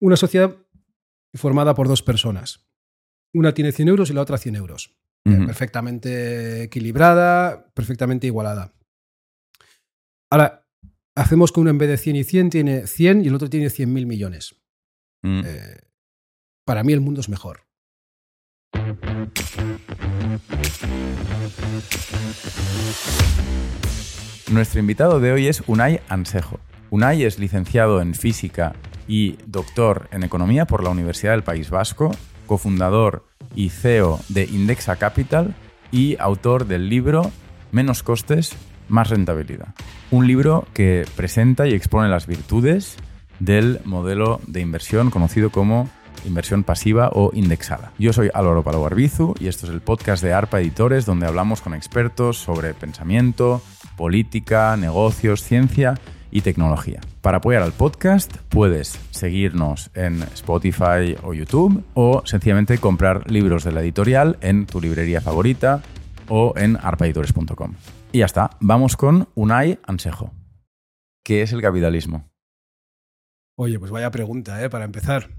una 0.00 0.16
sociedad 0.16 0.56
formada 1.34 1.74
por 1.74 1.88
dos 1.88 2.02
personas. 2.02 2.66
Una 3.32 3.54
tiene 3.54 3.72
100 3.72 3.88
euros 3.88 4.10
y 4.10 4.14
la 4.14 4.22
otra 4.22 4.38
100 4.38 4.56
euros. 4.56 4.96
Perfectamente 5.22 6.62
equilibrada, 6.62 7.70
perfectamente 7.74 8.26
igualada. 8.26 8.72
Ahora, 10.30 10.66
hacemos 11.14 11.52
que 11.52 11.60
uno 11.60 11.70
en 11.70 11.78
vez 11.78 11.88
de 11.90 11.98
100 11.98 12.16
y 12.16 12.24
100 12.24 12.50
tiene 12.50 12.86
100 12.86 13.24
y 13.24 13.28
el 13.28 13.34
otro 13.34 13.50
tiene 13.50 13.66
100.000 13.66 14.06
millones. 14.06 14.56
Mm. 15.22 15.42
Eh, 15.44 15.80
para 16.64 16.82
mí 16.82 16.92
el 16.92 17.00
mundo 17.00 17.20
es 17.20 17.28
mejor. 17.28 17.66
Nuestro 24.50 24.80
invitado 24.80 25.20
de 25.20 25.32
hoy 25.32 25.46
es 25.46 25.62
Unai 25.66 26.00
Ansejo. 26.08 26.58
Unai 26.90 27.22
es 27.22 27.38
licenciado 27.38 28.00
en 28.00 28.14
física 28.14 28.74
y 29.06 29.38
doctor 29.46 30.08
en 30.10 30.24
economía 30.24 30.66
por 30.66 30.82
la 30.82 30.90
Universidad 30.90 31.32
del 31.32 31.44
País 31.44 31.70
Vasco, 31.70 32.10
cofundador 32.46 33.24
y 33.54 33.70
CEO 33.70 34.18
de 34.28 34.44
Indexa 34.44 34.96
Capital 34.96 35.54
y 35.92 36.16
autor 36.18 36.66
del 36.66 36.88
libro 36.88 37.30
Menos 37.70 38.02
costes, 38.02 38.56
más 38.88 39.08
rentabilidad. 39.10 39.68
Un 40.10 40.26
libro 40.26 40.66
que 40.74 41.06
presenta 41.14 41.68
y 41.68 41.74
expone 41.74 42.08
las 42.08 42.26
virtudes 42.26 42.96
del 43.38 43.80
modelo 43.84 44.40
de 44.48 44.60
inversión 44.60 45.10
conocido 45.10 45.50
como 45.50 45.88
inversión 46.26 46.64
pasiva 46.64 47.10
o 47.12 47.30
indexada. 47.32 47.92
Yo 47.98 48.12
soy 48.12 48.30
Álvaro 48.34 48.64
Palau 48.64 48.84
Arbizu 48.84 49.34
y 49.38 49.46
esto 49.46 49.66
es 49.66 49.72
el 49.72 49.80
podcast 49.80 50.24
de 50.24 50.32
ARPA 50.32 50.60
Editores 50.60 51.06
donde 51.06 51.26
hablamos 51.26 51.60
con 51.60 51.74
expertos 51.74 52.38
sobre 52.38 52.74
pensamiento, 52.74 53.62
política, 53.96 54.76
negocios, 54.76 55.44
ciencia 55.44 55.94
y 56.30 56.42
tecnología. 56.42 57.00
Para 57.20 57.38
apoyar 57.38 57.62
al 57.62 57.72
podcast 57.72 58.36
puedes 58.48 58.98
seguirnos 59.10 59.90
en 59.94 60.22
Spotify 60.34 61.16
o 61.22 61.34
YouTube 61.34 61.84
o 61.94 62.22
sencillamente 62.24 62.78
comprar 62.78 63.30
libros 63.30 63.64
de 63.64 63.72
la 63.72 63.80
editorial 63.80 64.38
en 64.40 64.66
tu 64.66 64.80
librería 64.80 65.20
favorita 65.20 65.82
o 66.28 66.54
en 66.56 66.76
arpaeditores.com. 66.76 67.74
Y 68.12 68.18
ya 68.18 68.26
está, 68.26 68.50
vamos 68.60 68.96
con 68.96 69.28
Unai 69.34 69.78
Ansejo. 69.84 70.32
¿Qué 71.24 71.42
es 71.42 71.52
el 71.52 71.62
capitalismo? 71.62 72.30
Oye, 73.56 73.78
pues 73.78 73.90
vaya 73.90 74.10
pregunta, 74.10 74.62
¿eh? 74.64 74.70
Para 74.70 74.84
empezar. 74.84 75.30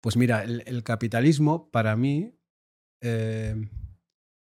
Pues 0.00 0.16
mira, 0.16 0.44
el, 0.44 0.82
capitalismo 0.82 1.70
para 1.70 1.96
mí, 1.96 2.38
eh, 3.00 3.56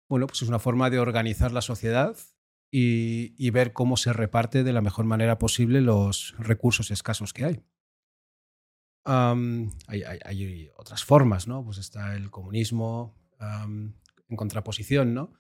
bueno, 0.09 0.27
pues 0.27 0.43
es 0.43 0.49
una 0.49 0.59
forma 0.59 0.91
de 0.91 0.99
organizar 0.99 1.53
la 1.53 1.63
sociedad 1.63 2.17
y, 2.75 3.51
ver 3.51 3.75
cómo 3.75 3.99
se 3.99 4.15
reparte 4.15 4.65
de 4.65 4.73
la 4.73 4.81
mejor 4.81 5.05
manera 5.05 5.39
posible 5.39 5.83
los 5.83 6.35
recursos 6.39 6.91
escasos 6.91 7.35
que 7.35 7.45
hay. 7.45 7.63
Am, 9.05 9.71
hay, 9.89 10.71
otras 10.77 11.05
formas, 11.05 11.47
¿no? 11.47 11.65
Pues 11.65 11.79
está 11.79 12.17
el 12.17 12.31
comunismo 12.31 13.19
en 13.41 14.37
contraposición, 14.37 15.13
¿no? 15.13 15.33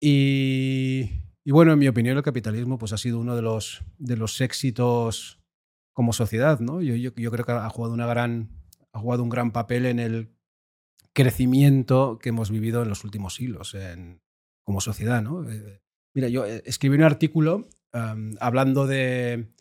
Y, 0.00 1.10
bueno, 1.46 1.72
en 1.72 1.78
mi 1.78 1.88
opinión, 1.88 2.16
el 2.16 2.22
capitalismo 2.22 2.78
pues, 2.78 2.92
ha 2.92 2.98
sido 2.98 3.18
uno 3.18 3.34
de 3.34 3.42
los, 3.42 3.82
de 3.98 4.16
los 4.16 4.40
éxitos 4.40 5.40
como 5.92 6.12
sociedad, 6.12 6.60
¿no? 6.60 6.80
Yo, 6.82 6.94
yo- 6.94 7.12
yo 7.16 7.30
creo 7.32 7.44
que 7.44 7.52
ha 7.52 7.68
jugado, 7.68 7.94
una 7.94 8.06
gran, 8.06 8.50
ha 8.92 9.00
jugado 9.00 9.22
un 9.24 9.28
gran 9.28 9.50
papel 9.50 9.86
en 9.86 9.98
el 9.98 10.36
crecimiento 11.12 12.18
que 12.18 12.28
hemos 12.28 12.50
vivido 12.50 12.82
en 12.82 12.88
los 12.88 13.02
últimos 13.04 13.34
siglos 13.34 13.74
en- 13.74 14.22
como 14.64 14.80
sociedad, 14.80 15.20
¿no? 15.22 15.50
Eh, 15.50 15.82
mira, 16.14 16.28
yo 16.28 16.44
eh, 16.46 16.62
escribí 16.66 16.96
un 16.96 17.02
artículo 17.04 17.68
hablando 18.40 18.86
de, 18.86 19.52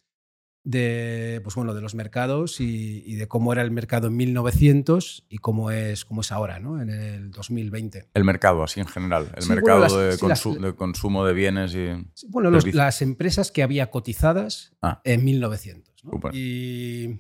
de, 0.64 1.40
pues 1.44 1.56
bueno, 1.56 1.74
de 1.74 1.82
los 1.82 1.96
mercados 1.96 2.60
y, 2.60 3.04
y 3.06 3.16
de 3.16 3.28
cómo 3.28 3.54
era 3.54 3.62
el 3.64 3.72
mercado 3.72 4.08
en 4.08 4.18
1900 4.18 5.26
y 5.30 5.38
cómo 5.40 5.72
es, 5.72 6.06
cómo 6.06 6.22
es 6.22 6.32
ahora, 6.32 6.60
¿no? 6.60 6.82
En 6.82 6.90
el 6.90 7.32
2020. 7.32 8.10
El 8.14 8.24
mercado, 8.24 8.62
así 8.64 8.80
en 8.80 8.88
general. 8.88 9.32
El 9.36 9.42
Sí, 9.44 9.48
bueno, 9.50 9.62
mercado 9.62 9.80
las- 9.82 9.94
de, 9.98 10.12
sí, 10.18 10.28
las- 10.28 10.46
consu- 10.46 10.60
de 10.60 10.76
consumo 10.76 11.26
de 11.26 11.34
bienes 11.34 11.74
y... 11.74 11.88
Bueno, 12.28 12.52
los- 12.52 12.72
las 12.74 13.02
empresas 13.02 13.52
que 13.52 13.64
había 13.64 13.90
cotizadas 13.90 14.76
Ah. 14.82 15.02
en 15.06 15.24
1900. 15.26 16.04
¿no? 16.04 16.12
Y, 16.32 17.20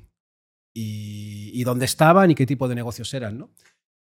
y, 0.75 1.51
y 1.53 1.63
dónde 1.63 1.85
estaban 1.85 2.29
y 2.31 2.35
qué 2.35 2.45
tipo 2.45 2.67
de 2.67 2.75
negocios 2.75 3.11
eran. 3.13 3.37
¿no? 3.39 3.51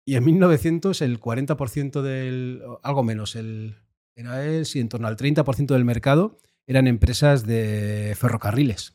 Y 0.05 0.15
en 0.15 0.25
1900 0.25 1.01
el 1.01 1.19
40% 1.19 2.01
del... 2.01 2.61
algo 2.83 3.03
menos, 3.03 3.35
el, 3.35 3.77
era 4.19 4.45
el, 4.45 4.65
sí, 4.65 4.79
en 4.79 4.89
torno 4.89 5.07
al 5.07 5.15
30% 5.17 5.73
del 5.73 5.85
mercado 5.85 6.39
eran 6.67 6.87
empresas 6.87 7.45
de 7.45 8.15
ferrocarriles. 8.17 8.93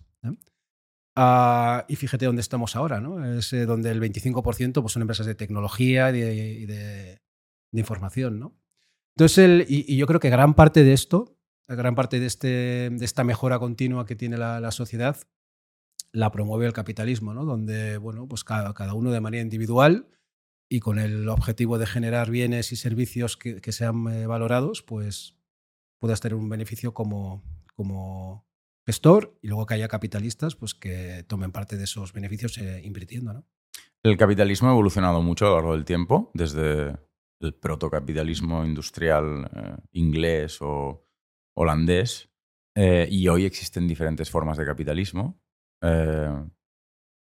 Ah, 1.16 1.84
y 1.88 1.94
fíjate 1.96 2.26
dónde 2.26 2.40
estamos 2.40 2.74
ahora, 2.74 3.00
¿no? 3.00 3.24
Es 3.38 3.52
eh, 3.52 3.66
donde 3.66 3.90
el 3.90 4.00
25% 4.00 4.82
pues, 4.82 4.92
son 4.92 5.02
empresas 5.02 5.26
de 5.26 5.34
tecnología 5.36 6.10
y 6.10 6.20
de, 6.20 6.34
y 6.34 6.66
de- 6.66 7.20
de 7.72 7.80
información, 7.80 8.40
¿no? 8.40 8.56
Entonces, 9.16 9.38
el- 9.38 9.66
y, 9.68 9.84
y 9.92 9.96
yo 9.96 10.06
creo 10.08 10.18
que 10.18 10.30
gran 10.30 10.54
parte 10.54 10.82
de 10.82 10.92
esto, 10.92 11.36
gran 11.68 11.94
parte 11.94 12.18
de, 12.18 12.26
este, 12.26 12.90
de 12.90 13.04
esta 13.04 13.22
mejora 13.22 13.60
continua 13.60 14.06
que 14.06 14.16
tiene 14.16 14.36
la, 14.38 14.58
la 14.60 14.72
sociedad, 14.72 15.16
la 16.12 16.32
promueve 16.32 16.66
el 16.66 16.72
capitalismo, 16.72 17.32
¿no? 17.32 17.44
Donde, 17.44 17.96
bueno, 17.98 18.26
pues 18.26 18.42
cada, 18.42 18.74
cada 18.74 18.94
uno 18.94 19.12
de 19.12 19.20
manera 19.20 19.42
individual 19.42 20.08
y 20.74 20.80
con 20.80 20.98
el 20.98 21.28
objetivo 21.28 21.78
de 21.78 21.86
generar 21.86 22.30
bienes 22.30 22.72
y 22.72 22.76
servicios 22.76 23.36
que, 23.36 23.70
sean 23.70 24.08
eh, 24.08 24.26
valorados, 24.26 24.82
pues 24.82 25.36
puedas 26.00 26.20
tener 26.20 26.34
un 26.34 26.48
beneficio 26.48 26.92
como, 26.92 27.44
como 27.76 28.44
gestor 28.84 29.38
y 29.40 29.46
luego 29.46 29.66
que 29.66 29.74
haya 29.74 29.86
capitalistas 29.86 30.56
pues 30.56 30.74
que 30.74 31.24
tomen 31.28 31.52
parte 31.52 31.76
de 31.76 31.84
esos 31.84 32.12
beneficios 32.12 32.58
eh, 32.58 32.80
invirtiendo, 32.82 33.32
¿no? 33.32 33.46
El 34.02 34.16
capitalismo 34.16 34.68
ha 34.68 34.72
evolucionado 34.72 35.22
mucho 35.22 35.46
a 35.46 35.50
lo 35.50 35.54
largo 35.54 35.72
del 35.74 35.84
tiempo, 35.84 36.32
desde 36.34 36.98
el 37.40 37.54
protocapitalismo 37.54 38.64
industrial 38.64 39.48
eh, 39.54 39.76
inglés 39.92 40.58
o 40.60 41.06
holandés, 41.54 42.30
y 42.76 43.28
hoy 43.28 43.44
existen 43.44 43.86
diferentes 43.86 44.28
formas 44.28 44.58
de 44.58 44.66
capitalismo. 44.66 45.40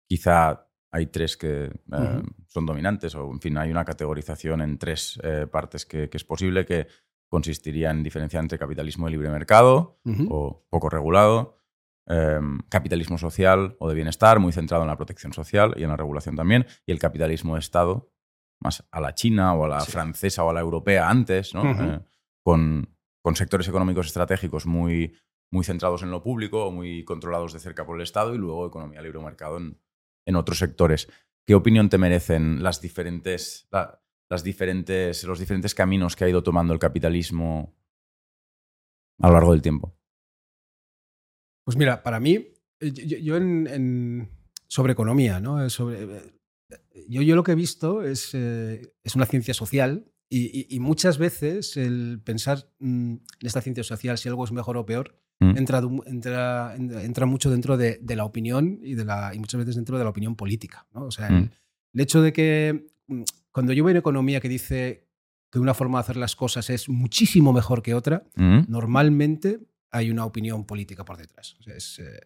Quizá 0.08 0.69
hay 0.92 1.08
tres 1.08 1.38
que 1.38 1.66
eh, 1.66 2.22
son 2.48 2.66
dominantes, 2.66 3.14
o 3.16 3.32
en 3.32 3.40
fin, 3.40 3.58
hay 3.58 3.70
una 3.72 3.86
categorización 3.86 4.62
en 4.62 4.78
tres 4.78 5.20
eh, 5.24 5.46
partes 5.52 5.86
que, 5.86 6.10
que 6.10 6.18
es 6.18 6.24
posible, 6.24 6.66
que 6.66 6.88
consistiría 7.30 7.92
en 7.92 8.02
diferenciar 8.02 8.42
entre 8.44 8.58
capitalismo 8.58 9.06
de 9.06 9.12
libre 9.12 9.30
mercado, 9.30 10.00
o 10.30 10.66
poco 10.70 10.90
regulado, 10.90 11.58
eh, 12.08 12.40
capitalismo 12.70 13.20
social 13.20 13.76
o 13.80 13.88
de 13.88 13.94
bienestar, 13.94 14.40
muy 14.40 14.52
centrado 14.52 14.82
en 14.84 14.90
la 14.90 14.98
protección 14.98 15.32
social 15.32 15.76
y 15.78 15.84
en 15.84 15.90
la 15.90 15.98
regulación 15.98 16.36
también, 16.36 16.66
y 16.88 16.92
el 16.92 16.98
capitalismo 16.98 17.54
de 17.54 17.60
Estado, 17.60 18.12
más 18.60 18.84
a 18.92 19.00
la 19.00 19.14
china 19.14 19.54
o 19.54 19.66
a 19.66 19.68
la 19.68 19.80
Sí. 19.82 19.92
francesa 19.92 20.44
o 20.44 20.50
a 20.50 20.54
la 20.54 20.60
europea 20.62 21.08
antes. 21.10 21.54
Eh, 21.54 22.00
con, 22.44 22.90
con 23.22 23.36
sectores 23.36 23.68
económicos 23.68 24.08
estratégicos 24.08 24.66
muy, 24.66 25.14
muy 25.52 25.64
centrados 25.64 26.02
en 26.02 26.10
lo 26.10 26.24
público 26.24 26.66
o 26.66 26.72
muy 26.72 27.04
controlados 27.06 27.54
de 27.54 27.60
cerca 27.60 27.86
por 27.86 27.98
el 27.98 28.02
Estado 28.02 28.34
y 28.34 28.38
luego 28.40 28.66
economía 28.66 29.02
libre 29.04 29.20
mercado 29.20 29.58
en, 29.58 29.78
en 30.30 30.36
otros 30.36 30.60
sectores. 30.60 31.10
¿Qué 31.46 31.56
opinión 31.56 31.90
te 31.90 31.98
merecen 31.98 32.62
las 32.64 32.80
diferentes, 32.82 33.68
la- 33.72 34.02
las 34.30 34.44
diferentes, 34.44 35.24
los 35.24 35.40
diferentes 35.40 35.74
caminos 35.74 36.16
que 36.16 36.24
ha 36.24 36.30
ido 36.30 36.44
tomando 36.44 36.72
el 36.74 36.80
capitalismo 36.80 37.76
a 39.20 39.28
lo 39.28 39.34
largo 39.34 39.52
del 39.54 39.62
tiempo? 39.64 39.98
Pues 41.66 41.76
mira, 41.78 42.04
para 42.04 42.20
mí, 42.20 42.54
eh, 42.80 42.92
yo, 43.24 43.36
en, 43.38 44.30
sobre 44.68 44.94
economía, 44.94 45.40
¿no? 45.40 45.64
Eh, 45.66 45.70
Sobre, 45.70 46.04
eh, 46.04 46.34
yo, 47.08 47.22
yo 47.24 47.36
lo 47.36 47.44
que 47.44 47.54
he 47.54 47.56
visto 47.56 48.04
es, 48.04 48.34
es 48.36 49.16
una 49.16 49.26
ciencia 49.26 49.54
social 49.54 50.12
y 50.32 50.80
muchas 50.80 51.18
veces 51.18 51.76
el 51.76 52.22
pensar 52.24 52.72
mm, 52.78 53.14
en 53.14 53.48
esta 53.48 53.62
ciencia 53.62 53.84
social 53.84 54.16
si 54.20 54.30
algo 54.30 54.44
es 54.46 54.52
mejor 54.52 54.78
o 54.78 54.86
peor 54.86 55.20
Mm. 55.42 55.58
entra, 55.58 55.82
entra, 56.06 56.76
entra 56.76 57.26
mucho 57.26 57.50
dentro 57.50 57.78
de, 57.78 57.98
de 58.02 58.16
la 58.18 58.26
opinión 58.26 58.80
y, 58.84 58.96
de 58.96 59.06
la, 59.06 59.34
y 59.34 59.40
muchas 59.40 59.58
veces 59.60 59.76
dentro 59.76 59.98
de 59.98 60.04
la 60.04 60.10
opinión 60.10 60.36
política. 60.36 60.86
¿no? 60.94 61.06
O 61.06 61.12
sea, 61.12 61.28
el, 61.28 61.34
Mm. 61.36 61.50
el 61.94 62.02
hecho 62.02 62.22
de 62.22 62.34
que 62.34 62.88
mm, 63.08 63.24
cuando 63.52 63.72
yo 63.74 63.84
veo 63.84 63.92
en 63.92 63.98
economía 63.98 64.42
que 64.42 64.50
dice 64.50 65.08
que 65.52 65.60
una 65.60 65.74
forma 65.74 65.98
de 65.98 66.02
hacer 66.02 66.18
las 66.18 66.36
cosas 66.36 66.69
es 66.69 66.90
muchísimo 66.90 67.54
mejor 67.54 67.81
que 67.81 67.94
otra, 67.94 68.24
Mm. 68.36 68.63
normalmente 68.68 69.60
hay 69.92 70.12
una 70.12 70.25
opinión 70.25 70.66
política 70.66 71.04
por 71.06 71.18
detrás. 71.18 71.56
O 71.60 71.63
sea, 71.63 71.75
es, 71.75 72.00
eh, 72.00 72.19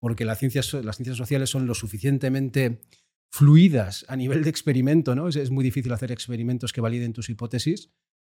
porque 0.00 0.24
las 0.24 0.38
ciencias, 0.38 0.72
las 0.74 0.96
ciencias 0.96 1.16
sociales 1.16 1.48
son 1.48 1.66
lo 1.66 1.74
suficientemente 1.74 2.80
fluidas 3.30 4.04
a 4.08 4.16
nivel 4.16 4.42
de 4.44 4.50
experimento, 4.50 5.14
¿no? 5.14 5.28
Es, 5.28 5.36
es 5.36 5.50
muy 5.50 5.64
difícil 5.64 5.92
hacer 5.92 6.12
experimentos 6.12 6.72
que 6.72 6.80
validen 6.80 7.12
tus 7.12 7.28
hipótesis 7.30 7.90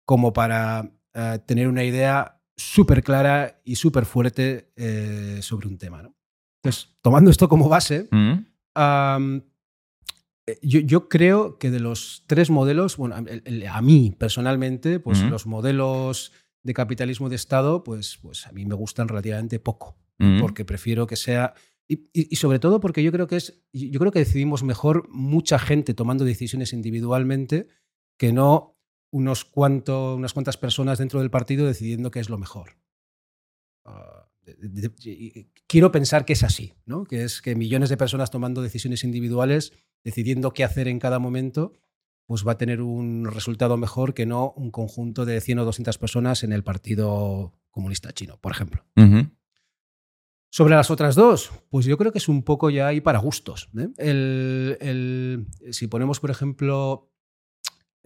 como 0.04 0.32
para 0.32 0.90
eh, 1.14 1.38
tener 1.46 1.68
una 1.68 1.84
idea 1.84 2.37
súper 2.58 3.02
clara 3.02 3.60
y 3.64 3.76
súper 3.76 4.04
fuerte 4.04 4.72
eh, 4.76 5.38
sobre 5.40 5.68
un 5.68 5.78
tema, 5.78 6.02
¿no? 6.02 6.14
Entonces, 6.62 6.96
tomando 7.00 7.30
esto 7.30 7.48
como 7.48 7.68
base, 7.70 8.08
Mm. 8.10 8.44
Eh, 10.46 10.58
yo, 10.62 10.80
yo 10.80 11.08
creo 11.08 11.58
que 11.58 11.70
de 11.70 11.80
los 11.80 12.24
tres 12.26 12.48
modelos, 12.50 12.96
bueno, 12.96 13.16
a- 13.16 13.82
mí 13.82 14.14
personalmente, 14.16 14.98
pues 15.00 15.20
Ujú. 15.20 15.28
los 15.30 15.46
modelos 15.46 16.32
de 16.62 16.74
capitalismo 16.74 17.28
de 17.28 17.36
Estado, 17.36 17.84
pues, 17.84 18.18
pues 18.22 18.46
a 18.46 18.52
mí 18.52 18.64
me 18.64 18.74
gustan 18.74 19.08
relativamente 19.08 19.58
poco, 19.60 19.98
Mm. 20.18 20.40
porque 20.40 20.64
prefiero 20.64 21.06
que 21.06 21.16
sea 21.16 21.54
Y, 21.90 22.36
sobre 22.36 22.58
todo 22.58 22.80
porque 22.80 23.02
yo 23.02 23.10
creo 23.10 23.26
que 23.26 23.36
es, 23.36 23.62
yo 23.72 23.98
creo 23.98 24.12
que 24.12 24.18
decidimos 24.18 24.62
mejor 24.62 25.08
mucha 25.08 25.58
gente 25.58 25.94
tomando 25.94 26.22
decisiones 26.26 26.74
individualmente 26.74 27.66
que 28.18 28.30
no 28.30 28.77
unos 29.10 29.44
cuantos, 29.44 30.16
unas 30.16 30.32
cuantas 30.32 30.56
personas 30.56 30.98
dentro 30.98 31.20
del 31.20 31.30
partido 31.30 31.66
decidiendo 31.66 32.10
qué 32.10 32.20
es 32.20 32.28
lo 32.28 32.38
mejor. 32.38 32.76
Ah, 33.84 34.28
quiero 35.66 35.92
pensar 35.92 36.24
que 36.24 36.32
es 36.32 36.42
así, 36.42 36.74
¿no? 36.86 37.04
que 37.04 37.24
es 37.24 37.42
que 37.42 37.54
millones 37.54 37.88
de 37.90 37.96
personas 37.96 38.30
tomando 38.30 38.62
decisiones 38.62 39.04
individuales, 39.04 39.72
decidiendo 40.04 40.52
qué 40.52 40.64
hacer 40.64 40.88
en 40.88 40.98
cada 40.98 41.18
momento, 41.18 41.72
pues 42.26 42.46
va 42.46 42.52
a 42.52 42.58
tener 42.58 42.82
un 42.82 43.24
resultado 43.24 43.76
mejor 43.76 44.14
que 44.14 44.26
no 44.26 44.52
un 44.56 44.70
conjunto 44.70 45.24
de 45.24 45.40
100 45.40 45.60
o 45.60 45.64
200 45.64 45.98
personas 45.98 46.44
en 46.44 46.52
el 46.52 46.62
Partido 46.62 47.54
Comunista 47.70 48.12
Chino, 48.12 48.38
por 48.40 48.52
ejemplo. 48.52 48.84
Sobre 50.50 50.74
las 50.74 50.90
otras 50.90 51.14
dos, 51.14 51.50
pues 51.70 51.84
yo 51.86 51.98
creo 51.98 52.10
que 52.12 52.18
es 52.18 52.28
un 52.28 52.42
poco 52.42 52.70
ya 52.70 52.86
ahí 52.86 53.00
para 53.00 53.18
gustos. 53.18 53.70
¿eh? 53.76 55.44
si 55.70 55.86
ponemos, 55.88 56.20
por 56.20 56.30
ejemplo, 56.30 57.10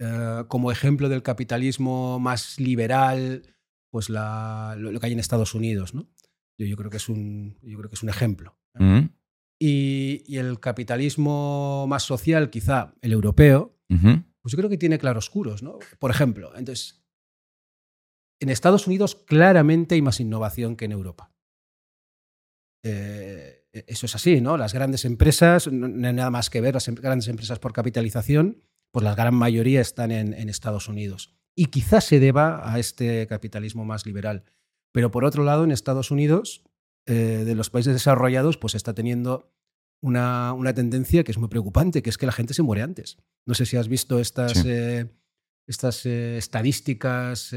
eh, 0.03 0.43
como 0.49 0.71
ejemplo 0.71 1.07
del 1.07 1.23
capitalismo 1.23 2.19
más 2.19 2.59
liberal, 2.59 3.43
pues 3.89 4.09
lo, 4.09 4.99
que 4.99 5.05
hay 5.05 5.13
en 5.13 5.19
Estados 5.19 5.55
Unidos, 5.55 5.93
¿no? 5.93 6.09
Yo, 6.57 6.75
creo, 6.75 6.89
que 6.89 6.97
es 6.97 7.09
un, 7.09 7.57
yo 7.61 7.77
creo 7.77 7.89
que 7.89 7.95
es 7.95 8.03
un 8.03 8.09
ejemplo. 8.09 8.59
y, 9.59 10.37
el 10.37 10.59
capitalismo 10.59 11.85
más 11.87 12.03
social, 12.03 12.49
quizá 12.49 12.93
el 13.01 13.13
europeo, 13.13 13.79
pues 13.87 14.51
yo 14.51 14.57
creo 14.57 14.69
que 14.69 14.77
tiene 14.77 14.99
claroscuros. 14.99 15.63
¿no? 15.63 15.79
Por 15.99 16.11
ejemplo, 16.11 16.51
entonces, 16.55 17.03
en 18.41 18.49
Estados 18.49 18.87
Unidos 18.87 19.15
claramente 19.15 19.95
hay 19.95 20.01
más 20.01 20.19
innovación 20.19 20.75
que 20.75 20.85
en 20.85 20.91
Europa. 20.91 21.31
Eh, 22.83 23.67
e, 23.71 23.85
eso 23.87 24.05
es 24.05 24.15
así, 24.15 24.41
¿no? 24.41 24.57
Las 24.57 24.73
grandes 24.73 25.05
empresas, 25.05 25.71
no, 25.71 25.85
hay 25.85 26.13
nada 26.13 26.29
más 26.29 26.49
que 26.49 26.61
ver, 26.61 26.73
las 26.73 26.87
em, 26.89 26.95
grandes 26.95 27.29
empresas 27.29 27.59
por 27.59 27.71
capitalización, 27.71 28.63
pues 28.93 29.03
la 29.03 29.15
gran 29.15 29.33
mayoría 29.33 29.81
están 29.81 30.11
en, 30.11 30.49
Estados 30.49 30.87
Unidos. 30.87 31.33
Y 31.55 31.65
quizás 31.65 32.05
se 32.05 32.19
deba 32.19 32.71
a 32.71 32.77
este 32.77 33.25
capitalismo 33.25 33.85
más 33.85 34.05
liberal. 34.05 34.43
Pero 34.91 35.09
por 35.09 35.25
otro 35.25 35.43
lado, 35.43 35.63
en 35.63 35.71
Estados 35.71 36.11
Unidos, 36.11 36.63
eh, 37.07 37.41
de 37.43 37.55
los 37.55 37.71
países 37.71 37.93
desarrollados, 37.93 38.57
pues 38.57 38.75
está 38.75 38.93
teniendo 38.93 39.51
una, 39.99 40.53
una, 40.53 40.75
tendencia 40.75 41.23
que 41.23 41.31
es 41.31 41.39
muy 41.39 41.49
preocupante, 41.49 42.03
que 42.03 42.11
es 42.11 42.19
que 42.19 42.27
la 42.27 42.31
gente 42.31 42.53
se 42.53 42.61
muere 42.61 42.83
antes. 42.83 43.17
No 43.47 43.55
sé 43.55 43.65
si 43.65 43.77
has 43.77 43.87
visto 43.87 44.19
estas, 44.19 44.63
eh, 44.63 45.09
estas 45.65 46.05
estadísticas, 46.05 47.51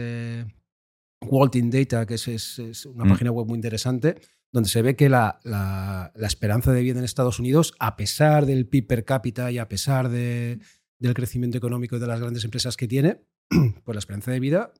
Walting 1.20 1.70
Data, 1.70 2.06
que 2.06 2.14
es, 2.14 2.58
una 2.86 3.04
mm. 3.04 3.08
página 3.08 3.30
web 3.30 3.46
muy 3.46 3.56
interesante, 3.56 4.22
donde 4.52 4.70
se 4.70 4.80
ve 4.80 4.96
que 4.96 5.10
la, 5.10 5.38
la, 5.44 6.12
esperanza 6.26 6.72
de 6.72 6.80
vida 6.80 6.98
en 6.98 7.04
Estados 7.04 7.38
Unidos, 7.38 7.74
a 7.78 7.94
pesar 7.96 8.46
del 8.46 8.66
PIB 8.66 8.86
per 8.86 9.04
cápita 9.04 9.50
y 9.50 9.58
a 9.58 9.68
pesar 9.68 10.08
de, 10.08 10.60
del 10.98 11.14
crecimiento 11.14 11.58
económico 11.58 11.98
de 11.98 12.06
las 12.06 12.20
grandes 12.20 12.44
empresas 12.44 12.76
que 12.76 12.88
tiene, 12.88 13.22
pues 13.84 13.94
la 13.94 13.98
esperanza 13.98 14.30
de 14.30 14.40
vida 14.40 14.72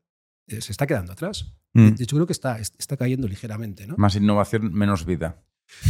eh, 0.49 0.61
se 0.61 0.73
está 0.73 0.87
quedando 0.87 1.13
atrás. 1.13 1.55
Mm. 1.75 1.95
De 1.95 2.05
hecho, 2.05 2.17
creo 2.17 2.27
que 2.27 2.33
está, 2.33 2.59
está 2.59 2.97
cayendo 2.97 3.29
ligeramente. 3.29 3.87
¿no? 3.87 3.97
Más 3.97 4.17
innovación, 4.17 4.73
menos 4.73 5.05
vida. 5.05 5.43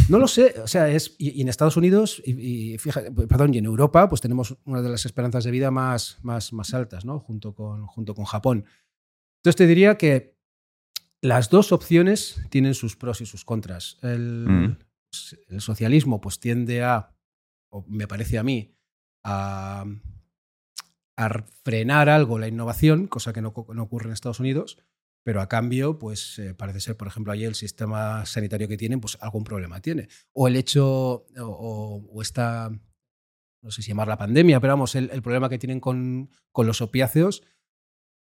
No 0.08 0.18
lo 0.18 0.26
sé, 0.26 0.54
o 0.62 0.66
sea, 0.66 0.88
es, 0.88 1.14
y, 1.18 1.40
en 1.40 1.48
Estados 1.48 1.76
Unidos, 1.76 2.22
y, 2.24 2.78
fíjate, 2.78 3.12
perdón, 3.12 3.52
y 3.52 3.58
en 3.58 3.66
Europa, 3.66 4.08
pues 4.08 4.22
tenemos 4.22 4.56
una 4.64 4.80
de 4.80 4.88
las 4.88 5.04
esperanzas 5.04 5.44
de 5.44 5.50
vida 5.50 5.70
más, 5.70 6.18
más, 6.22 6.52
más 6.52 6.72
altas, 6.72 7.04
¿no? 7.04 7.20
Junto 7.20 7.54
con, 7.54 7.86
junto 7.86 8.14
con 8.14 8.24
Japón. 8.24 8.64
Entonces 9.38 9.56
te 9.56 9.66
diría 9.66 9.98
que 9.98 10.36
las 11.20 11.50
dos 11.50 11.72
opciones 11.72 12.40
tienen 12.50 12.74
sus 12.74 12.96
pros 12.96 13.20
y 13.20 13.26
sus 13.26 13.44
contras. 13.44 13.98
El, 14.02 14.46
mm. 14.48 15.58
socialismo 15.58 16.20
pues 16.20 16.40
tiende 16.40 16.82
a, 16.82 17.14
o 17.70 17.84
me 17.86 18.08
parece 18.08 18.38
a 18.38 18.42
mí, 18.42 18.74
a, 19.24 19.84
frenar 21.64 22.08
algo 22.08 22.38
la 22.38 22.48
innovación, 22.48 23.06
cosa 23.06 23.32
que 23.32 23.40
no, 23.40 23.48
ocurre 23.48 24.06
en 24.06 24.12
Estados 24.12 24.40
Unidos, 24.40 24.78
pero 25.24 25.40
a 25.40 25.48
cambio, 25.48 25.98
pues 25.98 26.38
eh, 26.38 26.54
parece 26.54 26.80
ser, 26.80 26.96
por 26.96 27.08
ejemplo, 27.08 27.32
allí 27.32 27.44
el 27.44 27.54
sistema 27.54 28.24
sanitario 28.26 28.68
que 28.68 28.76
tienen, 28.76 29.00
pues 29.00 29.18
algún 29.20 29.42
problema 29.42 29.80
tiene. 29.80 30.08
O 30.32 30.46
el 30.46 30.56
hecho, 30.56 31.26
o, 31.38 32.22
esta, 32.22 32.70
no 33.62 33.70
sé 33.70 33.82
si 33.82 33.88
llamar 33.88 34.08
la 34.08 34.18
pandemia, 34.18 34.60
pero 34.60 34.74
vamos, 34.74 34.94
el, 34.94 35.22
problema 35.22 35.48
que 35.48 35.58
tienen 35.58 35.80
con, 35.80 36.30
con 36.52 36.66
los 36.66 36.80
opiáceos, 36.80 37.42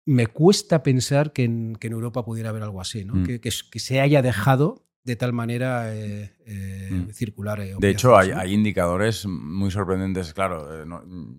me 0.05 0.27
cuesta 0.27 0.83
pensar 0.83 1.33
que 1.33 1.45
en, 1.45 1.77
Europa 1.81 2.25
pudiera 2.25 2.49
haber 2.49 2.63
algo 2.63 2.81
así, 2.81 3.05
¿no? 3.05 3.15
Mm. 3.15 3.39
que, 3.39 3.51
se 3.51 4.01
haya 4.01 4.21
dejado 4.21 4.85
de 5.03 5.15
tal 5.15 5.33
manera 5.33 5.93
eh, 5.93 6.33
eh, 6.45 6.89
mm. 6.91 7.09
circular. 7.09 7.59
Eh, 7.59 7.75
de 7.77 7.89
hecho, 7.89 8.17
hay, 8.17 8.53
indicadores 8.53 9.25
muy 9.25 9.69
sorprendentes. 9.69 10.33
Claro, 10.33 10.85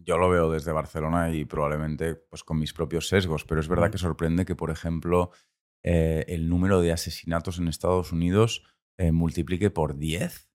yo 0.03 0.19
lo 0.19 0.29
veo 0.29 0.51
desde 0.51 0.73
Barcelona 0.73 1.31
y 1.31 1.45
probablemente 1.45 2.15
pues, 2.15 2.45
con 2.45 2.59
mis 2.59 2.73
propios 2.73 3.09
sesgos, 3.09 3.45
pero 3.45 3.61
es 3.61 3.69
verdad 3.69 3.89
mm. 3.89 3.93
que 3.93 3.99
sorprende 3.99 4.45
que, 4.45 4.55
por 4.55 4.71
ejemplo, 4.71 5.31
el 5.83 6.49
número 6.49 6.81
de 6.81 6.93
asesinatos 6.93 7.59
en 7.59 7.69
Estados 7.69 8.13
Unidos 8.13 8.65
multiplique 9.13 9.71
por 9.71 9.99
10 9.99 10.49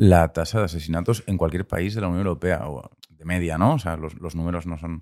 la 0.00 0.32
tasa 0.32 0.58
de 0.58 0.64
asesinatos 0.64 1.24
en 1.26 1.36
cualquier 1.36 1.66
país 1.66 1.94
de 1.94 2.00
la 2.00 2.08
Unión 2.08 2.26
Europea, 2.26 2.68
o 2.68 2.90
de 3.08 3.24
media, 3.24 3.58
¿no? 3.58 3.74
O 3.74 3.78
sea, 3.78 3.96
los 3.96 4.34
números 4.36 4.66
no 4.66 4.78
son 4.78 5.00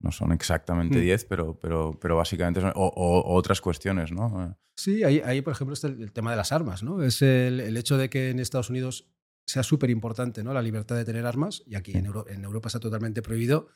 no 0.00 0.12
son 0.12 0.32
exactamente 0.32 1.00
10, 1.00 1.24
mm. 1.24 1.26
pero, 1.28 1.58
pero, 1.58 1.98
pero 2.00 2.16
básicamente 2.16 2.60
son. 2.60 2.72
O, 2.74 3.34
otras 3.34 3.60
cuestiones, 3.60 4.12
¿no? 4.12 4.56
Sí, 4.76 5.02
ahí, 5.02 5.20
ahí 5.24 5.42
por 5.42 5.52
ejemplo, 5.52 5.74
está 5.74 5.88
el, 5.88 6.12
tema 6.12 6.30
de 6.30 6.36
las 6.36 6.52
armas, 6.52 6.82
¿no? 6.82 7.02
Es 7.02 7.22
el, 7.22 7.60
el 7.60 7.76
hecho 7.76 7.96
de 7.96 8.08
que 8.08 8.30
en 8.30 8.38
Estados 8.38 8.70
Unidos 8.70 9.10
sea 9.48 9.62
súper 9.62 9.90
importante, 9.90 10.44
¿no? 10.44 10.52
La 10.52 10.62
libertad 10.62 10.94
de 10.96 11.04
tener 11.04 11.26
armas, 11.26 11.62
y 11.66 11.74
aquí 11.74 11.92
en, 11.92 12.06
en, 12.06 12.44
Europa 12.44 12.68
está 12.68 12.78
totalmente 12.78 13.22
prohibido. 13.22 13.68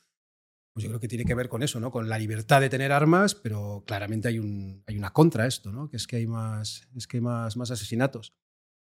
Pues 0.75 0.85
yo 0.85 0.91
creo 0.91 1.01
que 1.01 1.09
tiene 1.09 1.25
que 1.25 1.35
ver 1.35 1.49
con 1.49 1.63
eso, 1.63 1.81
¿no? 1.81 1.91
Con 1.91 2.09
la 2.09 2.19
libertad 2.19 2.61
de 2.61 2.71
tener 2.71 2.93
armas, 2.93 3.35
pero 3.35 3.83
claramente 3.87 4.29
hay, 4.29 4.39
un, 4.39 4.83
hay 4.87 4.97
una 4.97 5.13
contra 5.13 5.47
esto, 5.47 5.73
¿no? 5.73 5.89
Que 5.89 5.97
es 5.97 6.07
que 6.07 6.17
hay 6.17 6.27
más, 6.27 6.89
es 6.95 7.07
que 7.07 7.19
hay 7.19 7.21
más, 7.23 7.57
más 7.57 7.71
asesinatos. 7.71 8.35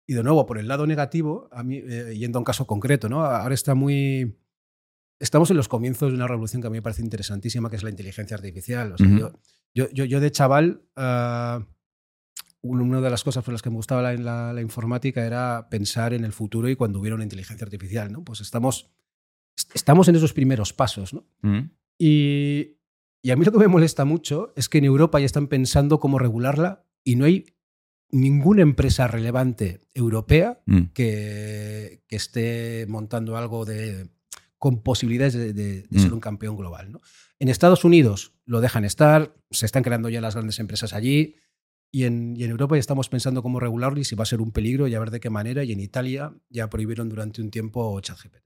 Y 0.08 0.14
de 0.14 0.24
nuevo, 0.24 0.46
por 0.46 0.58
el 0.58 0.68
lado 0.68 0.86
negativo, 0.86 1.50
a 1.52 1.64
mí, 1.64 1.78
eh, 1.78 2.16
yendo 2.18 2.38
a 2.38 2.42
un 2.42 2.46
caso 2.46 2.66
concreto, 2.68 3.10
¿no? 3.10 3.24
Ahora 3.24 3.54
está 3.54 3.74
muy 3.74 4.40
estamos 5.20 5.52
en 5.52 5.58
los 5.58 5.68
comienzos 5.68 6.12
de 6.12 6.16
una 6.16 6.28
revolución 6.28 6.62
que 6.62 6.68
a 6.68 6.72
mí 6.72 6.78
me 6.78 6.82
parece 6.82 7.02
interesantísima, 7.02 7.70
que 7.70 7.76
es 7.76 7.84
la 7.84 7.90
inteligencia 7.90 8.36
artificial. 8.36 8.96
yo, 9.74 9.90
yo, 9.92 10.06
yo, 10.06 10.20
de 10.20 10.32
chaval, 10.32 10.84
uh, 10.96 11.64
una 12.62 13.02
de 13.02 13.10
las 13.10 13.24
cosas 13.24 13.44
por 13.44 13.54
las 13.54 13.62
que 13.62 13.70
me 13.70 13.76
gustaba 13.76 14.14
la, 14.14 14.54
la, 14.54 14.62
informática 14.62 15.26
era 15.26 15.68
pensar 15.70 16.14
en 16.14 16.24
el 16.24 16.34
futuro 16.34 16.70
y 16.70 16.76
cuando 16.76 17.00
hubiera 17.00 17.16
una 17.16 17.24
inteligencia 17.24 17.66
artificial. 17.66 18.12
¿no? 18.12 18.24
Pues 18.24 18.42
estamos, 18.42 18.90
estamos 19.74 20.08
en 20.08 20.16
esos 20.16 20.34
primeros 20.34 20.74
pasos. 20.74 21.14
¿no? 21.14 21.28
y, 21.98 22.78
y 23.22 23.32
a 23.32 23.36
mí 23.36 23.46
lo 23.46 23.52
que 23.52 23.60
me 23.60 23.68
molesta 23.68 24.06
mucho 24.06 24.54
es 24.56 24.70
que 24.70 24.80
en 24.80 24.86
Europa 24.86 25.20
ya 25.20 25.26
están 25.26 25.48
pensando 25.48 26.00
cómo 26.00 26.20
regularla 26.20 26.86
y 27.04 27.16
no 27.16 27.26
hay 27.26 27.56
ninguna 28.12 28.62
empresa 28.62 29.08
relevante 29.08 29.82
europea 29.94 30.62
mm. 30.66 30.84
que, 30.94 32.04
que, 32.08 32.16
esté 32.16 32.86
montando 32.88 33.36
algo 33.36 33.66
de 33.66 34.10
con 34.58 34.82
posibilidades 34.82 35.34
de, 35.34 35.86
ser 35.92 36.12
mm. 36.12 36.14
un 36.14 36.20
campeón 36.20 36.58
global. 36.58 36.92
¿no? 36.92 37.02
En 37.40 37.50
Estados 37.50 37.84
Unidos 37.84 38.34
lo 38.46 38.62
dejan 38.62 38.86
estar, 38.86 39.36
se 39.52 39.66
están 39.66 39.84
creando 39.84 40.10
ya 40.10 40.22
las 40.22 40.36
grandes 40.36 40.60
empresas 40.60 40.94
allí, 40.94 41.36
y 41.92 42.04
en, 42.04 42.36
Europa 42.42 42.76
ya 42.76 42.82
estamos 42.82 43.08
pensando 43.08 43.42
cómo 43.42 43.60
regularlo 43.60 44.00
y 44.00 44.04
si 44.04 44.16
va 44.16 44.24
a 44.24 44.26
ser 44.26 44.42
un 44.42 44.52
peligro 44.52 44.88
y 44.88 44.96
a 44.96 45.00
ver 45.00 45.12
de 45.12 45.22
qué 45.22 45.30
manera. 45.30 45.64
Y 45.64 45.72
en 45.72 45.80
Italia 45.80 46.34
ya 46.50 46.70
prohibieron 46.70 47.08
durante 47.08 47.42
un 47.42 47.52
tiempo 47.52 47.98
ChatGPT. 48.02 48.44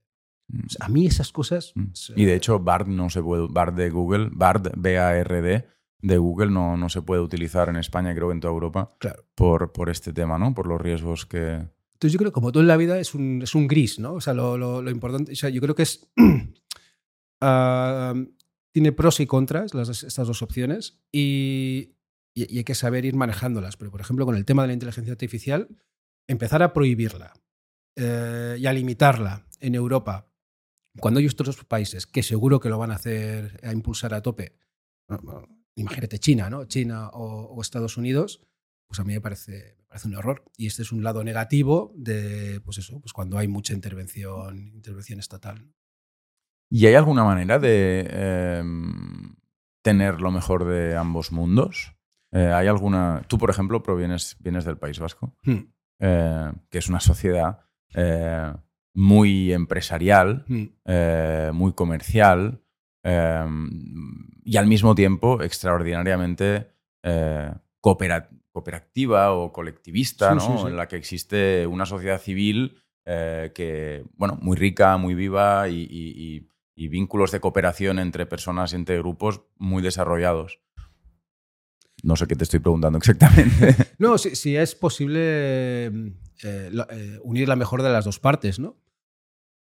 Mm. 0.49 0.59
a 0.79 0.89
mí 0.89 1.07
esas 1.07 1.31
cosas... 1.31 1.71
Mm. 1.73 1.91
Y 2.15 2.25
de 2.25 2.35
hecho, 2.35 2.59
BARD 2.59 2.87
no 2.87 3.09
se 3.09 3.23
puede, 3.23 3.47
BARD 3.49 3.73
de 3.73 3.89
Google, 3.89 4.29
BARD, 4.31 4.73
B-A-R-D, 4.77 5.65
de 6.01 6.17
Google 6.17 6.51
no, 6.51 6.77
no 6.77 6.89
se 6.89 7.01
puede 7.01 7.21
utilizar 7.21 7.69
en 7.69 7.75
España, 7.77 8.13
creo 8.13 8.27
que 8.27 8.33
en 8.33 8.39
toda 8.39 8.53
Europa, 8.53 8.95
claro. 8.99 9.25
por, 9.35 9.71
por 9.71 9.89
este 9.89 10.13
tema, 10.13 10.37
¿no? 10.37 10.53
Por 10.53 10.67
los 10.67 10.79
riesgos 10.79 11.25
que, 11.25 11.67
entonces 11.99 12.13
yo 12.13 12.17
creo 12.17 12.31
que 12.31 12.35
como 12.35 12.53
todo 12.53 12.61
en 12.61 12.69
la 12.69 12.77
vida 12.77 12.97
es 12.97 13.13
un, 13.13 13.41
es 13.41 13.55
un 13.55 13.67
gris, 13.67 13.99
¿no? 13.99 14.13
O 14.13 14.21
sea, 14.21 14.33
lo, 14.33 14.57
lo, 14.57 14.89
importante, 14.89 15.33
o 15.33 15.35
sea, 15.35 15.49
yo 15.49 15.59
creo 15.61 15.75
que 15.75 15.83
es... 15.83 16.07
Ah, 17.41 18.13
tiene 18.73 18.91
pros 18.91 19.21
y 19.21 19.25
contras 19.25 19.73
las, 19.73 20.03
estas 20.03 20.27
dos 20.27 20.41
opciones 20.41 20.99
y, 21.09 21.95
y, 22.33 22.57
hay 22.57 22.65
que 22.65 22.75
saber 22.75 23.05
ir 23.05 23.15
manejándolas. 23.15 23.77
Pero, 23.77 23.91
por 23.91 24.01
ejemplo, 24.01 24.25
con 24.25 24.35
el 24.35 24.43
tema 24.43 24.63
de 24.63 24.67
la 24.67 24.73
inteligencia 24.73 25.13
artificial, 25.13 25.69
empezar 26.27 26.61
a 26.63 26.73
prohibirla 26.73 27.31
eh, 27.95 28.57
y 28.59 28.65
a 28.65 28.73
limitarla 28.73 29.47
en 29.61 29.73
Europa, 29.73 30.33
cuando 30.99 31.21
hay 31.21 31.27
otros 31.27 31.63
países 31.63 32.05
que 32.05 32.23
seguro 32.23 32.59
que 32.59 32.67
lo 32.67 32.77
van 32.77 32.91
a 32.91 32.95
hacer, 32.95 33.57
a 33.63 33.71
impulsar 33.71 34.13
a 34.13 34.21
tope, 34.21 34.57
imagínate 35.75 36.19
China, 36.19 36.49
¿no? 36.49 36.65
China 36.65 37.07
o, 37.13 37.53
o 37.55 37.61
Estados 37.61 37.95
Unidos, 37.95 38.41
pues 38.89 38.99
a 38.99 39.03
mí 39.03 39.13
me 39.13 39.21
parece, 39.21 39.75
me 39.77 39.83
parece 39.85 40.07
un 40.07 40.15
error. 40.15 40.43
Y 40.57 40.65
este 40.67 40.81
es 40.81 40.91
un 40.91 41.03
lado 41.03 41.23
negativo 41.23 41.93
de, 41.95 42.59
pues 42.65 42.79
eso, 42.79 42.99
pues 42.99 43.13
cuando 43.13 43.37
hay 43.37 43.47
mucha 43.47 43.73
intervención, 43.73 44.71
intervención 44.73 45.19
estatal. 45.19 45.71
¿Y 46.71 46.87
hay 46.87 46.95
alguna 46.95 47.23
manera 47.23 47.59
de 47.59 48.07
em, 48.59 49.35
tener 49.83 50.21
lo 50.21 50.31
mejor 50.31 50.65
de 50.65 50.95
ambos 50.97 51.31
mundos? 51.31 51.95
Eh, 52.31 52.51
¿Hay 52.53 52.67
alguna... 52.67 53.23
Tú, 53.27 53.37
por 53.37 53.49
ejemplo, 53.51 53.81
provienes, 53.83 54.37
vienes 54.39 54.65
del 54.65 54.77
País 54.77 54.99
Vasco, 54.99 55.35
hmm. 55.43 55.57
eh, 55.99 56.51
que 56.69 56.77
es 56.79 56.89
una 56.89 56.99
sociedad 56.99 57.59
eh, 57.95 58.53
muy 58.95 59.53
empresarial, 59.53 60.45
Mm. 60.47 60.63
eh, 60.85 61.51
muy 61.53 61.73
comercial 61.73 62.63
eh, 63.03 63.45
y 64.43 64.57
al 64.57 64.67
mismo 64.67 64.93
tiempo 64.95 65.41
extraordinariamente 65.41 66.71
eh, 67.03 67.51
coopera- 67.81 68.29
cooperativa 68.51 69.33
o 69.33 69.51
colectivista, 69.53 70.29
Sí, 70.31 70.35
¿no? 70.35 70.57
sí, 70.57 70.63
sí. 70.63 70.67
en 70.69 70.75
la 70.77 70.87
que 70.87 70.95
existe 70.97 71.65
una 71.67 71.85
sociedad 71.85 72.19
civil 72.21 72.77
eh, 73.05 73.51
que, 73.55 74.03
bueno, 74.15 74.37
muy 74.41 74.55
rica, 74.57 74.97
muy 74.97 75.13
viva 75.15 75.67
y, 75.69 75.81
y- 75.89 76.35
y- 76.37 76.49
y 76.75 76.87
vínculos 76.87 77.31
de 77.31 77.39
cooperación 77.41 77.99
entre 77.99 78.25
personas 78.25 78.71
y 78.71 78.77
entre 78.77 78.97
grupos 78.99 79.41
muy 79.57 79.81
desarrollados. 79.83 80.59
No 82.03 82.15
sé 82.15 82.27
qué 82.27 82.35
te 82.37 82.45
estoy 82.45 82.59
preguntando 82.61 82.97
exactamente. 82.97 83.75
No, 83.99 84.17
si, 84.17 84.35
si 84.35 84.55
es 84.55 84.75
posible 84.75 85.19
eh, 86.43 86.69
la- 86.71 86.87
eh, 86.91 87.19
unir 87.23 87.49
la 87.49 87.57
mejor 87.57 87.83
de 87.83 87.89
las 87.89 88.05
dos 88.05 88.19
partes, 88.19 88.59
¿no? 88.59 88.77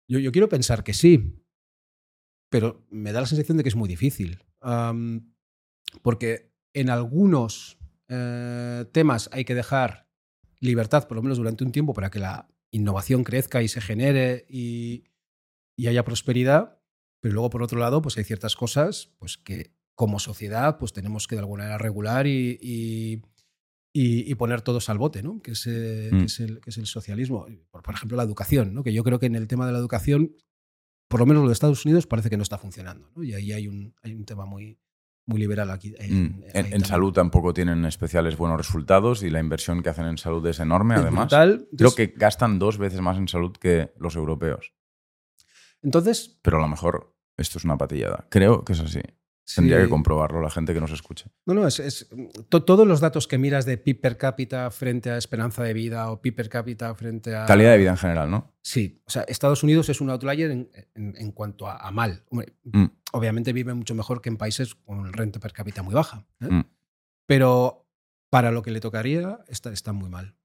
Yo, 0.08 0.20
yo 0.20 0.32
quiero 0.32 0.50
pensar 0.50 0.84
que 0.84 0.94
sí, 0.94 1.44
pero 2.52 2.86
me 2.92 3.12
da 3.12 3.22
la 3.22 3.28
sensación 3.28 3.58
de 3.58 3.64
que 3.64 3.70
es 3.70 3.76
muy 3.76 3.90
difícil. 3.90 4.44
Porque 6.04 6.52
en 6.74 6.90
algunos 6.92 7.79
eh, 8.10 8.86
temas 8.92 9.30
hay 9.32 9.46
que 9.46 9.56
dejar 9.56 10.08
libertad, 10.60 11.08
por 11.08 11.16
lo 11.18 11.24
menos 11.24 11.38
durante 11.38 11.64
un 11.64 11.72
tiempo, 11.72 11.94
para 11.94 12.10
que 12.10 12.20
la 12.20 12.50
innovación 12.72 13.24
crezca 13.24 13.62
y 13.64 13.68
se 13.68 13.82
genere 13.82 14.46
y, 14.50 15.06
y 15.78 15.88
haya 15.88 16.04
prosperidad. 16.04 16.80
Pero 17.22 17.34
luego, 17.36 17.50
por 17.50 17.64
otro 17.64 17.80
lado, 17.80 18.02
pues 18.02 18.18
hay 18.18 18.24
ciertas 18.24 18.56
cosas 18.56 19.12
pues, 19.20 19.38
que 19.38 19.74
como 19.96 20.20
sociedad 20.20 20.78
pues 20.78 20.94
tenemos 20.94 21.28
que 21.28 21.36
de 21.36 21.40
alguna 21.42 21.64
manera 21.64 21.78
regular 21.78 22.26
y, 22.28 22.58
y- 22.62 23.22
poner 24.36 24.62
todos 24.62 24.88
al 24.90 24.98
bote, 24.98 25.22
¿no? 25.24 25.42
que, 25.42 25.52
es, 25.52 25.68
eh, 25.68 26.10
Mm. 26.14 26.20
que, 26.20 26.26
es 26.26 26.40
el, 26.40 26.60
que 26.62 26.70
es 26.70 26.78
el 26.78 26.86
socialismo. 26.86 27.46
Por, 27.72 27.82
por 27.84 27.94
ejemplo, 27.94 28.16
la 28.16 28.24
educación, 28.24 28.74
¿no? 28.74 28.84
que 28.84 28.94
yo 28.94 29.04
creo 29.04 29.20
que 29.20 29.26
en 29.26 29.36
el 29.36 29.48
tema 29.50 29.66
de 29.66 29.74
la 29.74 29.80
educación, 29.80 30.34
por 31.10 31.20
lo 31.20 31.26
menos 31.26 31.42
lo 31.44 31.50
de 31.50 31.54
Estados 31.54 31.84
Unidos, 31.86 32.08
parece 32.08 32.30
que 32.30 32.38
no 32.38 32.44
está 32.44 32.58
funcionando. 32.58 33.12
¿no? 33.16 33.24
Y 33.24 33.34
ahí 33.34 33.52
hay 33.52 33.68
un, 33.68 33.94
hay 34.02 34.14
un 34.14 34.24
tema 34.26 34.46
muy, 34.46 34.80
muy 35.30 35.40
liberal 35.40 35.70
aquí. 35.72 35.92
Mm. 35.92 35.94
En, 36.02 36.34
en 36.54 36.54
también. 36.54 36.86
salud 36.86 37.14
tampoco 37.14 37.54
tienen 37.54 37.86
especiales 37.86 38.36
buenos 38.36 38.58
resultados 38.58 39.24
y 39.24 39.30
la 39.30 39.40
inversión 39.40 39.82
que 39.84 39.90
hacen 39.90 40.06
en 40.08 40.18
salud 40.18 40.46
es 40.48 40.60
enorme, 40.60 40.96
Es 40.96 41.02
además. 41.02 41.26
brutal. 41.26 41.68
Creo 41.78 41.96
que 41.96 42.08
gastan 42.16 42.60
dos 42.60 42.78
veces 42.78 43.00
más 43.02 43.18
en 43.18 43.28
salud 43.28 43.54
que 43.56 43.94
los 44.00 44.16
europeos. 44.16 44.74
Entonces, 45.82 46.38
Pero 46.42 46.58
a 46.58 46.62
lo 46.62 46.68
mejor 46.68 47.16
esto 47.38 47.58
es 47.58 47.64
una 47.64 47.78
patillada. 47.78 48.28
Creo 48.30 48.66
que 48.66 48.74
es 48.74 48.80
así. 48.82 49.00
Tendría 49.56 49.78
sí. 49.78 49.84
que 49.84 49.90
comprobarlo 49.90 50.42
la 50.42 50.50
gente 50.52 50.74
que 50.74 50.80
nos 50.80 50.92
escuche. 50.92 51.26
No, 51.46 51.54
no, 51.56 51.68
es, 51.68 51.80
es- 51.80 52.08
to- 52.50 52.64
todos 52.64 52.88
los 52.88 53.00
datos 53.00 53.28
que 53.28 53.38
miras 53.38 53.66
de 53.66 53.78
PIB 53.78 54.00
per 54.02 54.18
cápita 54.18 54.70
frente 54.70 55.10
a 55.10 55.18
esperanza 55.18 55.64
de 55.64 55.74
vida 55.74 56.12
o 56.12 56.22
PIB 56.22 56.36
per 56.36 56.50
cápita 56.50 56.94
frente 56.94 57.36
a... 57.36 57.46
Calidad 57.46 57.72
de 57.72 57.78
vida 57.80 57.90
en 57.92 57.98
general, 57.98 58.30
¿no? 58.30 58.54
Sí, 58.62 59.02
o 59.06 59.10
sea, 59.10 59.24
Estados 59.24 59.64
Unidos 59.64 59.90
es 59.90 60.02
un 60.02 60.10
outlier 60.12 60.52
en, 60.52 60.70
en- 60.96 61.16
en 61.18 61.32
cuanto 61.32 61.68
a, 61.68 61.78
a 61.78 61.92
mal. 61.92 62.24
Hombre, 62.30 62.54
Mm. 62.64 62.86
Obviamente 63.14 63.52
vive 63.54 63.74
mucho 63.74 63.96
mejor 63.96 64.22
que 64.22 64.30
en 64.30 64.38
países 64.38 64.76
con 64.76 65.12
renta 65.12 65.40
per 65.40 65.52
cápita 65.52 65.82
muy 65.82 65.96
baja. 65.96 66.28
¿eh? 66.42 66.48
Mm. 66.52 66.64
Pero 67.26 67.88
para 68.30 68.52
lo 68.52 68.62
que 68.62 68.70
le 68.70 68.80
tocaría, 68.80 69.40
está, 69.48 69.72
está 69.74 69.94
muy 69.94 70.10
mal. 70.10 70.36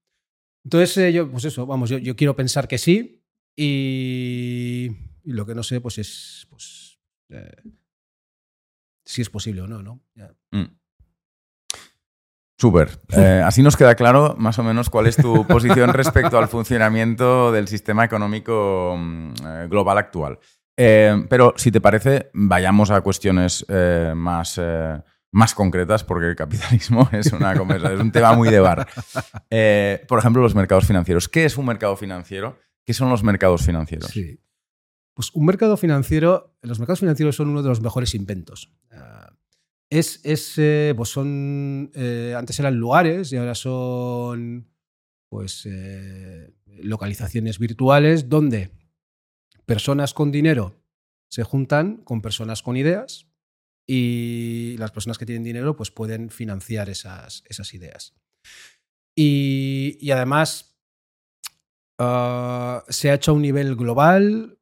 Entonces, 0.63 0.97
eh, 0.97 1.13
yo, 1.13 1.29
pues 1.29 1.45
eso, 1.45 1.67
vamos, 1.67 1.91
yo, 1.91 1.99
yo 1.99 2.15
quiero 2.15 2.35
pensar 2.35 2.67
que 2.67 2.79
sí 2.79 3.21
y, 3.55 4.89
y 5.23 5.31
lo 5.31 5.45
que 5.45 5.53
no 5.53 5.61
sé, 5.61 5.79
pues 5.81 5.99
es 5.99 6.47
pues, 6.49 6.97
eh, 7.29 7.51
si 9.05 9.21
es 9.21 9.29
posible 9.29 9.61
o 9.61 9.67
no, 9.67 9.81
¿no? 9.83 10.01
Ya. 10.15 10.31
Mm. 10.51 10.75
Súper. 12.57 12.89
Eh, 13.11 13.41
así 13.45 13.61
nos 13.61 13.75
queda 13.75 13.95
claro 13.95 14.35
más 14.37 14.57
o 14.59 14.63
menos 14.63 14.89
cuál 14.89 15.07
es 15.07 15.17
tu 15.17 15.45
posición 15.47 15.93
respecto 15.93 16.37
al 16.37 16.47
funcionamiento 16.47 17.51
del 17.51 17.67
sistema 17.67 18.05
económico 18.05 18.95
mm, 18.97 19.33
eh, 19.45 19.67
global 19.69 19.97
actual. 19.97 20.39
Eh, 20.77 21.25
pero 21.29 21.53
si 21.57 21.71
te 21.71 21.81
parece, 21.81 22.29
vayamos 22.33 22.91
a 22.91 23.01
cuestiones 23.01 23.65
eh, 23.69 24.13
más, 24.15 24.59
más 25.31 25.53
concretas, 25.53 26.03
porque 26.03 26.27
el 26.27 26.35
capitalismo 26.35 27.09
es, 27.13 27.31
una 27.33 27.53
conversa- 27.55 27.93
es 27.93 27.99
un 27.99 28.11
tema 28.11 28.33
muy 28.33 28.49
de 28.49 28.59
bar. 28.61 28.87
Por 30.07 30.19
ejemplo, 30.19 30.41
los 30.41 30.55
mercados 30.55 30.85
financieros. 30.85 31.27
¿Qué 31.29 31.45
es 31.45 31.57
un 31.57 31.65
mercado 31.65 31.95
financiero? 31.97 32.57
¿Qué 32.85 32.93
son 32.93 33.09
los 33.09 33.23
mercados 33.23 33.65
financieros? 33.65 34.09
Sí. 34.11 34.39
Pues 35.15 35.31
un 35.33 35.45
mercado 35.45 35.77
financiero, 35.77 36.57
los 36.61 36.77
mercados 36.77 36.99
financieros 36.99 37.37
son 37.37 37.47
uno 37.47 37.63
de 37.63 37.69
los 37.69 37.81
mejores 37.81 38.13
inventos. 38.13 38.73
Ah, 38.91 39.33
es, 39.89 40.19
es, 40.25 40.57
eh, 40.57 40.93
pues 40.95 41.09
son, 41.09 41.89
eh, 41.95 42.35
antes 42.37 42.59
eran 42.59 42.75
lugares 42.75 43.31
y 43.31 43.37
ahora 43.37 43.55
son 43.55 44.69
pues, 45.29 45.65
eh, 45.65 46.53
localizaciones 46.65 47.59
virtuales 47.59 48.27
donde 48.27 48.71
personas 49.65 50.13
con 50.13 50.31
dinero 50.31 50.75
se 51.29 51.43
juntan 51.43 51.97
con 52.03 52.21
personas 52.21 52.61
con 52.61 52.75
ideas 52.75 53.27
y 53.87 54.75
las 54.77 54.91
personas 54.91 55.17
que 55.17 55.25
tienen 55.25 55.43
dinero 55.43 55.77
pues 55.77 55.91
pueden 55.91 56.29
financiar 56.29 56.89
esas, 56.89 57.43
esas 57.47 57.73
ideas. 57.73 58.15
Y, 59.15 59.97
y 60.01 60.11
además 60.11 60.77
ah, 61.99 62.83
se 62.89 63.11
ha 63.11 63.13
hecho 63.13 63.31
a 63.31 63.35
un 63.35 63.43
nivel 63.43 63.77
global 63.77 64.54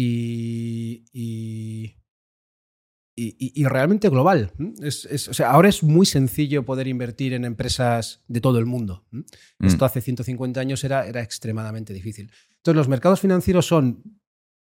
y, 0.00 1.96
y, 3.20 3.60
y- 3.60 3.64
realmente 3.64 4.08
global. 4.08 4.52
Es- 4.80 5.06
es- 5.06 5.28
o 5.28 5.34
sea, 5.34 5.50
ahora 5.50 5.68
es 5.68 5.82
muy 5.82 6.06
sencillo 6.06 6.64
poder 6.64 6.86
invertir 6.86 7.32
en 7.32 7.44
empresas 7.44 8.22
de 8.28 8.40
todo 8.40 8.58
el 8.60 8.66
mundo. 8.66 9.06
¿m? 9.12 9.24
Mm. 9.58 9.66
Esto 9.66 9.84
hace 9.84 10.00
150 10.00 10.60
años 10.60 10.84
era, 10.84 11.06
era 11.06 11.20
extremadamente 11.22 11.92
difícil. 11.92 12.30
Entonces, 12.58 12.76
los 12.76 12.88
mercados 12.88 13.20
financieros 13.20 13.66
son 13.66 14.20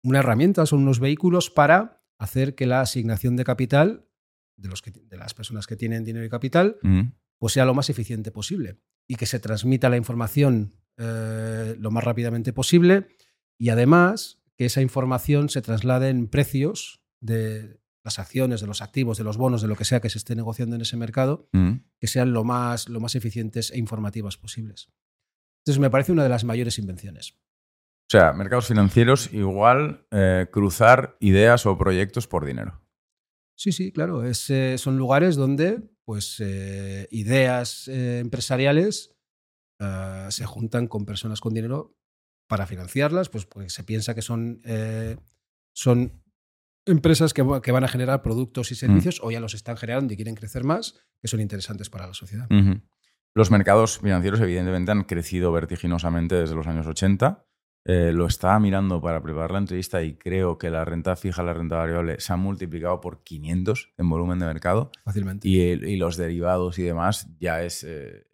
una 0.03 0.19
herramienta, 0.19 0.65
son 0.67 0.81
unos 0.83 0.99
vehículos 0.99 1.49
para 1.49 2.03
hacer 2.19 2.53
que 2.53 2.67
la 2.67 2.81
asignación 2.81 3.35
de 3.35 3.43
capital 3.45 4.07
de, 4.57 4.69
los 4.69 4.81
que, 4.83 4.91
de 4.91 5.17
las 5.17 5.33
personas 5.33 5.65
que 5.65 5.75
tienen 5.75 6.03
dinero 6.03 6.23
y 6.25 6.29
capital 6.29 6.77
Mm. 6.83 7.01
pues 7.39 7.53
sea 7.53 7.65
lo 7.65 7.73
más 7.73 7.89
eficiente 7.89 8.31
posible 8.31 8.77
y 9.07 9.15
que 9.15 9.25
se 9.25 9.39
transmita 9.39 9.89
la 9.89 9.97
información 9.97 10.75
eh, 10.97 11.75
lo 11.79 11.89
más 11.91 12.03
rápidamente 12.03 12.53
posible 12.53 13.07
y 13.59 13.69
además 13.69 14.41
que 14.57 14.65
esa 14.65 14.81
información 14.81 15.49
se 15.49 15.61
traslade 15.61 16.09
en 16.09 16.27
precios 16.27 17.01
de 17.21 17.79
las 18.03 18.19
acciones, 18.19 18.61
de 18.61 18.67
los 18.67 18.81
activos, 18.81 19.17
de 19.17 19.23
los 19.23 19.37
bonos, 19.37 19.61
de 19.61 19.67
lo 19.67 19.75
que 19.75 19.83
sea 19.85 19.99
que 19.99 20.09
se 20.11 20.17
esté 20.19 20.35
negociando 20.35 20.75
en 20.75 20.81
ese 20.83 20.95
mercado, 20.97 21.49
Mm. 21.53 21.77
que 21.99 22.07
sean 22.07 22.33
lo 22.33 22.43
más, 22.43 22.87
lo 22.87 22.99
más 22.99 23.15
eficientes 23.15 23.71
e 23.71 23.79
informativas 23.79 24.37
posibles. 24.37 24.89
Entonces 25.63 25.79
me 25.81 25.89
parece 25.89 26.11
una 26.11 26.23
de 26.23 26.29
las 26.29 26.43
mayores 26.43 26.77
invenciones. 26.77 27.31
O 28.07 28.11
sea, 28.11 28.33
mercados 28.33 28.67
financieros 28.67 29.33
igual 29.33 30.05
eh, 30.11 30.45
cruzar 30.51 31.17
ideas 31.19 31.65
o 31.65 31.75
proyectos 31.77 32.27
por 32.27 32.45
dinero. 32.45 32.83
Sí, 33.57 33.71
sí, 33.71 33.91
claro. 33.91 34.23
Es, 34.23 34.47
eh, 34.51 34.77
son 34.77 34.97
lugares 34.97 35.35
donde 35.35 35.81
pues, 36.05 36.39
eh, 36.39 37.07
ideas 37.09 37.87
empresariales 37.87 39.15
eh, 39.81 40.27
se 40.29 40.45
juntan 40.45 40.87
con 40.87 41.05
personas 41.05 41.41
con 41.41 41.55
dinero 41.55 41.97
para 42.47 42.65
financiarlas, 42.67 43.29
pues 43.29 43.45
porque 43.45 43.69
se 43.69 43.83
piensa 43.83 44.13
que 44.15 44.21
son, 44.21 44.61
eh, 44.65 45.17
son 45.73 46.21
empresas 46.85 47.33
que, 47.33 47.41
va- 47.41 47.61
que 47.61 47.71
van 47.71 47.83
a 47.83 47.87
generar 47.87 48.21
productos 48.21 48.71
y 48.71 48.75
servicios 48.75 49.19
o 49.23 49.31
ya 49.31 49.39
los 49.39 49.53
están 49.55 49.77
generando 49.77 50.13
y 50.13 50.15
quieren 50.15 50.35
crecer 50.35 50.63
más, 50.63 50.95
que 51.21 51.27
son 51.27 51.39
interesantes 51.41 51.89
para 51.89 52.05
la 52.07 52.13
sociedad. 52.13 52.47
Los 53.33 53.51
mercados 53.51 53.99
financieros, 53.99 54.39
evidentemente, 54.39 54.91
han 54.91 55.03
crecido 55.03 55.51
vertiginosamente 55.51 56.35
desde 56.35 56.55
los 56.55 56.67
años 56.67 56.85
80. 56.87 57.45
Eh, 57.87 58.11
lo 58.13 58.25
estaba 58.27 58.59
mirando 58.59 58.99
para 59.01 59.21
preparar 59.21 59.51
la 59.51 59.57
entrevista 59.59 60.01
y 60.01 60.15
creo 60.15 60.57
que 60.57 60.69
la 60.71 60.85
renta 60.85 61.15
fija, 61.15 61.43
la 61.43 61.53
renta 61.53 61.75
variable, 61.75 62.19
se 62.19 62.33
han 62.33 62.39
multiplicado 62.39 62.99
por 63.01 63.23
500 63.23 63.93
en 63.97 64.09
volumen 64.09 64.39
de 64.39 64.45
mercado 64.47 64.91
Fácilmente. 65.03 65.47
y, 65.47 65.95
los 65.97 66.17
derivados 66.17 66.79
y 66.79 66.83
demás 66.83 67.27
ya 67.39 67.61
es, 67.61 67.83
eh, 67.83 68.25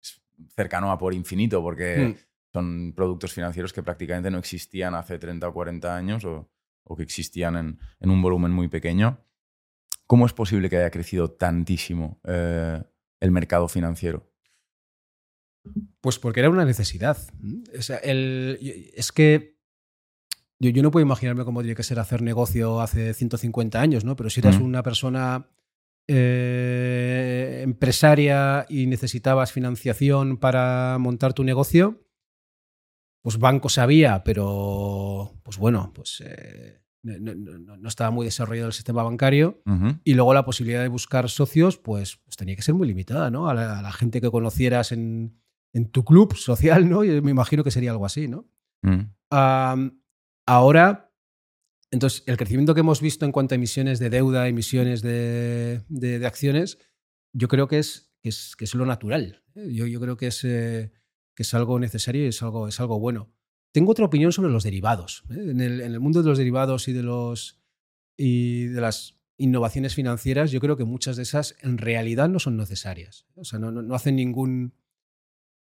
es 0.00 0.22
cercano 0.54 0.92
a 0.92 0.98
por 0.98 1.14
infinito 1.14 1.62
porque 1.62 2.14
Mm. 2.14 2.31
Son 2.52 2.92
productos 2.94 3.32
financieros 3.32 3.72
que 3.72 3.82
prácticamente 3.82 4.30
no 4.30 4.38
existían 4.38 4.94
hace 4.94 5.18
30 5.18 5.48
o 5.48 5.52
40 5.54 5.96
años 5.96 6.24
o, 6.24 6.50
o 6.84 6.96
que 6.96 7.02
existían 7.02 7.56
en, 7.56 7.78
en 8.00 8.10
un 8.10 8.20
volumen 8.20 8.52
muy 8.52 8.68
pequeño. 8.68 9.24
¿Cómo 10.06 10.26
es 10.26 10.32
posible 10.34 10.68
que 10.68 10.76
haya 10.76 10.90
crecido 10.90 11.30
tantísimo 11.30 12.20
eh, 12.24 12.82
el 13.20 13.30
mercado 13.30 13.68
financiero? 13.68 14.30
Pues 16.00 16.18
porque 16.18 16.40
era 16.40 16.50
una 16.50 16.64
necesidad. 16.64 17.16
¿m? 17.42 17.62
O 17.78 17.82
sea, 17.82 17.96
el- 17.98 18.58
es 18.94 19.12
que 19.12 19.58
yo, 20.60 20.70
yo 20.70 20.82
no 20.82 20.90
puedo 20.90 21.06
imaginarme 21.06 21.44
cómo 21.44 21.60
tiene 21.62 21.74
que 21.76 21.82
ser 21.84 21.98
hacer 21.98 22.20
negocio 22.20 22.80
hace 22.80 23.14
150 23.14 23.80
años, 23.80 24.04
¿no? 24.04 24.14
Pero 24.16 24.28
si 24.28 24.40
eras 24.40 24.58
Mm. 24.60 24.64
una 24.64 24.82
persona 24.82 25.48
eh, 26.08 27.60
empresaria 27.62 28.66
y 28.68 28.86
necesitabas 28.86 29.52
financiación 29.52 30.36
para 30.36 30.96
montar 30.98 31.32
tu 31.32 31.44
negocio, 31.44 32.02
pues 33.22 33.38
bancos 33.38 33.78
había, 33.78 34.22
pero 34.24 35.32
pues 35.42 35.56
bueno, 35.56 35.92
pues 35.94 36.22
eh, 36.26 36.82
no, 37.04 37.34
no- 37.34 37.58
no- 37.58 37.76
no 37.76 37.88
estaba 37.88 38.10
muy 38.10 38.26
desarrollado 38.26 38.68
el 38.68 38.72
sistema 38.74 39.02
bancario. 39.02 39.62
Y 40.04 40.14
luego 40.14 40.34
la 40.34 40.44
posibilidad 40.44 40.82
de 40.82 40.88
buscar 40.88 41.28
socios, 41.30 41.78
pues, 41.78 42.16
pues 42.24 42.36
tenía 42.36 42.56
que 42.56 42.62
ser 42.62 42.74
muy 42.74 42.86
limitada, 42.86 43.30
¿no? 43.30 43.48
A 43.48 43.54
la, 43.54 43.78
a 43.78 43.82
la 43.82 43.92
gente 43.92 44.20
que 44.20 44.30
conocieras 44.30 44.92
en, 44.92 45.40
en 45.72 45.90
tu 45.90 46.04
club 46.04 46.34
social, 46.36 46.88
¿no? 46.88 47.04
Yo 47.04 47.22
me 47.22 47.30
imagino 47.30 47.64
que 47.64 47.70
sería 47.70 47.90
algo 47.92 48.06
así, 48.06 48.28
¿no? 48.28 48.48
Mm. 48.82 49.12
ahora, 50.46 51.12
entonces, 51.90 52.24
el 52.26 52.36
crecimiento 52.36 52.74
que 52.74 52.80
hemos 52.80 53.00
visto 53.00 53.24
en 53.26 53.32
cuanto 53.32 53.54
a 53.54 53.56
emisiones 53.56 53.98
de 53.98 54.10
deuda, 54.10 54.48
emisiones 54.48 55.02
de, 55.02 55.82
de, 55.88 56.26
acciones, 56.26 56.78
yo 57.34 57.48
creo 57.48 57.68
que 57.68 57.78
es, 57.78 58.12
que 58.22 58.30
es, 58.30 58.56
que 58.56 58.64
es 58.64 58.74
lo 58.74 58.86
natural. 58.86 59.42
¿eh? 59.54 59.68
Yo, 59.72 59.86
yo, 59.86 60.00
creo 60.00 60.16
que 60.16 60.28
es, 60.28 60.42
eh, 60.44 60.90
que 61.34 61.42
es 61.42 61.54
algo 61.54 61.78
necesario 61.78 62.24
y 62.24 62.28
es 62.28 62.42
algo, 62.42 62.68
es 62.68 62.78
algo 62.80 62.98
bueno. 62.98 63.30
Tengo 63.72 63.92
otra 63.92 64.04
opinión 64.04 64.32
sobre 64.32 64.50
los 64.50 64.64
derivados. 64.64 65.24
¿eh? 65.30 65.50
En, 65.50 65.60
el, 65.60 65.80
en, 65.80 65.92
el, 65.92 66.00
mundo 66.00 66.22
de 66.22 66.28
los 66.28 66.38
derivados 66.38 66.88
y 66.88 66.92
de, 66.92 67.02
los, 67.02 67.60
y 68.16 68.66
de 68.66 68.80
las 68.80 69.18
innovaciones 69.38 69.94
financieras, 69.94 70.50
yo 70.50 70.60
creo 70.60 70.76
que 70.76 70.84
muchas 70.84 71.16
de 71.16 71.22
esas 71.22 71.56
en 71.62 71.78
realidad 71.78 72.28
no 72.28 72.38
son 72.38 72.56
necesarias. 72.56 73.26
O 73.34 73.44
sea, 73.44 73.58
no, 73.58 73.70
no, 73.70 73.94
hacen 73.94 74.16
ningún 74.16 74.74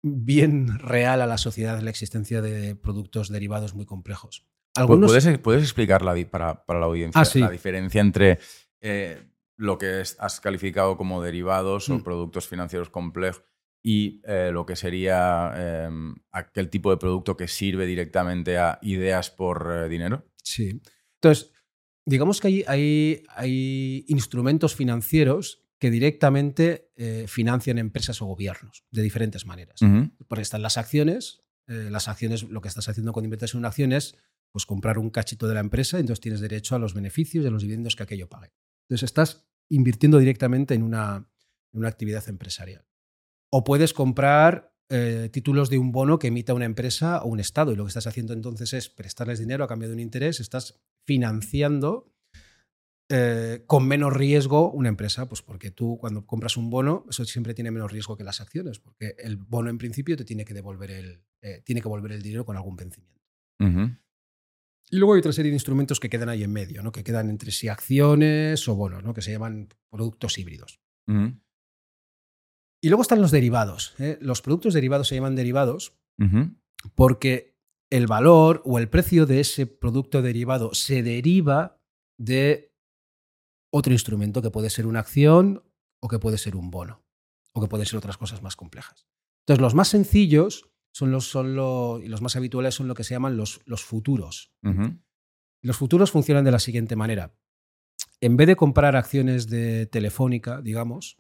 bien 0.02 0.80
real 0.80 1.22
a 1.22 1.28
la 1.28 1.38
sociedad 1.38 1.82
la 1.82 1.90
existencia 1.90 2.42
de 2.42 2.76
productos 2.76 3.30
derivados 3.30 3.74
muy 3.74 3.86
complejos. 3.86 4.48
Algunos... 4.76 5.12
¿Puedes, 5.12 5.40
¿Puedes 5.40 5.64
explicar 5.64 6.02
la, 6.02 6.16
para, 6.30 6.66
para, 6.66 6.80
la 6.80 6.86
audiencia 6.86 7.22
ah, 7.22 7.40
la 7.40 7.50
diferencia 7.50 8.00
entre 8.00 8.40
eh, 8.80 9.28
lo 9.58 9.78
que 9.78 10.04
has 10.20 10.40
calificado 10.40 10.98
como 10.98 11.22
derivados 11.22 11.90
o 11.90 11.96
mm. 11.96 12.04
productos 12.04 12.48
financieros 12.48 12.90
complejos 12.90 13.44
y 13.84 14.22
eh, 14.25 14.50
lo 14.51 14.65
que 14.65 14.75
sería 14.75 15.53
em, 15.55 16.15
aquel 16.31 16.69
tipo 16.69 16.91
de 16.91 16.98
producto 16.98 17.38
que 17.38 17.48
sirve 17.48 17.86
directamente 17.86 18.57
a 18.57 18.79
ideas 18.81 19.29
por 19.29 19.72
eh, 19.72 19.89
dinero? 19.89 20.25
Sí. 20.43 20.81
Entonces, 21.15 21.51
digamos 22.05 22.41
que 22.41 22.65
hay, 22.67 23.24
hay, 23.29 24.05
instrumentos 24.07 24.75
financieros 24.75 25.63
que 25.79 25.91
directamente 25.91 26.91
eh, 26.96 27.25
financian 27.27 27.77
empresas 27.77 28.22
o 28.22 28.25
gobiernos 28.25 28.84
de 28.91 29.01
diferentes 29.01 29.46
maneras. 29.46 29.79
Porque 30.27 30.41
están 30.41 30.63
las 30.63 30.77
acciones. 30.77 31.43
las 31.67 32.07
acciones, 32.07 32.43
lo 32.43 32.62
que 32.62 32.67
estás 32.67 32.89
haciendo 32.89 33.13
cuando 33.13 33.27
inviertes 33.27 33.53
en 33.53 33.60
una 33.60 33.67
acción 33.67 33.93
es 33.93 34.17
pues, 34.51 34.65
comprar 34.65 34.98
un 34.98 35.12
cachito 35.12 35.48
de 35.48 35.53
la 35.53 35.60
empresa 35.60 35.98
y 35.98 36.01
entonces 36.01 36.22
tienes 36.22 36.41
derecho 36.41 36.75
a 36.75 36.79
los 36.79 36.96
beneficios 36.96 37.43
y 37.43 37.48
a 37.48 37.51
los 37.51 37.62
dividendos 37.62 37.96
que 37.96 38.03
aquello 38.03 38.27
pague. 38.27 38.51
Entonces 38.89 39.03
estás 39.03 39.48
invirtiendo 39.69 40.17
directamente 40.17 40.74
en 40.74 40.81
una, 40.81 41.29
en 41.74 41.79
una 41.79 41.89
actividad 41.89 42.27
empresarial. 42.27 42.88
O 43.50 43.63
puedes 43.63 43.94
comprar 43.94 44.74
eh, 44.89 45.30
títulos 45.32 45.70
de 45.70 45.77
un 45.77 45.92
bono 45.92 46.20
que 46.20 46.27
emita 46.27 46.54
una 46.54 46.66
empresa 46.66 47.22
o 47.22 47.27
un 47.27 47.39
Estado. 47.39 47.72
Y 47.72 47.75
lo 47.75 47.84
que 47.84 47.89
estás 47.89 48.08
haciendo 48.08 48.34
entonces 48.34 48.74
es 48.74 48.89
prestarles 48.89 49.39
dinero 49.39 49.63
a 49.63 49.68
cambio 49.68 49.88
de 49.89 49.94
un 49.94 50.00
interés, 50.00 50.39
estás 50.39 50.80
financiando 51.06 52.13
eh, 53.10 53.63
con 53.68 53.88
menos 53.88 54.13
riesgo 54.13 54.70
una 54.72 54.89
empresa, 54.89 55.30
pues 55.30 55.42
porque 55.42 55.72
tú 55.72 55.98
cuando 55.98 56.25
compras 56.25 56.58
un 56.58 56.70
bono, 56.70 57.06
eso 57.10 57.24
siempre 57.24 57.54
tiene 57.54 57.72
menos 57.72 57.92
riesgo 57.92 58.18
que 58.18 58.25
las 58.25 58.42
acciones, 58.42 58.80
porque 58.80 59.16
el 59.20 59.38
bono 59.38 59.70
en 59.70 59.77
principio 59.77 60.18
te 60.18 60.25
tiene 60.25 60.44
que 60.44 60.54
devolver 60.54 60.92
el, 60.92 61.22
eh, 61.42 61.62
tiene 61.66 61.82
que 61.82 61.88
volver 61.88 62.12
el 62.12 62.22
dinero 62.22 62.46
con 62.46 62.58
algún 62.58 62.75
vencimiento. 62.75 63.22
Y 64.89 64.98
luego 64.98 65.13
hay 65.13 65.20
otra 65.20 65.34
serie 65.34 65.51
de 65.51 65.56
instrumentos 65.56 66.00
que 66.00 66.10
quedan 66.10 66.30
ahí 66.30 66.44
en 66.44 66.51
medio, 66.51 66.82
¿no? 66.82 66.92
que 66.92 67.04
quedan 67.04 67.30
entre 67.30 67.51
sí 67.51 67.68
acciones 67.68 68.68
o 68.68 68.75
bonos, 68.75 69.04
¿no? 69.04 69.13
que 69.13 69.22
se 69.22 69.32
llaman 69.32 69.70
productos 69.89 70.38
híbridos. 70.38 70.80
Y 72.88 72.89
luego 72.89 73.01
están 73.01 73.20
los 73.20 73.32
derivados. 73.32 73.96
¿eh? 74.00 74.17
Los 74.22 74.41
productos 74.41 74.74
derivados 74.74 75.10
se 75.10 75.15
llaman 75.15 75.36
derivados 75.36 76.00
porque 76.96 77.60
el 77.89 78.08
valor 78.08 78.62
o 78.63 78.79
el 78.79 78.88
precio 78.88 79.25
de 79.25 79.41
ese 79.41 79.67
producto 79.67 80.22
derivado 80.22 80.74
se 80.74 81.03
deriva 81.03 81.82
de 82.17 82.74
otro 83.74 83.91
instrumento 83.91 84.41
que 84.41 84.51
puede 84.51 84.70
ser 84.70 84.88
una 84.88 85.01
acción 85.01 85.65
o 86.00 86.08
que 86.08 86.17
puede 86.17 86.38
ser 86.38 86.56
un 86.56 86.72
bono 86.72 87.03
o 87.51 87.60
que 87.60 87.67
pueden 87.67 87.86
ser 87.86 87.98
otras 87.98 88.15
cosas 88.15 88.41
más 88.41 88.56
complejas. 88.56 89.06
Entonces, 89.41 89.62
los 89.62 89.75
más 89.75 89.89
sencillos 89.89 90.70
son 90.94 91.12
los, 91.12 91.29
son 91.29 91.48
y 92.01 92.08
los 92.08 92.22
más 92.22 92.38
habituales 92.38 92.75
son 92.75 92.88
lo 92.88 92.94
que 92.94 93.03
se 93.03 93.15
llaman 93.15 93.36
los, 93.36 93.60
los 93.65 93.84
futuros. 93.84 94.53
Los 95.62 95.75
futuros 95.75 96.12
funcionan 96.12 96.46
de 96.46 96.51
la 96.51 96.60
siguiente 96.60 96.96
manera. 96.96 97.36
En 98.22 98.38
vez 98.38 98.48
de 98.48 98.56
comprar 98.56 98.96
acciones 98.96 99.50
de 99.50 99.88
Telefónica, 99.88 100.62
digamos, 100.62 101.18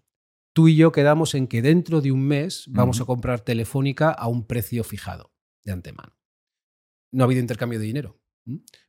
tú 0.57 0.67
y 0.67 0.75
yo 0.75 0.91
quedamos 0.91 1.35
en 1.35 1.45
que 1.45 1.61
dentro 1.61 2.01
de 2.01 2.11
un 2.11 2.25
mes 2.25 2.65
vamos 2.69 2.99
a 2.99 3.05
comprar 3.05 3.41
Telefónica 3.41 4.09
a 4.09 4.27
un 4.27 4.47
precio 4.47 4.83
fijado 4.83 5.31
de 5.63 5.71
antemano. 5.71 6.17
No 7.11 7.23
ha 7.23 7.25
habido 7.25 7.41
intercambio 7.41 7.77
de 7.77 7.85
dinero, 7.85 8.19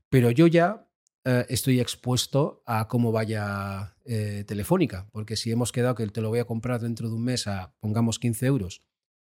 pero 0.09 0.31
yo 0.31 0.46
ya 0.46 0.90
eh, 1.26 1.44
estoy 1.50 1.78
expuesto 1.78 2.62
a 2.64 2.88
cómo 2.88 3.12
vaya 3.12 3.98
eh, 4.07 4.44
Telefónica, 4.46 5.11
porque 5.12 5.37
si 5.37 5.50
hemos 5.50 5.70
quedado 5.70 5.94
que 5.94 6.07
te 6.07 6.22
lo 6.22 6.31
voy 6.31 6.38
a 6.38 6.46
comprar 6.46 6.81
dentro 6.81 7.11
de 7.11 7.16
un 7.16 7.24
mes 7.24 7.46
a, 7.46 7.76
pongamos, 7.81 8.18
15 8.18 8.46
euros 8.46 8.83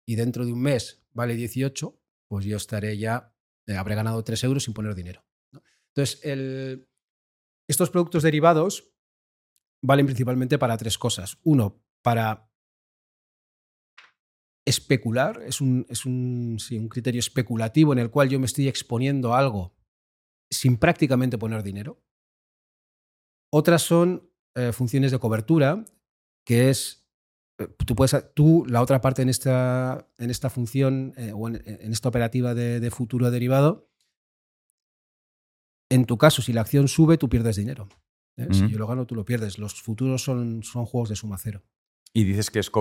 y 0.03 0.15
dentro 0.15 0.43
de 0.43 0.53
un 0.53 0.61
mes 0.63 1.05
vale 1.11 1.35
18, 1.35 2.01
pues 2.27 2.45
yo 2.45 2.57
estaré 2.57 2.97
ya, 2.97 3.31
eh, 3.67 3.75
habré 3.75 3.93
ganado 3.93 4.23
3 4.23 4.43
euros 4.45 4.63
sin 4.63 4.73
poner 4.73 4.95
dinero. 4.95 5.23
Entonces, 5.89 6.19
estos 7.67 7.91
productos 7.91 8.23
derivados 8.23 8.91
valen 9.83 10.07
principalmente 10.07 10.57
para 10.57 10.77
tres 10.77 10.97
cosas. 10.97 11.37
Uno, 11.43 11.82
para 12.03 12.51
especular, 14.65 15.41
es 15.45 15.61
un, 15.61 15.85
es 15.89 16.05
un, 16.05 16.57
criterio 16.89 17.19
especulativo 17.19 17.93
en 17.93 17.99
el 17.99 18.09
cual 18.09 18.29
yo 18.29 18.39
me 18.39 18.45
estoy 18.45 18.67
exponiendo 18.67 19.33
a 19.33 19.39
algo 19.39 19.75
sin 20.49 20.77
prácticamente 20.77 21.37
poner 21.37 21.63
dinero. 21.63 22.01
Otras 23.51 23.81
son 23.81 24.29
eh, 24.55 24.71
funciones 24.71 25.11
de 25.11 25.19
cobertura, 25.19 25.83
que 26.45 26.69
es, 26.69 27.09
eh, 27.59 27.67
tú 27.85 27.95
puedes, 27.95 28.33
tú, 28.33 28.63
la 28.67 28.81
otra 28.81 29.01
parte 29.01 29.21
en 29.21 29.29
esta, 29.29 30.07
en 30.17 30.29
esta 30.29 30.49
función 30.49 31.13
eh, 31.17 31.31
o 31.33 31.47
en, 31.47 31.91
esta 31.91 32.09
operativa 32.09 32.53
de, 32.53 32.91
futuro 32.91 33.31
derivado, 33.31 33.89
en 35.89 36.05
tu 36.05 36.17
caso, 36.17 36.41
si 36.41 36.53
la 36.53 36.61
acción 36.61 36.87
sube, 36.87 37.17
tú 37.17 37.29
pierdes 37.29 37.55
dinero. 37.55 37.87
Si 38.51 38.67
yo 38.67 38.79
lo 38.79 38.87
gano, 38.87 39.05
tú 39.05 39.13
lo 39.13 39.25
pierdes. 39.25 39.59
Los 39.59 39.79
futuros 39.79 40.23
son, 40.23 40.63
son 40.63 40.87
juegos 40.87 41.09
de 41.09 41.15
suma 41.15 41.37
cero. 41.37 41.61
Y 42.15 42.25
dices 42.25 42.51
que 42.51 42.59
es 42.59 42.71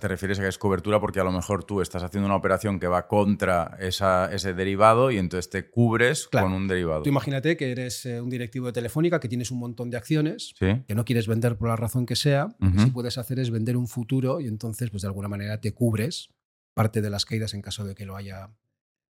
te 0.00 0.08
refieres 0.08 0.38
a 0.38 0.42
que 0.42 0.48
es 0.48 0.56
cobertura 0.56 0.98
porque 0.98 1.20
a 1.20 1.24
lo 1.24 1.30
mejor 1.30 1.62
tú 1.64 1.82
estás 1.82 2.02
haciendo 2.02 2.26
una 2.26 2.36
operación 2.36 2.80
que 2.80 2.86
va 2.86 3.06
contra 3.06 3.76
ese 3.80 4.54
derivado 4.54 5.10
y 5.10 5.18
entonces 5.18 5.50
te 5.50 5.68
cubres 5.68 6.26
con 6.28 6.54
un 6.54 6.68
derivado. 6.68 7.02
Tú 7.02 7.10
imagínate 7.10 7.58
que 7.58 7.70
eres 7.70 8.06
eh, 8.06 8.18
un 8.18 8.30
directivo 8.30 8.66
de 8.66 8.72
Telefónica 8.72 9.20
que 9.20 9.28
tienes 9.28 9.50
un 9.50 9.58
montón 9.58 9.90
de 9.90 9.98
acciones 9.98 10.54
que 10.58 10.94
no 10.94 11.04
quieres 11.04 11.26
vender 11.26 11.58
por 11.58 11.68
la 11.68 11.76
razón 11.76 12.06
que 12.06 12.16
sea. 12.16 12.48
Lo 12.58 12.72
que 12.72 12.78
sí 12.78 12.90
puedes 12.90 13.18
hacer 13.18 13.38
es 13.38 13.50
vender 13.50 13.76
un 13.76 13.88
futuro 13.88 14.40
y 14.40 14.46
entonces 14.46 14.88
pues 14.90 15.02
de 15.02 15.08
alguna 15.08 15.28
manera 15.28 15.60
te 15.60 15.74
cubres 15.74 16.30
parte 16.72 17.02
de 17.02 17.10
las 17.10 17.26
caídas 17.26 17.52
en 17.52 17.60
caso 17.60 17.84
de 17.84 17.94
que 17.94 18.06
lo 18.06 18.16
haya 18.16 18.50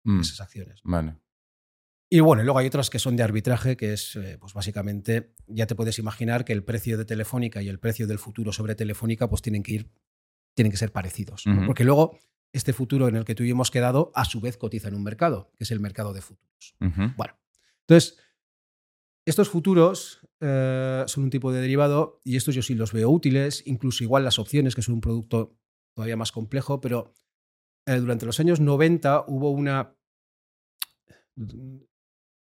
mm. 0.05 0.21
esas 0.21 0.43
acciones. 0.43 0.81
Vale. 0.85 1.15
Y 2.15 2.21
bueno, 2.21 2.43
luego 2.43 2.59
hay 2.59 2.67
otras 2.67 2.91
que 2.91 2.99
son 2.99 3.17
de 3.17 3.23
arbitraje, 3.23 3.75
que 3.75 3.95
es, 3.95 4.17
eh, 4.17 4.37
pues 4.39 4.53
básicamente, 4.53 5.33
ya 5.47 5.67
te 5.67 5.75
puedes 5.75 5.99
imaginar 5.99 6.45
que 6.45 6.53
el 6.53 6.63
precio 6.63 6.99
de 6.99 7.07
Telefónica 7.07 7.63
y 7.63 7.71
el 7.71 7.79
precio 7.79 8.07
del 8.07 8.19
futuro 8.19 8.53
sobre 8.53 8.75
Telefónica, 8.75 9.31
pues 9.31 9.41
tienen 9.41 9.63
que 9.63 9.73
ir, 9.73 9.91
tienen 10.55 10.71
que 10.71 10.77
ser 10.77 10.93
parecidos. 10.93 11.45
Porque 11.65 11.85
luego, 11.85 12.19
este 12.53 12.75
futuro 12.75 13.09
en 13.09 13.17
el 13.17 13.25
que 13.25 13.35
tú 13.35 13.45
y 13.45 13.51
hemos 13.51 13.71
quedado, 13.71 14.13
a 14.15 14.27
su 14.27 14.43
vez 14.43 14.59
cotiza 14.59 14.89
en 14.89 14.95
un 14.95 15.03
mercado, 15.03 15.53
que 15.57 15.65
es 15.65 15.71
el 15.71 15.81
mercado 15.81 16.13
de 16.13 16.21
futuros. 16.21 16.77
Bueno, 17.17 17.35
entonces, 17.89 18.19
estos 19.25 19.49
futuros 19.49 20.21
eh, 20.41 21.05
son 21.07 21.25
un 21.25 21.31
tipo 21.31 21.51
de 21.51 21.63
derivado 21.63 22.21
y 22.25 22.37
estos 22.37 22.55
yo 22.55 22.61
sí 22.61 22.75
los 22.75 22.93
veo 22.93 23.09
útiles, 23.09 23.63
incluso 23.65 24.05
igual 24.05 24.23
las 24.23 24.39
opciones, 24.39 24.75
que 24.75 24.83
son 24.83 24.97
un 24.97 25.01
producto 25.01 25.57
todavía 25.95 26.19
más 26.19 26.31
complejo, 26.31 26.79
pero 26.79 27.15
eh, 27.87 27.97
durante 27.97 28.27
los 28.27 28.39
años 28.39 28.61
90 28.61 29.25
hubo 29.29 29.51
una 29.51 29.97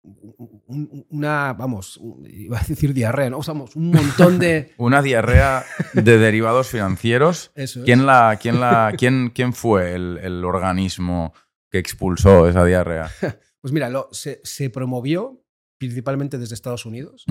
una, 0.04 1.52
vamos, 1.52 2.00
iba 2.28 2.58
a 2.58 2.64
decir 2.64 2.92
diarrea, 2.92 3.30
¿no? 3.30 3.38
Usamos 3.38 3.76
un 3.76 3.90
montón 3.90 4.38
de... 4.38 4.72
una 4.78 5.00
diarrea 5.00 5.64
de 5.94 6.18
derivados 6.18 6.68
financieros. 6.68 7.52
¿Quién, 7.84 8.06
la, 8.06 8.38
quién, 8.40 8.60
la, 8.60 8.92
quién, 8.96 9.30
quién 9.30 9.52
fue 9.52 9.94
el, 9.94 10.44
organismo 10.44 11.32
que 11.70 11.78
expulsó 11.78 12.48
esa 12.48 12.64
diarrea? 12.64 13.10
Pues 13.62 13.72
mira, 13.72 13.88
lo, 13.88 14.08
se, 14.10 14.70
promovió 14.70 15.40
principalmente 15.78 16.36
desde 16.36 16.56
Estados 16.56 16.84
Unidos 16.84 17.24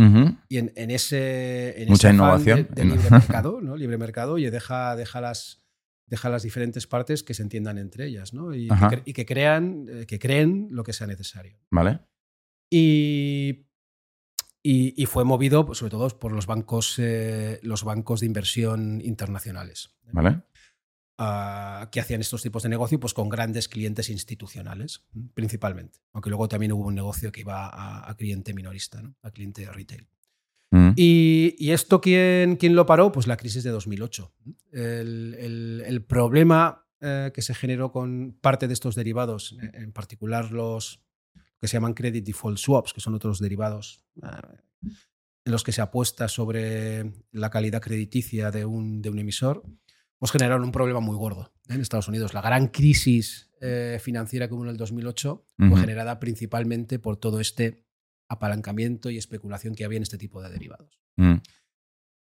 y 0.48 0.60
en, 0.60 0.72
ese... 0.92 1.84
En 1.84 1.90
Mucha 1.90 2.10
innovación. 2.10 2.70
De, 2.72 2.86
libre 2.86 3.10
mercado, 3.12 3.60
¿no? 3.60 3.76
Libre 3.76 3.98
mercado 3.98 4.38
y 4.38 4.50
deja, 4.50 4.96
deja 4.96 5.20
las 5.20 5.62
deja 6.08 6.30
las 6.30 6.44
diferentes 6.44 6.88
partes 6.88 7.24
que 7.24 7.34
se 7.34 7.42
entiendan 7.42 7.78
entre 7.78 8.06
ellas 8.06 8.34
¿no? 8.34 8.54
y, 8.54 8.68
que, 8.68 9.02
y 9.06 9.14
que, 9.14 9.26
crean, 9.26 9.88
eh, 9.90 10.06
que 10.06 10.20
creen 10.20 10.68
lo 10.70 10.84
que 10.84 10.94
sea 10.94 11.08
necesario. 11.08 11.58
Vale. 11.70 12.00
Y, 12.74 13.66
y, 14.64 15.06
fue 15.08 15.26
movido 15.26 15.66
pues, 15.66 15.80
sobre 15.80 15.92
todo 15.92 16.08
por 16.18 16.32
los 16.32 16.46
bancos, 16.46 16.96
eh, 17.00 17.60
los 17.64 17.84
bancos 17.84 18.22
de 18.22 18.28
inversión 18.28 19.02
internacionales. 19.02 19.94
¿Vale? 20.12 20.42
Ah, 21.18 21.90
que 21.92 22.00
hacían 22.00 22.22
estos 22.22 22.42
tipos 22.42 22.64
de 22.64 22.70
negocio 22.70 23.00
pues, 23.00 23.14
con 23.14 23.28
grandes 23.28 23.68
clientes 23.68 24.10
institucionales, 24.10 25.04
principalmente. 25.34 26.00
Aunque 26.14 26.30
luego 26.30 26.48
también 26.48 26.72
hubo 26.72 26.88
un 26.88 26.96
negocio 26.96 27.32
que 27.32 27.42
iba 27.42 27.70
a, 28.10 28.16
cliente 28.16 28.54
minorista, 28.54 29.02
¿no? 29.02 29.16
a 29.22 29.32
cliente 29.32 29.70
retail. 29.70 30.08
Mm. 30.72 30.92
Y, 30.96 31.72
esto, 31.72 32.00
¿quién, 32.00 32.56
¿quién, 32.56 32.76
lo 32.76 32.86
paró? 32.86 33.12
Pues 33.12 33.28
la 33.28 33.36
crisis 33.36 33.64
de 33.64 33.72
2008. 33.72 34.34
El, 34.72 35.84
el, 35.86 36.04
problema 36.06 36.88
eh, 37.02 37.32
que 37.34 37.42
se 37.42 37.54
generó 37.54 37.92
con 37.92 38.38
parte 38.40 38.68
de 38.68 38.74
estos 38.74 38.96
derivados, 38.96 39.58
en 39.74 39.92
particular 39.92 40.52
los, 40.52 41.04
que 41.62 41.67
se 41.67 41.78
llaman 41.78 41.93
credit 41.93 42.26
default 42.26 42.58
swaps, 42.58 42.91
que 42.91 43.02
son 43.02 43.13
otros 43.13 43.39
derivados 43.39 44.04
en 45.45 45.52
los 45.52 45.63
que 45.63 45.71
se 45.71 45.82
apuesta 45.82 46.28
sobre 46.28 47.13
la 47.32 47.50
calidad 47.50 47.82
crediticia 47.82 48.52
de 48.52 48.65
un, 48.65 49.02
de 49.02 49.10
un 49.10 49.19
emisor, 49.19 49.63
pues 50.17 50.32
generaron 50.32 50.63
un 50.63 50.71
problema 50.71 51.00
muy 51.00 51.15
gordo 51.15 51.54
en 51.67 51.82
Estados 51.82 52.08
Unidos. 52.08 52.34
La 52.34 52.41
gran 52.41 52.67
crisis 52.67 53.50
eh, 53.60 54.00
financiera 54.02 54.47
que 54.47 54.54
hubo 54.54 54.63
en 54.63 54.69
el 54.69 54.78
2008 54.78 55.45
fue 55.58 55.80
generada 55.80 56.19
principalmente 56.19 57.00
por 57.00 57.17
todo 57.17 57.39
este 57.39 57.86
apalancamiento 58.28 59.10
y 59.10 59.17
especulación 59.17 59.76
que 59.76 59.86
había 59.86 59.97
en 59.97 60.04
este 60.04 60.17
tipo 60.17 60.41
de 60.41 60.50
derivados. 60.50 61.00
Mm. 61.17 61.36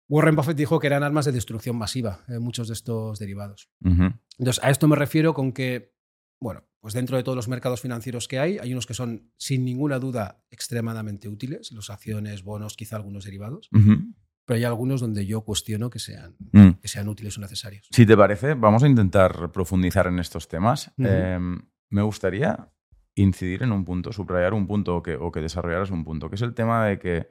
Warren 0.08 0.36
Buffett 0.36 0.58
dijo 0.58 0.80
que 0.80 0.88
eran 0.88 1.04
armas 1.04 1.26
de 1.26 1.32
destrucción 1.32 1.78
masiva, 1.78 2.24
eh, 2.28 2.38
muchos 2.38 2.68
de 2.68 2.76
estos 2.76 3.18
derivados. 3.18 3.70
Entonces, 3.82 4.64
a 4.64 4.70
esto 4.70 4.88
me 4.88 4.96
refiero 4.96 5.34
con 5.34 5.52
que, 5.52 5.95
bueno, 6.40 6.64
pues 6.80 6.94
dentro 6.94 7.18
de 7.18 7.24
todos 7.24 7.36
los 7.36 7.48
mercados 7.48 7.82
financieros 7.82 8.28
que 8.28 8.40
hay, 8.40 8.58
hay 8.60 8.72
unos 8.72 8.86
que 8.86 8.94
son 8.94 9.32
sin 9.38 9.66
ninguna 9.66 10.00
duda 10.00 10.44
extremadamente 10.52 11.28
útiles, 11.30 11.72
los 11.72 11.90
acciones, 11.90 12.44
bonos, 12.44 12.76
quizá 12.76 12.96
algunos 12.98 13.24
derivados, 13.26 13.70
pero 14.46 14.58
hay 14.58 14.64
algunos 14.64 15.02
donde 15.02 15.26
yo 15.26 15.42
cuestiono 15.42 15.90
que 15.90 16.00
sean, 16.00 16.36
Mm. 16.52 16.72
que 16.82 16.88
sean 16.88 17.08
útiles 17.08 17.38
o 17.38 17.42
necesarios. 17.42 17.88
Si 17.92 18.06
te 18.06 18.16
parece, 18.16 18.54
vamos 18.54 18.84
a 18.84 18.88
intentar 18.88 19.52
profundizar 19.52 20.06
en 20.08 20.20
estos 20.20 20.48
temas. 20.48 20.92
Eh, 21.00 21.40
me 21.90 22.02
gustaría 22.04 22.72
incidir 23.16 23.64
en 23.64 23.72
un 23.72 23.86
punto, 23.86 24.12
subrayar 24.12 24.54
un 24.54 24.68
punto 24.68 24.98
o 24.98 25.02
que, 25.02 25.16
o 25.16 25.32
que 25.32 25.40
desarrollaras 25.42 25.90
un 25.90 26.04
punto, 26.04 26.30
que 26.30 26.36
es 26.36 26.42
el 26.42 26.54
tema 26.54 26.86
de 26.86 27.00
que 27.00 27.28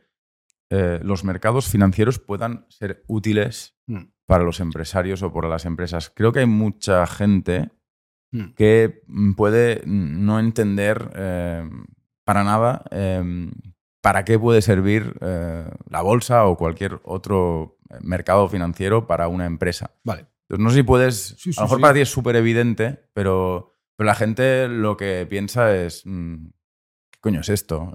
eh, 0.71 0.99
los 1.03 1.23
mercados 1.25 1.69
financieros 1.69 2.19
puedan 2.19 2.67
ser 2.71 3.05
útiles 3.07 3.77
Mm. 3.87 4.05
para 4.27 4.43
los 4.45 4.61
empresarios 4.61 5.23
o 5.23 5.31
para 5.33 5.49
las 5.49 5.67
empresas. 5.67 6.11
Creo 6.11 6.33
que 6.33 6.41
hay 6.41 6.47
mucha 6.47 7.07
gente 7.07 7.71
Mm. 8.35 8.55
que 8.57 9.03
mm, 9.07 9.35
puede 9.35 9.83
no 9.87 10.41
entender 10.41 11.13
eh, 11.15 11.71
para 12.25 12.43
nada 12.43 12.85
eh, 12.91 13.49
para 14.05 14.27
qué 14.27 14.39
puede 14.39 14.61
servir 14.61 15.15
eh, 15.23 15.65
la 15.89 16.03
bolsa 16.03 16.45
o 16.45 16.59
cualquier 16.59 17.01
otro 17.05 17.79
eh, 17.89 17.95
mercado 18.03 18.51
financiero 18.51 19.07
para 19.07 19.29
una 19.29 19.47
empresa. 19.47 19.95
Vale. 20.05 20.27
Entonces, 20.43 20.63
no 20.63 20.69
sé 20.69 20.77
si 20.77 20.83
puedes. 20.83 21.17
Sí, 21.39 21.55
sí, 21.55 21.59
a 21.59 21.63
lo 21.63 21.67
mejor 21.69 21.79
sí. 21.79 21.83
para 21.83 21.95
ti 21.95 22.01
es 22.03 22.11
súper 22.11 22.37
evidente, 22.37 23.09
pero, 23.15 23.73
pero 23.97 24.07
la 24.07 24.15
gente 24.15 24.69
lo 24.69 24.99
que 24.99 25.27
piensa 25.27 25.75
es. 25.75 26.05
mm, 26.05 26.49
¿Qué 27.13 27.19
coño 27.21 27.41
es 27.41 27.49
esto? 27.49 27.95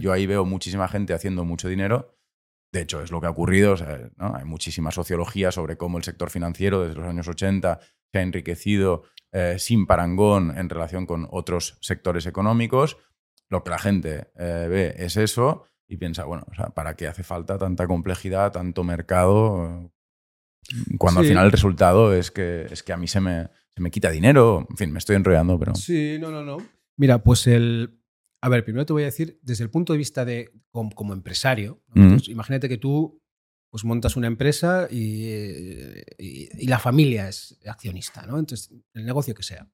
Yo 0.00 0.12
ahí 0.14 0.24
veo 0.24 0.46
muchísima 0.46 0.88
gente 0.88 1.12
haciendo 1.12 1.44
mucho 1.44 1.68
dinero. 1.68 2.16
De 2.72 2.80
hecho, 2.80 3.02
es 3.02 3.10
lo 3.10 3.20
que 3.20 3.26
ha 3.26 3.30
ocurrido. 3.30 3.72
o 3.72 3.76
sea, 3.76 4.10
¿no? 4.16 4.34
Hay 4.34 4.46
muchísima 4.46 4.90
sociología 4.92 5.52
sobre 5.52 5.76
cómo 5.76 5.98
el 5.98 6.04
sector 6.04 6.30
financiero 6.30 6.80
desde 6.80 6.98
los 6.98 7.06
años 7.06 7.28
80 7.28 7.80
se 8.12 8.18
ha 8.18 8.22
enriquecido 8.22 9.02
eh, 9.32 9.56
sin 9.58 9.86
parangón 9.86 10.56
en 10.56 10.68
relación 10.68 11.06
con 11.06 11.28
otros 11.30 11.78
sectores 11.80 12.26
económicos. 12.26 12.98
Lo 13.48 13.62
que 13.62 13.70
la 13.70 13.78
gente 13.78 14.28
eh, 14.36 14.66
ve 14.68 14.94
es 14.96 15.16
eso 15.16 15.64
y 15.86 15.96
piensa, 15.96 16.24
bueno, 16.24 16.44
o 16.50 16.54
sea, 16.54 16.66
¿para 16.70 16.94
qué 16.94 17.08
hace 17.08 17.22
falta 17.22 17.58
tanta 17.58 17.86
complejidad, 17.86 18.52
tanto 18.52 18.84
mercado? 18.84 19.90
Cuando 20.98 21.20
al 21.20 21.26
final 21.26 21.46
el 21.46 21.52
resultado 21.52 22.14
es 22.14 22.30
que, 22.30 22.66
es 22.70 22.82
que 22.82 22.92
a 22.92 22.96
mí 22.96 23.08
se 23.08 23.20
me, 23.20 23.48
se 23.74 23.80
me 23.80 23.90
quita 23.90 24.10
dinero. 24.10 24.66
En 24.70 24.76
fin, 24.76 24.92
me 24.92 24.98
estoy 24.98 25.16
enrollando, 25.16 25.58
pero. 25.58 25.74
Sí, 25.74 26.16
no, 26.20 26.30
no, 26.30 26.44
no. 26.44 26.58
Mira, 26.96 27.22
pues 27.22 27.46
el. 27.46 27.98
A 28.42 28.48
ver, 28.48 28.64
primero 28.64 28.86
te 28.86 28.92
voy 28.92 29.02
a 29.02 29.06
decir, 29.06 29.38
desde 29.42 29.64
el 29.64 29.70
punto 29.70 29.92
de 29.92 29.98
vista 29.98 30.24
de 30.24 30.52
como, 30.70 30.90
como 30.92 31.12
empresario. 31.12 31.82
Entonces, 31.94 32.28
imagínate 32.28 32.68
que 32.68 32.78
tú 32.78 33.19
pues, 33.70 33.84
montas 33.84 34.16
una 34.16 34.26
empresa 34.26 34.88
y, 34.90 35.26
eh, 35.28 36.04
y- 36.18 36.66
la 36.66 36.78
familia 36.78 37.28
es 37.28 37.58
accionista, 37.66 38.26
¿no? 38.26 38.38
Entonces, 38.38 38.70
el 38.94 39.04
negocio 39.04 39.34
que 39.34 39.42
sea. 39.42 39.68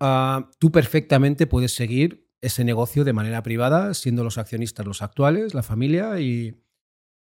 Ah, 0.00 0.50
tú 0.58 0.72
perfectamente 0.72 1.46
puedes 1.46 1.74
seguir 1.74 2.28
ese 2.40 2.64
negocio 2.64 3.04
de 3.04 3.12
manera 3.12 3.42
privada, 3.42 3.94
siendo 3.94 4.24
los 4.24 4.36
accionistas 4.38 4.84
los 4.84 5.00
actuales, 5.02 5.54
la 5.54 5.62
familia, 5.62 6.18
y, 6.20 6.58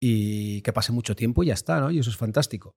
que 0.02 0.74
pase 0.74 0.92
mucho 0.92 1.16
tiempo 1.16 1.44
y 1.44 1.48
ya 1.48 1.54
está, 1.54 1.80
¿no? 1.80 1.92
Y 1.92 2.00
eso 2.00 2.10
es 2.10 2.18
fantástico. 2.18 2.76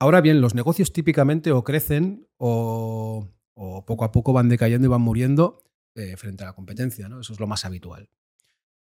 Ahora 0.00 0.20
bien, 0.22 0.40
los 0.40 0.54
negocios 0.54 0.92
típicamente 0.92 1.52
o 1.52 1.62
crecen 1.62 2.26
o, 2.38 3.28
o 3.54 3.84
poco 3.84 4.04
a 4.04 4.12
poco 4.12 4.32
van 4.32 4.48
decayendo 4.48 4.86
y 4.86 4.90
van 4.90 5.02
muriendo 5.02 5.62
eh, 5.94 6.16
frente 6.16 6.42
a 6.44 6.46
la 6.46 6.52
competencia, 6.54 7.08
¿no? 7.08 7.20
Eso 7.20 7.34
es 7.34 7.40
lo 7.40 7.46
más 7.46 7.66
habitual. 7.66 8.08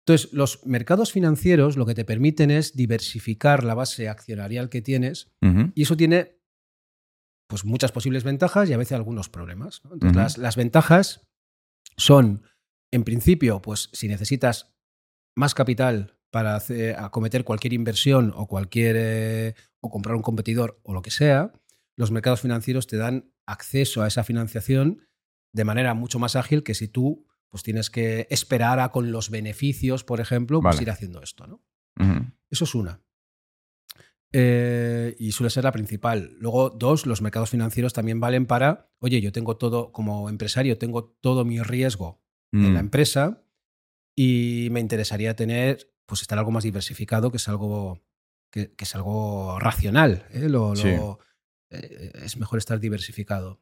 Entonces, 0.08 0.32
los 0.34 0.64
mercados 0.66 1.12
financieros 1.12 1.78
lo 1.78 1.86
que 1.88 1.96
te 1.96 2.06
permiten 2.06 2.52
es 2.52 2.76
diversificar 2.76 3.64
la 3.64 3.74
base 3.74 4.08
accionarial 4.08 4.70
que 4.70 4.82
tienes 4.84 5.32
y 5.76 5.82
eso 5.84 5.98
tiene 5.98 6.38
pues, 7.48 7.66
muchas 7.66 7.92
posibles 7.92 8.24
ventajas 8.24 8.70
y 8.70 8.74
a 8.74 8.78
veces 8.78 8.94
algunos 8.94 9.30
problemas. 9.30 9.82
¿no? 9.84 9.94
Entonces, 9.94 10.16
las, 10.16 10.38
las 10.38 10.56
ventajas 10.56 11.22
son, 11.98 12.44
en 12.92 13.04
principio, 13.04 13.62
pues 13.62 13.90
si 13.94 14.08
necesitas 14.08 14.76
más 15.36 15.54
capital 15.54 16.18
para 16.32 16.56
hacer- 16.56 16.96
acometer 17.00 17.44
cualquier 17.44 17.74
inversión 17.74 18.32
o 18.36 18.48
cualquier 18.48 18.96
eh, 19.00 19.56
o 19.82 19.90
comprar 19.90 20.16
un 20.16 20.22
competidor 20.22 20.80
o 20.84 20.94
lo 20.94 21.02
que 21.02 21.12
sea, 21.12 21.52
los 21.98 22.12
mercados 22.12 22.42
financieros 22.42 22.88
te 22.88 22.98
dan 22.98 23.32
acceso 23.48 24.02
a 24.02 24.08
esa 24.08 24.24
financiación 24.24 25.08
de 25.54 25.64
manera 25.64 25.94
mucho 25.94 26.20
más 26.20 26.36
ágil 26.36 26.64
que 26.64 26.74
si 26.74 26.88
tú 26.90 27.26
pues 27.56 27.64
tienes 27.64 27.90
que 27.90 28.28
esperar 28.30 28.82
a 28.82 28.90
con 28.92 29.14
los 29.14 29.30
beneficios, 29.30 30.04
por 30.04 30.20
ejemplo, 30.20 30.60
pues 30.62 30.76
Vale. 30.76 30.84
ir 30.84 30.90
haciendo 30.92 31.22
esto, 31.22 31.48
¿no? 31.48 31.64
Eso 32.52 32.66
es 32.66 32.76
una. 32.76 33.00
Eh, 34.34 35.16
y 35.20 35.32
suele 35.32 35.50
ser 35.50 35.64
la 35.64 35.72
principal. 35.72 36.36
Luego, 36.38 36.70
dos, 36.70 37.06
los 37.06 37.22
mercados 37.22 37.50
financieros 37.52 37.94
también 37.94 38.20
valen 38.20 38.46
para, 38.46 38.92
oye, 39.00 39.22
yo 39.22 39.32
tengo 39.32 39.56
todo, 39.56 39.94
como 39.94 40.28
empresario, 40.30 40.78
tengo 40.78 41.06
todo 41.22 41.46
mi 41.46 41.62
riesgo 41.62 42.22
en 42.52 42.74
la 42.74 42.82
Mm, 42.82 42.86
empresa 42.88 43.42
y 44.18 44.68
me 44.72 44.82
interesaría 44.82 45.38
tener, 45.38 45.94
pues 46.06 46.22
estar 46.24 46.38
algo 46.38 46.52
más 46.52 46.66
diversificado, 46.66 47.32
que 47.32 47.38
es 47.38 47.48
algo, 47.48 48.02
que, 48.52 48.74
que 48.76 48.84
es 48.84 48.94
algo 48.96 49.60
racional. 49.60 50.26
¿eh? 50.32 50.50
Lo- 50.50 50.76
lo- 50.76 50.76
Sí. 50.76 50.90
eh, 51.70 52.12
es 52.16 52.36
mejor 52.36 52.58
estar 52.60 52.82
diversificado. 52.82 53.62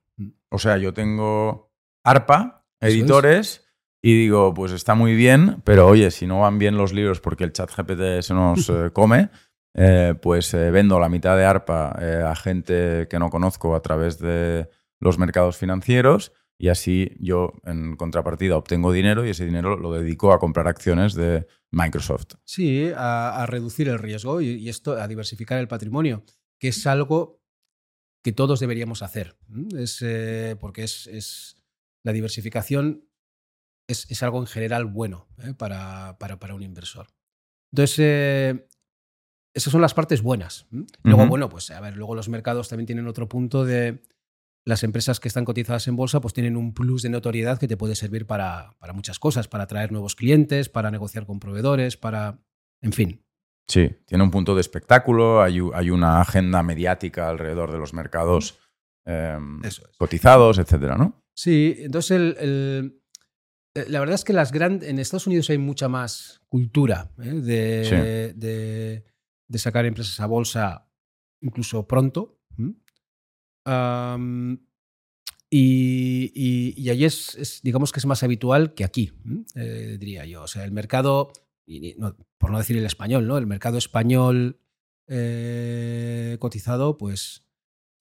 O 0.49 0.57
sea, 0.57 0.77
yo 0.79 0.95
tengo 0.95 1.71
ARPA, 2.03 2.65
editores, 2.79 3.62
y 4.03 4.15
digo, 4.17 4.53
pues 4.53 4.71
está 4.73 4.93
muy 4.95 5.15
bien, 5.15 5.61
pero 5.63 5.87
oye, 5.87 6.11
si 6.11 6.27
no 6.27 6.41
van 6.41 6.59
bien 6.59 6.77
los 6.77 6.91
libros 6.93 7.21
porque 7.21 7.45
el 7.45 7.53
chat 7.53 7.71
GPT 7.75 8.21
se 8.21 8.33
nos 8.33 8.69
eh, 8.69 8.91
come, 8.93 9.29
eh, 9.75 10.13
pues 10.21 10.53
eh, 10.53 10.69
vendo 10.71 10.99
la 10.99 11.09
mitad 11.09 11.35
de 11.37 11.45
ARPA 11.45 12.29
a 12.29 12.35
gente 12.35 13.07
que 13.09 13.17
no 13.17 13.29
conozco 13.29 13.75
a 13.75 13.81
través 13.81 14.19
de 14.19 14.69
los 14.99 15.17
mercados 15.17 15.57
financieros 15.57 16.33
y 16.59 16.67
así 16.69 17.11
yo 17.19 17.53
en 17.65 17.95
contrapartida 17.95 18.55
obtengo 18.57 18.91
dinero 18.91 19.25
y 19.25 19.29
ese 19.31 19.45
dinero 19.45 19.75
lo 19.77 19.91
dedico 19.93 20.31
a 20.33 20.39
comprar 20.39 20.67
acciones 20.67 21.13
de 21.15 21.47
Microsoft. 21.71 22.35
Sí, 22.45 22.91
a, 22.95 23.41
a 23.41 23.45
reducir 23.47 23.87
el 23.89 23.97
riesgo 23.99 24.39
y, 24.41 24.49
y 24.49 24.69
esto, 24.69 24.93
a 24.93 25.07
diversificar 25.07 25.59
el 25.59 25.67
patrimonio, 25.67 26.23
que 26.59 26.67
es 26.67 26.85
algo 26.85 27.41
que 28.23 28.31
todos 28.33 28.59
deberíamos 28.59 29.01
hacer. 29.01 29.35
Es, 29.77 30.01
eh, 30.01 30.55
porque 30.59 30.83
es, 30.83 31.07
es- 31.07 31.55
la 32.05 32.11
diversificación 32.13 33.05
es, 33.93 34.11
es 34.11 34.21
algo 34.23 34.39
en 34.39 34.47
general 34.47 34.85
bueno 34.85 35.27
¿eh? 35.43 35.53
para, 35.53 36.17
para- 36.19 36.37
para 36.39 36.53
un 36.55 36.61
inversor. 36.63 37.07
Entonces, 37.71 37.97
eh, 37.99 38.67
esas 39.55 39.71
son 39.71 39.81
las 39.81 39.93
partes 39.93 40.21
buenas. 40.21 40.67
Luego, 41.03 41.27
bueno, 41.27 41.47
pues 41.49 41.71
a 41.71 41.79
ver, 41.79 41.95
luego 41.95 42.13
los 42.15 42.27
mercados 42.29 42.69
también 42.69 42.85
tienen 42.87 43.07
otro 43.07 43.27
punto 43.29 43.65
de 43.65 44.03
las 44.65 44.83
empresas 44.83 45.19
que 45.19 45.27
están 45.27 45.43
cotizadas 45.45 45.87
en 45.87 45.95
bolsa, 45.95 46.21
pues 46.21 46.33
tienen 46.33 46.55
un 46.57 46.73
plus 46.73 47.01
de 47.01 47.09
notoriedad 47.09 47.59
que 47.59 47.67
te 47.67 47.75
puede 47.77 47.95
servir 47.95 48.25
para, 48.25 48.75
para 48.79 48.93
muchas 48.93 49.19
cosas, 49.19 49.47
para 49.47 49.65
atraer 49.65 49.91
nuevos 49.91 50.15
clientes, 50.15 50.69
para 50.69 50.89
negociar 50.89 51.25
con 51.25 51.39
proveedores, 51.39 51.97
para, 51.97 52.39
en 52.81 52.93
fin. 52.93 53.25
Sí, 53.67 53.89
tiene 54.05 54.23
un 54.23 54.31
punto 54.31 54.55
de 54.55 54.61
espectáculo, 54.61 55.41
hay, 55.41 55.59
hay 55.73 55.89
una 55.89 56.21
agenda 56.21 56.63
mediática 56.63 57.29
alrededor 57.29 57.71
de 57.71 57.77
los 57.77 57.93
mercados 57.93 58.59
eh, 59.05 59.37
es. 59.63 59.81
cotizados, 59.97 60.57
etcétera, 60.59 60.95
¿no? 60.97 61.21
Sí, 61.35 61.75
entonces 61.79 62.11
el, 62.11 62.35
el- 62.39 63.02
la 63.75 63.99
verdad 63.99 64.15
es 64.15 64.23
que 64.23 64.33
las 64.33 64.51
grandes 64.51 64.87
en 64.89 64.99
Estados 64.99 65.25
Unidos 65.27 65.49
hay 65.49 65.57
mucha 65.57 65.87
más 65.89 66.41
cultura 66.47 67.11
¿eh? 67.21 67.31
de, 67.33 67.85
Sí. 67.89 67.95
de- 68.39 69.03
de 69.47 69.59
sacar 69.59 69.85
empresas 69.85 70.19
a 70.19 70.25
bolsa 70.25 70.87
incluso 71.41 71.87
pronto. 71.87 72.39
y, 75.49 76.31
y, 76.33 76.73
y 76.81 76.89
allí 76.89 77.05
es, 77.05 77.35
es, 77.35 77.61
digamos 77.61 77.91
que 77.91 77.99
es 77.99 78.05
más 78.05 78.23
habitual 78.23 78.73
que 78.73 78.83
aquí. 78.83 79.13
Eh, 79.55 79.97
diría 79.99 80.25
yo. 80.25 80.43
O 80.43 80.47
sea, 80.47 80.63
el 80.63 80.71
mercado, 80.71 81.31
y- 81.65 81.89
y 81.89 81.95
no- 81.97 82.15
por 82.37 82.51
no 82.51 82.57
decir 82.57 82.77
el 82.77 82.85
español, 82.85 83.27
¿no? 83.27 83.37
El 83.37 83.45
mercado 83.47 83.77
español 83.77 84.59
eh, 85.07 86.37
cotizado, 86.39 86.97
pues 86.97 87.42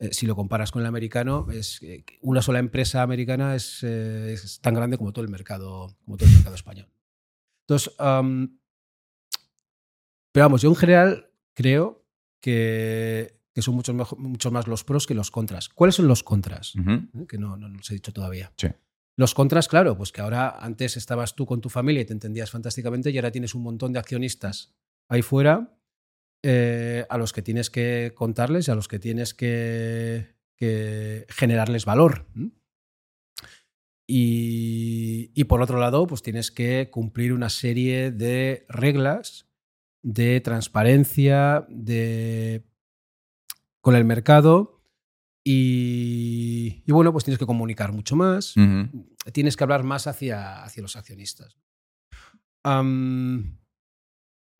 eh, 0.03 0.13
si 0.13 0.27
lo 0.27 0.35
comparas 0.37 0.71
con 0.73 0.83
el 0.83 0.87
americano, 0.87 1.47
es 1.51 1.83
eh, 1.83 2.05
una 2.21 2.43
sola 2.43 2.59
empresa 2.59 3.03
americana 3.03 3.55
es, 3.55 3.83
eh, 3.83 4.33
es 4.35 4.61
tan 4.61 4.75
grande 4.75 4.99
como 4.99 5.13
todo 5.13 5.25
el 5.25 5.31
mercado, 5.31 5.97
como 6.05 6.17
todo 6.17 6.29
el 6.29 6.35
mercado 6.35 6.55
español. 6.57 6.89
Entonces, 7.67 7.95
am, 7.99 8.59
pero 10.33 10.45
vamos, 10.47 10.63
yo 10.63 10.71
en 10.71 10.77
general 10.77 11.31
creo 11.55 12.05
que, 12.41 13.39
que 13.55 13.63
son 13.63 13.75
mucho, 13.75 13.93
mejo- 13.95 14.17
mucho 14.17 14.51
más 14.51 14.67
los 14.67 14.85
pros 14.85 15.07
que 15.07 15.15
los 15.15 15.31
contras. 15.31 15.69
¿Cuáles 15.69 15.95
son 15.97 16.09
los 16.09 16.23
contras? 16.23 16.75
¿Eh? 16.77 17.27
Que 17.29 17.39
no, 17.39 17.57
no 17.57 17.69
los 17.69 17.91
he 17.91 17.95
dicho 17.95 18.13
todavía. 18.13 18.53
Sí. 18.57 18.69
Los 19.17 19.35
contras, 19.35 19.69
claro, 19.69 19.97
pues 19.97 20.11
que 20.11 20.23
ahora 20.23 20.57
antes 20.59 20.97
estabas 20.97 21.35
tú 21.35 21.45
con 21.45 21.61
tu 21.61 21.69
familia 21.69 22.01
y 22.01 22.05
te 22.07 22.15
entendías 22.15 22.51
fantásticamente 22.51 23.11
y 23.11 23.19
ahora 23.19 23.31
tienes 23.31 23.55
un 23.55 23.63
montón 23.63 23.93
de 23.93 23.99
accionistas 23.99 24.75
ahí 25.09 25.21
fuera 25.23 25.77
eh, 26.43 27.07
a 27.09 27.19
los 27.19 27.33
que 27.33 27.43
tienes 27.43 27.71
que 27.71 28.13
contarles 28.15 28.69
y 28.69 28.71
a 28.71 28.75
los 28.75 28.89
que 28.89 28.99
tienes 28.99 29.35
que, 29.35 30.37
que 30.57 31.27
generarles 31.29 31.85
valor. 31.85 32.27
Y, 34.07 35.31
y, 35.35 35.45
por 35.45 35.63
otro 35.63 35.79
lado, 35.79 36.07
pues 36.07 36.23
tienes 36.23 36.51
que 36.51 36.91
cumplir 36.91 37.33
una 37.33 37.49
serie 37.49 38.11
de 38.11 38.67
reglas 38.69 39.49
de 40.03 40.41
transparencia, 40.41 41.65
de 41.69 42.65
con 43.81 43.97
el 43.97 44.05
mercado 44.05 44.83
y, 45.45 46.85
bueno, 46.87 47.13
pues 47.13 47.25
tienes 47.25 47.39
que 47.39 47.47
comunicar 47.47 47.93
mucho 47.93 48.15
más, 48.15 48.55
tienes 49.33 49.57
que 49.57 49.65
hablar 49.65 49.83
más 49.83 50.07
hacia, 50.07 50.63
hacia 50.63 50.83
los 50.83 50.97
accionistas. 50.97 51.57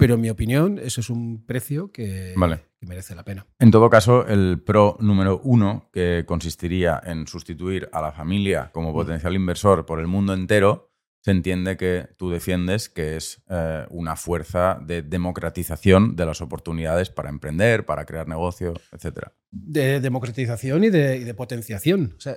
Pero 0.03 0.15
en 0.15 0.21
mi 0.21 0.31
opinión, 0.31 0.81
eso 0.83 1.01
es 1.01 1.11
un 1.11 1.47
precio 1.47 1.93
que, 1.93 2.35
que, 2.35 2.87
merece 2.87 3.15
la 3.15 3.25
pena. 3.25 3.47
En 3.61 3.71
todo 3.71 3.89
caso, 3.89 4.27
el 4.27 4.61
pro 4.61 4.97
número 4.99 5.41
uno, 5.45 5.89
que 5.93 6.25
consistiría 6.27 7.01
en 7.05 7.29
sustituir 7.29 7.89
a 7.93 8.03
la 8.03 8.11
familia 8.11 8.71
como 8.73 8.91
mm. 8.91 8.95
potencial 8.95 9.37
inversor 9.37 9.87
por 9.87 10.01
el 10.01 10.09
mundo 10.09 10.35
entero, 10.35 10.93
se 11.21 11.31
entiende 11.31 11.77
que 11.77 12.09
tú 12.17 12.31
defiendes 12.31 12.89
que 12.89 13.17
es 13.17 13.43
eh, 13.49 13.87
una 13.91 14.17
fuerza 14.17 14.81
de 14.85 15.03
democratización 15.03 16.17
de 16.17 16.27
las 16.27 16.41
oportunidades 16.41 17.11
para 17.11 17.31
emprender, 17.31 17.87
para 17.87 18.05
crear 18.05 18.27
negocio, 18.27 18.75
etc. 18.91 19.29
De 19.53 20.01
democratización 20.01 20.83
y 20.83 20.91
de, 20.91 21.33
potenciación. 21.35 22.17
O 22.17 22.21
sea, 22.21 22.35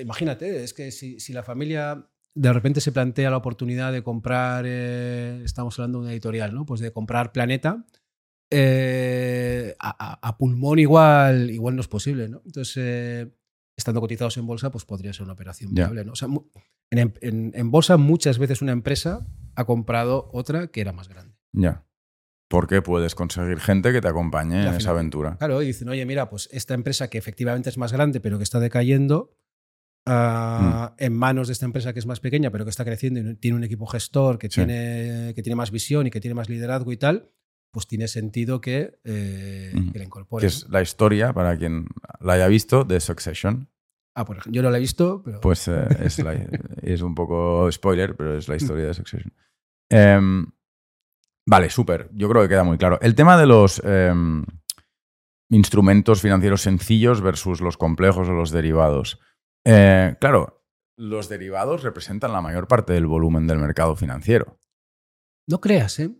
imagínate, 0.00 0.64
es 0.64 0.74
que 0.74 0.90
si, 0.90 1.32
la 1.32 1.44
familia 1.44 2.08
de 2.34 2.52
repente 2.52 2.80
se 2.80 2.92
plantea 2.92 3.30
la 3.30 3.36
oportunidad 3.36 3.92
de 3.92 4.02
comprar, 4.02 4.64
eh, 4.66 5.42
estamos 5.44 5.78
hablando 5.78 5.98
de 5.98 6.04
una 6.04 6.12
editorial, 6.12 6.54
¿no? 6.54 6.64
Pues 6.64 6.80
de 6.80 6.92
comprar 6.92 7.32
Planeta, 7.32 7.84
eh, 8.50 9.74
a, 9.78 10.36
pulmón 10.38 10.78
igual, 10.78 11.50
igual 11.50 11.74
no 11.74 11.80
es 11.80 11.88
posible, 11.88 12.28
¿no? 12.28 12.42
Entonces, 12.44 13.28
estando 13.76 14.00
cotizados 14.00 14.36
en 14.36 14.46
bolsa, 14.46 14.70
pues 14.70 14.84
podría 14.84 15.12
ser 15.12 15.24
una 15.24 15.32
operación 15.32 15.72
viable, 15.72 16.04
¿no? 16.04 16.12
O 16.12 16.16
sea, 16.16 16.28
en, 16.90 17.70
bolsa 17.70 17.96
muchas 17.96 18.38
veces 18.38 18.60
una 18.60 18.72
empresa 18.72 19.26
ha 19.54 19.64
comprado 19.64 20.30
otra 20.32 20.66
que 20.68 20.80
era 20.82 20.92
más 20.92 21.08
grande. 21.08 21.34
Ya. 21.52 21.86
Porque 22.48 22.82
puedes 22.82 23.14
conseguir 23.14 23.60
gente 23.60 23.92
que 23.92 24.02
te 24.02 24.08
acompañe 24.08 24.66
en 24.66 24.74
esa 24.74 24.90
aventura. 24.90 25.36
Claro, 25.38 25.62
y 25.62 25.68
dicen, 25.68 25.88
oye, 25.88 26.04
mira, 26.04 26.28
pues 26.28 26.50
esta 26.52 26.74
empresa 26.74 27.08
que 27.08 27.16
efectivamente 27.16 27.70
es 27.70 27.78
más 27.78 27.92
grande, 27.92 28.20
pero 28.20 28.36
que 28.36 28.44
está 28.44 28.60
decayendo, 28.60 29.34
ah, 30.06 30.94
mm. 30.98 31.04
en 31.04 31.12
manos 31.12 31.48
de 31.48 31.52
esta 31.52 31.66
empresa 31.66 31.92
que 31.92 31.98
es 31.98 32.06
más 32.06 32.20
pequeña, 32.20 32.50
pero 32.50 32.64
que 32.64 32.70
está 32.70 32.84
creciendo 32.84 33.20
y 33.20 33.34
tiene 33.36 33.56
un 33.56 33.64
equipo 33.64 33.86
gestor 33.86 34.38
que, 34.38 34.48
tiene, 34.48 35.32
que 35.34 35.42
tiene 35.42 35.56
más 35.56 35.70
visión 35.70 36.06
y 36.06 36.10
que 36.10 36.20
tiene 36.20 36.34
más 36.34 36.48
liderazgo 36.48 36.92
y 36.92 36.96
tal, 36.96 37.30
pues 37.72 37.86
tiene 37.86 38.06
sentido 38.06 38.60
que, 38.60 38.98
eh, 39.04 39.72
que 39.92 39.98
la 39.98 40.04
incorpore. 40.04 40.42
Que 40.42 40.48
es 40.48 40.68
la 40.68 40.82
historia, 40.82 41.32
para 41.32 41.56
quien 41.56 41.86
la 42.20 42.34
haya 42.34 42.46
visto, 42.46 42.84
de 42.84 43.00
Succession. 43.00 43.68
Ah, 44.14 44.26
por 44.26 44.36
ejemplo, 44.36 44.52
yo 44.52 44.62
no 44.62 44.70
la 44.70 44.76
he 44.76 44.80
visto, 44.80 45.22
pero... 45.24 45.40
Pues 45.40 45.66
eh, 45.68 45.86
es, 46.82 47.00
un 47.00 47.14
poco 47.14 47.70
spoiler, 47.72 48.14
pero 48.14 48.36
es 48.36 48.48
la 48.48 48.56
historia 48.56 48.86
de 48.86 48.94
Succession. 48.94 49.32
Em, 49.94 50.46
vale, 51.46 51.68
súper. 51.68 52.08
Yo 52.14 52.26
creo 52.30 52.40
que 52.42 52.48
queda 52.48 52.64
muy 52.64 52.78
claro. 52.78 52.98
El 53.02 53.14
tema 53.14 53.36
de 53.36 53.44
los 53.44 53.82
em, 53.84 54.42
instrumentos 55.50 56.22
financieros 56.22 56.62
sencillos 56.62 57.20
versus 57.20 57.60
los 57.60 57.76
complejos 57.76 58.26
o 58.28 58.32
los 58.32 58.50
derivados. 58.52 59.20
Eh, 59.64 60.16
claro, 60.20 60.64
los 60.96 61.28
derivados 61.28 61.82
representan 61.82 62.32
la 62.32 62.40
mayor 62.40 62.68
parte 62.68 62.92
del 62.92 63.06
volumen 63.06 63.46
del 63.46 63.58
mercado 63.58 63.96
financiero. 63.96 64.58
No 65.46 65.60
creas, 65.60 65.98
¿eh? 65.98 66.10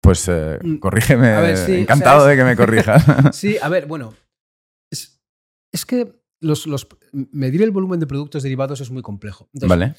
Pues 0.00 0.28
eh, 0.28 0.58
mm. 0.62 0.76
corrígeme. 0.76 1.80
Encantado 1.80 2.26
de 2.26 2.36
que 2.36 2.44
me 2.44 2.56
corrijas. 2.56 3.04
sí, 3.36 3.56
a 3.60 3.68
ver, 3.68 3.86
bueno. 3.86 4.14
es 4.90 5.86
que 5.86 6.20
los, 6.40 6.66
medir 7.12 7.62
el 7.62 7.70
volumen 7.70 8.00
de 8.00 8.06
productos 8.06 8.42
derivados 8.42 8.80
es 8.80 8.90
muy 8.90 9.02
complejo. 9.02 9.48
vale. 9.52 9.94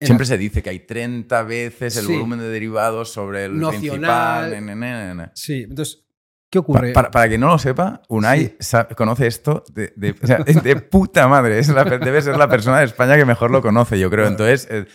Siempre 0.00 0.26
se 0.26 0.36
dice 0.36 0.62
que 0.62 0.70
hay 0.70 0.80
30 0.80 1.42
veces 1.44 1.96
el 1.96 2.08
volumen 2.08 2.40
de 2.40 2.48
derivados 2.48 3.12
sobre 3.12 3.44
el 3.44 3.58
Nocional. 3.58 4.50
principal. 4.50 5.30
Sí, 5.34 5.62
entonces, 5.62 6.04
¿qué 6.52 6.58
ocurre? 6.58 6.92
para, 6.92 7.10
para, 7.10 7.28
quien 7.28 7.40
no 7.40 7.48
lo 7.48 7.58
sepa, 7.58 8.02
Unai 8.08 8.56
conoce 8.94 9.26
esto 9.26 9.64
de, 9.72 9.92
de, 9.96 10.76
puta 10.76 11.26
madre. 11.26 11.58
Es 11.58 11.68
debe 11.68 12.20
ser 12.20 12.36
la 12.36 12.48
persona 12.48 12.80
de 12.80 12.84
España 12.84 13.16
que 13.16 13.24
mejor 13.24 13.50
lo 13.50 13.62
conoce, 13.62 13.98
yo 13.98 14.10
creo. 14.10 14.28
Entonces, 14.28 14.68
eh, 14.70 14.86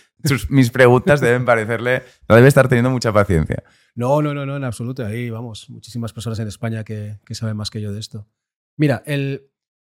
mis 0.48 0.70
preguntas 0.70 1.20
deben 1.20 1.44
parecerle. 1.44 2.04
Debe 2.28 2.46
estar 2.46 2.68
teniendo 2.68 2.90
mucha 2.90 3.12
paciencia. 3.12 3.64
No, 3.96 4.22
no, 4.22 4.32
no, 4.32 4.46
no, 4.46 4.56
en 4.56 4.62
absoluto. 4.62 5.04
Ahí 5.04 5.30
vamos, 5.30 5.68
muchísimas 5.68 6.12
personas 6.12 6.38
en 6.38 6.46
España 6.46 6.84
que, 6.84 7.18
que 7.26 7.34
saben 7.34 7.56
más 7.56 7.70
que 7.70 7.80
yo 7.80 7.92
de 7.92 7.98
esto. 7.98 8.28
Mira, 8.76 9.02
el. 9.04 9.50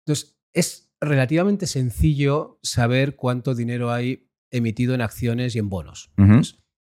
Entonces, 0.06 0.36
es 0.52 0.92
relativamente 1.00 1.66
sencillo 1.66 2.58
saber 2.62 3.16
cuánto 3.16 3.54
dinero 3.54 3.90
hay 3.90 4.28
emitido 4.50 4.94
en 4.94 5.00
acciones 5.00 5.56
y 5.56 5.60
en 5.60 5.70
bonos. 5.70 6.12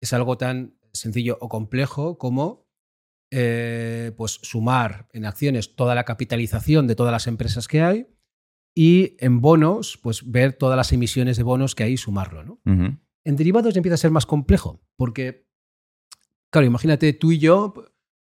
es 0.00 0.12
algo 0.14 0.38
tan 0.38 0.78
sencillo 0.94 1.36
o 1.40 1.48
complejo 1.48 2.18
como 2.18 2.66
eh, 3.34 4.12
pues 4.14 4.40
sumar 4.42 5.08
en 5.14 5.24
acciones 5.24 5.74
toda 5.74 5.94
la 5.94 6.04
capitalización 6.04 6.86
de 6.86 6.94
todas 6.94 7.12
las 7.12 7.26
empresas 7.26 7.66
que 7.66 7.80
hay 7.80 8.06
y 8.74 9.16
en 9.20 9.40
bonos, 9.40 9.98
pues 10.02 10.30
ver 10.30 10.52
todas 10.52 10.76
las 10.76 10.92
emisiones 10.92 11.38
de 11.38 11.42
bonos 11.42 11.74
que 11.74 11.84
hay 11.84 11.92
y 11.94 11.96
sumarlo. 11.96 12.44
¿no? 12.44 12.60
En 13.24 13.36
derivados 13.36 13.72
ya 13.72 13.78
empieza 13.78 13.94
a 13.94 13.96
ser 13.96 14.10
más 14.10 14.26
complejo, 14.26 14.82
porque, 14.96 15.48
claro, 16.50 16.66
imagínate 16.66 17.14
tú 17.14 17.32
y 17.32 17.38
yo 17.38 17.72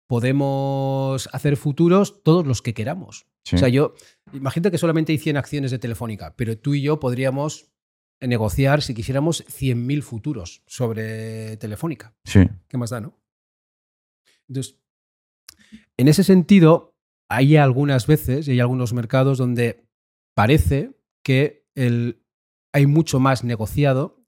podemos 0.06 1.28
hacer 1.32 1.56
futuros 1.56 2.22
todos 2.22 2.46
los 2.46 2.62
que 2.62 2.72
queramos. 2.72 3.26
O 3.52 3.58
sea, 3.58 3.68
yo, 3.68 3.94
imagínate 4.32 4.70
que 4.70 4.78
solamente 4.78 5.10
hay 5.10 5.18
100 5.18 5.38
acciones 5.38 5.72
de 5.72 5.80
Telefónica, 5.80 6.36
pero 6.36 6.56
tú 6.56 6.74
y 6.74 6.82
yo 6.82 7.00
podríamos 7.00 7.72
negociar, 8.20 8.82
si 8.82 8.94
quisiéramos, 8.94 9.44
100.000 9.46 10.02
futuros 10.02 10.62
sobre 10.66 11.56
Telefónica. 11.56 12.14
Sí. 12.22 12.46
¿Qué 12.68 12.78
más 12.78 12.90
da, 12.90 13.00
no? 13.00 13.18
Entonces, 14.46 14.80
en 16.00 16.08
ese 16.08 16.24
sentido, 16.24 16.96
hay 17.28 17.56
algunas 17.56 18.06
veces 18.06 18.48
y 18.48 18.52
hay 18.52 18.60
algunos 18.60 18.92
mercados 18.94 19.36
donde 19.36 19.86
parece 20.34 20.98
que 21.22 21.68
hay 22.72 22.86
mucho 22.86 23.20
más 23.20 23.44
negociado 23.44 24.24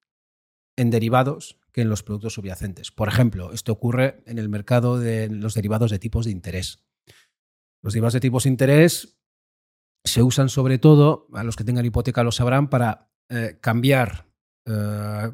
en 0.76 0.90
derivados 0.90 1.58
que 1.72 1.80
en 1.80 1.88
los 1.88 2.02
productos 2.02 2.34
subyacentes. 2.34 2.90
Por 2.90 3.08
ejemplo, 3.08 3.52
esto 3.52 3.72
ocurre 3.72 4.22
en 4.26 4.38
el 4.38 4.50
mercado 4.50 4.98
de 4.98 5.30
los 5.30 5.54
derivados 5.54 5.90
de 5.90 5.98
tipos 5.98 6.26
de 6.26 6.32
interés. 6.32 6.84
Los 7.82 7.94
derivados 7.94 8.14
de 8.14 8.20
tipos 8.20 8.44
de 8.44 8.50
interés 8.50 9.18
se 10.04 10.22
usan 10.22 10.50
sobre 10.50 10.78
todo, 10.78 11.26
a 11.32 11.42
los 11.42 11.56
que 11.56 11.64
tengan 11.64 11.86
hipoteca 11.86 12.22
lo 12.22 12.32
sabrán, 12.32 12.68
para 12.68 13.10
eh, 13.30 13.56
cambiar 13.62 14.26
eh, 14.66 15.32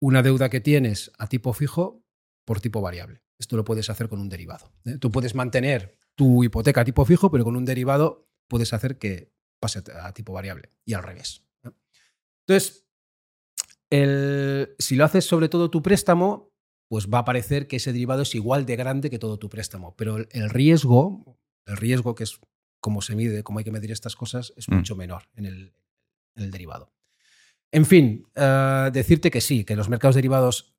una 0.00 0.22
deuda 0.22 0.50
que 0.50 0.60
tienes 0.60 1.10
a 1.18 1.26
tipo 1.26 1.52
fijo 1.52 2.04
por 2.44 2.60
tipo 2.60 2.80
variable. 2.80 3.22
Esto 3.38 3.56
lo 3.56 3.64
puedes 3.64 3.88
hacer 3.90 4.08
con 4.08 4.20
un 4.20 4.28
derivado. 4.28 4.72
¿eh? 4.84 4.98
Tú 4.98 5.10
puedes 5.10 5.34
mantener 5.34 5.96
tu 6.14 6.42
hipoteca 6.42 6.80
a 6.80 6.84
tipo 6.84 7.04
fijo, 7.04 7.30
pero 7.30 7.44
con 7.44 7.56
un 7.56 7.64
derivado 7.64 8.28
puedes 8.48 8.72
hacer 8.72 8.98
que 8.98 9.32
pase 9.60 9.82
a 10.00 10.12
tipo 10.12 10.32
variable 10.32 10.72
y 10.84 10.94
al 10.94 11.02
revés. 11.02 11.44
Entonces, 12.46 12.86
si 14.78 14.96
lo 14.96 15.04
haces 15.04 15.24
sobre 15.24 15.48
todo 15.48 15.70
tu 15.70 15.82
préstamo, 15.82 16.52
pues 16.88 17.08
va 17.08 17.20
a 17.20 17.24
parecer 17.24 17.68
que 17.68 17.76
ese 17.76 17.92
derivado 17.92 18.22
es 18.22 18.34
igual 18.34 18.66
de 18.66 18.76
grande 18.76 19.10
que 19.10 19.18
todo 19.18 19.38
tu 19.38 19.48
préstamo, 19.48 19.94
pero 19.96 20.16
el 20.16 20.50
riesgo, 20.50 21.38
el 21.66 21.76
riesgo 21.76 22.14
que 22.14 22.24
es 22.24 22.40
cómo 22.80 23.02
se 23.02 23.14
mide, 23.14 23.42
cómo 23.42 23.58
hay 23.58 23.64
que 23.64 23.70
medir 23.70 23.92
estas 23.92 24.16
cosas, 24.16 24.54
es 24.56 24.68
mm. 24.68 24.74
mucho 24.74 24.96
menor 24.96 25.28
en 25.34 25.46
el, 25.46 25.72
derivado. 26.34 26.92
En 27.70 27.84
fin, 27.84 28.26
eh, 28.34 28.90
decirte 28.92 29.30
que 29.30 29.40
sí, 29.40 29.64
que 29.64 29.76
los 29.76 29.88
mercados 29.88 30.14
derivados 30.14 30.74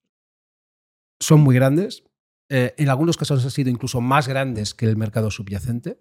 son 1.20 1.42
muy 1.42 1.54
grandes. 1.54 2.04
Eh, 2.50 2.74
en 2.78 2.90
algunos 2.90 3.18
casos 3.18 3.44
han 3.44 3.52
sido 3.52 3.70
incluso 3.70 4.02
más 4.02 4.28
grandes 4.28 4.74
que 4.74 4.86
el 4.86 4.98
mercado 4.98 5.32
subyacente. 5.32 6.00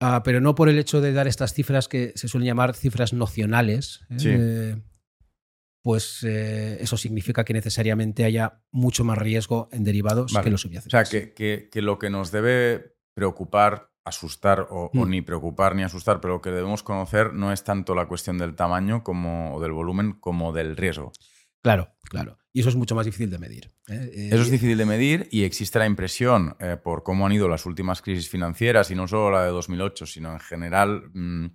Ah, 0.00 0.22
pero 0.24 0.40
no 0.40 0.54
por 0.54 0.68
el 0.68 0.78
hecho 0.78 1.00
de 1.00 1.12
dar 1.12 1.26
estas 1.28 1.52
cifras 1.52 1.88
que 1.88 2.12
se 2.14 2.28
suelen 2.28 2.46
llamar 2.46 2.74
cifras 2.74 3.12
nocionales. 3.12 4.00
¿eh? 4.10 4.76
pues 5.82 6.22
eso 6.22 6.96
significa 6.98 7.44
que 7.44 7.54
necesariamente 7.54 8.24
haya 8.24 8.60
mucho 8.70 9.04
más 9.04 9.16
riesgo 9.16 9.68
en 9.72 9.84
derivados 9.84 10.34
que 10.34 10.50
los 10.50 10.60
subyacentes. 10.60 10.92
O 10.92 11.06
sea, 11.06 11.32
que, 11.32 11.70
lo 11.76 11.98
que 11.98 12.10
nos 12.10 12.30
debe 12.30 12.98
preocupar, 13.14 13.90
asustar 14.04 14.68
o, 14.70 14.90
mm. 14.92 15.08
ni 15.08 15.22
preocupar 15.22 15.74
ni 15.74 15.82
asustar, 15.82 16.20
pero 16.20 16.34
lo 16.34 16.40
que 16.40 16.50
debemos 16.50 16.82
conocer 16.82 17.32
no 17.32 17.52
es 17.52 17.64
tanto 17.64 17.94
la 17.94 18.06
cuestión 18.06 18.38
del 18.38 18.54
tamaño 18.54 19.02
como, 19.02 19.56
o 19.56 19.60
del 19.60 19.72
volumen 19.72 20.12
como 20.12 20.52
del 20.52 20.76
riesgo. 20.76 21.12
Claro, 21.62 21.94
claro. 22.08 22.38
Y 22.52 22.60
eso 22.60 22.68
es 22.68 22.76
mucho 22.76 22.94
más 22.94 23.06
difícil 23.06 23.30
de 23.30 23.38
medir. 23.38 23.70
¿eh? 23.88 24.10
Eh, 24.12 24.28
eso 24.32 24.42
es 24.42 24.50
difícil 24.50 24.78
de 24.78 24.86
medir 24.86 25.28
y 25.30 25.44
existe 25.44 25.78
la 25.78 25.86
impresión, 25.86 26.56
eh, 26.60 26.76
por 26.82 27.02
cómo 27.02 27.26
han 27.26 27.32
ido 27.32 27.48
las 27.48 27.66
últimas 27.66 28.02
crisis 28.02 28.28
financieras, 28.28 28.90
y 28.90 28.94
no 28.94 29.06
solo 29.06 29.30
la 29.30 29.44
de 29.44 29.50
2008, 29.50 30.06
sino 30.06 30.32
en 30.32 30.40
general 30.40 31.10
mm, 31.12 31.46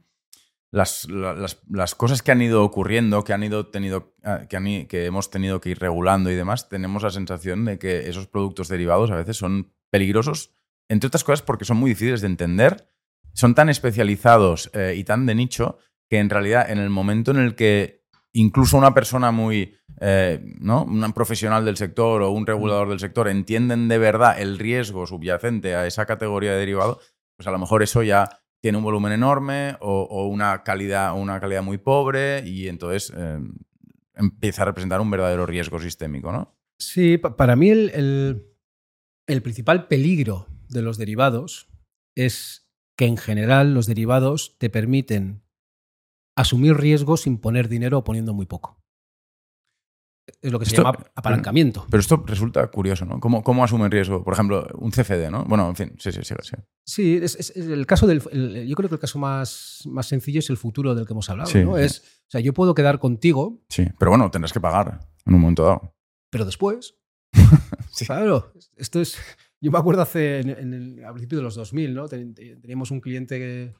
las, 0.72 1.08
las, 1.10 1.62
las, 1.70 1.96
cosas 1.96 2.22
que 2.22 2.32
han 2.32 2.42
ido 2.42 2.64
ocurriendo, 2.64 3.24
que, 3.24 3.34
han 3.34 3.44
ido 3.44 3.68
tenido, 3.68 4.16
ah, 4.24 4.46
que, 4.50 4.58
han, 4.58 4.88
que 4.88 5.06
hemos 5.06 5.30
tenido 5.30 5.62
que 5.62 5.70
ir 5.70 5.80
regulando 5.80 6.32
y 6.32 6.36
demás, 6.36 6.70
tenemos 6.70 7.04
la 7.04 7.12
sensación 7.12 7.66
de 7.66 7.78
que 7.78 8.10
esos 8.10 8.28
productos 8.28 8.70
derivados 8.70 9.12
a 9.12 9.16
veces 9.16 9.38
son 9.38 9.74
peligrosos, 9.92 10.56
entre 10.90 11.08
otras 11.08 11.24
cosas 11.24 11.42
porque 11.42 11.66
son 11.66 11.78
muy 11.78 11.92
difíciles 11.92 12.22
de 12.22 12.28
entender, 12.28 12.90
son 13.34 13.56
tan 13.56 13.70
especializados 13.70 14.72
eh, 14.74 14.96
y 14.98 15.04
tan 15.04 15.26
de 15.26 15.36
nicho 15.36 15.78
que 16.10 16.20
en 16.20 16.30
realidad 16.30 16.70
en 16.70 16.80
el 16.80 16.90
momento 16.90 17.32
en 17.32 17.38
el 17.38 17.56
que 17.56 18.03
incluso 18.34 18.78
una 18.78 18.94
persona 18.94 19.32
muy, 19.32 19.76
eh, 20.02 20.40
¿no? 20.60 20.84
Un 20.84 21.14
profesional 21.14 21.64
del 21.66 21.78
sector 21.78 22.22
o 22.22 22.32
un 22.32 22.46
regulador 22.46 22.90
del 22.90 23.00
sector 23.00 23.28
entienden 23.28 23.88
de 23.88 23.98
verdad 23.98 24.40
el 24.42 24.60
riesgo 24.60 25.08
subyacente 25.08 25.76
a 25.76 25.88
esa 25.88 26.06
categoría 26.06 26.52
de 26.52 26.60
derivado, 26.60 27.00
pues 27.38 27.48
a 27.48 27.52
lo 27.52 27.60
mejor 27.60 27.84
eso 27.84 28.04
ya 28.04 28.28
tiene 28.62 28.78
un 28.78 28.84
volumen 28.84 29.12
enorme 29.12 29.76
o, 29.82 30.28
una, 30.28 30.64
calidad, 30.64 31.18
una 31.18 31.40
calidad 31.40 31.64
muy 31.64 31.78
pobre 31.78 32.48
y 32.48 32.70
entonces 32.70 33.14
eh, 33.16 33.40
empieza 34.16 34.62
a 34.62 34.66
representar 34.66 35.02
un 35.02 35.12
verdadero 35.12 35.46
riesgo 35.46 35.80
sistémico, 35.80 36.32
¿no? 36.32 36.56
Sí, 36.80 37.18
para 37.18 37.56
mí 37.56 37.70
el, 37.70 38.46
el, 39.28 39.42
principal 39.42 39.88
peligro 39.88 40.48
de 40.70 40.82
los 40.82 40.98
derivados 40.98 41.70
es 42.16 42.70
que 42.98 43.06
en 43.06 43.18
general 43.18 43.74
los 43.74 43.86
derivados 43.86 44.58
te 44.58 44.70
permiten 44.70 45.43
asumir 46.36 46.76
riesgos 46.76 47.22
sin 47.22 47.38
poner 47.38 47.68
dinero 47.68 48.00
o 48.00 48.04
poniendo 48.04 48.34
muy 48.34 48.46
poco 48.46 48.84
es 50.42 50.52
lo 50.52 50.60
que 50.60 50.66
se 50.66 50.76
llama 50.76 50.98
apalancamiento. 51.16 51.86
Pero, 51.90 52.02
esto 52.02 52.24
resulta 52.26 52.66
curioso, 52.68 53.06
¿no? 53.06 53.20
¿Cómo, 53.20 53.44
¿Cómo 53.44 53.64
asumen 53.64 53.92
riesgo? 53.92 54.24
Por 54.24 54.34
ejemplo, 54.34 54.68
un 54.76 54.92
CFD, 54.92 55.30
¿no? 55.30 55.44
Bueno, 55.46 55.70
en 55.70 55.76
fin, 55.76 55.96
sí, 55.98 56.12
sí, 56.12 56.20
sí. 56.24 56.36
Sí, 56.42 56.56
sí 56.86 57.20
es, 57.24 57.56
el 57.56 57.86
caso 57.86 58.08
del. 58.08 58.22
yo 58.68 58.76
creo 58.76 58.90
que 58.90 58.96
el 58.96 59.02
caso 59.02 59.20
más, 59.20 59.84
más 59.86 60.08
sencillo 60.08 60.40
es 60.40 60.50
el 60.50 60.58
futuro 60.58 60.96
del 60.96 61.06
que 61.06 61.14
hemos 61.14 61.30
hablado, 61.30 61.52
¿no? 61.64 61.78
Es, 61.78 62.22
o 62.28 62.32
sea, 62.32 62.42
yo 62.42 62.54
puedo 62.54 62.74
quedar 62.74 63.00
contigo. 63.00 63.62
Sí, 63.70 63.86
pero 64.00 64.12
bueno, 64.12 64.30
tendrás 64.32 64.54
que 64.54 64.62
pagar 64.62 65.00
en 65.26 65.34
un 65.34 65.42
momento 65.42 65.64
dado. 65.64 65.96
Pero 66.30 66.46
después. 66.46 66.96
Claro, 68.08 68.52
esto 68.76 69.00
es. 69.02 69.20
Yo 69.62 69.72
me 69.72 69.78
acuerdo 69.78 70.02
hace. 70.02 70.40
En, 70.40 70.74
el, 70.74 71.06
a 71.06 71.12
principios 71.12 71.42
de 71.42 71.44
los 71.44 71.54
2000, 71.54 71.94
¿no? 71.94 72.08
Teníamos 72.08 72.90
un 72.90 73.02
cliente 73.02 73.38
que. 73.38 73.76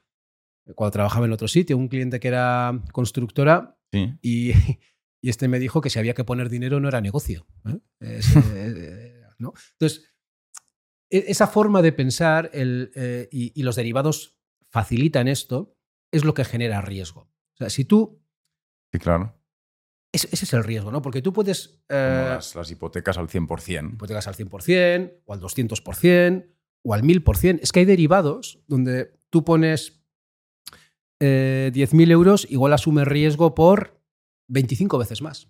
Cuando 0.74 0.92
trabajaba 0.92 1.26
en 1.26 1.32
otro 1.32 1.48
sitio, 1.48 1.76
un 1.76 1.88
cliente 1.88 2.20
que 2.20 2.28
era 2.28 2.80
constructora. 2.92 3.76
Sí. 3.92 4.14
Y 4.22 4.52
y 5.24 5.30
este 5.30 5.48
me 5.48 5.58
dijo 5.58 5.80
que 5.80 5.88
si 5.88 5.98
había 5.98 6.12
que 6.12 6.22
poner 6.22 6.50
dinero 6.50 6.80
no 6.80 6.88
era 6.88 7.00
negocio. 7.00 7.46
¿eh? 7.64 7.78
Eh, 8.02 8.20
eh, 8.36 9.22
Entonces, 9.38 10.04
e, 11.08 11.24
esa 11.28 11.46
forma 11.46 11.80
de 11.80 11.92
pensar 11.92 12.50
y, 12.52 13.62
los 13.62 13.74
derivados 13.74 14.36
facilitan 14.68 15.26
esto, 15.26 15.78
es 16.12 16.26
lo 16.26 16.34
que 16.34 16.44
genera 16.44 16.82
riesgo. 16.82 17.22
O 17.22 17.56
sea, 17.56 17.70
si 17.70 17.86
tú... 17.86 18.22
Sí, 18.92 18.98
claro. 18.98 19.34
Ese, 20.12 20.28
es 20.30 20.52
el 20.52 20.62
riesgo, 20.62 20.92
¿no? 20.92 21.00
Porque 21.00 21.22
tú 21.22 21.32
puedes... 21.32 21.82
las, 21.88 22.70
hipotecas 22.70 23.16
al 23.16 23.28
100%. 23.28 23.94
Hipotecas 23.94 24.28
al 24.28 24.34
100%, 24.34 25.22
o 25.24 25.32
al 25.32 25.40
200%, 25.40 26.46
o 26.82 26.92
al 26.92 27.02
1000%. 27.02 27.60
Es 27.62 27.72
que 27.72 27.80
hay 27.80 27.86
derivados 27.86 28.62
donde 28.66 29.18
tú 29.30 29.42
pones 29.42 30.03
10.000 31.26 32.10
euros, 32.10 32.46
igual 32.50 32.72
asume 32.72 33.04
riesgo 33.04 33.54
por 33.54 34.00
25 34.48 34.98
veces 34.98 35.22
más. 35.22 35.48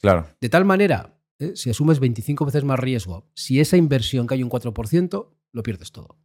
Claro. 0.00 0.28
De 0.40 0.48
tal 0.48 0.64
manera, 0.64 1.18
¿eh? 1.38 1.52
si 1.54 1.70
asumes 1.70 2.00
25 2.00 2.44
veces 2.44 2.64
más 2.64 2.78
riesgo, 2.78 3.30
si 3.34 3.60
esa 3.60 3.76
inversión 3.76 4.26
cae 4.26 4.42
un 4.42 4.50
4%, 4.50 5.28
lo 5.52 5.62
pierdes 5.62 5.92
todo. 5.92 6.18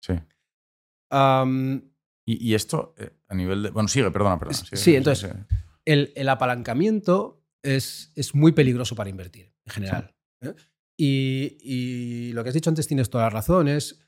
Sí. 0.00 0.14
¿Y, 2.26 2.54
esto 2.54 2.94
eh, 2.98 3.10
a 3.28 3.34
nivel 3.34 3.62
de... 3.62 3.70
Bueno, 3.70 3.88
sigue, 3.88 4.10
perdona, 4.10 4.38
perdona. 4.38 4.58
sí, 4.72 4.96
entonces, 4.96 5.34
El, 5.84 6.28
apalancamiento 6.28 7.42
es, 7.62 8.12
es, 8.14 8.34
muy 8.34 8.52
peligroso 8.52 8.94
para 8.94 9.10
invertir, 9.10 9.54
en 9.64 9.72
general. 9.72 10.14
¿eh? 10.42 10.54
Y, 10.96 11.56
y, 11.60 12.32
lo 12.32 12.42
que 12.42 12.50
has 12.50 12.54
dicho 12.54 12.70
antes 12.70 12.86
tienes 12.86 13.08
todas 13.08 13.26
las 13.26 13.32
razones. 13.32 14.07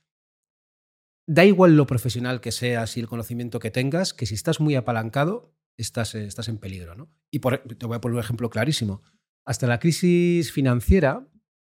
Da 1.30 1.44
igual 1.44 1.76
lo 1.76 1.86
profesional 1.86 2.40
que 2.40 2.50
seas 2.50 2.96
y 2.96 3.00
el 3.00 3.06
conocimiento 3.06 3.60
que 3.60 3.70
tengas, 3.70 4.12
que 4.12 4.26
si 4.26 4.34
estás 4.34 4.58
muy 4.58 4.74
apalancado, 4.74 5.54
estás, 5.76 6.16
eh, 6.16 6.24
estás 6.24 6.48
en 6.48 6.58
peligro. 6.58 6.96
¿no? 6.96 7.08
Y 7.30 7.38
por, 7.38 7.58
te 7.58 7.86
voy 7.86 7.96
a 7.96 8.00
poner 8.00 8.16
un 8.16 8.20
ejemplo 8.20 8.50
clarísimo. 8.50 9.02
Hasta 9.44 9.68
la 9.68 9.78
crisis 9.78 10.50
financiera 10.50 11.28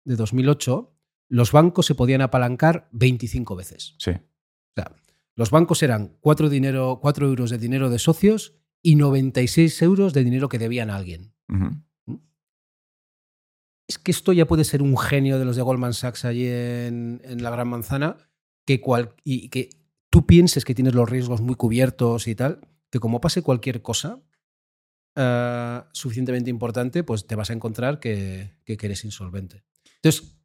de 0.05 0.15
2008, 0.15 0.97
los 1.29 1.51
bancos 1.51 1.85
se 1.85 1.93
podían 1.93 2.21
apalancar 2.21 2.89
25 2.93 3.55
veces. 3.55 3.93
Sí. 3.99 4.09
O 4.09 4.73
sea, 4.75 4.95
los 5.35 5.51
bancos 5.51 5.83
eran 5.83 6.17
4, 6.21 6.49
dinero, 6.49 6.99
euros 7.21 7.51
de 7.51 7.59
dinero 7.59 7.91
de 7.91 7.99
socios 7.99 8.55
y 8.81 8.95
96 8.95 9.83
euros 9.83 10.13
de 10.13 10.23
dinero 10.23 10.49
que 10.49 10.57
debían 10.57 10.89
a 10.89 10.95
alguien. 10.95 11.35
¿Mm? 11.47 11.83
Es 13.87 13.99
que 13.99 14.09
esto 14.09 14.33
ya 14.33 14.47
puede 14.47 14.63
ser 14.63 14.81
un 14.81 14.97
genio 14.97 15.37
de 15.37 15.45
los 15.45 15.55
de 15.55 15.61
Goldman 15.61 15.93
Sachs 15.93 16.25
allí 16.25 16.47
en, 16.47 17.21
la 17.37 17.51
Gran 17.51 17.67
Manzana, 17.67 18.17
que, 18.65 18.81
cual, 18.81 19.15
y 19.23 19.49
que 19.49 19.69
tú 20.09 20.25
pienses 20.25 20.65
que 20.65 20.75
tienes 20.75 20.95
los 20.95 21.09
riesgos 21.09 21.41
muy 21.41 21.55
cubiertos 21.55 22.27
y 22.27 22.35
tal, 22.35 22.61
que 22.89 22.99
como 22.99 23.19
pase 23.19 23.41
cualquier 23.41 23.81
cosa 23.81 24.21
eh, 25.15 25.81
suficientemente 25.91 26.49
importante, 26.49 27.03
pues 27.03 27.27
te 27.27 27.35
vas 27.35 27.49
a 27.49 27.53
encontrar 27.53 27.99
que, 27.99 28.51
eres 28.65 29.05
insolvente. 29.05 29.63
Entonces, 29.95 30.35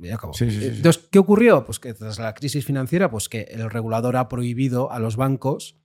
ya 0.00 0.14
acabo. 0.14 0.32
Entonces, 0.38 1.08
¿qué 1.10 1.18
ocurrió? 1.18 1.64
Pues 1.64 1.78
que 1.78 1.94
tras 1.94 2.18
la 2.18 2.34
crisis 2.34 2.64
financiera, 2.64 3.10
pues 3.10 3.28
que 3.28 3.42
el 3.42 3.70
regulador 3.70 4.16
ha 4.16 4.28
prohibido 4.28 4.92
a 4.92 4.98
los 4.98 5.16
bancos 5.16 5.76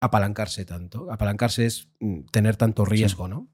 apalancarse 0.00 0.64
tanto. 0.64 1.10
Apalancarse 1.10 1.66
es 1.66 1.88
mm, 2.00 2.26
tener 2.30 2.56
tanto 2.56 2.84
riesgo, 2.84 3.28
¿no? 3.28 3.48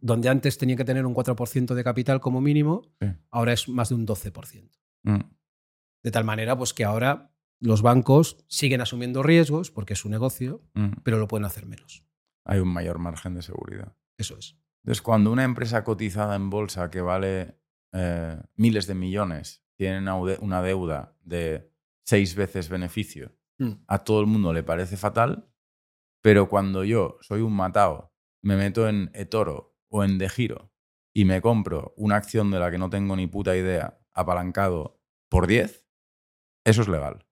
Donde 0.00 0.28
antes 0.28 0.58
tenía 0.58 0.76
que 0.76 0.84
tener 0.84 1.06
un 1.06 1.14
4% 1.14 1.74
de 1.74 1.84
capital 1.84 2.20
como 2.20 2.40
mínimo, 2.40 2.82
ahora 3.30 3.52
es 3.52 3.68
más 3.68 3.90
de 3.90 3.94
un 3.94 4.06
12%. 4.06 4.70
Mm. 5.04 5.20
De 6.02 6.10
tal 6.10 6.24
manera, 6.24 6.56
pues 6.56 6.74
que 6.74 6.84
ahora 6.84 7.32
los 7.60 7.82
bancos 7.82 8.44
siguen 8.48 8.80
asumiendo 8.80 9.22
riesgos 9.22 9.70
porque 9.70 9.92
es 9.92 10.00
su 10.00 10.08
negocio, 10.08 10.62
mm. 10.74 11.02
pero 11.04 11.18
lo 11.18 11.28
pueden 11.28 11.44
hacer 11.44 11.66
menos. 11.66 12.04
Hay 12.44 12.58
un 12.58 12.68
mayor 12.68 12.98
margen 12.98 13.34
de 13.34 13.42
seguridad. 13.42 13.96
Eso 14.18 14.36
es. 14.36 14.58
Entonces, 14.82 15.02
cuando 15.02 15.30
una 15.30 15.44
empresa 15.44 15.84
cotizada 15.84 16.34
en 16.34 16.50
bolsa 16.50 16.90
que 16.90 17.00
vale 17.00 17.60
eh, 17.92 18.40
miles 18.56 18.86
de 18.86 18.94
millones 18.94 19.64
tiene 19.76 19.98
una 20.40 20.62
deuda 20.62 21.16
de 21.22 21.72
seis 22.04 22.34
veces 22.34 22.68
beneficio, 22.68 23.36
mm. 23.58 23.72
a 23.86 23.98
todo 23.98 24.20
el 24.20 24.26
mundo 24.26 24.52
le 24.52 24.64
parece 24.64 24.96
fatal, 24.96 25.48
pero 26.20 26.48
cuando 26.48 26.84
yo 26.84 27.18
soy 27.20 27.42
un 27.42 27.54
matao, 27.54 28.12
me 28.42 28.56
meto 28.56 28.88
en 28.88 29.10
eToro 29.14 29.76
o 29.88 30.02
en 30.02 30.18
De 30.18 30.28
Giro 30.28 30.72
y 31.14 31.24
me 31.24 31.40
compro 31.40 31.94
una 31.96 32.16
acción 32.16 32.50
de 32.50 32.58
la 32.58 32.70
que 32.70 32.78
no 32.78 32.90
tengo 32.90 33.14
ni 33.14 33.26
puta 33.26 33.56
idea 33.56 34.00
apalancado 34.12 35.00
por 35.28 35.46
10, 35.46 35.81
eso 36.64 36.82
es 36.82 36.88
legal. 36.88 37.24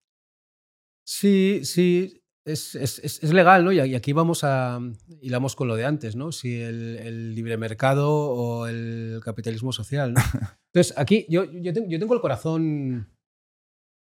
Sí, 1.04 1.60
sí, 1.64 2.20
es, 2.44 2.74
es, 2.74 3.32
legal, 3.32 3.64
¿no? 3.64 3.72
Y 3.72 3.94
aquí 3.94 4.12
vamos 4.12 4.44
a. 4.44 4.80
hilamos 5.20 5.56
con 5.56 5.68
lo 5.68 5.76
de 5.76 5.84
antes, 5.84 6.16
¿no? 6.16 6.32
Si 6.32 6.60
el, 6.60 7.34
libre 7.34 7.56
mercado 7.56 8.10
o 8.10 8.66
el 8.66 9.20
capitalismo 9.24 9.72
social, 9.72 10.14
¿no? 10.14 10.20
Entonces, 10.72 10.96
aquí 10.96 11.26
yo, 11.28 11.44
yo, 11.44 11.72
tengo, 11.72 12.14
el 12.14 12.20
corazón. 12.20 13.08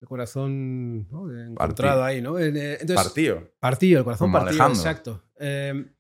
El 0.01 0.07
corazón 0.07 1.07
encontrado 1.49 2.03
ahí, 2.03 2.21
¿no? 2.21 2.39
Eh, 2.39 2.79
partido. 2.95 3.51
Partido, 3.59 3.99
el 3.99 4.05
corazón 4.05 4.31
partido, 4.31 4.67
exacto. 4.67 5.23
Em, 5.35 5.93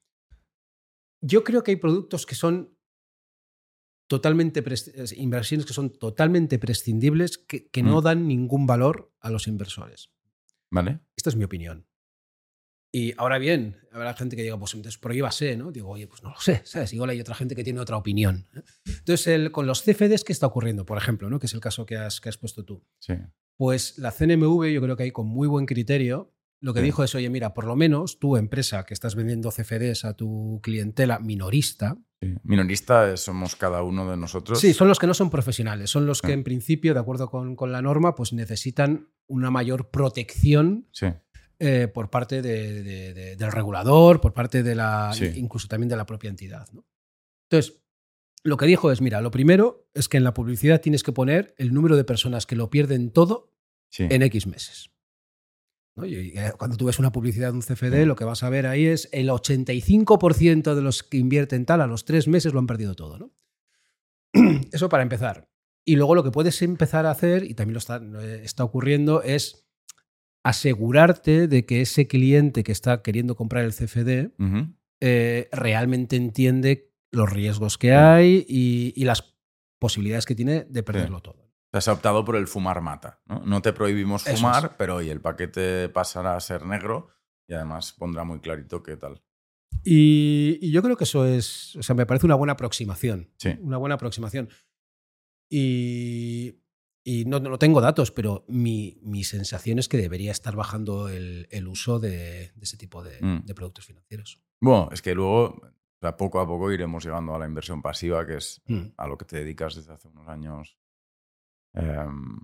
yo 1.21 1.43
creo 1.43 1.63
que 1.63 1.71
hay 1.71 1.77
productos 1.77 2.25
que 2.25 2.35
son 2.35 2.77
totalmente 4.09 4.63
inversiones 5.15 5.65
que 5.67 5.73
son 5.73 5.91
totalmente 5.91 6.57
prescindibles, 6.57 7.37
que, 7.37 7.83
no 7.83 8.01
mm. 8.01 8.03
dan 8.03 8.27
ningún 8.27 8.65
valor 8.65 9.13
a 9.21 9.29
los 9.29 9.47
inversores. 9.47 10.09
Vale. 10.71 10.99
Esta 11.15 11.29
es 11.29 11.35
mi 11.35 11.43
opinión. 11.43 11.85
Y 12.91 13.13
ahora 13.17 13.37
bien, 13.37 13.77
habrá 13.91 14.15
gente 14.15 14.35
que 14.35 14.41
diga, 14.41 14.57
pues 14.57 14.73
entonces 14.73 14.99
prohíbase, 14.99 15.55
¿no? 15.55 15.71
Digo, 15.71 15.89
oye, 15.89 16.07
pues 16.07 16.23
no 16.23 16.31
lo 16.31 16.41
sé, 16.41 16.61
¿sabes? 16.65 16.91
Igual 16.91 17.11
hay 17.11 17.21
otra 17.21 17.35
gente 17.35 17.55
que 17.55 17.63
tiene 17.63 17.79
otra 17.79 17.97
opinión. 17.97 18.47
Entonces, 18.83 19.27
el, 19.27 19.51
con 19.51 19.67
los 19.67 19.83
CFDs, 19.83 20.23
¿qué 20.23 20.33
está 20.33 20.47
ocurriendo? 20.47 20.87
Por 20.87 20.97
ejemplo, 20.97 21.29
¿no? 21.29 21.39
Que 21.39 21.45
es 21.45 21.53
el 21.53 21.61
caso 21.61 21.85
que 21.85 21.95
has, 21.95 22.19
que 22.19 22.29
has 22.29 22.37
puesto 22.37 22.65
tú. 22.65 22.83
Sí. 22.97 23.13
Pues 23.57 23.99
la 23.99 24.11
CNMV, 24.11 24.71
yo 24.71 24.81
creo 24.81 24.97
que 24.97 25.03
ahí 25.03 25.11
con 25.11 25.27
muy 25.27 25.47
buen 25.47 25.67
criterio, 25.67 26.33
lo 26.61 26.73
que 26.73 26.81
dijo 26.81 27.03
es, 27.03 27.15
oye, 27.15 27.29
mira, 27.29 27.53
por 27.53 27.65
lo 27.65 27.75
menos 27.75 28.19
tu 28.19 28.35
empresa 28.35 28.85
que 28.85 28.93
estás 28.93 29.15
vendiendo 29.15 29.49
CFDs 29.49 30.05
a 30.05 30.15
tu 30.15 30.59
clientela 30.61 31.19
minorista. 31.19 31.97
Sí. 32.21 32.35
Minorista 32.43 33.15
somos 33.15 33.55
cada 33.55 33.81
uno 33.81 34.09
de 34.09 34.17
nosotros. 34.17 34.59
Sí, 34.59 34.73
son 34.73 34.89
los 34.89 34.99
que 34.99 35.07
no 35.07 35.13
son 35.13 35.29
profesionales, 35.29 35.89
son 35.89 36.05
los 36.05 36.21
que 36.21 36.33
en 36.33 36.43
principio, 36.43 36.93
de 36.93 36.99
acuerdo 36.99 37.29
con, 37.29 37.55
con 37.55 37.71
la 37.71 37.81
norma, 37.81 38.15
pues 38.15 38.33
necesitan 38.33 39.09
una 39.27 39.51
mayor 39.51 39.89
protección 39.89 40.89
eh, 41.59 41.87
por 41.87 42.09
parte 42.09 42.41
del 42.41 43.51
regulador, 43.51 44.19
por 44.19 44.33
parte 44.33 44.63
de 44.63 44.75
la, 44.75 45.11
incluso 45.35 45.67
también 45.67 45.89
de 45.89 45.95
la 45.95 46.05
propia 46.05 46.29
entidad. 46.29 46.67
Entonces, 47.49 47.81
lo 48.43 48.57
que 48.57 48.65
dijo 48.65 48.91
es, 48.91 49.01
mira, 49.01 49.21
lo 49.21 49.31
primero 49.31 49.89
es 49.93 50.07
que 50.07 50.17
en 50.17 50.23
la 50.23 50.33
publicidad 50.33 50.81
tienes 50.81 51.03
que 51.03 51.11
poner 51.11 51.53
el 51.57 51.73
número 51.73 51.97
de 51.97 52.03
personas 52.03 52.45
que 52.45 52.55
lo 52.55 52.69
pierden 52.69 53.11
todo 53.11 53.53
en 53.97 54.21
X 54.23 54.47
meses. 54.47 54.91
Eh, 56.05 56.51
cuando 56.57 56.77
tú 56.77 56.85
ves 56.85 56.99
una 56.99 57.11
publicidad 57.11 57.51
de 57.51 57.57
un 57.57 57.61
CFD, 57.61 58.05
lo 58.05 58.15
que 58.15 58.25
vas 58.25 58.43
a 58.43 58.49
ver 58.49 58.67
ahí 58.67 58.85
es 58.85 59.09
el 59.11 59.29
85% 59.29 60.75
de 60.75 60.81
los 60.81 61.03
que 61.03 61.17
invierten 61.17 61.65
tal 61.65 61.81
a 61.81 61.87
los 61.87 62.05
tres 62.05 62.27
meses 62.27 62.53
lo 62.53 62.59
han 62.59 62.67
perdido 62.67 62.95
todo. 62.95 63.17
¿no? 63.17 63.31
Eso 64.71 64.89
para 64.89 65.03
empezar. 65.03 65.49
Y 65.85 65.95
luego 65.95 66.15
lo 66.15 66.23
que 66.23 66.31
puedes 66.31 66.61
empezar 66.61 67.05
a 67.05 67.11
hacer, 67.11 67.43
y 67.43 67.53
también 67.53 67.73
lo 67.73 67.79
está, 67.79 67.97
eh, 67.97 68.41
está 68.43 68.63
ocurriendo, 68.63 69.23
es 69.23 69.67
asegurarte 70.43 71.47
de 71.47 71.65
que 71.65 71.81
ese 71.81 72.07
cliente 72.07 72.63
que 72.63 72.71
está 72.71 73.01
queriendo 73.01 73.35
comprar 73.35 73.65
el 73.65 73.73
CFD 73.73 74.31
eh, 75.01 75.49
realmente 75.51 76.15
entiende 76.15 76.91
los 77.11 77.29
riesgos 77.29 77.77
que 77.77 77.93
hay 77.93 78.45
y, 78.47 79.03
las 79.03 79.35
posibilidades 79.79 80.25
que 80.25 80.35
tiene 80.35 80.65
de 80.65 80.83
perderlo 80.83 81.21
todo. 81.21 81.48
Te 81.71 81.77
has 81.77 81.87
optado 81.87 82.25
por 82.25 82.35
el 82.35 82.47
fumar 82.47 82.81
mata. 82.81 83.21
No, 83.45 83.61
te 83.61 83.73
prohibimos 83.73 84.23
fumar, 84.23 84.75
pero 84.77 84.95
hoy 84.97 85.09
el 85.09 85.21
paquete 85.21 85.89
pasará 85.89 86.35
a 86.35 86.39
ser 86.39 86.65
negro 86.65 87.09
y 87.47 87.53
además 87.53 87.93
pondrá 87.93 88.23
muy 88.23 88.39
clarito 88.39 88.81
qué 88.81 88.97
tal. 88.97 89.21
Y, 89.83 90.71
yo 90.71 90.81
creo 90.81 90.97
que 90.97 91.03
eso 91.03 91.25
es, 91.25 91.75
o 91.75 91.83
sea, 91.83 91.95
me 91.95 92.05
parece 92.05 92.25
una 92.25 92.35
buena 92.35 92.53
aproximación. 92.53 93.29
Sí. 93.37 93.55
Una 93.61 93.77
buena 93.77 93.95
aproximación. 93.95 94.49
Y, 95.49 96.55
no, 97.25 97.39
no, 97.39 97.57
tengo 97.57 97.81
datos, 97.81 98.11
pero 98.11 98.45
mi, 98.47 99.23
sensación 99.23 99.79
es 99.79 99.87
que 99.87 99.97
debería 99.97 100.31
estar 100.31 100.55
bajando 100.55 101.07
el, 101.09 101.67
uso 101.67 101.99
de, 101.99 102.51
ese 102.61 102.77
tipo 102.77 103.03
mm. 103.03 103.45
de, 103.45 103.53
productos 103.53 103.85
financieros. 103.85 104.41
Bueno, 104.59 104.89
es 104.91 105.01
que 105.01 105.13
luego, 105.13 105.61
poco 106.17 106.39
a 106.39 106.47
poco 106.47 106.71
iremos 106.71 107.03
llegando 107.03 107.35
a 107.35 107.39
la 107.39 107.45
inversión 107.45 107.81
pasiva, 107.81 108.25
que 108.25 108.37
es 108.37 108.61
mm. 108.67 108.93
a 108.97 109.07
lo 109.07 109.17
que 109.17 109.25
te 109.25 109.37
dedicas 109.37 109.75
desde 109.75 109.93
hace 109.93 110.07
unos 110.07 110.27
años 110.27 110.77
Em, 111.73 112.39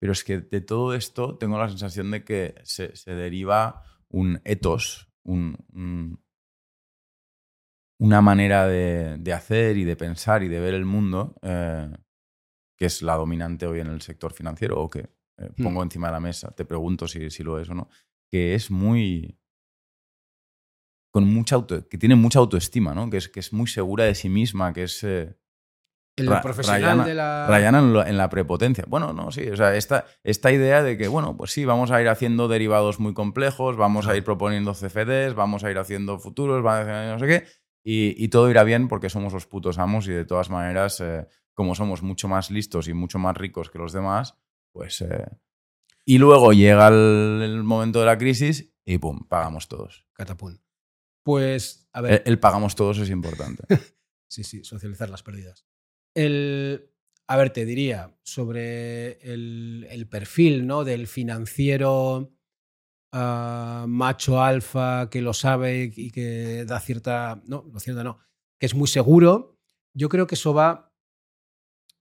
pero 0.00 0.12
es 0.12 0.24
que 0.24 0.40
de 0.40 0.60
todo 0.60 0.94
esto 0.94 1.36
tengo 1.36 1.58
la 1.58 1.68
sensación 1.68 2.10
de 2.10 2.24
que 2.24 2.54
se, 2.64 2.92
deriva 3.06 3.82
un 4.08 4.40
ethos, 4.44 5.12
un, 5.24 5.56
una 7.98 8.22
manera 8.22 8.66
de, 8.66 9.32
hacer 9.32 9.76
y 9.76 9.84
de 9.84 9.96
pensar 9.96 10.42
y 10.42 10.48
de 10.48 10.58
ver 10.58 10.74
el 10.74 10.86
mundo 10.86 11.36
eh, 11.42 11.90
que 12.78 12.86
es 12.86 13.02
la 13.02 13.16
dominante 13.16 13.66
hoy 13.66 13.80
en 13.80 13.88
el 13.88 14.00
sector 14.00 14.32
financiero 14.32 14.80
o 14.80 14.88
que 14.88 15.00
eh, 15.00 15.50
hmm. 15.56 15.62
pongo 15.62 15.82
encima 15.82 16.08
de 16.08 16.14
la 16.14 16.20
mesa, 16.20 16.50
te 16.52 16.64
pregunto 16.64 17.06
si, 17.06 17.30
si, 17.30 17.42
lo 17.42 17.60
es 17.60 17.68
o 17.68 17.74
no, 17.74 17.88
que 18.30 18.54
es 18.54 18.70
muy... 18.70 19.38
Con 21.12 21.24
mucha 21.24 21.56
auto, 21.56 21.88
que 21.88 21.98
tiene 21.98 22.14
mucha 22.14 22.38
autoestima, 22.38 22.94
¿no? 22.94 23.10
que, 23.10 23.16
es, 23.16 23.28
que 23.28 23.40
es 23.40 23.52
muy 23.52 23.66
segura 23.66 24.04
de 24.04 24.14
sí 24.14 24.28
misma, 24.28 24.72
que 24.72 24.84
es, 24.84 25.02
eh, 25.02 25.36
el 26.16 26.28
profesional 26.40 27.04
de 27.04 27.14
la. 27.14 27.46
Rayana 27.46 27.78
en, 28.06 28.16
la 28.16 28.28
prepotencia. 28.28 28.84
Bueno, 28.86 29.12
no, 29.12 29.30
sí. 29.30 29.48
O 29.48 29.56
sea, 29.56 29.74
esta, 29.76 30.06
esta 30.22 30.52
idea 30.52 30.82
de 30.82 30.96
que, 30.96 31.08
bueno, 31.08 31.36
pues 31.36 31.52
sí, 31.52 31.64
vamos 31.64 31.90
a 31.90 32.00
ir 32.00 32.08
haciendo 32.08 32.48
derivados 32.48 33.00
muy 33.00 33.14
complejos, 33.14 33.76
vamos 33.76 34.06
a 34.06 34.16
ir 34.16 34.24
proponiendo 34.24 34.74
CFDs, 34.74 35.34
vamos 35.34 35.64
a 35.64 35.70
ir 35.70 35.78
haciendo 35.78 36.18
futuros, 36.18 36.62
no 36.62 37.18
sé 37.18 37.26
qué, 37.26 37.44
y, 37.82 38.28
todo 38.28 38.50
irá 38.50 38.64
bien 38.64 38.88
porque 38.88 39.08
somos 39.08 39.32
los 39.32 39.46
putos 39.46 39.78
amos 39.78 40.06
y 40.08 40.12
de 40.12 40.24
todas 40.24 40.50
maneras, 40.50 41.00
eh, 41.00 41.26
como 41.54 41.74
somos 41.74 42.02
mucho 42.02 42.28
más 42.28 42.50
listos 42.50 42.88
y 42.88 42.94
mucho 42.94 43.18
más 43.18 43.36
ricos 43.36 43.70
que 43.70 43.78
los 43.78 43.92
demás, 43.92 44.36
pues. 44.72 45.00
Eh, 45.00 45.26
y 46.04 46.18
luego 46.18 46.52
llega 46.52 46.88
el, 46.88 47.62
momento 47.64 48.00
de 48.00 48.06
la 48.06 48.18
crisis 48.18 48.72
y 48.84 48.98
pum, 48.98 49.26
pagamos 49.28 49.68
todos. 49.68 50.06
Catapum. 50.12 50.58
Pues, 51.22 51.88
a 51.92 52.00
ver. 52.00 52.22
el 52.26 52.38
pagamos 52.38 52.74
todos 52.74 52.98
es 52.98 53.10
importante. 53.10 53.64
sí, 54.28 54.44
sí, 54.44 54.64
socializar 54.64 55.08
las 55.08 55.22
pérdidas. 55.22 55.66
El, 56.14 56.90
a 57.28 57.36
ver, 57.36 57.50
te 57.50 57.64
diría 57.64 58.16
sobre 58.22 59.20
el, 59.22 60.06
perfil 60.10 60.66
¿no? 60.66 60.84
del 60.84 61.06
financiero 61.06 62.32
ah, 63.12 63.84
macho 63.88 64.42
alfa 64.42 65.08
que 65.10 65.22
lo 65.22 65.32
sabe 65.32 65.92
y 65.94 66.10
que 66.10 66.64
da 66.64 66.80
cierta. 66.80 67.40
No, 67.46 67.64
lo 67.72 67.78
cierto 67.80 68.02
no. 68.02 68.18
Que 68.58 68.66
es 68.66 68.74
muy 68.74 68.88
seguro. 68.88 69.58
Yo 69.94 70.08
creo 70.08 70.26
que 70.26 70.34
eso 70.34 70.54
va. 70.54 70.92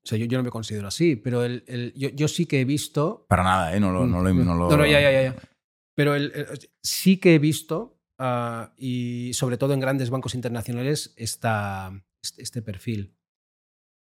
O 0.03 0.07
sea, 0.07 0.17
yo, 0.17 0.25
yo 0.25 0.37
no 0.37 0.43
me 0.43 0.49
considero 0.49 0.87
así, 0.87 1.15
pero 1.15 1.43
el, 1.43 1.93
yo, 1.95 2.27
sí 2.27 2.45
que 2.45 2.61
he 2.61 2.65
visto. 2.65 3.25
Para 3.27 3.43
nada, 3.43 3.75
¿eh? 3.75 3.79
No 3.79 3.91
lo. 3.91 4.07
No, 4.07 4.23
lo, 4.23 4.33
no, 4.33 4.55
lo... 4.55 4.77
no, 4.77 4.85
ya, 4.85 4.99
ya, 4.99 5.11
ya. 5.11 5.35
Pero 5.95 6.13
sí 6.81 7.17
que 7.17 7.35
he 7.35 7.39
visto, 7.39 7.99
ah, 8.17 8.73
y 8.77 9.31
sobre 9.33 9.57
todo 9.57 9.73
en 9.73 9.79
grandes 9.79 10.09
bancos 10.09 10.33
internacionales, 10.33 11.13
esta, 11.17 11.91
este, 12.23 12.41
este 12.41 12.61
perfil. 12.61 13.18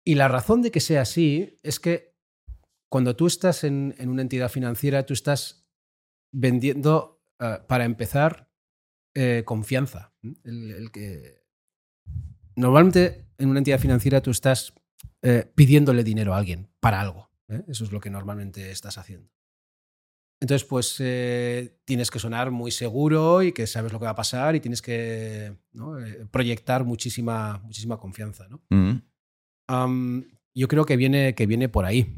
Y 0.05 0.15
la 0.15 0.27
razón 0.27 0.61
de 0.61 0.71
que 0.71 0.79
sea 0.79 1.01
así 1.01 1.59
es 1.63 1.79
que 1.79 2.13
cuando 2.89 3.15
tú 3.15 3.25
estás 3.27 3.63
en, 3.63 3.95
una 4.05 4.21
entidad 4.21 4.49
financiera, 4.49 5.05
tú 5.05 5.13
estás 5.13 5.65
vendiendo, 6.31 7.23
eh, 7.39 7.59
para 7.67 7.85
empezar, 7.85 8.51
eh, 9.15 9.43
confianza. 9.45 10.13
El, 10.43 10.91
que... 10.91 11.43
Normalmente 12.55 13.29
en 13.37 13.49
una 13.49 13.59
entidad 13.59 13.79
financiera 13.79 14.21
tú 14.21 14.31
estás 14.31 14.73
eh, 15.21 15.51
pidiéndole 15.55 16.03
dinero 16.03 16.33
a 16.33 16.37
alguien 16.37 16.69
para 16.79 17.01
algo. 17.01 17.31
Eso 17.67 17.83
es 17.83 17.91
lo 17.91 17.99
que 17.99 18.09
normalmente 18.09 18.71
estás 18.71 18.97
haciendo. 18.97 19.31
Entonces, 20.39 20.67
pues 20.67 20.97
tienes 21.85 22.11
que 22.11 22.19
sonar 22.19 22.51
muy 22.51 22.71
seguro 22.71 23.41
y 23.41 23.53
que 23.53 23.65
sabes 23.65 23.93
lo 23.93 23.99
que 23.99 24.05
va 24.05 24.11
a 24.11 24.15
pasar 24.15 24.55
y 24.55 24.59
tienes 24.59 24.81
que 24.81 25.55
proyectar 26.31 26.83
muchísima, 26.83 27.59
muchísima 27.63 27.97
confianza. 27.97 28.47
¿no? 28.49 28.61
Mm 28.69 29.12
yo 29.67 30.67
creo 30.67 30.85
que 30.85 30.97
viene, 30.97 31.35
que 31.35 31.47
viene 31.47 31.69
por 31.69 31.85
ahí 31.85 32.15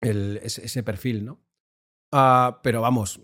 ese, 0.00 0.82
perfil, 0.82 1.24
¿no? 1.24 1.40
Ah, 2.12 2.60
pero 2.62 2.80
vamos, 2.80 3.20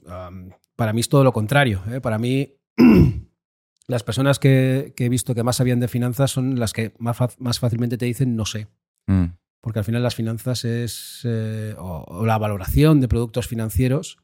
para 0.77 0.93
mí 0.93 1.01
es 1.01 1.09
todo 1.09 1.25
lo 1.25 1.33
contrario. 1.33 1.83
¿eh? 1.91 2.01
Para 2.01 2.19
mí, 2.19 2.55
las 3.87 4.03
personas 4.03 4.39
que, 4.39 4.95
he 4.97 5.09
visto 5.09 5.35
que 5.35 5.43
más 5.43 5.57
sabían 5.57 5.81
de 5.81 5.89
finanzas 5.89 6.31
son 6.31 6.59
las 6.59 6.73
que 6.73 6.95
más, 6.99 7.19
más 7.39 7.59
fácilmente 7.59 7.99
te 7.99 8.07
dicen 8.07 8.37
no 8.37 8.47
sé. 8.47 8.69
Mm. 9.07 9.27
Porque 9.61 9.79
al 9.79 9.85
final 9.85 10.03
las 10.03 10.15
finanzas 10.15 10.65
es, 10.65 11.23
eh, 11.25 11.75
o, 11.79 12.27
la 12.27 12.39
valoración 12.39 13.01
de 13.01 13.09
productos 13.09 13.49
financieros 13.49 14.19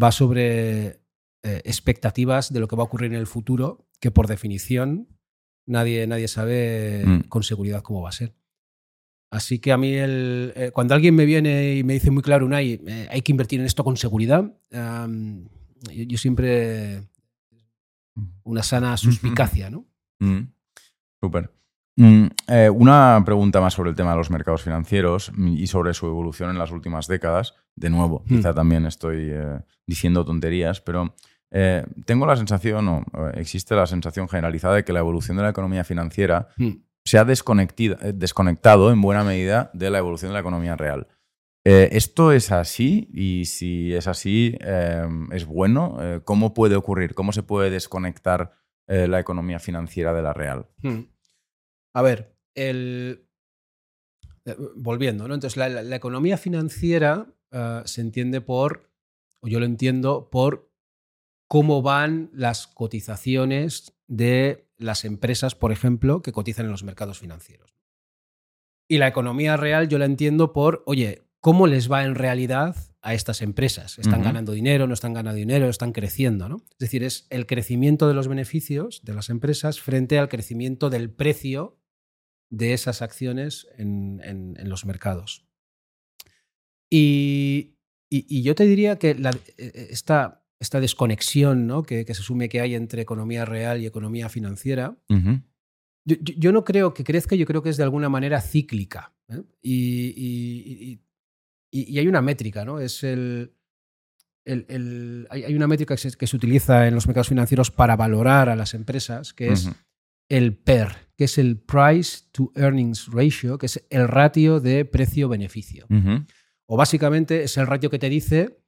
va 0.00 0.12
sobre 0.12 1.00
eh, 1.42 1.62
expectativas 1.64 2.52
de 2.52 2.60
lo 2.60 2.68
que 2.68 2.76
va 2.76 2.82
a 2.82 2.86
ocurrir 2.86 3.12
en 3.12 3.18
el 3.18 3.26
futuro, 3.26 3.88
que 4.00 4.10
por 4.10 4.28
definición 4.28 5.08
nadie, 5.66 6.06
nadie 6.06 6.28
sabe 6.28 7.02
mm. 7.04 7.20
con 7.22 7.42
seguridad 7.42 7.82
cómo 7.82 8.02
va 8.02 8.10
a 8.10 8.12
ser. 8.12 8.34
Así 9.30 9.58
que 9.58 9.72
a 9.72 9.76
mí, 9.76 9.92
el, 9.92 10.52
eh, 10.54 10.70
cuando 10.72 10.94
alguien 10.94 11.14
me 11.14 11.24
viene 11.24 11.74
y 11.76 11.84
me 11.84 11.94
dice 11.94 12.10
muy 12.10 12.22
claro, 12.22 12.46
Unai, 12.46 12.80
eh, 12.86 13.08
hay 13.10 13.22
que 13.22 13.32
invertir 13.32 13.60
en 13.60 13.66
esto 13.66 13.82
con 13.82 13.96
seguridad, 13.96 14.52
yo, 15.92 16.18
siempre 16.18 17.02
una 18.44 18.62
sana 18.62 18.96
suspicacia, 18.96 19.70
¿no? 19.70 19.84
Mm, 20.20 20.48
súper. 21.20 21.52
Mm, 21.96 22.26
eh, 22.48 22.70
una 22.70 23.22
pregunta 23.24 23.60
más 23.60 23.74
sobre 23.74 23.90
el 23.90 23.96
tema 23.96 24.12
de 24.12 24.16
los 24.16 24.30
mercados 24.30 24.62
financieros 24.62 25.32
y 25.36 25.66
sobre 25.66 25.94
su 25.94 26.06
evolución 26.06 26.50
en 26.50 26.58
las 26.58 26.70
últimas 26.70 27.06
décadas. 27.06 27.54
De 27.74 27.90
nuevo, 27.90 28.22
hmm. 28.24 28.36
quizá 28.36 28.54
también 28.54 28.86
estoy 28.86 29.32
diciendo 29.86 30.24
tonterías, 30.24 30.80
pero 30.80 31.14
tengo 32.04 32.26
la 32.26 32.36
sensación, 32.36 32.88
o 32.88 33.04
existe 33.34 33.74
la 33.74 33.86
sensación 33.86 34.28
generalizada 34.28 34.76
de 34.76 34.84
que 34.84 34.92
la 34.92 35.00
evolución 35.00 35.36
de 35.36 35.44
la 35.44 35.50
economía 35.50 35.84
financiera 35.84 36.48
hmm 36.56 36.85
se 37.06 37.18
ha 37.18 37.22
eh, 37.22 38.12
desconectado 38.14 38.90
en 38.90 39.00
buena 39.00 39.22
medida 39.22 39.70
de 39.72 39.90
la 39.90 39.98
evolución 39.98 40.30
de 40.30 40.34
la 40.34 40.40
economía 40.40 40.76
real. 40.76 41.06
Eh, 41.64 41.88
¿Esto 41.92 42.32
es 42.32 42.50
así? 42.50 43.08
Y 43.12 43.44
si 43.46 43.94
es 43.94 44.08
así, 44.08 44.56
em, 44.60 45.32
¿es 45.32 45.46
bueno? 45.46 45.98
Eh, 46.00 46.20
¿Cómo 46.24 46.52
puede 46.52 46.74
ocurrir? 46.74 47.14
¿Cómo 47.14 47.32
se 47.32 47.42
puede 47.42 47.70
desconectar 47.70 48.52
la 48.88 49.18
economía 49.18 49.58
financiera 49.58 50.14
de 50.14 50.22
la 50.22 50.32
real? 50.32 50.68
Hmm. 50.80 51.06
A 51.92 52.02
ver, 52.02 52.36
el... 52.54 53.26
volviendo, 54.76 55.26
¿no? 55.26 55.34
Entonces, 55.34 55.56
la, 55.56 55.96
economía 55.96 56.38
financiera 56.38 57.26
se 57.84 58.00
entiende 58.00 58.40
por, 58.40 58.92
o 59.40 59.48
yo 59.48 59.58
lo 59.58 59.66
entiendo, 59.66 60.30
por 60.30 60.70
cómo 61.48 61.82
van 61.82 62.30
las 62.32 62.68
cotizaciones 62.68 63.98
de 64.06 64.65
las 64.78 65.04
empresas, 65.04 65.54
por 65.54 65.72
ejemplo, 65.72 66.22
que 66.22 66.32
cotizan 66.32 66.66
en 66.66 66.72
los 66.72 66.84
mercados 66.84 67.18
financieros. 67.18 67.74
Y 68.88 68.98
la 68.98 69.08
economía 69.08 69.56
real 69.56 69.88
yo 69.88 69.98
la 69.98 70.04
entiendo 70.04 70.52
por, 70.52 70.82
oye, 70.86 71.24
¿cómo 71.40 71.66
les 71.66 71.90
va 71.90 72.04
en 72.04 72.14
realidad 72.14 72.76
a 73.02 73.14
estas 73.14 73.42
empresas? 73.42 73.98
¿Están 73.98 74.22
ganando 74.22 74.52
dinero? 74.52 74.86
¿No 74.86 74.94
están 74.94 75.12
ganando 75.12 75.36
dinero? 75.36 75.68
¿Están 75.68 75.92
creciendo? 75.92 76.48
¿no? 76.48 76.62
Es 76.72 76.78
decir, 76.78 77.02
es 77.02 77.26
el 77.30 77.46
crecimiento 77.46 78.08
de 78.08 78.14
los 78.14 78.28
beneficios 78.28 79.02
de 79.04 79.14
las 79.14 79.28
empresas 79.30 79.80
frente 79.80 80.18
al 80.18 80.28
crecimiento 80.28 80.90
del 80.90 81.10
precio 81.10 81.78
de 82.50 82.72
esas 82.72 83.02
acciones 83.02 83.66
en, 83.76 84.56
los 84.64 84.84
mercados. 84.86 85.46
Y, 86.90 87.74
yo 88.10 88.54
te 88.54 88.64
diría 88.64 88.98
que 88.98 89.14
la, 89.14 89.30
e, 89.30 89.64
e, 89.64 89.88
esta, 89.90 90.45
esta 90.60 90.80
desconexión 90.80 91.66
¿no? 91.66 91.82
que, 91.82 92.04
se 92.06 92.12
asume 92.12 92.48
que 92.48 92.60
hay 92.60 92.74
entre 92.74 93.02
economía 93.02 93.44
real 93.44 93.80
y 93.80 93.86
economía 93.86 94.28
financiera, 94.28 94.96
yo, 96.04 96.52
no 96.52 96.64
creo 96.64 96.94
que 96.94 97.02
crezca, 97.04 97.34
yo 97.34 97.46
creo 97.46 97.62
que 97.62 97.70
es 97.70 97.76
de 97.76 97.82
alguna 97.82 98.08
manera 98.08 98.40
cíclica. 98.40 99.12
¿eh? 99.28 99.42
Y, 99.62 101.00
hay 101.98 102.08
una 102.08 102.22
métrica, 102.22 102.64
¿no? 102.64 102.78
Es 102.78 103.02
el. 103.02 103.52
el- 104.46 104.64
el- 104.68 105.26
hay, 105.30 105.54
una 105.54 105.66
métrica 105.66 105.94
que 105.94 106.00
se, 106.10 106.16
que 106.16 106.26
se 106.26 106.36
utiliza 106.36 106.86
en 106.86 106.94
los 106.94 107.06
mercados 107.06 107.28
financieros 107.28 107.70
para 107.70 107.96
valorar 107.96 108.48
a 108.48 108.56
las 108.56 108.72
empresas, 108.74 109.34
que 109.34 109.48
es 109.48 109.68
el 110.30 110.56
PER, 110.56 111.10
que 111.16 111.24
es 111.24 111.38
el 111.38 111.58
Price 111.58 112.20
to 112.32 112.52
Earnings 112.54 113.08
Ratio, 113.08 113.58
que 113.58 113.66
es 113.66 113.84
el 113.90 114.06
ratio 114.08 114.60
de 114.60 114.84
precio-beneficio. 114.84 115.86
O 116.68 116.76
básicamente 116.76 117.42
es 117.42 117.56
el 117.58 117.66
ratio 117.66 117.90
que 117.90 117.98
te 117.98 118.08
dice 118.08 118.58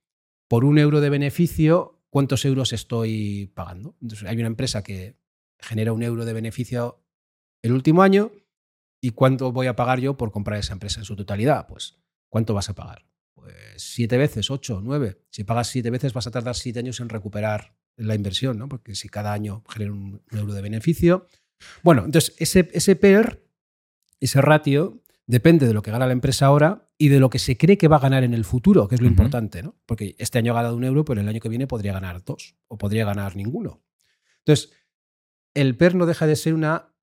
por 0.49 0.65
un 0.65 0.79
euro 0.79 1.01
de 1.01 1.11
beneficio 1.11 1.99
cuántos 2.11 2.45
euros 2.45 2.73
estoy 2.73 3.53
pagando. 3.55 3.97
Entonces, 4.01 4.29
hay 4.29 4.37
una 4.37 4.47
empresa 4.47 4.83
que 4.83 5.17
genera 5.59 5.93
un 5.93 6.03
euro 6.03 6.25
de 6.25 6.33
beneficio 6.33 7.05
el 7.63 7.73
último 7.73 8.03
año 8.03 8.33
y 9.01 9.11
cuánto 9.11 9.53
voy 9.53 9.67
a 9.67 9.77
pagar 9.77 10.01
yo 10.01 10.17
por 10.17 10.31
comprar 10.31 10.59
esa 10.59 10.73
empresa 10.73 11.01
en 11.01 11.05
su 11.05 11.17
totalidad. 11.17 11.67
Pues, 11.67 11.99
¿cuánto 12.29 12.55
vas 12.55 12.69
a 12.69 12.75
pagar? 12.75 13.05
Pues 13.35 13.55
siete 13.77 14.17
veces, 14.17 14.51
ocho, 14.51 14.81
nueve. 14.83 15.21
Si 15.31 15.45
pagas 15.45 15.69
siete 15.69 15.91
veces 15.91 16.13
vas 16.13 16.27
a 16.27 16.31
tardar 16.31 16.57
siete 16.57 16.81
años 16.81 17.01
en 17.01 17.09
recuperar 17.09 17.75
la 17.97 18.15
inversión, 18.15 18.59
¿no? 18.59 18.69
Porque 18.69 18.95
si 18.95 19.09
cada 19.09 19.33
año 19.33 19.65
genera 19.69 19.93
un, 19.93 20.23
euro 20.31 20.53
de 20.53 20.63
beneficio. 20.63 21.27
Bueno, 21.83 22.05
entonces 22.05 22.35
ese, 22.39 22.69
ese 22.73 22.97
PER, 22.97 23.45
ese 24.21 24.41
ratio, 24.41 25.03
depende 25.29 25.67
de 25.67 25.75
lo 25.75 25.83
que 25.83 25.91
gana 25.91 26.07
la 26.07 26.13
empresa 26.13 26.47
ahora 26.47 26.91
y 26.97 27.09
de 27.09 27.21
lo 27.21 27.29
que 27.29 27.39
se 27.39 27.57
cree 27.57 27.77
que 27.77 27.87
va 27.87 27.97
a 27.97 28.01
ganar 28.01 28.25
en 28.25 28.33
el 28.33 28.45
futuro, 28.45 28.89
que 28.89 28.95
es 28.95 29.01
lo 29.01 29.07
importante, 29.07 29.63
¿no? 29.63 29.77
Porque 29.85 30.17
este 30.19 30.39
año 30.39 30.53
ha 30.53 30.57
ganado 30.57 30.75
un 30.75 30.85
euro, 30.85 31.05
pero 31.05 31.21
el 31.21 31.29
año 31.29 31.39
que 31.39 31.51
viene 31.51 31.67
podría 31.67 31.93
ganar 31.93 32.25
dos 32.25 32.57
o 32.67 32.79
podría 32.79 33.05
ganar 33.05 33.37
ninguno. 33.37 33.85
Entonces, 34.39 34.73
el 35.55 35.77
PER 35.77 35.95
no 35.95 36.07
deja 36.07 36.27
de 36.27 36.35
ser 36.35 36.55
una 36.55 36.95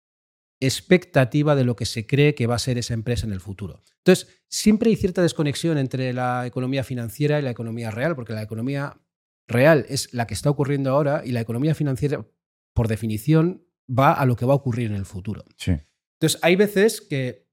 expectativa 0.59 1.55
de 1.55 1.65
lo 1.65 1.76
que 1.76 1.86
se 1.86 2.07
cree 2.07 2.34
que 2.34 2.47
va 2.47 2.55
a 2.55 2.59
ser 2.59 2.80
esa 2.80 2.95
empresa 2.95 3.28
en 3.28 3.32
el 3.32 3.41
futuro. 3.41 3.84
Entonces, 3.97 4.28
siempre 4.47 4.89
hay 4.89 4.95
cierta 4.95 5.21
desconexión 5.21 5.78
entre 5.78 6.11
la 6.11 6.47
economía 6.47 6.84
financiera 6.84 7.38
y 7.38 7.43
la 7.43 7.51
economía 7.51 7.91
real, 7.91 8.15
porque 8.15 8.34
la 8.34 8.41
economía 8.41 8.99
real 9.47 9.86
es 9.88 10.11
la 10.15 10.26
que 10.26 10.34
está 10.34 10.49
ocurriendo 10.49 10.89
ahora 10.89 11.21
y 11.23 11.32
la 11.32 11.41
economía 11.41 11.76
financiera, 11.76 12.26
por 12.73 12.88
definición, 12.88 13.67
va 13.88 14.13
a 14.13 14.26
lo 14.26 14.36
que 14.36 14.47
va 14.47 14.53
a 14.53 14.57
ocurrir 14.57 14.89
en 14.89 14.95
el 14.95 15.05
futuro. 15.05 15.45
Sí. 15.57 15.73
Entonces, 16.19 16.39
hay 16.41 16.55
veces 16.55 17.01
que 17.01 17.44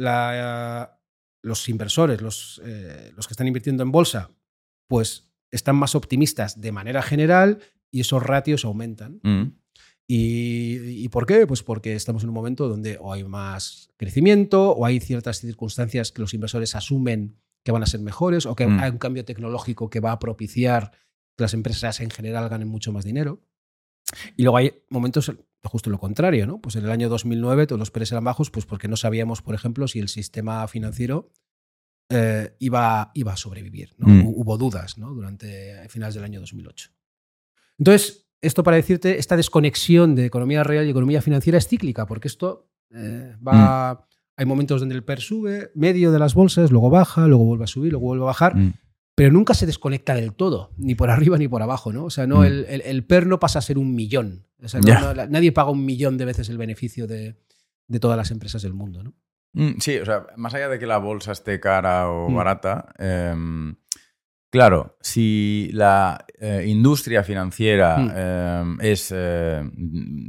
la- 0.00 0.98
los 1.42 1.68
inversores, 1.68 2.20
los, 2.20 2.60
eh, 2.64 3.12
los 3.16 3.26
que 3.26 3.32
están 3.32 3.46
invirtiendo 3.46 3.82
en 3.82 3.90
bolsa, 3.92 4.30
pues 4.88 5.30
están 5.50 5.76
más 5.76 5.94
optimistas 5.94 6.60
de 6.60 6.70
manera 6.72 7.02
general 7.02 7.58
y 7.90 8.00
esos 8.00 8.22
ratios 8.22 8.64
aumentan. 8.64 9.20
Mm. 9.22 9.52
¿Y, 10.06 11.04
y 11.04 11.08
por 11.08 11.24
qué? 11.26 11.46
Pues 11.46 11.62
porque 11.62 11.94
estamos 11.94 12.22
en 12.24 12.28
un 12.30 12.34
momento 12.34 12.68
donde 12.68 12.98
o 13.00 13.12
hay 13.12 13.24
más 13.24 13.90
crecimiento 13.96 14.72
o 14.72 14.84
hay 14.84 15.00
ciertas 15.00 15.40
circunstancias 15.40 16.12
que 16.12 16.20
los 16.22 16.34
inversores 16.34 16.74
asumen 16.74 17.38
que 17.64 17.72
van 17.72 17.82
a 17.82 17.86
ser 17.86 18.00
mejores 18.00 18.44
o 18.46 18.54
que 18.56 18.66
Mm. 18.66 18.80
hay 18.80 18.90
un 18.90 18.98
cambio 18.98 19.24
tecnológico 19.24 19.88
que 19.88 20.00
va 20.00 20.12
a 20.12 20.18
propiciar 20.18 20.90
que 21.36 21.44
las 21.44 21.54
empresas 21.54 22.00
en 22.00 22.10
general 22.10 22.48
ganen 22.48 22.68
mucho 22.68 22.92
más 22.92 23.04
dinero. 23.04 23.40
Y 24.36 24.42
luego 24.42 24.56
hay 24.56 24.72
momentos 24.88 25.32
justo 25.62 25.90
lo 25.90 25.98
contrario, 25.98 26.46
¿no? 26.46 26.60
Pues 26.60 26.76
en 26.76 26.84
el 26.84 26.90
año 26.90 27.08
2009 27.08 27.66
todos 27.66 27.78
los 27.78 27.90
precios 27.90 28.12
eran 28.12 28.24
bajos 28.24 28.50
pues 28.50 28.66
porque 28.66 28.88
no 28.88 28.96
sabíamos, 28.96 29.42
por 29.42 29.54
ejemplo, 29.54 29.86
si 29.88 29.98
el 29.98 30.08
sistema 30.08 30.66
financiero 30.68 31.30
eh, 32.10 32.54
iba, 32.58 33.10
iba 33.14 33.32
a 33.32 33.36
sobrevivir. 33.36 33.90
¿no? 33.98 34.06
Mm. 34.08 34.20
Hu- 34.22 34.32
Hubo 34.36 34.58
dudas 34.58 34.98
¿no? 34.98 35.12
durante 35.14 35.88
finales 35.88 36.14
del 36.14 36.24
año 36.24 36.40
2008. 36.40 36.90
Entonces, 37.78 38.26
esto 38.40 38.62
para 38.64 38.76
decirte, 38.76 39.18
esta 39.18 39.36
desconexión 39.36 40.14
de 40.14 40.24
economía 40.26 40.64
real 40.64 40.86
y 40.86 40.90
economía 40.90 41.22
financiera 41.22 41.58
es 41.58 41.68
cíclica, 41.68 42.06
porque 42.06 42.28
esto 42.28 42.68
eh, 42.94 43.36
va... 43.46 44.06
Hay 44.36 44.46
momentos 44.46 44.80
donde 44.80 44.94
el 44.94 45.04
PER 45.04 45.20
sube, 45.20 45.70
medio 45.74 46.10
de 46.12 46.18
las 46.18 46.32
bolsas, 46.32 46.70
luego 46.70 46.88
baja, 46.88 47.26
luego 47.26 47.44
vuelve 47.44 47.64
a 47.64 47.66
subir, 47.66 47.92
luego 47.92 48.06
vuelve 48.06 48.24
a 48.24 48.26
bajar, 48.26 48.56
Mm. 48.56 48.72
Pero 49.20 49.32
nunca 49.32 49.52
se 49.52 49.66
desconecta 49.66 50.14
del 50.14 50.32
todo, 50.32 50.70
ni 50.78 50.94
por 50.94 51.10
arriba 51.10 51.36
ni 51.36 51.46
por 51.46 51.60
abajo, 51.60 51.92
¿no? 51.92 52.04
O 52.04 52.10
sea, 52.10 52.26
no, 52.26 52.38
Mm. 52.40 52.44
el, 52.44 52.66
el- 52.70 52.80
el 52.86 53.04
PER 53.04 53.26
no 53.26 53.38
pasa 53.38 53.58
a 53.58 53.62
ser 53.62 53.76
un 53.76 53.94
millón. 53.94 54.46
O 54.62 54.68
sea, 54.68 54.80
no- 54.80 54.86
Ya. 54.86 55.00
no- 55.00 55.12
la- 55.14 55.26
nadie 55.26 55.52
paga 55.52 55.70
un 55.70 55.84
millón 55.84 56.16
de 56.16 56.24
veces 56.24 56.48
el 56.48 56.56
beneficio 56.56 57.06
de, 57.06 57.36
de 57.86 58.00
todas 58.00 58.16
las 58.16 58.30
empresas 58.30 58.62
del 58.62 58.72
mundo, 58.72 59.02
¿no? 59.02 59.12
Mm, 59.52 59.78
Sí, 59.78 59.98
o 59.98 60.06
sea, 60.06 60.24
más 60.36 60.54
allá 60.54 60.70
de 60.70 60.78
que 60.78 60.86
la 60.86 60.96
bolsa 60.96 61.32
esté 61.32 61.60
cara 61.60 62.08
o 62.08 62.30
Mm. 62.30 62.34
barata, 62.34 62.94
em, 62.98 63.74
claro, 64.50 64.96
si 65.02 65.68
la 65.74 66.24
eh, 66.40 66.64
industria 66.66 67.22
financiera 67.22 68.60
em, 68.62 68.78
es, 68.80 69.12
eh, 69.14 69.62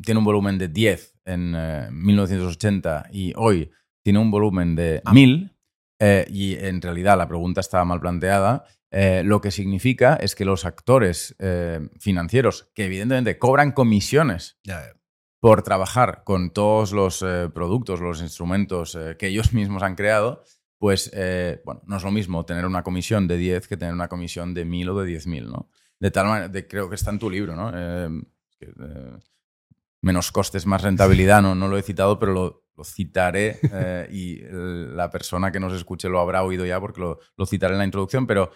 tiene 0.03 0.17
un 0.19 0.25
volumen 0.25 0.57
de 0.57 0.67
10 0.67 1.15
en 1.23 1.53
eh, 1.55 1.87
1980 1.91 3.05
y 3.11 3.31
hoy 3.37 3.71
tiene 4.03 4.19
un 4.19 4.31
volumen 4.31 4.75
de 4.75 5.01
Ah. 5.05 5.13
1000, 5.13 5.55
eh, 5.99 6.25
y 6.29 6.55
en 6.55 6.81
realidad 6.81 7.15
la 7.17 7.27
pregunta 7.27 7.61
estaba 7.61 7.85
mal 7.85 7.99
planteada, 8.01 8.65
eh, 8.91 9.23
lo 9.25 9.39
que 9.41 9.51
significa 9.51 10.15
es 10.15 10.35
que 10.35 10.45
los 10.45 10.65
actores 10.65 11.35
eh, 11.39 11.79
financieros, 11.99 12.69
que 12.75 12.85
evidentemente 12.85 13.37
cobran 13.39 13.71
comisiones 13.71 14.59
por 15.39 15.63
trabajar 15.63 16.23
con 16.25 16.51
todos 16.51 16.91
los 16.91 17.21
eh, 17.23 17.49
productos, 17.53 17.99
los 18.01 18.21
instrumentos 18.21 18.97
que 19.17 19.27
ellos 19.27 19.53
mismos 19.53 19.81
han 19.83 19.95
creado, 19.95 20.43
pues 20.77 21.11
bueno, 21.63 21.81
no 21.85 21.97
es 21.97 22.03
lo 22.03 22.11
mismo 22.11 22.43
tener 22.45 22.65
una 22.65 22.83
comisión 22.83 23.27
de 23.27 23.37
10 23.37 23.67
que 23.67 23.77
tener 23.77 23.93
una 23.93 24.07
comisión 24.07 24.53
de 24.53 24.65
1000 24.65 24.89
o 24.89 24.99
de 25.01 25.07
10.000, 25.19 25.45
¿no? 25.47 25.69
De 25.99 26.09
tal 26.09 26.25
manera, 26.25 26.47
de- 26.49 26.67
creo 26.67 26.89
que 26.89 26.95
está 26.95 27.11
en 27.11 27.19
tu 27.19 27.29
libro, 27.29 27.55
¿no? 27.55 27.71
Que, 28.59 28.65
eh, 28.65 29.17
menos 30.01 30.31
costes, 30.31 30.65
más 30.65 30.81
rentabilidad, 30.81 31.41
no, 31.43 31.53
no 31.53 31.67
lo 31.67 31.77
he 31.77 31.83
citado, 31.83 32.17
pero 32.17 32.33
lo, 32.33 32.63
lo 32.75 32.83
citaré 32.83 33.59
y 34.11 34.41
el- 34.41 34.97
la 34.97 35.09
persona 35.11 35.51
que 35.51 35.59
nos 35.59 35.73
escuche 35.73 36.09
lo 36.09 36.19
habrá 36.19 36.43
oído 36.43 36.65
ya 36.65 36.79
porque 36.79 37.01
lo, 37.01 37.19
lo 37.37 37.45
citaré 37.45 37.73
en 37.75 37.79
la 37.79 37.85
introducción, 37.85 38.25
pero 38.25 38.51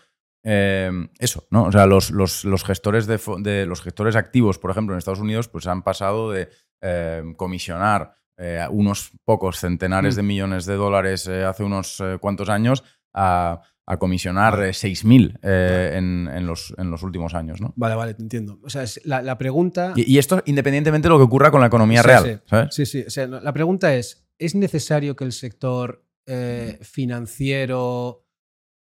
eh, 0.46 0.91
eso, 1.20 1.46
¿no? 1.50 1.64
O 1.66 1.72
sea, 1.72 1.86
los, 1.88 2.12
los- 2.12 2.46
los 2.46 2.64
gestores 2.64 3.08
de, 3.08 3.66
los 3.66 3.82
gestores 3.82 4.16
activos, 4.16 4.60
por 4.60 4.72
ejemplo, 4.72 4.93
en 4.93 5.00
Estados 5.00 5.20
Unidos, 5.20 5.48
pues 5.50 5.68
han 5.68 5.82
pasado 5.84 6.32
de 6.32 6.48
eh, 6.82 7.24
comisionar 7.36 8.14
eh, 8.38 8.66
unos 8.70 9.12
pocos 9.26 9.60
centenares 9.60 10.14
Mm. 10.14 10.18
de 10.18 10.24
millones 10.24 10.66
de 10.66 10.76
dólares 10.76 11.28
eh, 11.28 11.43
hace 11.43 11.64
unos 11.64 12.00
eh, 12.02 12.18
cuantos 12.22 12.50
años 12.50 12.84
a, 13.14 13.62
a 13.88 13.98
comisionar 13.98 14.62
eh, 14.62 14.70
6.000 14.74 15.39
eh, 15.41 15.93
en, 15.96 16.28
en 16.32 16.46
los, 16.46 16.74
en 16.78 16.91
los 16.91 17.02
últimos 17.02 17.34
años, 17.34 17.62
¿no? 17.62 17.74
Vale, 17.78 17.96
vale, 17.96 18.14
te 18.14 18.22
entiendo. 18.24 18.60
O 18.64 18.70
sea, 18.70 18.84
es- 18.84 19.00
la, 19.06 19.22
la 19.22 19.38
pregunta... 19.38 19.93
Y, 19.96 20.14
y 20.14 20.18
esto 20.18 20.43
independientemente 20.46 21.08
de 21.08 21.10
lo 21.12 21.18
que 21.18 21.24
ocurra 21.24 21.50
con 21.50 21.62
la 21.62 21.68
economía 21.68 22.02
Sí, 22.02 22.08
real, 22.08 22.24
sí. 22.26 22.39
¿sabes? 22.46 22.76
Sí, 22.76 22.86
sí. 22.86 23.04
O 23.08 23.10
sea, 23.10 23.26
la 23.28 23.54
pregunta 23.54 23.96
es, 23.96 24.28
¿es 24.38 24.54
necesario 24.54 25.16
que 25.16 25.24
el 25.24 25.32
sector 25.32 26.06
eh, 26.28 26.78
financiero, 26.82 28.24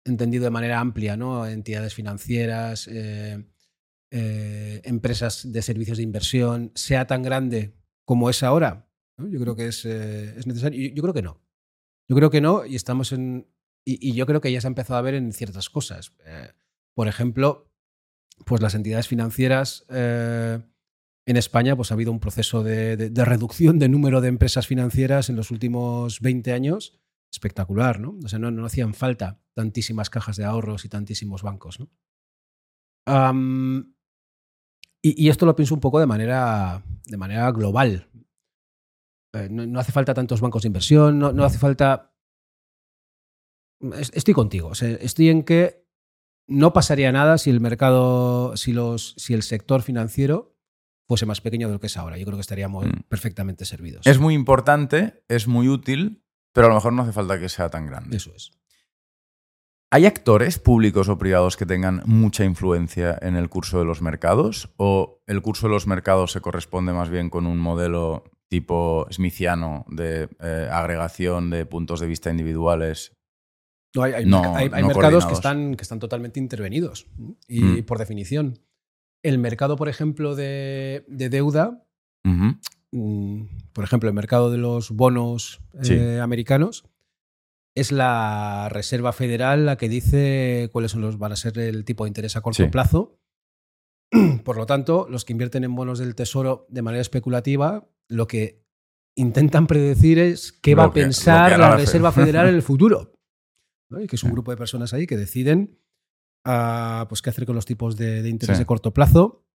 entendido 0.06 0.44
de 0.44 0.50
manera 0.50 0.80
amplia, 0.80 1.16
¿no? 1.16 1.46
entidades 1.46 1.94
financieras, 1.94 2.88
eh, 2.90 3.44
eh, 4.10 4.80
empresas 4.84 5.50
de 5.52 5.62
servicios 5.62 5.98
de 5.98 6.04
inversión, 6.04 6.72
sea 6.74 7.06
tan 7.06 7.22
grande 7.22 7.74
como 8.06 8.30
es 8.30 8.42
ahora? 8.42 8.88
¿No? 9.18 9.28
Yo 9.28 9.40
creo 9.40 9.56
que 9.56 9.66
es, 9.68 9.84
eh, 9.84 10.34
es 10.38 10.46
necesario. 10.46 10.88
Yo, 10.88 10.94
yo 10.94 11.02
creo 11.02 11.14
que 11.14 11.22
no. 11.22 11.40
Yo 12.08 12.16
creo 12.16 12.30
que 12.30 12.40
no 12.40 12.64
y 12.64 12.76
estamos 12.76 13.12
en... 13.12 13.46
Y, 13.84 14.10
y 14.10 14.14
yo 14.14 14.26
creo 14.26 14.40
que 14.40 14.50
ya 14.52 14.60
se 14.60 14.66
ha 14.66 14.68
empezado 14.68 14.98
a 14.98 15.02
ver 15.02 15.14
en 15.14 15.32
ciertas 15.32 15.68
cosas. 15.70 16.12
Por 16.94 17.08
ejemplo, 17.08 17.70
pues 18.44 18.60
las 18.62 18.74
entidades 18.74 19.08
financieras... 19.08 19.84
en 21.28 21.36
España 21.36 21.74
pues, 21.74 21.90
ha 21.90 21.94
habido 21.94 22.12
un 22.12 22.20
proceso 22.20 22.62
de, 22.62 22.96
de- 22.96 23.10
de 23.10 23.24
reducción 23.24 23.78
de 23.80 23.88
número 23.88 24.20
de 24.20 24.28
empresas 24.28 24.66
financieras 24.68 25.28
en 25.28 25.34
los 25.36 25.50
últimos 25.50 26.20
20 26.20 26.52
años 26.52 27.00
espectacular, 27.32 28.00
¿no? 28.00 28.16
O 28.24 28.28
sea, 28.28 28.38
no, 28.38 28.50
no 28.50 28.64
hacían 28.66 28.94
falta 28.94 29.40
tantísimas 29.54 30.10
cajas 30.10 30.36
de 30.36 30.44
ahorros 30.44 30.84
y 30.84 30.88
tantísimos 30.88 31.42
bancos, 31.42 31.80
¿no? 31.80 31.88
Y, 35.02 35.24
y 35.24 35.28
esto 35.28 35.46
lo 35.46 35.54
pienso 35.54 35.74
un 35.74 35.80
poco 35.80 36.00
de 36.00 36.06
manera, 36.06 36.82
de 37.06 37.16
manera 37.16 37.50
global. 37.52 38.08
Eh, 39.34 39.48
no, 39.50 39.66
no 39.66 39.78
hace 39.80 39.92
falta 39.92 40.14
tantos 40.14 40.40
bancos 40.40 40.62
de 40.62 40.68
inversión, 40.68 41.18
no, 41.18 41.32
no 41.32 41.44
hace 41.44 41.58
falta... 41.58 42.12
Es- 43.92 44.10
Estoy 44.14 44.34
contigo, 44.34 44.68
o 44.68 44.74
sea, 44.74 44.88
estoy 44.88 45.28
en 45.28 45.42
que 45.44 45.86
no 46.48 46.72
pasaría 46.72 47.12
nada 47.12 47.38
si 47.38 47.50
el 47.50 47.60
mercado, 47.60 48.56
si, 48.56 48.72
los, 48.72 49.14
si 49.18 49.34
el 49.34 49.42
sector 49.42 49.82
financiero 49.82 50.56
fuese 51.08 51.26
más 51.26 51.40
pequeño 51.40 51.68
de 51.68 51.74
lo 51.74 51.80
que 51.80 51.86
es 51.88 51.96
ahora. 51.96 52.18
Yo 52.18 52.24
creo 52.24 52.36
que 52.36 52.40
estaríamos 52.42 52.86
Mm. 52.86 53.00
perfectamente 53.08 53.64
servidos. 53.64 54.06
Es 54.06 54.18
muy 54.18 54.34
importante, 54.34 55.22
es 55.28 55.46
muy 55.46 55.68
útil, 55.68 56.24
pero 56.56 56.66
a 56.66 56.70
lo 56.70 56.74
mejor 56.76 56.92
no 56.92 57.02
hace 57.02 57.12
falta 57.12 57.38
que 57.38 57.48
sea 57.48 57.68
tan 57.70 57.86
grande. 57.86 58.16
Eso 58.16 58.32
es. 58.34 58.50
¿Hay 59.92 60.04
actores 60.04 60.58
públicos 60.58 61.08
o 61.08 61.16
privados 61.16 61.56
que 61.56 61.64
tengan 61.64 62.02
mucha 62.06 62.44
influencia 62.44 63.16
en 63.22 63.36
el 63.36 63.48
curso 63.48 63.78
de 63.78 63.84
los 63.84 64.02
mercados? 64.02 64.74
¿O 64.76 65.22
el 65.28 65.40
curso 65.42 65.68
de 65.68 65.72
los 65.72 65.86
mercados 65.86 66.32
se 66.32 66.40
corresponde 66.40 66.92
más 66.92 67.08
bien 67.08 67.30
con 67.30 67.46
un 67.46 67.58
modelo 67.58 68.24
tipo 68.48 69.06
smithiano 69.10 69.84
de 69.88 70.28
eh, 70.40 70.68
agregación 70.72 71.50
de 71.50 71.66
puntos 71.66 72.00
de 72.00 72.08
vista 72.08 72.30
individuales? 72.30 73.16
No, 73.94 74.02
hay 74.02 74.12
hay 74.12 74.24
No- 74.26 74.56
hay, 74.56 74.68
hay 74.72 74.82
no 74.82 74.88
mercados 74.88 75.24
que 75.24 75.34
están, 75.34 75.76
que 75.76 75.82
están 75.82 76.00
totalmente 76.00 76.40
intervenidos. 76.40 77.06
Y 77.48 77.60
Mm. 77.62 77.84
por 77.84 77.98
definición, 77.98 78.58
el 79.22 79.38
mercado, 79.38 79.76
por 79.76 79.88
ejemplo, 79.88 80.34
de, 80.34 81.04
de 81.08 81.28
deuda, 81.30 81.86
por 83.76 83.84
ejemplo, 83.84 84.08
el 84.08 84.14
mercado 84.14 84.50
de 84.50 84.58
los 84.58 84.90
bonos 84.90 85.60
Sí. 85.82 85.92
eh, 85.94 86.18
americanos, 86.20 86.84
es 87.76 87.92
la 87.92 88.68
Reserva 88.70 89.12
Federal 89.12 89.66
la 89.66 89.76
que 89.76 89.88
dice 89.90 90.70
cuáles 90.72 90.90
son 90.92 91.02
los, 91.02 91.18
van 91.18 91.32
a 91.32 91.36
ser 91.36 91.58
el 91.58 91.84
tipo 91.84 92.04
de 92.04 92.08
interés 92.08 92.34
a 92.36 92.40
corto 92.40 92.64
Sí. 92.64 92.70
plazo. 92.70 93.20
Por 94.44 94.56
lo 94.56 94.66
tanto, 94.66 95.06
los 95.10 95.24
que 95.24 95.32
invierten 95.34 95.62
en 95.64 95.74
bonos 95.74 95.98
del 95.98 96.14
tesoro 96.14 96.66
de 96.70 96.80
manera 96.82 97.02
especulativa, 97.02 97.86
lo 98.08 98.26
que 98.26 98.64
intentan 99.16 99.66
predecir 99.66 100.18
es 100.18 100.52
qué 100.52 100.70
Lo 100.72 100.78
va 100.78 100.84
a 100.84 100.92
que- 100.92 101.02
pensar 101.02 101.58
la 101.58 101.76
Reserva 101.76 102.12
Fed. 102.12 102.22
Federal 102.22 102.48
en 102.48 102.54
el 102.54 102.62
futuro. 102.72 103.12
¿no? 103.90 104.00
Y 104.00 104.06
que 104.06 104.16
es 104.16 104.24
un 104.24 104.32
grupo 104.32 104.50
de 104.50 104.56
personas 104.56 104.92
ahí 104.94 105.06
que 105.06 105.16
deciden 105.16 105.78
ah, 106.46 107.06
pues, 107.08 107.20
qué 107.22 107.30
hacer 107.30 107.44
con 107.46 107.54
los 107.56 107.66
tipos 107.66 107.96
de, 107.96 108.22
de 108.22 108.28
interés 108.30 108.56
Sí. 108.56 108.62
de 108.62 108.66
corto 108.66 108.92
plazo. 108.94 109.45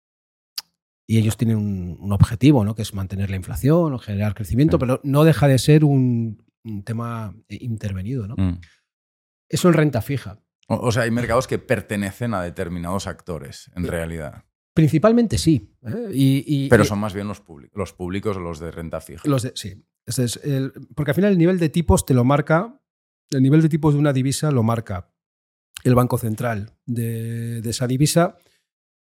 Y 1.11 1.17
ellos 1.17 1.35
tienen 1.35 1.57
un, 1.57 1.97
un 1.99 2.13
objetivo, 2.13 2.63
¿no? 2.63 2.73
que 2.73 2.83
es 2.83 2.93
mantener 2.93 3.29
la 3.29 3.35
inflación 3.35 3.93
o 3.93 3.97
generar 3.99 4.33
crecimiento, 4.33 4.77
Sí. 4.77 4.79
pero 4.79 5.01
no 5.03 5.25
deja 5.25 5.47
de 5.49 5.59
ser 5.59 5.83
un, 5.83 6.41
un 6.63 6.83
tema 6.83 7.35
eh, 7.49 7.57
intervenido. 7.59 8.27
¿no? 8.27 8.35
Mm. 8.37 8.61
Eso 9.49 9.67
en 9.67 9.73
renta 9.73 10.01
fija. 10.01 10.39
O, 10.69 10.75
o 10.75 10.91
sea, 10.93 11.03
hay 11.03 11.11
mercados 11.11 11.47
que 11.47 11.59
pertenecen 11.59 12.33
a 12.33 12.41
determinados 12.41 13.07
actores, 13.07 13.69
en 13.75 13.87
realidad. 13.87 14.45
Principalmente 14.73 15.37
sí. 15.37 15.75
¿eh? 15.85 16.11
Y, 16.13 16.43
y- 16.47 16.69
Pero 16.69 16.83
y- 16.83 16.87
son 16.87 16.99
más 16.99 17.13
bien 17.13 17.27
los, 17.27 17.41
públicos, 17.41 17.77
los 17.77 17.91
públicos 17.91 18.37
o 18.37 18.39
los 18.39 18.59
de 18.59 18.71
renta 18.71 19.01
fija. 19.01 19.27
Los 19.27 19.41
de- 19.43 19.51
sí. 19.55 19.83
Es 20.05 20.17
el- 20.45 20.71
porque 20.95 21.11
al 21.11 21.15
final 21.15 21.31
el 21.33 21.37
nivel 21.37 21.59
de 21.59 21.67
tipos 21.67 22.05
te 22.05 22.13
lo 22.13 22.23
marca, 22.23 22.79
el 23.31 23.43
nivel 23.43 23.61
de 23.61 23.67
tipos 23.67 23.93
de 23.95 23.99
una 23.99 24.13
divisa 24.13 24.49
lo 24.49 24.63
marca 24.63 25.11
el 25.83 25.93
Banco 25.95 26.17
Central 26.17 26.71
de, 26.85 27.61
de 27.61 27.69
esa 27.69 27.85
divisa 27.87 28.37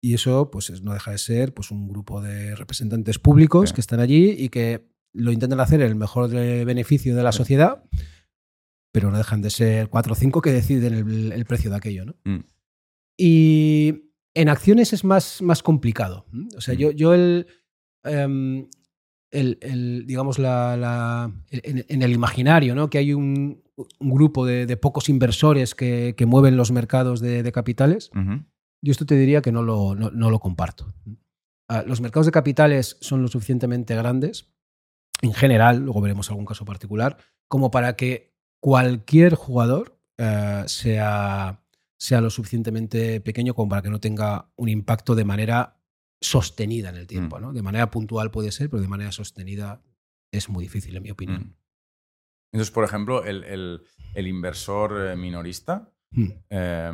y 0.01 0.13
eso 0.13 0.49
pues 0.51 0.69
es- 0.69 0.81
no 0.81 0.93
deja 0.93 1.11
de 1.11 1.17
ser 1.17 1.53
pues, 1.53 1.71
un 1.71 1.87
grupo 1.87 2.21
de 2.21 2.55
representantes 2.55 3.19
públicos 3.19 3.69
Sí. 3.69 3.75
que 3.75 3.81
están 3.81 3.99
allí 3.99 4.29
y 4.37 4.49
que 4.49 4.87
lo 5.13 5.31
intentan 5.31 5.59
hacer 5.59 5.81
en 5.81 5.87
el 5.87 5.95
mejor 5.95 6.29
de- 6.29 6.65
beneficio 6.65 7.15
de 7.15 7.23
la 7.23 7.31
Sí. 7.31 7.37
sociedad, 7.39 7.83
pero 8.93 9.09
no 9.11 9.17
dejan 9.17 9.41
de 9.41 9.49
ser 9.49 9.89
cuatro 9.89 10.13
o 10.13 10.15
cinco 10.15 10.41
que 10.41 10.51
deciden 10.51 10.93
el, 10.93 11.31
el 11.31 11.45
precio 11.45 11.69
de 11.71 11.77
aquello. 11.77 12.05
¿no? 12.05 12.15
Mm. 12.25 12.43
Y 13.17 14.11
en 14.35 14.49
acciones 14.49 14.93
es 14.93 15.03
más, 15.03 15.41
más 15.41 15.63
complicado. 15.63 16.25
O 16.55 16.61
sea, 16.61 16.75
Mm. 16.75 16.77
yo, 16.77 16.91
yo 16.91 17.13
el, 17.13 17.47
em, 18.03 18.67
el, 19.31 19.57
el, 19.61 20.05
digamos, 20.05 20.37
la, 20.39 20.77
la- 20.77 21.31
en, 21.49 21.85
en 21.87 22.01
el 22.01 22.11
imaginario, 22.13 22.75
¿no? 22.75 22.89
que 22.89 22.97
hay 22.99 23.13
un, 23.13 23.63
un 23.99 24.09
grupo 24.11 24.45
de, 24.45 24.65
de 24.65 24.77
pocos 24.77 25.09
inversores 25.09 25.75
que, 25.75 26.13
que 26.17 26.25
mueven 26.25 26.55
los 26.57 26.71
mercados 26.71 27.19
de, 27.19 27.43
de 27.43 27.51
capitales. 27.51 28.09
Yo 28.81 28.91
esto 28.91 29.05
te 29.05 29.15
diría 29.15 29.41
que 29.41 29.51
no 29.51 29.61
lo, 29.63 29.95
no, 29.95 30.11
no 30.11 30.29
lo 30.29 30.39
comparto. 30.39 30.93
Ah, 31.69 31.83
los 31.85 31.99
mercados 32.01 32.25
de 32.27 32.31
capitales 32.31 32.97
son 33.01 33.21
lo 33.21 33.27
suficientemente 33.27 33.95
grandes, 33.95 34.53
en 35.21 35.33
general, 35.33 35.79
luego 35.79 35.99
veremos 36.01 36.29
algún 36.29 36.45
caso 36.45 36.63
particular, 36.65 37.17
como 37.49 37.71
para 37.71 37.95
que 37.95 38.35
cualquier 38.61 39.35
jugador 39.35 39.99
eh, 40.17 40.63
sea, 40.67 41.63
sea 41.99 42.21
lo 42.21 42.29
suficientemente 42.29 43.19
pequeño 43.21 43.53
como 43.53 43.69
para 43.69 43.81
que 43.81 43.89
no 43.89 43.99
tenga 43.99 44.51
un 44.55 44.69
impacto 44.69 45.15
de 45.15 45.25
manera 45.25 45.81
sostenida 46.21 46.89
en 46.89 46.95
el 46.95 47.07
tiempo. 47.07 47.37
Mm. 47.37 47.41
¿no? 47.41 47.53
De 47.53 47.61
manera 47.61 47.89
puntual 47.91 48.31
puede 48.31 48.51
ser, 48.51 48.69
pero 48.69 48.81
de 48.81 48.87
manera 48.87 49.11
sostenida 49.11 49.81
es 50.31 50.49
muy 50.49 50.63
difícil, 50.63 50.95
en 50.95 51.03
mi 51.03 51.11
opinión. 51.11 51.41
Mm. 51.41 51.55
Entonces, 52.53 52.71
por 52.73 52.83
ejemplo, 52.85 53.23
el, 53.25 53.43
el- 53.43 53.81
el 54.13 54.27
inversor 54.27 55.07
eh, 55.11 55.15
minorista 55.15 55.91
Mm. 56.11 56.27
eh, 56.49 56.91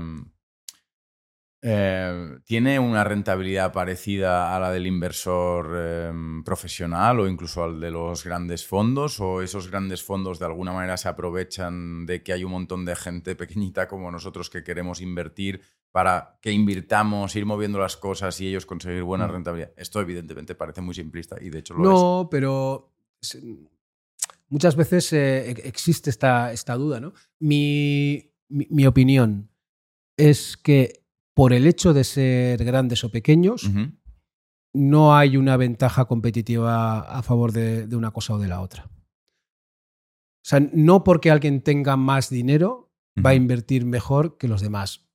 eh, 1.66 2.40
tiene 2.44 2.78
una 2.78 3.06
rentabilidad 3.06 3.72
parecida 3.72 4.54
a 4.56 4.60
la 4.60 4.70
del 4.70 4.86
inversor 4.86 5.72
eh, 5.76 6.12
profesional 6.44 7.22
o 7.22 7.28
incluso 7.28 7.64
al 7.64 7.80
de 7.80 7.90
los 7.90 8.26
grandes 8.26 8.68
fondos 8.68 9.20
o 9.22 9.42
esos 9.42 9.72
grandes 9.72 10.04
fondos 10.04 10.40
de 10.40 10.46
alguna 10.46 10.74
manera 10.74 10.98
se 10.98 11.08
aprovechan 11.08 12.06
de 12.06 12.22
que 12.22 12.34
hay 12.34 12.44
un 12.44 12.52
montón 12.52 12.84
de 12.84 12.96
gente 12.98 13.36
pequeñita 13.38 13.88
como 13.88 14.12
nosotros 14.12 14.50
que 14.50 14.64
queremos 14.64 15.00
invertir 15.00 15.62
para 15.94 16.38
que 16.42 16.52
invirtamos, 16.52 17.36
ir 17.36 17.46
moviendo 17.46 17.80
las 17.80 17.96
cosas 17.98 18.42
y 18.42 18.48
ellos 18.48 18.66
conseguir 18.66 19.04
buena 19.04 19.28
Mm. 19.28 19.32
rentabilidad. 19.32 19.72
Esto 19.78 20.02
evidentemente 20.02 20.56
parece 20.56 20.82
muy 20.82 20.96
simplista 20.96 21.38
y 21.40 21.50
de 21.50 21.60
hecho 21.60 21.76
lo 21.76 21.84
es. 21.84 21.90
No, 21.90 22.28
pero 22.30 22.92
muchas 24.50 24.76
veces 24.76 25.14
eh, 25.14 25.52
e- 25.52 25.68
existe 25.68 26.10
esta, 26.10 26.52
esta 26.52 26.76
duda. 26.76 27.00
¿no? 27.00 27.14
Mi, 27.40 28.32
mi- 28.50 28.68
mi 28.70 28.86
opinión 28.86 29.50
es 30.18 30.58
que 30.58 31.03
por 31.36 31.54
el 31.54 31.66
hecho 31.68 31.94
de 31.94 32.04
ser 32.04 32.64
grandes 32.64 33.04
o 33.04 33.10
pequeños, 33.10 33.70
no 34.74 35.16
hay 35.16 35.38
una 35.38 35.58
ventaja 35.58 36.06
competitiva 36.06 37.00
a 37.02 37.22
favor 37.24 37.52
de, 37.52 37.88
de 37.88 37.96
una 37.96 38.12
cosa 38.12 38.34
o 38.36 38.40
de 38.40 38.48
la 38.48 38.62
otra. 38.62 38.86
O 38.86 40.46
sea, 40.46 40.60
no 40.74 41.04
porque 41.04 41.32
alguien 41.32 41.62
tenga 41.62 41.96
más 41.96 42.30
dinero 42.30 42.92
va 43.24 43.30
a 43.32 43.36
invertir 43.36 43.86
mejor 43.86 44.38
que 44.38 44.48
los 44.48 44.62
demás. 44.62 45.08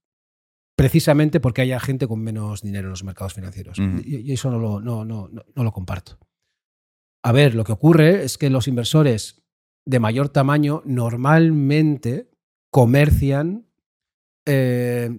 Precisamente 0.77 1.41
porque 1.41 1.62
haya 1.62 1.81
gente 1.81 2.07
con 2.07 2.21
menos 2.21 2.62
dinero 2.62 2.87
en 2.87 2.91
los 2.91 3.03
mercados 3.03 3.35
financieros. 3.35 3.79
Y, 4.05 4.19
y 4.19 4.33
eso 4.33 4.51
no 4.51 4.59
lo, 4.61 4.81
no, 4.81 5.05
no, 5.05 5.29
no, 5.29 5.45
no 5.55 5.64
lo 5.64 5.73
comparto. 5.73 6.19
A 7.25 7.33
ver, 7.33 7.55
lo 7.57 7.64
que 7.64 7.73
ocurre 7.73 8.23
es 8.23 8.39
que 8.39 8.49
los 8.49 8.69
inversores 8.69 9.43
de 9.85 9.99
mayor 9.99 10.29
tamaño 10.29 10.83
normalmente 10.85 12.31
comercian. 12.71 13.66
eh, 14.47 15.19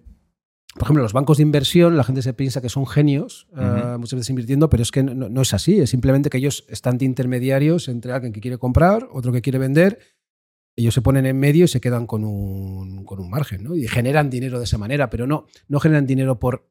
por 0.75 0.83
ejemplo, 0.83 1.03
los 1.03 1.13
bancos 1.13 1.37
de 1.37 1.43
inversión, 1.43 1.97
la 1.97 2.03
gente 2.03 2.21
se 2.21 2.33
piensa 2.33 2.61
que 2.61 2.69
son 2.69 2.85
genios 2.85 3.47
eh, 3.57 3.95
muchas 3.97 4.17
veces 4.19 4.29
invirtiendo, 4.29 4.69
pero 4.69 4.83
es 4.83 4.91
que 4.91 5.01
no, 5.03 5.27
no 5.29 5.41
es 5.41 5.53
así. 5.53 5.79
Es 5.79 5.89
simplemente 5.89 6.29
que 6.29 6.37
ellos 6.37 6.65
están 6.69 6.97
de 6.97 7.05
intermediarios 7.05 7.87
entre 7.87 8.11
alguien 8.13 8.31
que 8.33 8.39
quiere 8.39 8.57
comprar, 8.57 9.07
otro 9.11 9.31
que 9.31 9.41
quiere 9.41 9.57
vender. 9.57 9.99
Ellos 10.77 10.93
se 10.93 11.01
ponen 11.01 11.25
en 11.25 11.37
medio 11.39 11.65
y 11.65 11.67
se 11.67 11.81
quedan 11.81 12.05
con 12.05 12.23
un, 12.23 13.03
con 13.03 13.19
un 13.19 13.29
margen, 13.29 13.63
¿no? 13.63 13.75
Y 13.75 13.87
generan 13.87 14.29
dinero 14.29 14.59
de 14.59 14.65
esa 14.65 14.77
manera, 14.77 15.09
pero 15.09 15.27
no, 15.27 15.45
no 15.67 15.79
generan 15.79 16.05
dinero 16.05 16.39
por 16.39 16.69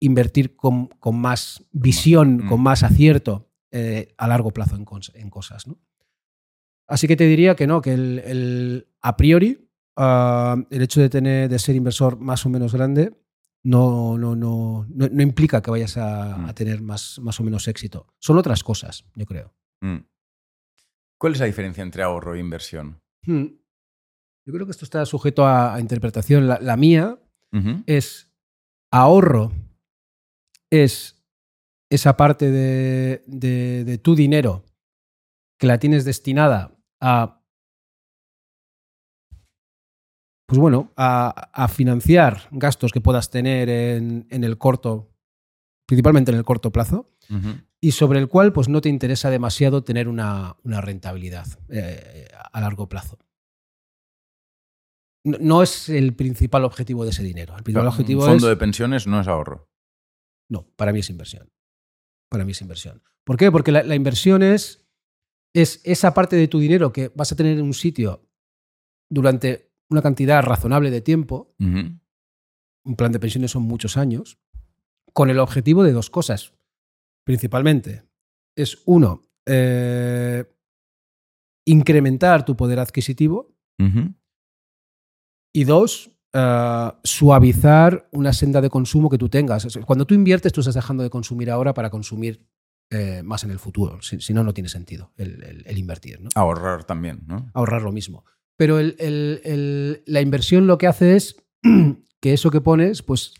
invertir 0.00 0.54
con, 0.54 0.86
con 0.86 1.16
más 1.16 1.64
visión, 1.72 2.46
con 2.48 2.60
más 2.60 2.82
acierto 2.84 3.50
eh, 3.72 4.14
a 4.18 4.28
largo 4.28 4.52
plazo 4.52 4.76
en, 4.76 5.30
cosas, 5.30 5.66
¿no? 5.66 5.78
Así 6.86 7.08
que 7.08 7.16
te 7.16 7.24
diría 7.24 7.56
que 7.56 7.66
no, 7.66 7.80
que 7.82 7.94
el, 7.94 8.18
el- 8.20 8.88
a 9.00 9.16
priori 9.16 9.68
ah, 9.96 10.56
el 10.70 10.82
hecho 10.82 11.00
de 11.00 11.08
tener 11.08 11.48
de 11.48 11.58
ser 11.58 11.74
inversor 11.76 12.18
más 12.18 12.46
o 12.46 12.48
menos 12.50 12.72
grande 12.74 13.12
no, 13.68 14.16
no, 14.18 14.34
no, 14.34 14.86
no, 14.88 15.08
no 15.08 15.22
implica 15.22 15.60
que 15.62 15.70
vayas 15.70 15.96
a, 15.96 16.36
Mm. 16.38 16.44
a 16.46 16.54
tener 16.54 16.80
más, 16.82 17.18
más 17.20 17.38
o 17.40 17.42
menos 17.44 17.68
éxito. 17.68 18.06
Son 18.18 18.38
otras 18.38 18.62
cosas, 18.62 19.04
yo 19.14 19.26
creo. 19.26 19.54
Mm. 19.82 19.98
¿Cuál 21.20 21.32
es 21.34 21.40
la 21.40 21.46
diferencia 21.46 21.82
entre 21.82 22.02
ahorro 22.02 22.34
e 22.34 22.40
inversión? 22.40 23.00
Hmm. 23.26 23.46
Yo 24.46 24.52
creo 24.54 24.64
que 24.66 24.70
esto 24.72 24.84
está 24.84 25.04
sujeto 25.04 25.44
a, 25.44 25.74
a 25.74 25.80
interpretación. 25.80 26.46
La, 26.46 26.58
la 26.60 26.76
mía 26.76 27.18
es 27.86 28.30
ahorro, 28.92 29.52
es 30.70 31.22
esa 31.90 32.16
parte 32.16 32.50
de, 32.50 33.22
de- 33.26 33.84
de 33.84 33.98
tu 33.98 34.14
dinero 34.14 34.64
que 35.58 35.66
la 35.66 35.78
tienes 35.78 36.04
destinada 36.04 36.76
a, 37.00 37.37
pues 40.48 40.58
bueno, 40.58 40.92
a, 40.96 41.28
a 41.52 41.68
financiar 41.68 42.48
gastos 42.50 42.90
que 42.90 43.02
puedas 43.02 43.28
tener 43.28 43.68
en, 43.68 44.26
en 44.30 44.44
el 44.44 44.56
corto, 44.56 45.12
principalmente 45.86 46.30
en 46.30 46.38
el 46.38 46.44
corto 46.44 46.72
plazo, 46.72 47.10
y 47.82 47.92
sobre 47.92 48.18
el 48.18 48.28
cual 48.28 48.54
pues 48.54 48.70
no 48.70 48.80
te 48.80 48.88
interesa 48.88 49.28
demasiado 49.28 49.84
tener 49.84 50.08
una, 50.08 50.56
una 50.64 50.80
rentabilidad 50.80 51.46
eh, 51.68 52.28
a 52.50 52.60
largo 52.62 52.88
plazo. 52.88 53.18
No, 55.22 55.36
no 55.38 55.62
es 55.62 55.90
el 55.90 56.14
principal 56.14 56.64
objetivo 56.64 57.04
de 57.04 57.10
ese 57.10 57.22
dinero. 57.22 57.54
El 57.54 57.62
principal 57.62 57.82
Un 57.86 57.92
objetivo 57.92 58.22
fondo 58.22 58.46
es... 58.46 58.50
de 58.50 58.56
pensiones 58.56 59.06
no 59.06 59.20
es 59.20 59.28
ahorro. 59.28 59.68
No, 60.48 60.66
para 60.76 60.94
mí 60.94 61.00
es 61.00 61.10
inversión. 61.10 61.52
Para 62.30 62.46
mí 62.46 62.52
es 62.52 62.62
inversión. 62.62 63.02
¿Por 63.24 63.36
qué? 63.36 63.52
Porque 63.52 63.70
la, 63.70 63.82
la 63.82 63.94
inversión 63.94 64.42
es, 64.42 64.88
es 65.54 65.82
esa 65.84 66.14
parte 66.14 66.36
de 66.36 66.48
tu 66.48 66.58
dinero 66.58 66.90
que 66.90 67.12
vas 67.14 67.32
a 67.32 67.36
tener 67.36 67.58
en 67.58 67.64
un 67.64 67.74
sitio 67.74 68.26
durante 69.10 69.67
una 69.90 70.02
cantidad 70.02 70.42
razonable 70.42 70.90
de 70.90 71.00
tiempo. 71.00 71.54
Un 72.84 72.96
plan 72.96 73.12
de 73.12 73.18
pensiones 73.20 73.50
son 73.50 73.62
muchos 73.62 73.96
años. 73.96 74.38
Con 75.12 75.30
el 75.30 75.38
objetivo 75.38 75.82
de 75.84 75.92
dos 75.92 76.10
cosas. 76.10 76.54
Principalmente. 77.24 78.04
Es 78.56 78.82
uno, 78.86 79.22
eh, 79.46 80.44
incrementar 81.66 82.44
tu 82.44 82.56
poder 82.56 82.78
adquisitivo. 82.78 83.54
Y 85.52 85.64
dos, 85.64 86.10
eh, 86.32 86.92
suavizar 87.04 88.08
una 88.12 88.32
senda 88.32 88.60
de 88.60 88.70
consumo 88.70 89.08
que 89.08 89.18
tú 89.18 89.28
tengas. 89.28 89.66
Cuando 89.86 90.06
tú 90.06 90.14
inviertes, 90.14 90.52
tú 90.52 90.60
estás 90.60 90.74
dejando 90.74 91.02
de 91.02 91.10
consumir 91.10 91.50
ahora 91.50 91.74
para 91.74 91.90
consumir 91.90 92.46
eh, 92.90 93.22
más 93.22 93.44
en 93.44 93.50
el 93.50 93.58
futuro. 93.58 94.00
Si, 94.00 94.18
si 94.20 94.32
no, 94.32 94.42
no 94.42 94.54
tiene 94.54 94.68
sentido 94.70 95.12
el, 95.16 95.42
el- 95.44 95.66
el 95.66 95.78
invertir. 95.78 96.20
¿no? 96.22 96.30
Ahorrar 96.34 96.84
también, 96.84 97.22
¿no? 97.26 97.50
Ahorrar 97.52 97.82
lo 97.82 97.92
mismo. 97.92 98.24
Pero 98.58 98.78
el- 98.80 98.96
el- 98.98 99.40
el- 99.44 100.02
la 100.04 100.20
inversión 100.20 100.66
lo 100.66 100.76
que 100.76 100.86
hace 100.88 101.16
es 101.16 101.36
que 102.20 102.32
eso 102.34 102.50
que 102.50 102.60
pones, 102.60 103.02
pues 103.02 103.32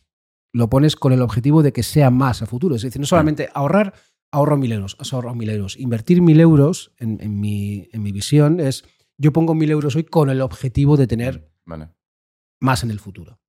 lo 0.54 0.70
pones 0.70 0.96
con 0.96 1.12
el 1.12 1.20
objetivo 1.20 1.62
de 1.62 1.72
que 1.74 1.82
sea 1.82 2.10
más 2.10 2.40
a 2.40 2.46
futuro. 2.46 2.76
Es 2.76 2.82
decir, 2.82 3.00
no 3.00 3.06
solamente 3.06 3.50
ahorrar, 3.52 3.92
ahorro 4.32 4.56
mil 4.56 4.72
euros, 4.72 4.96
has 4.98 5.12
ahorrado 5.12 5.34
mil 5.34 5.50
euros. 5.50 5.76
Invertir 5.78 6.22
mil 6.22 6.40
euros, 6.40 6.94
en, 6.98 7.18
en 7.20 7.38
mi, 7.40 7.88
en 7.92 8.02
mi 8.02 8.12
visión, 8.12 8.60
es 8.60 8.84
yo 9.18 9.32
pongo 9.32 9.54
mil 9.54 9.70
euros 9.70 9.96
hoy 9.96 10.04
con 10.04 10.30
el 10.30 10.40
objetivo 10.40 10.96
de 10.96 11.06
tener 11.08 11.50
Vale. 11.66 11.88
más 12.60 12.84
en 12.84 12.90
el 12.92 13.00
futuro. 13.00 13.40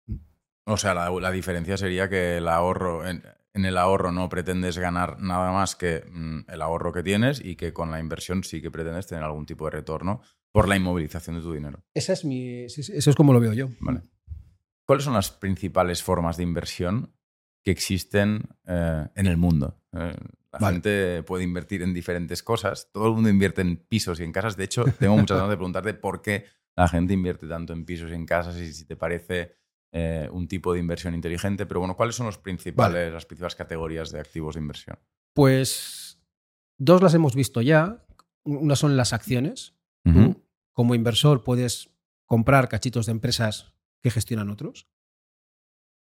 O 0.66 0.78
sea, 0.78 0.94
la, 0.94 1.10
la 1.12 1.32
diferencia 1.32 1.78
sería 1.78 2.10
que 2.10 2.38
el 2.38 2.48
ahorro, 2.48 3.08
en, 3.08 3.24
en 3.54 3.66
el 3.66 3.78
ahorro 3.78 4.12
no 4.12 4.28
pretendes 4.30 4.78
ganar 4.78 5.20
nada 5.20 5.52
más 5.52 5.76
que 5.76 6.04
mm, 6.12 6.50
el 6.50 6.62
ahorro 6.62 6.92
que 6.92 7.04
tienes 7.04 7.44
y 7.44 7.56
que 7.56 7.74
con 7.74 7.92
la 7.92 8.00
inversión 8.00 8.44
sí 8.44 8.62
que 8.62 8.72
pretendes 8.72 9.08
tener 9.08 9.24
algún 9.24 9.46
tipo 9.46 9.66
de 9.66 9.72
retorno 9.72 10.22
por 10.52 10.68
la 10.68 10.76
inmovilización 10.76 11.36
de 11.36 11.42
tu 11.42 11.54
dinero. 11.54 11.84
Esa 11.94 12.14
es 12.14 12.26
mi, 12.26 12.64
eso 12.64 12.82
es 13.10 13.16
como 13.16 13.34
lo 13.34 13.40
veo 13.40 13.54
yo. 13.54 13.70
Vale. 13.80 14.02
¿Cuáles 14.86 15.06
son 15.06 15.14
las 15.14 15.32
principales 15.32 16.02
formas 16.02 16.38
de 16.38 16.44
inversión 16.44 17.14
que 17.64 17.72
existen 17.72 18.44
eh, 18.66 19.08
en 19.16 19.28
el 19.28 19.38
mundo? 19.38 19.80
Eh, 19.94 20.16
la 20.52 20.60
Vale. 20.60 20.74
gente 20.76 21.24
puede 21.24 21.44
invertir 21.44 21.84
en 21.84 21.94
diferentes 21.94 22.42
cosas. 22.42 22.90
Todo 22.92 23.08
el 23.08 23.14
mundo 23.14 23.30
invierte 23.30 23.62
en 23.62 23.78
pisos 23.78 24.20
y 24.20 24.24
en 24.24 24.32
casas. 24.32 24.58
De 24.58 24.64
hecho, 24.64 24.86
tengo 25.00 25.16
muchas 25.16 25.38
ganas 25.38 25.52
de 25.52 25.58
preguntarte 25.58 25.94
por 25.94 26.22
qué 26.24 26.46
la 26.76 26.88
gente 26.88 27.14
invierte 27.14 27.48
tanto 27.48 27.74
en 27.74 27.86
pisos 27.86 28.10
y 28.10 28.16
en 28.16 28.26
casas 28.26 28.58
y 28.58 28.74
si 28.74 28.86
te 28.86 28.96
parece 28.96 29.54
eh, 29.92 30.28
un 30.32 30.48
tipo 30.48 30.74
de 30.74 30.80
inversión 30.80 31.14
inteligente. 31.14 31.68
Pero 31.68 31.82
bueno, 31.82 31.96
¿cuáles 31.96 32.16
son 32.16 32.26
los 32.26 32.40
principales, 32.40 33.14
las 33.14 33.26
principales 33.26 33.56
categorías 33.56 34.12
de 34.12 34.20
activos 34.20 34.56
de 34.56 34.62
inversión? 34.62 34.98
Pues 35.34 36.20
dos 36.78 37.04
las 37.04 37.14
hemos 37.14 37.36
visto 37.36 37.62
ya. 37.62 38.06
Una 38.44 38.76
son 38.76 38.98
las 38.98 39.14
acciones. 39.14 39.76
Como 40.80 40.96
inversor, 40.96 41.44
puedes 41.44 41.90
comprar 42.26 42.70
cachitos 42.70 43.06
de 43.06 43.12
empresas 43.12 43.74
que 44.02 44.12
gestionan 44.12 44.50
otros. 44.50 44.88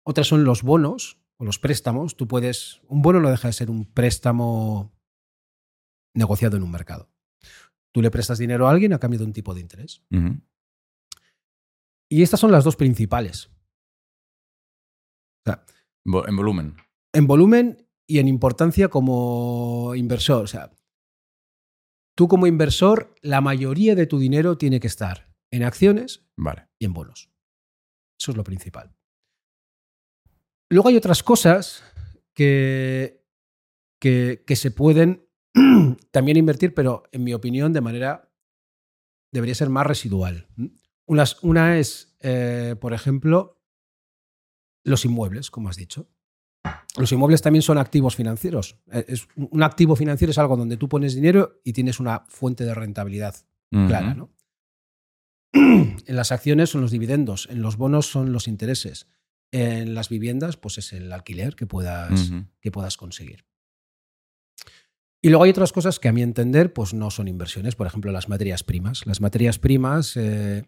Otras 0.06 0.28
son 0.28 0.44
los 0.44 0.62
bonos 0.62 1.18
o 1.36 1.44
los 1.44 1.58
préstamos. 1.58 2.16
Tú 2.16 2.28
puedes. 2.28 2.80
Un 2.86 3.02
bono 3.02 3.18
no 3.18 3.28
deja 3.28 3.48
de 3.48 3.54
ser 3.54 3.70
un 3.72 3.86
préstamo 3.92 4.96
negociado 6.14 6.56
en 6.56 6.62
un 6.62 6.70
mercado. 6.70 7.10
Tú 7.92 8.02
le 8.02 8.12
prestas 8.12 8.38
dinero 8.38 8.68
a 8.68 8.70
alguien 8.70 8.92
a 8.92 9.00
cambio 9.00 9.18
de 9.18 9.24
un 9.24 9.32
tipo 9.32 9.52
de 9.52 9.62
interés. 9.62 10.04
Y 12.08 12.22
estas 12.22 12.38
son 12.38 12.52
las 12.52 12.62
dos 12.62 12.76
principales. 12.76 13.50
Vo- 16.04 16.24
En 16.28 16.36
volumen. 16.36 16.76
En 17.12 17.26
volumen 17.26 17.84
y 18.06 18.20
en 18.20 18.28
importancia 18.28 18.86
como 18.86 19.96
inversor. 19.96 20.44
O 20.44 20.46
sea, 20.46 20.70
tú 22.18 22.26
como 22.26 22.48
inversor, 22.48 23.14
la 23.22 23.40
mayoría 23.40 23.94
de 23.94 24.08
tu 24.08 24.18
dinero 24.18 24.58
tiene 24.58 24.80
que 24.80 24.88
estar 24.88 25.32
en 25.52 25.62
acciones 25.62 26.26
Vale. 26.36 26.66
y 26.76 26.84
en 26.84 26.92
bonos. 26.92 27.30
Eso 28.18 28.32
es 28.32 28.36
lo 28.36 28.42
principal. 28.42 28.92
Luego 30.68 30.88
hay 30.88 30.96
otras 30.96 31.22
cosas 31.22 31.84
que, 32.34 33.24
que, 34.00 34.42
que 34.44 34.56
se 34.56 34.72
pueden 34.72 35.28
también 36.10 36.36
invertir, 36.36 36.74
pero 36.74 37.04
en 37.12 37.22
mi 37.22 37.34
opinión 37.34 37.72
de 37.72 37.82
manera 37.82 38.34
debería 39.32 39.54
ser 39.54 39.70
más 39.70 39.86
residual. 39.86 40.48
Una 41.06 41.78
es, 41.78 42.16
eh, 42.18 42.74
por 42.80 42.94
ejemplo, 42.94 43.62
los 44.82 45.04
inmuebles, 45.04 45.52
como 45.52 45.68
has 45.68 45.76
dicho. 45.76 46.10
Los 46.96 47.12
inmuebles 47.12 47.42
también 47.42 47.62
son 47.62 47.78
activos 47.78 48.16
financieros. 48.16 48.76
Eh, 48.90 49.04
Es, 49.08 49.28
un 49.36 49.62
activo 49.62 49.94
financiero 49.94 50.30
es 50.30 50.38
algo 50.38 50.56
donde 50.56 50.76
tú 50.76 50.88
pones 50.88 51.14
dinero 51.14 51.60
y 51.64 51.72
tienes 51.72 52.00
una 52.00 52.24
fuente 52.28 52.64
de 52.64 52.74
rentabilidad 52.74 53.36
clara. 53.70 54.14
¿no? 54.14 54.30
En 55.52 56.16
las 56.16 56.32
acciones 56.32 56.70
son 56.70 56.80
los 56.80 56.90
dividendos, 56.90 57.48
en 57.50 57.62
los 57.62 57.76
bonos 57.76 58.06
son 58.06 58.32
los 58.32 58.48
intereses, 58.48 59.06
en 59.50 59.94
las 59.94 60.08
viviendas 60.08 60.56
pues 60.56 60.78
es 60.78 60.92
el 60.92 61.12
alquiler 61.12 61.54
que 61.54 61.66
puedas, 61.66 62.32
que 62.60 62.70
puedas 62.70 62.96
conseguir. 62.96 63.44
Y 65.20 65.30
luego 65.30 65.44
hay 65.44 65.50
otras 65.50 65.72
cosas 65.72 65.98
que 65.98 66.08
a 66.08 66.12
mi 66.12 66.22
entender 66.22 66.72
pues 66.72 66.94
no 66.94 67.10
son 67.10 67.28
inversiones, 67.28 67.74
por 67.74 67.86
ejemplo 67.86 68.12
las 68.12 68.28
materias 68.28 68.62
primas. 68.62 69.06
Las 69.06 69.20
materias 69.20 69.58
primas, 69.58 70.16
eh, 70.16 70.64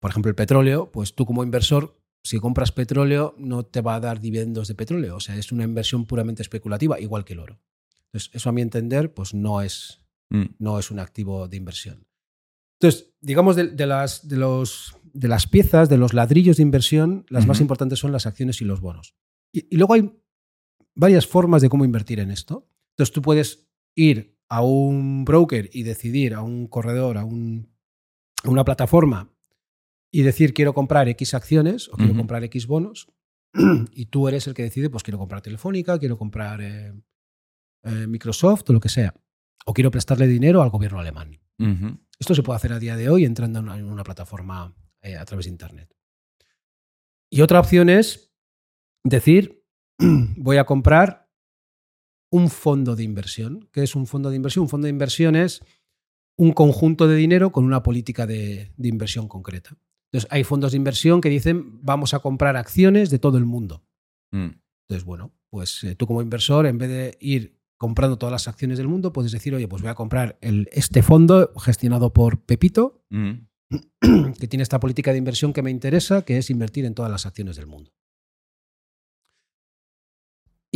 por 0.00 0.10
ejemplo 0.10 0.30
el 0.30 0.34
petróleo, 0.34 0.90
pues 0.90 1.14
tú 1.14 1.26
como 1.26 1.44
inversor, 1.44 1.96
si 2.28 2.38
compras 2.38 2.72
petróleo 2.72 3.34
no 3.38 3.64
te 3.64 3.80
va 3.80 3.94
a 3.96 4.00
dar 4.00 4.20
dividendos 4.20 4.68
de 4.68 4.74
petróleo, 4.74 5.16
o 5.16 5.20
sea, 5.20 5.36
es 5.36 5.52
una 5.52 5.64
inversión 5.64 6.06
puramente 6.06 6.42
especulativa, 6.42 6.98
igual 7.00 7.24
que 7.24 7.32
el 7.34 7.40
oro. 7.40 7.60
Entonces, 8.06 8.30
eso 8.34 8.48
a 8.48 8.52
mi 8.52 8.62
entender 8.62 9.12
pues 9.14 9.34
no 9.34 9.60
es, 9.62 10.02
Mm. 10.30 10.56
no 10.58 10.78
es 10.80 10.90
un 10.90 10.98
activo 10.98 11.46
de 11.46 11.56
inversión. 11.56 12.06
Entonces, 12.80 13.14
digamos, 13.20 13.54
de, 13.54 13.68
de 13.68 13.86
las, 13.86 14.26
de, 14.26 14.36
los, 14.36 14.96
de 15.12 15.28
las 15.28 15.46
piezas, 15.46 15.88
de 15.88 15.96
los 15.98 16.14
ladrillos 16.14 16.56
de 16.56 16.62
inversión, 16.64 17.24
las 17.28 17.46
más 17.46 17.60
importantes 17.60 18.00
son 18.00 18.10
las 18.10 18.26
acciones 18.26 18.60
y 18.60 18.64
los 18.64 18.80
bonos. 18.80 19.14
Y, 19.52 19.72
y 19.72 19.76
luego 19.78 19.94
hay 19.94 20.10
varias 20.96 21.26
formas 21.28 21.62
de 21.62 21.68
cómo 21.68 21.84
invertir 21.84 22.18
en 22.18 22.30
esto. 22.32 22.68
Entonces, 22.96 23.12
tú 23.14 23.22
puedes 23.22 23.68
ir 23.94 24.36
a 24.48 24.62
un 24.62 25.24
broker 25.24 25.70
y 25.72 25.84
decidir, 25.84 26.34
a 26.34 26.42
un 26.42 26.66
corredor, 26.66 27.18
a, 27.18 27.24
un- 27.24 27.72
a 28.42 28.50
una 28.50 28.64
plataforma 28.64 29.32
y 30.16 30.22
decir 30.22 30.54
quiero 30.54 30.72
comprar 30.72 31.10
X 31.10 31.34
acciones 31.34 31.90
o 31.90 31.96
quiero 31.98 32.16
comprar 32.16 32.42
X 32.44 32.66
bonos. 32.66 33.06
Y 33.92 34.06
tú 34.06 34.28
eres 34.28 34.46
el 34.46 34.54
que 34.54 34.62
decide, 34.62 34.88
pues 34.88 35.02
quiero 35.02 35.18
comprar 35.18 35.42
Telefónica, 35.42 35.98
quiero 35.98 36.16
comprar 36.16 36.62
eh, 36.62 36.94
eh, 37.82 38.06
Microsoft 38.06 38.62
o 38.70 38.72
lo 38.72 38.80
que 38.80 38.88
sea. 38.88 39.14
O 39.66 39.74
quiero 39.74 39.90
prestarle 39.90 40.26
dinero 40.26 40.62
al 40.62 40.70
gobierno 40.70 41.00
alemán. 41.00 41.38
Esto 42.18 42.34
se 42.34 42.42
puede 42.42 42.56
hacer 42.56 42.72
a 42.72 42.78
día 42.78 42.96
de 42.96 43.10
hoy 43.10 43.26
entrando 43.26 43.58
en 43.58 43.66
una, 43.66 43.78
en 43.78 43.84
una 43.84 44.04
plataforma 44.04 44.74
eh, 45.02 45.16
a 45.16 45.24
través 45.26 45.44
de 45.44 45.50
Internet. 45.50 45.94
Y 47.28 47.42
otra 47.42 47.60
opción 47.60 47.90
es 47.90 48.32
decir, 49.04 49.66
voy 49.98 50.56
a 50.56 50.64
comprar 50.64 51.28
un 52.30 52.48
fondo 52.48 52.96
de 52.96 53.02
inversión. 53.02 53.68
¿Qué 53.70 53.82
es 53.82 53.94
un 53.94 54.06
fondo 54.06 54.30
de 54.30 54.36
inversión? 54.36 54.62
Un 54.62 54.70
fondo 54.70 54.86
de 54.86 54.92
inversión 54.92 55.36
es 55.36 55.62
un 56.38 56.52
conjunto 56.52 57.06
de 57.06 57.16
dinero 57.16 57.52
con 57.52 57.66
una 57.66 57.82
política 57.82 58.26
de, 58.26 58.72
de 58.78 58.88
inversión 58.88 59.28
concreta. 59.28 59.76
Entonces, 60.10 60.28
hay 60.30 60.44
fondos 60.44 60.72
de 60.72 60.76
inversión 60.76 61.20
que 61.20 61.28
dicen, 61.28 61.80
vamos 61.82 62.14
a 62.14 62.20
comprar 62.20 62.56
acciones 62.56 63.10
de 63.10 63.18
todo 63.18 63.38
el 63.38 63.44
mundo. 63.44 63.84
Mm. 64.32 64.50
Entonces, 64.88 65.04
bueno, 65.04 65.32
pues 65.50 65.82
eh, 65.84 65.94
tú 65.96 66.06
como 66.06 66.22
inversor, 66.22 66.66
en 66.66 66.78
vez 66.78 66.88
de 66.88 67.16
ir 67.20 67.58
comprando 67.76 68.16
todas 68.16 68.32
las 68.32 68.48
acciones 68.48 68.78
del 68.78 68.88
mundo, 68.88 69.12
puedes 69.12 69.32
decir, 69.32 69.54
oye, 69.54 69.68
pues 69.68 69.82
voy 69.82 69.90
a 69.90 69.94
comprar 69.94 70.38
el, 70.40 70.68
este 70.72 71.02
fondo 71.02 71.52
gestionado 71.58 72.12
por 72.12 72.40
Pepito, 72.40 73.02
Mm. 73.10 73.46
que 74.38 74.48
tiene 74.48 74.62
esta 74.62 74.80
política 74.80 75.12
de 75.12 75.18
inversión 75.18 75.52
que 75.52 75.62
me 75.62 75.70
interesa, 75.70 76.22
que 76.22 76.38
es 76.38 76.50
invertir 76.50 76.84
en 76.84 76.94
todas 76.94 77.10
las 77.10 77.26
acciones 77.26 77.56
del 77.56 77.66
mundo. 77.66 77.92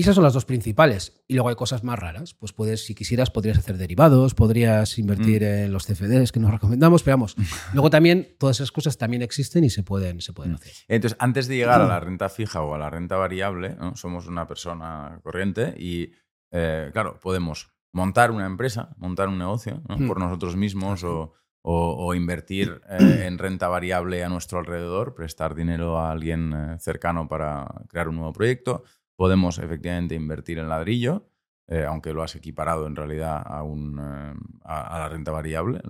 Y 0.00 0.02
esas 0.02 0.14
son 0.14 0.24
las 0.24 0.32
dos 0.32 0.46
principales. 0.46 1.22
Y 1.28 1.34
luego 1.34 1.50
hay 1.50 1.56
cosas 1.56 1.84
más 1.84 1.98
raras. 1.98 2.32
Pues 2.32 2.52
puedes, 2.54 2.86
si 2.86 2.94
quisieras, 2.94 3.30
podrías 3.30 3.58
hacer 3.58 3.76
derivados, 3.76 4.34
podrías 4.34 4.98
invertir 4.98 5.42
en 5.42 5.72
los 5.72 5.84
CFDs 5.86 6.32
que 6.32 6.40
nos 6.40 6.50
recomendamos, 6.56 7.02
pero 7.02 7.18
vamos. 7.18 7.36
luego 7.74 7.90
también, 7.90 8.34
todas 8.38 8.56
esas 8.56 8.72
cosas 8.72 8.96
también 8.96 9.22
existen 9.22 9.64
y 9.64 9.70
se 9.70 9.82
pueden, 9.82 10.20
se 10.20 10.32
pueden 10.32 10.52
Mm. 10.52 10.54
hacer. 10.56 10.72
Entonces, 10.88 11.16
antes 11.20 11.48
de 11.48 11.56
llegar 11.56 11.82
a 11.82 11.86
la 11.86 12.00
renta 12.00 12.28
fija 12.30 12.62
o 12.62 12.74
a 12.74 12.78
la 12.78 12.88
renta 12.88 13.16
variable, 13.16 13.76
¿no? 13.78 13.94
somos 13.96 14.26
una 14.26 14.46
persona 14.46 15.20
corriente 15.22 15.74
y, 15.78 16.12
eh, 16.50 16.88
claro, 16.92 17.20
podemos 17.20 17.68
montar 17.92 18.30
una 18.30 18.46
empresa, 18.46 18.94
montar 18.96 19.28
un 19.28 19.38
negocio 19.38 19.82
¿no? 19.88 19.98
Mm. 19.98 20.06
por 20.08 20.18
nosotros 20.18 20.56
mismos 20.56 21.04
o, 21.04 21.32
o- 21.62 22.06
o 22.06 22.14
invertir 22.14 22.80
eh, 22.88 23.24
en 23.26 23.36
renta 23.36 23.68
variable 23.68 24.24
a 24.24 24.28
nuestro 24.30 24.60
alrededor, 24.60 25.14
prestar 25.14 25.54
dinero 25.54 25.98
a 25.98 26.10
alguien 26.10 26.52
eh, 26.54 26.76
cercano 26.78 27.28
para 27.28 27.66
crear 27.88 28.08
un 28.08 28.16
nuevo 28.16 28.32
proyecto. 28.32 28.84
Podemos 29.20 29.58
efectivamente 29.58 30.14
invertir 30.14 30.58
en 30.58 30.70
ladrillo, 30.70 31.28
eh, 31.68 31.84
aunque 31.86 32.14
lo 32.14 32.22
has 32.22 32.34
equiparado 32.36 32.86
en 32.86 32.96
realidad 32.96 33.42
a, 33.44 33.62
un, 33.62 33.98
eh, 33.98 34.32
a, 34.64 34.96
a 34.96 34.98
la 34.98 35.08
renta 35.10 35.30
variable 35.30 35.82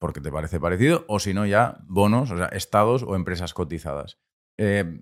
porque 0.00 0.20
te 0.20 0.32
parece 0.32 0.58
parecido, 0.58 1.04
o 1.06 1.20
si 1.20 1.32
no 1.32 1.46
ya 1.46 1.78
bonos, 1.86 2.32
o 2.32 2.36
sea, 2.36 2.46
estados 2.46 3.04
o 3.04 3.14
empresas 3.14 3.54
cotizadas. 3.54 4.18
Eh, 4.58 5.00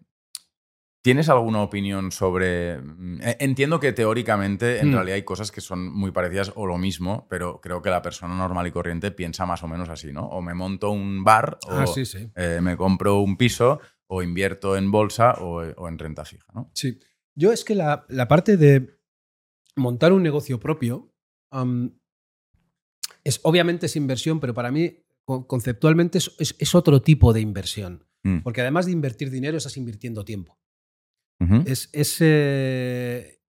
¿Tienes 1.02 1.30
alguna 1.30 1.62
opinión 1.62 2.12
sobre...? 2.12 2.76
mm, 2.82 3.22
eh, 3.22 3.36
Entiendo 3.40 3.80
que 3.80 3.94
teóricamente 3.94 4.80
en 4.80 4.90
Hmm. 4.90 4.94
realidad 4.96 5.14
hay 5.14 5.24
cosas 5.24 5.50
que 5.50 5.62
son 5.62 5.90
muy 5.90 6.10
parecidas 6.10 6.52
o 6.54 6.66
lo 6.66 6.76
mismo, 6.76 7.26
pero 7.30 7.62
creo 7.62 7.80
que 7.80 7.88
la 7.88 8.02
persona 8.02 8.36
normal 8.36 8.66
y 8.66 8.72
corriente 8.72 9.10
piensa 9.10 9.46
más 9.46 9.62
o 9.62 9.68
menos 9.68 9.88
así, 9.88 10.12
¿no? 10.12 10.26
O 10.26 10.42
me 10.42 10.52
monto 10.52 10.90
un 10.90 11.24
bar, 11.24 11.56
o 11.66 11.78
Ah, 11.78 11.86
sí, 11.86 12.04
sí. 12.04 12.30
me 12.60 12.76
compro 12.76 13.20
un 13.20 13.38
piso, 13.38 13.80
o 14.06 14.22
invierto 14.22 14.76
en 14.76 14.90
bolsa 14.90 15.32
o, 15.40 15.62
o 15.62 15.88
en 15.88 15.98
renta 15.98 16.26
fija, 16.26 16.52
¿no? 16.54 16.70
Sí. 16.74 16.98
Yo 17.34 17.52
es 17.52 17.64
que 17.64 17.74
la, 17.74 18.04
la 18.08 18.28
parte 18.28 18.56
de 18.56 18.98
montar 19.76 20.12
un 20.12 20.22
negocio 20.22 20.60
propio 20.60 21.12
es 23.24 23.40
obviamente 23.42 23.86
es 23.86 23.96
inversión, 23.96 24.40
pero 24.40 24.54
para 24.54 24.70
mí 24.70 25.04
co- 25.24 25.46
conceptualmente 25.46 26.18
es, 26.18 26.34
es- 26.38 26.56
es 26.58 26.74
otro 26.74 27.00
tipo 27.02 27.32
de 27.32 27.40
inversión. 27.40 28.06
Mm. 28.24 28.38
Porque 28.40 28.60
además 28.60 28.86
de 28.86 28.92
invertir 28.92 29.30
dinero, 29.30 29.56
estás 29.56 29.76
invirtiendo 29.76 30.24
tiempo. 30.24 30.58
Es, 31.66 31.88
es, 31.92 32.18
eh, 32.20 33.40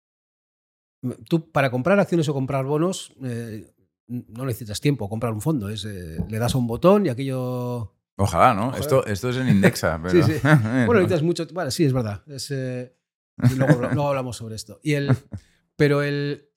tú 1.30 1.52
para 1.52 1.70
comprar 1.70 2.00
acciones 2.00 2.28
o 2.28 2.34
comprar 2.34 2.66
bonos 2.66 3.14
eh, 3.24 3.72
no 4.08 4.46
necesitas 4.46 4.82
tiempo, 4.82 5.08
comprar 5.10 5.32
un 5.32 5.42
fondo. 5.42 5.70
Es, 5.70 5.86
eh, 5.86 6.18
le 6.28 6.40
das 6.40 6.56
a 6.56 6.58
un 6.58 6.66
botón 6.68 7.06
y 7.06 7.10
aquello... 7.10 7.94
Ojalá, 8.18 8.54
¿no? 8.56 8.76
Esto, 8.76 9.06
esto 9.06 9.30
es 9.30 9.38
en 9.38 9.48
Indexa, 9.58 10.00
pero... 10.02 10.26
Sí, 10.26 10.34
sí. 10.34 10.40
Bueno, 10.86 10.94
necesitas 11.02 11.22
mucho. 11.24 11.46
Vale, 11.54 11.70
sí, 11.72 11.86
es 11.86 11.94
verdad. 11.94 12.24
Es, 12.28 12.50
eh, 12.52 12.96
y 13.38 13.56
luego, 13.56 13.82
luego 13.82 14.08
hablamos 14.08 14.38
sobre 14.38 14.56
esto. 14.56 14.80
Y 14.84 14.94
el, 14.94 15.10
pero 15.76 16.02
el, 16.02 16.50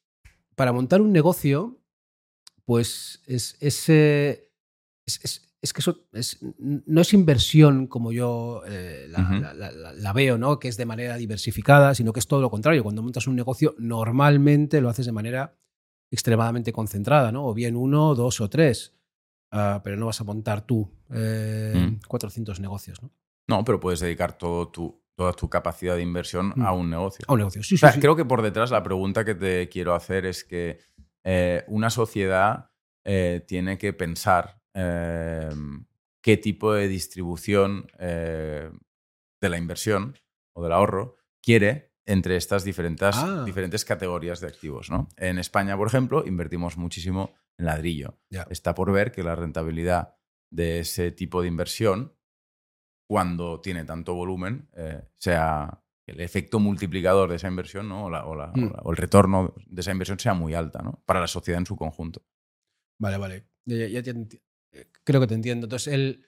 para 0.54 0.72
montar 0.72 1.00
un 1.00 1.12
negocio, 1.12 1.78
pues 2.64 3.22
es, 3.26 3.56
es, 3.60 3.88
eh, 3.88 4.50
es, 5.06 5.72
que 5.72 5.80
eso 5.80 6.08
no 6.58 7.00
es 7.00 7.12
inversión 7.12 7.86
como 7.86 8.12
yo 8.12 8.62
eh, 8.66 9.06
la, 9.08 10.12
veo, 10.12 10.38
¿no? 10.38 10.58
que 10.58 10.68
es 10.68 10.76
de 10.76 10.86
manera 10.86 11.16
diversificada, 11.16 11.94
sino 11.94 12.12
que 12.12 12.20
es 12.20 12.26
todo 12.26 12.40
lo 12.40 12.50
contrario. 12.50 12.82
Cuando 12.82 13.02
montas 13.02 13.26
un 13.26 13.36
negocio, 13.36 13.74
normalmente 13.78 14.80
lo 14.80 14.88
haces 14.88 15.06
de 15.06 15.12
manera 15.12 15.56
extremadamente 16.10 16.72
concentrada, 16.72 17.32
¿no? 17.32 17.46
o 17.46 17.54
bien 17.54 17.76
uno, 17.76 18.14
dos 18.14 18.40
o 18.40 18.50
tres. 18.50 18.92
Ah, 19.52 19.80
pero 19.84 19.96
no 19.96 20.06
vas 20.06 20.20
a 20.20 20.24
montar 20.24 20.66
tú 20.66 20.90
400 21.08 22.58
mm. 22.58 22.62
negocios. 22.62 23.00
¿no? 23.00 23.10
no, 23.46 23.64
pero 23.64 23.78
puedes 23.78 24.00
dedicar 24.00 24.36
todo 24.36 24.68
tu, 24.68 25.00
toda 25.16 25.32
tu 25.32 25.48
capacidad 25.48 25.96
de 25.96 26.02
inversión 26.02 26.52
a 26.62 26.72
mm. 26.72 26.78
un 26.78 26.90
negocio. 26.90 27.24
A 27.28 27.32
un 27.32 27.38
negocio, 27.38 27.62
sí, 27.62 27.76
Creo 28.00 28.14
que 28.14 28.24
por 28.24 28.42
detrás 28.42 28.70
la 28.70 28.82
pregunta 28.82 29.24
que 29.24 29.34
te 29.34 29.68
quiero 29.68 29.94
hacer 29.94 30.26
es 30.26 30.44
que 30.44 30.78
eh, 31.24 31.64
una 31.68 31.90
sociedad 31.90 32.70
eh, 33.04 33.44
tiene 33.46 33.78
que 33.78 33.92
pensar 33.92 34.60
em, 34.74 35.86
qué 36.22 36.36
tipo 36.36 36.72
de 36.72 36.88
distribución 36.88 37.86
eh, 37.98 38.70
de 39.40 39.48
la 39.48 39.58
inversión 39.58 40.16
o 40.54 40.62
del 40.62 40.72
ahorro 40.72 41.16
quiere 41.42 41.92
entre 42.06 42.36
estas 42.36 42.62
diferentes, 42.62 43.16
ah. 43.16 43.42
diferentes 43.44 43.84
categorías 43.84 44.40
de 44.40 44.46
activos. 44.46 44.90
¿no? 44.90 45.08
En 45.16 45.38
España, 45.38 45.76
por 45.76 45.88
ejemplo, 45.88 46.24
invertimos 46.26 46.76
muchísimo 46.76 47.34
en 47.58 47.66
ladrillo. 47.66 48.18
Está 48.50 48.74
por 48.74 48.92
ver 48.92 49.12
que 49.12 49.22
la 49.22 49.34
rentabilidad 49.34 50.14
de 50.50 50.80
ese 50.80 51.10
tipo 51.10 51.42
de 51.42 51.48
inversión, 51.48 52.15
cuando 53.08 53.60
tiene 53.60 53.84
tanto 53.84 54.14
volumen, 54.14 54.68
sea 55.16 55.82
el 56.06 56.20
efecto 56.20 56.60
multiplicador 56.60 57.28
de 57.28 57.36
esa 57.36 57.48
inversión 57.48 57.88
¿no? 57.88 58.08
Mm. 58.08 58.72
o, 58.82 58.90
el 58.90 58.96
retorno 58.96 59.54
de 59.66 59.80
esa 59.80 59.90
inversión 59.90 60.18
sea 60.18 60.34
muy 60.34 60.54
alta 60.54 60.80
¿no? 60.82 61.02
para 61.04 61.20
la 61.20 61.26
sociedad 61.26 61.60
en 61.60 61.66
su 61.66 61.76
conjunto. 61.76 62.24
Vale, 62.98 63.18
vale. 63.18 63.48
Ya, 63.66 64.00
eh, 64.72 64.90
creo 65.04 65.20
que 65.20 65.26
te 65.26 65.34
entiendo. 65.34 65.66
Entonces, 65.66 65.92
el, 65.92 66.26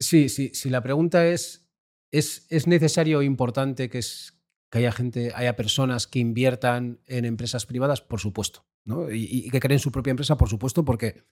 sí, 0.00 0.28
sí, 0.28 0.50
si 0.54 0.70
la 0.70 0.82
pregunta 0.82 1.26
es, 1.26 1.70
¿es, 2.10 2.46
¿es 2.48 2.66
necesario 2.66 3.18
o 3.18 3.22
importante 3.22 3.90
que, 3.90 3.98
es, 3.98 4.42
que 4.70 4.78
haya 4.78 4.92
gente, 4.92 5.32
haya 5.34 5.56
personas 5.56 6.06
que 6.06 6.18
inviertan 6.18 7.00
en 7.06 7.26
empresas 7.26 7.66
privadas? 7.66 8.00
Por 8.00 8.18
supuesto. 8.18 8.66
¿no? 8.84 9.12
Y, 9.12 9.26
y 9.46 9.50
que 9.50 9.60
creen 9.60 9.78
su 9.78 9.92
propia 9.92 10.12
empresa, 10.12 10.38
por 10.38 10.48
supuesto, 10.48 10.84
porque 10.84 11.26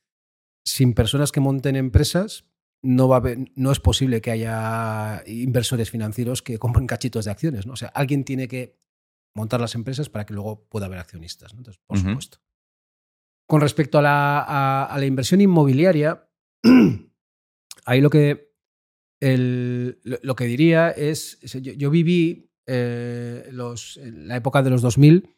sin 0.65 0.93
personas 0.93 1.33
que 1.33 1.41
monten 1.41 1.77
empresas, 1.77 2.45
no, 2.83 3.09
va 3.09 3.23
no 3.57 3.73
es 3.73 3.81
posible 3.81 4.21
que 4.21 4.31
haya 4.31 5.23
inversores 5.27 5.91
financieros 5.91 6.43
que 6.43 6.59
compren 6.59 6.87
cachitos 6.87 7.25
de 7.25 7.31
acciones. 7.31 7.67
¿no? 7.67 7.73
O 7.73 7.77
sea, 7.77 7.89
alguien 7.89 8.25
tiene 8.25 8.49
que 8.49 8.79
montar 9.35 9.61
las 9.61 9.75
empresas 9.75 10.09
para 10.09 10.27
que 10.27 10.35
luego 10.35 10.67
pueda 10.69 10.87
haber 10.87 10.99
accionistas. 10.99 11.53
Entonces, 11.53 11.81
por 11.87 11.99
supuesto. 11.99 12.39
Con 13.47 13.61
respecto 13.61 13.99
a 13.99 14.03
la, 14.03 15.07
inversión 15.07 15.41
inmobiliaria, 15.41 16.29
ahí 17.87 18.01
lo 18.01 18.11
que, 18.11 18.53
lo 19.21 20.37
que 20.37 20.45
diría 20.45 20.91
es, 20.91 21.41
yo, 21.41 21.91
viví 21.91 22.53
eh, 22.67 23.49
los, 23.51 23.97
en 23.97 24.29
la 24.29 24.37
época 24.37 24.63
de 24.63 24.71
los 24.71 24.83
2000, 24.83 25.35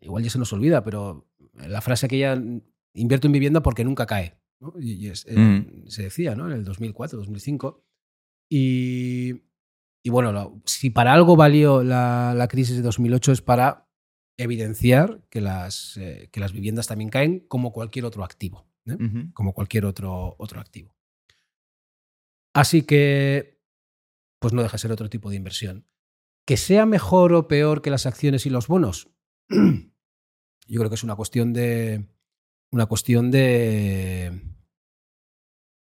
igual 0.00 0.24
ya 0.24 0.30
se 0.30 0.38
nos 0.38 0.52
olvida, 0.54 0.82
pero 0.82 1.28
la 1.54 1.82
frase 1.82 2.08
que 2.08 2.18
ya 2.18 2.40
invierto 2.94 3.26
en 3.26 3.32
vivienda 3.32 3.62
porque 3.62 3.84
nunca 3.84 4.06
cae. 4.06 4.39
Y, 4.78 5.08
eh, 5.08 5.12
mm. 5.36 5.88
se 5.88 6.02
decía, 6.04 6.34
¿no? 6.34 6.46
En 6.46 6.52
el 6.52 6.64
2004, 6.64 7.18
2005. 7.18 7.84
Y, 8.50 9.42
y 10.02 10.10
bueno, 10.10 10.60
si 10.64 10.90
para 10.90 11.12
algo 11.12 11.36
valió 11.36 11.82
la, 11.82 12.46
crisis 12.50 12.76
de 12.76 12.82
2008 12.82 13.32
es 13.32 13.42
para 13.42 13.88
evidenciar 14.38 15.22
que 15.28 15.40
las, 15.40 15.96
eh, 15.98 16.28
que 16.32 16.40
las 16.40 16.52
viviendas 16.52 16.86
también 16.86 17.10
caen 17.10 17.40
como 17.40 17.72
cualquier 17.72 18.06
otro 18.06 18.24
activo, 18.24 18.66
¿eh? 18.86 18.96
como 19.34 19.52
cualquier 19.52 19.84
otro, 19.84 20.34
otro 20.38 20.60
activo. 20.60 20.96
Así 22.54 22.82
que, 22.82 23.60
pues 24.40 24.52
no 24.52 24.62
deja 24.62 24.72
de 24.72 24.78
ser 24.78 24.92
otro 24.92 25.10
tipo 25.10 25.30
de 25.30 25.36
inversión. 25.36 25.86
Que 26.46 26.56
sea 26.56 26.86
mejor 26.86 27.32
o 27.34 27.46
peor 27.46 27.82
que 27.82 27.90
las 27.90 28.06
acciones 28.06 28.46
y 28.46 28.50
los 28.50 28.66
bonos, 28.66 29.10
yo 29.50 30.80
creo 30.80 30.88
que 30.88 30.94
es 30.94 31.04
una 31.04 31.14
cuestión 31.14 31.52
de, 31.52 32.08
una 32.72 32.86
cuestión 32.86 33.30
de, 33.30 34.40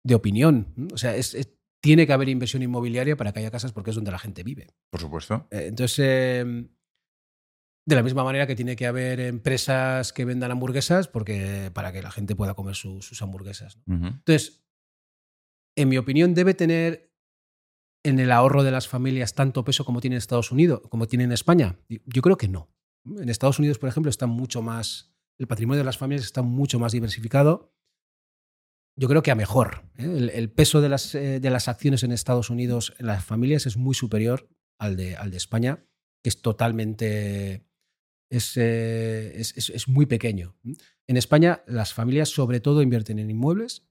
de 0.03 0.15
opinión. 0.15 0.73
O 0.93 0.97
sea, 0.97 1.15
es, 1.15 1.35
tiene 1.81 2.05
que 2.05 2.13
haber 2.13 2.29
inversión 2.29 2.63
inmobiliaria 2.63 3.17
para 3.17 3.33
que 3.33 3.39
haya 3.39 3.51
casas 3.51 3.73
porque 3.73 3.89
es 3.89 3.95
donde 3.95 4.11
la 4.11 4.19
gente 4.19 4.43
vive. 4.43 4.67
Por 4.89 5.01
supuesto. 5.01 5.47
Eh, 5.51 5.65
entonces, 5.67 5.99
em, 5.99 6.69
de 7.87 7.95
la 7.95 8.03
misma 8.03 8.23
manera 8.23 8.47
que 8.47 8.55
tiene 8.55 8.75
que 8.75 8.85
haber 8.85 9.19
empresas 9.19 10.13
que 10.13 10.25
vendan 10.25 10.51
hamburguesas 10.51 11.07
porque, 11.07 11.71
para 11.73 11.91
que 11.91 12.01
la 12.01 12.11
gente 12.11 12.35
pueda 12.35 12.53
comer 12.53 12.75
sus 12.75 13.21
hamburguesas. 13.21 13.79
Entonces, 13.87 14.63
en 15.75 15.89
mi 15.89 15.97
opinión, 15.97 16.33
debe 16.35 16.53
tener 16.53 17.11
en 18.03 18.19
el 18.19 18.31
ahorro 18.31 18.63
de 18.63 18.71
las 18.71 18.87
familias 18.87 19.33
tanto 19.33 19.63
peso 19.63 19.85
como 19.85 20.01
tiene 20.01 20.15
en 20.15 20.19
Estados 20.19 20.51
Unidos, 20.51 20.81
como 20.89 21.07
tiene 21.07 21.23
en 21.23 21.31
España. 21.31 21.79
Yo 22.05 22.21
creo 22.21 22.37
que 22.37 22.47
no. 22.47 22.69
En 23.05 23.29
Estados 23.29 23.57
Unidos, 23.57 23.79
por 23.79 23.89
ejemplo, 23.89 24.09
está 24.09 24.27
mucho 24.27 24.61
más 24.61 25.10
el 25.41 25.47
patrimonio 25.47 25.79
de 25.79 25.85
las 25.85 25.97
familias 25.97 26.27
está 26.27 26.43
mucho 26.43 26.77
más 26.77 26.91
diversificado. 26.91 27.73
Yo 28.95 29.07
creo 29.07 29.23
que 29.23 29.31
a 29.31 29.35
mejor. 29.35 29.89
¿eh? 29.97 30.29
El, 30.35 30.51
peso 30.51 30.81
de 30.81 30.89
las, 30.89 31.15
eh, 31.15 31.39
de 31.39 31.49
las, 31.49 31.67
acciones 31.67 32.03
en 32.03 32.11
Estados 32.11 32.51
Unidos 32.51 32.93
en 32.99 33.07
las 33.07 33.25
familias 33.25 33.65
es 33.65 33.75
muy 33.75 33.95
superior 33.95 34.47
al 34.77 34.95
de, 34.95 35.15
al 35.15 35.31
de 35.31 35.37
España, 35.37 35.83
que 36.23 36.29
es 36.29 36.43
totalmente. 36.43 37.65
Es, 38.29 38.55
eh, 38.55 39.33
es, 39.35 39.87
muy 39.87 40.05
pequeño. 40.05 40.55
En 41.07 41.17
España, 41.17 41.63
las 41.65 41.91
familias 41.91 42.29
sobre 42.29 42.59
todo 42.59 42.83
invierten 42.83 43.17
en 43.17 43.31
inmuebles 43.31 43.87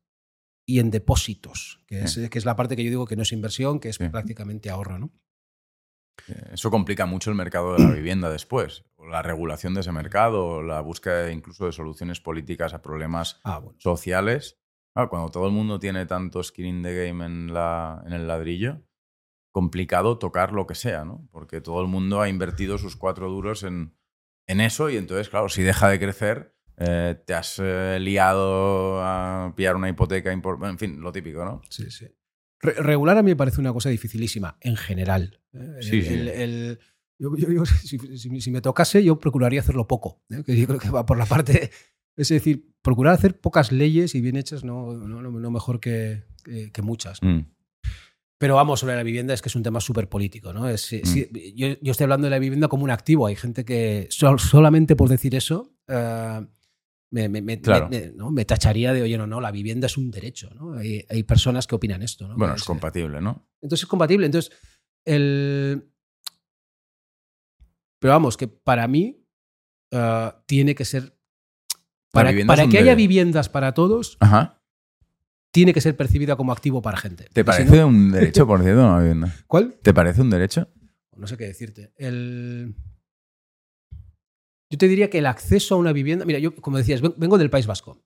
y 0.65 0.79
en 0.79 0.93
depósitos, 0.93 1.83
que, 1.89 2.03
es, 2.03 2.17
que 2.31 2.39
es 2.39 2.45
la 2.45 2.55
parte 2.55 2.77
que 2.77 2.85
yo 2.85 2.91
digo 2.91 3.07
que 3.07 3.17
no 3.17 3.23
es 3.23 3.33
inversión, 3.33 3.81
que 3.81 3.89
es 3.89 3.99
prácticamente 3.99 4.71
ahorro. 4.71 5.01
¿no? 5.01 5.13
Eso 6.53 6.71
complica 6.71 7.07
mucho 7.07 7.31
el 7.31 7.37
mercado 7.37 7.75
de 7.75 7.85
la 7.85 7.91
vivienda 7.95 8.31
después. 8.31 8.85
La 8.99 9.23
regulación 9.23 9.75
de 9.75 9.81
ese 9.81 9.93
mercado, 9.93 10.63
la 10.63 10.81
búsqueda 10.81 11.31
incluso 11.31 11.67
de 11.67 11.73
soluciones 11.73 12.21
políticas 12.21 12.75
a 12.75 12.83
problemas 12.83 13.41
ah, 13.45 13.63
sociales. 13.79 14.59
cuando 14.95 15.31
todo 15.31 15.47
el 15.47 15.53
mundo 15.53 15.79
tiene 15.79 16.07
tanto 16.07 16.43
skin 16.43 16.67
in 16.67 16.83
the 16.83 17.07
game 17.07 17.25
en, 17.25 17.53
la, 17.53 18.03
en 18.07 18.13
el 18.13 18.27
ladrillo, 18.27 18.83
complicado 19.53 20.19
tocar 20.19 20.53
lo 20.53 20.67
que 20.67 20.75
sea, 20.75 21.05
¿no? 21.05 21.29
Porque 21.31 21.61
todo 21.61 21.81
el 21.81 21.89
mundo 21.89 22.21
ha 22.21 22.29
invertido 22.29 22.79
sus 22.79 22.97
cuatro 22.97 23.29
duros 23.29 23.63
en, 23.63 23.97
en 24.47 24.61
eso 24.61 24.91
y 24.91 24.97
entonces, 24.97 25.29
claro, 25.29 25.49
si 25.49 25.63
deja 25.63 25.89
de 25.89 25.99
crecer, 25.99 26.55
eh, 26.77 27.21
te 27.27 27.35
has 27.35 27.59
eh, 27.59 27.99
liado 28.01 29.03
a 29.03 29.53
pillar 29.57 29.77
una 29.77 29.89
hipoteca, 29.89 30.33
en 30.33 30.79
fin, 30.79 31.01
lo 31.01 31.13
típico, 31.13 31.45
¿no? 31.45 31.61
Sí, 31.69 31.91
sí 31.91 32.07
regular 32.61 33.17
a 33.17 33.23
mí 33.23 33.31
me 33.31 33.37
parece 33.37 33.61
una 33.61 33.73
cosa 33.73 33.89
dificilísima, 33.89 34.57
en 34.61 34.77
general. 34.77 35.41
¿eh? 35.53 36.77
si, 37.83 38.51
me 38.51 38.61
tocase, 38.61 39.03
yo 39.05 39.19
procuraría 39.19 39.61
hacerlo 39.61 39.87
poco. 39.87 40.23
¿eh? 40.31 40.43
Que 40.45 40.57
yo 40.57 40.67
creo 40.67 40.79
que 40.79 40.91
va 40.91 41.07
por 41.07 41.19
la 41.19 41.27
parte. 41.27 41.71
Es 42.17 42.29
decir, 42.29 42.75
procurar 42.83 43.15
hacer 43.15 43.41
pocas 43.41 43.73
leyes 43.73 44.15
y 44.15 44.21
bien 44.21 44.37
hechas, 44.37 44.63
no, 44.63 44.93
no, 44.93 45.51
mejor 45.51 45.81
que, 45.81 46.25
que, 46.45 46.83
muchas. 46.83 47.23
Mm. 47.23 47.47
Pero 48.37 48.57
vamos, 48.57 48.81
sobre 48.81 48.97
la 48.97 49.03
vivienda 49.03 49.33
es 49.33 49.41
que 49.41 49.49
es 49.49 49.57
un 49.57 49.63
tema 49.63 49.81
súper 49.81 50.09
político. 50.09 50.53
¿no? 50.53 50.69
Es, 50.69 50.93
mm. 50.93 51.55
yo, 51.55 51.69
estoy 51.83 52.05
hablando 52.05 52.27
de 52.27 52.31
la 52.31 52.39
vivienda 52.39 52.69
como 52.69 52.85
un 52.85 52.91
activo. 52.91 53.27
Hay 53.27 53.37
gente 53.37 53.65
que 53.65 54.09
solamente 54.11 54.97
por 54.97 55.09
decir 55.09 55.35
eso. 55.35 55.73
Eh, 55.89 56.47
me, 57.11 57.29
me, 57.29 58.45
tacharía 58.45 58.93
de, 58.93 59.03
oye, 59.03 59.19
no, 59.19 59.27
no, 59.27 59.41
la 59.41 59.51
vivienda 59.51 59.87
es 59.87 59.97
un 59.97 60.11
derecho. 60.11 60.51
¿no? 60.55 60.75
Hay, 60.75 61.05
hay 61.09 61.23
personas 61.25 61.67
que 61.67 61.75
opinan 61.75 62.03
esto. 62.03 62.29
¿no? 62.29 62.37
Bueno, 62.37 62.55
es 62.55 62.65
compatible, 62.65 63.21
¿no? 63.21 63.49
Entonces 63.61 63.85
es 63.85 63.89
compatible. 63.89 64.27
Entonces, 64.27 64.53
el... 65.05 65.91
Pero 67.99 68.15
vamos, 68.15 68.37
que 68.37 68.49
para 68.49 68.87
mí 68.89 69.27
ah, 69.93 70.43
tiene 70.47 70.75
que 70.75 70.85
ser... 70.85 71.17
Para, 72.13 72.33
para 72.47 72.67
que 72.69 72.79
haya 72.79 72.97
viviendas 72.97 73.49
para 73.49 73.73
todos, 73.73 74.19
tiene 75.53 75.73
que 75.73 75.81
ser 75.81 75.97
percibida 75.97 76.35
como 76.37 76.51
activo 76.53 76.83
para 76.83 76.97
gente. 76.97 77.29
¿Te 77.33 77.45
parece 77.45 77.85
un 77.85 78.11
derecho, 78.11 78.47
por 78.49 78.63
cierto, 78.63 78.85
una 78.85 78.99
vivienda? 78.99 79.37
¿Cuál? 79.47 79.79
¿Te 79.81 79.95
parece 79.95 80.21
un 80.21 80.31
derecho? 80.31 80.69
No 81.17 81.29
sé 81.29 81.37
qué 81.37 81.45
decirte. 81.45 81.93
El... 81.97 82.75
Yo 84.71 84.79
te 84.79 84.87
diría 84.87 85.11
que 85.11 85.19
el 85.19 85.27
acceso 85.27 85.75
a 85.75 85.79
una 85.79 85.93
vivienda, 85.93 86.25
mira, 86.25 86.39
yo 86.39 86.55
como 86.55 86.79
decías, 86.79 87.01
vengo 87.03 87.39
del 87.39 87.51
País 87.51 87.67
Vasco 87.67 88.03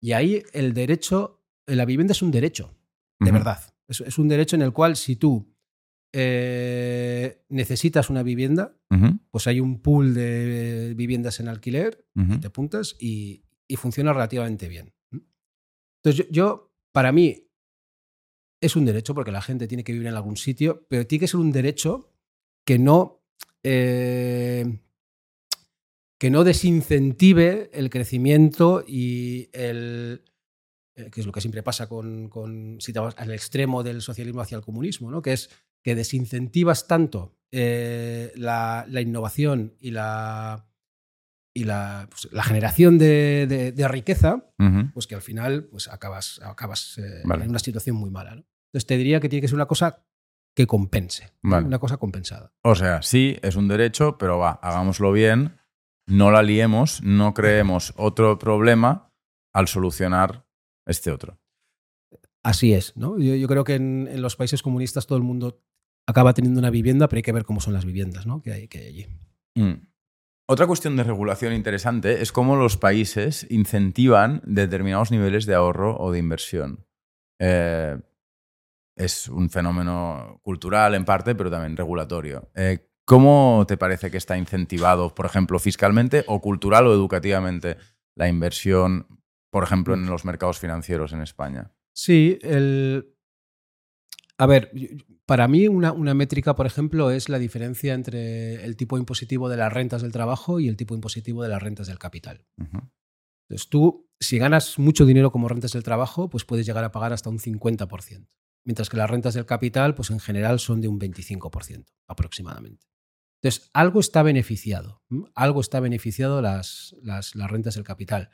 y 0.00 0.12
ahí 0.12 0.42
el 0.52 0.72
derecho, 0.72 1.44
la 1.66 1.84
vivienda 1.84 2.12
es 2.12 2.22
un 2.22 2.30
derecho, 2.30 2.74
de 3.20 3.30
verdad. 3.30 3.60
Es, 3.86 4.18
un 4.18 4.28
derecho 4.28 4.56
en 4.56 4.62
el 4.62 4.72
cual 4.72 4.96
si 4.96 5.16
tú 5.16 5.54
eh, 6.12 7.44
necesitas 7.48 8.08
una 8.08 8.22
vivienda, 8.22 8.76
pues 9.30 9.46
hay 9.46 9.60
un 9.60 9.80
pool 9.82 10.14
de 10.14 10.94
viviendas 10.96 11.40
en 11.40 11.48
alquiler, 11.48 12.06
te 12.40 12.46
apuntas 12.46 12.96
y, 12.98 13.44
funciona 13.76 14.14
relativamente 14.14 14.68
bien. 14.68 14.94
Entonces 16.02 16.26
yo, 16.30 16.72
para 16.92 17.12
mí, 17.12 17.44
es 18.60 18.74
un 18.74 18.86
derecho 18.86 19.14
porque 19.14 19.30
la 19.30 19.42
gente 19.42 19.68
tiene 19.68 19.84
que 19.84 19.92
vivir 19.92 20.08
en 20.08 20.14
algún 20.14 20.36
sitio, 20.36 20.86
pero 20.88 21.06
tiene 21.06 21.20
que 21.20 21.28
ser 21.28 21.40
un 21.40 21.52
derecho 21.52 22.10
que 22.64 22.78
no... 22.78 23.22
Eh, 23.62 24.80
que 26.18 26.30
no 26.30 26.44
desincentive 26.44 27.70
el 27.72 27.90
crecimiento 27.90 28.84
y 28.86 29.48
el, 29.52 30.24
eh, 30.96 31.10
que 31.10 31.20
es 31.20 31.26
lo 31.26 31.32
que 31.32 31.40
siempre 31.40 31.62
pasa 31.62 31.88
con, 31.88 32.28
con, 32.28 32.80
si 32.80 32.92
te 32.92 32.98
vas 33.00 33.14
al 33.18 33.30
extremo 33.32 33.82
del 33.82 34.02
socialismo 34.02 34.40
hacia 34.40 34.56
el 34.56 34.62
comunismo, 34.62 35.10
¿no? 35.10 35.22
que 35.22 35.32
es 35.32 35.50
que 35.82 35.94
desincentivas 35.94 36.86
tanto 36.86 37.36
eh, 37.52 38.32
la, 38.34 38.84
la, 38.88 39.00
innovación 39.00 39.74
y 39.78 39.92
la, 39.92 40.66
y 41.54 41.64
la, 41.64 42.08
pues, 42.10 42.28
la 42.32 42.42
generación 42.42 42.98
de, 42.98 43.46
de, 43.48 43.72
de 43.72 43.88
riqueza, 43.88 44.44
Uh 44.58 44.64
-huh. 44.64 44.92
pues 44.92 45.06
que 45.06 45.14
al 45.14 45.22
final 45.22 45.64
pues 45.70 45.86
acabas, 45.86 46.40
acabas 46.42 46.98
eh, 46.98 47.22
Vale. 47.24 47.44
en 47.44 47.50
una 47.50 47.60
situación 47.60 47.94
muy 47.94 48.10
mala. 48.10 48.34
¿no? 48.34 48.44
Entonces 48.68 48.86
te 48.86 48.96
diría 48.96 49.20
que 49.20 49.28
tiene 49.28 49.40
que 49.40 49.46
ser 49.48 49.54
una 49.54 49.66
cosa 49.66 50.04
que 50.54 50.66
compense, 50.66 51.30
una 51.44 51.78
cosa 51.78 51.96
compensada. 51.98 52.52
O 52.62 52.74
sea, 52.74 53.00
sí, 53.02 53.36
es 53.42 53.54
un 53.54 53.68
derecho, 53.68 54.18
pero 54.18 54.38
va, 54.38 54.50
hagámoslo 54.60 55.12
bien, 55.12 55.57
no 56.08 56.30
la 56.30 56.42
liemos, 56.42 57.02
no 57.02 57.34
creemos 57.34 57.94
otro 57.96 58.38
problema 58.38 59.12
al 59.52 59.68
solucionar 59.68 60.46
este 60.86 61.10
otro. 61.10 61.38
Así 62.42 62.72
es, 62.72 62.96
¿no? 62.96 63.18
Yo, 63.18 63.34
yo 63.34 63.46
creo 63.48 63.64
que 63.64 63.74
en, 63.74 64.08
en 64.10 64.22
los 64.22 64.36
países 64.36 64.62
comunistas 64.62 65.06
todo 65.06 65.18
el 65.18 65.24
mundo 65.24 65.62
acaba 66.08 66.32
teniendo 66.32 66.58
una 66.58 66.70
vivienda, 66.70 67.06
pero 67.08 67.18
hay 67.18 67.22
que 67.22 67.32
ver 67.32 67.44
cómo 67.44 67.60
son 67.60 67.74
las 67.74 67.84
viviendas 67.84 68.26
¿no? 68.26 68.40
que, 68.40 68.52
hay, 68.52 68.68
que 68.68 68.78
hay 68.78 68.86
allí. 68.86 69.06
Mm. 69.54 69.86
Otra 70.50 70.66
cuestión 70.66 70.96
de 70.96 71.04
regulación 71.04 71.52
interesante 71.52 72.22
es 72.22 72.32
cómo 72.32 72.56
los 72.56 72.78
países 72.78 73.46
incentivan 73.50 74.40
determinados 74.46 75.10
niveles 75.10 75.44
de 75.44 75.54
ahorro 75.54 75.98
o 75.98 76.10
de 76.10 76.18
inversión. 76.18 76.86
Eh, 77.38 77.98
es 78.96 79.28
un 79.28 79.50
fenómeno 79.50 80.40
cultural 80.42 80.94
en 80.94 81.04
parte, 81.04 81.34
pero 81.34 81.50
también 81.50 81.76
regulatorio. 81.76 82.50
Eh, 82.54 82.87
¿Cómo 83.08 83.64
te 83.66 83.78
parece 83.78 84.10
que 84.10 84.18
está 84.18 84.36
incentivado, 84.36 85.14
por 85.14 85.24
ejemplo, 85.24 85.58
fiscalmente 85.58 86.24
o 86.26 86.42
cultural 86.42 86.86
o 86.88 86.92
educativamente 86.92 87.78
la 88.14 88.28
inversión, 88.28 89.06
por 89.50 89.64
ejemplo, 89.64 89.94
en 89.94 90.04
los 90.04 90.26
mercados 90.26 90.58
financieros 90.58 91.14
en 91.14 91.22
España? 91.22 91.72
Sí, 91.94 92.38
el... 92.42 93.16
A 94.36 94.44
ver, 94.44 94.70
para 95.24 95.48
mí 95.48 95.68
una, 95.68 95.92
una, 95.92 96.12
métrica, 96.12 96.54
por 96.54 96.66
ejemplo, 96.66 97.10
es 97.10 97.30
la 97.30 97.38
diferencia 97.38 97.94
entre 97.94 98.62
el 98.66 98.76
tipo 98.76 98.98
impositivo 98.98 99.48
de 99.48 99.56
las 99.56 99.72
rentas 99.72 100.02
del 100.02 100.12
trabajo 100.12 100.60
y 100.60 100.68
el 100.68 100.76
tipo 100.76 100.94
impositivo 100.94 101.42
de 101.42 101.48
las 101.48 101.62
rentas 101.62 101.86
del 101.86 101.98
capital. 101.98 102.44
Uh 102.58 102.64
-huh. 102.64 102.90
Entonces 103.48 103.70
tú, 103.70 104.06
si 104.20 104.36
ganas 104.36 104.78
mucho 104.78 105.06
dinero 105.06 105.32
como 105.32 105.48
rentas 105.48 105.72
del 105.72 105.82
trabajo, 105.82 106.28
pues 106.28 106.44
puedes 106.44 106.66
llegar 106.66 106.84
a 106.84 106.92
pagar 106.92 107.14
hasta 107.14 107.30
un 107.30 107.38
50%, 107.38 108.28
mientras 108.66 108.90
que 108.90 108.98
las 108.98 109.08
rentas 109.08 109.32
del 109.32 109.46
capital, 109.46 109.94
pues 109.94 110.10
en 110.10 110.20
general 110.20 110.60
son 110.60 110.82
de 110.82 110.88
un 110.88 111.00
25% 111.00 111.86
aproximadamente. 112.06 112.86
Entonces, 113.40 113.70
algo 113.72 114.00
está 114.00 114.22
beneficiado, 114.22 115.02
¿m? 115.10 115.24
algo 115.34 115.60
está 115.60 115.78
beneficiado 115.78 116.42
las, 116.42 116.96
las, 117.02 117.36
las 117.36 117.50
rentas 117.50 117.76
del 117.76 117.84
capital. 117.84 118.30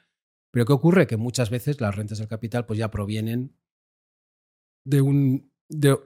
Pero 0.50 0.64
¿qué 0.64 0.72
ocurre? 0.72 1.06
Que 1.06 1.16
muchas 1.16 1.50
veces 1.50 1.80
las 1.80 1.94
rentas 1.94 2.18
del 2.18 2.28
capital 2.28 2.64
pues 2.64 2.78
ya 2.78 2.90
provienen 2.90 3.54
de 4.86 5.00
un, 5.02 5.52
de, 5.68 5.98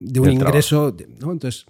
de 0.00 0.20
un 0.20 0.30
ingreso. 0.30 0.90
De, 0.90 1.06
¿no? 1.06 1.30
Entonces, 1.30 1.66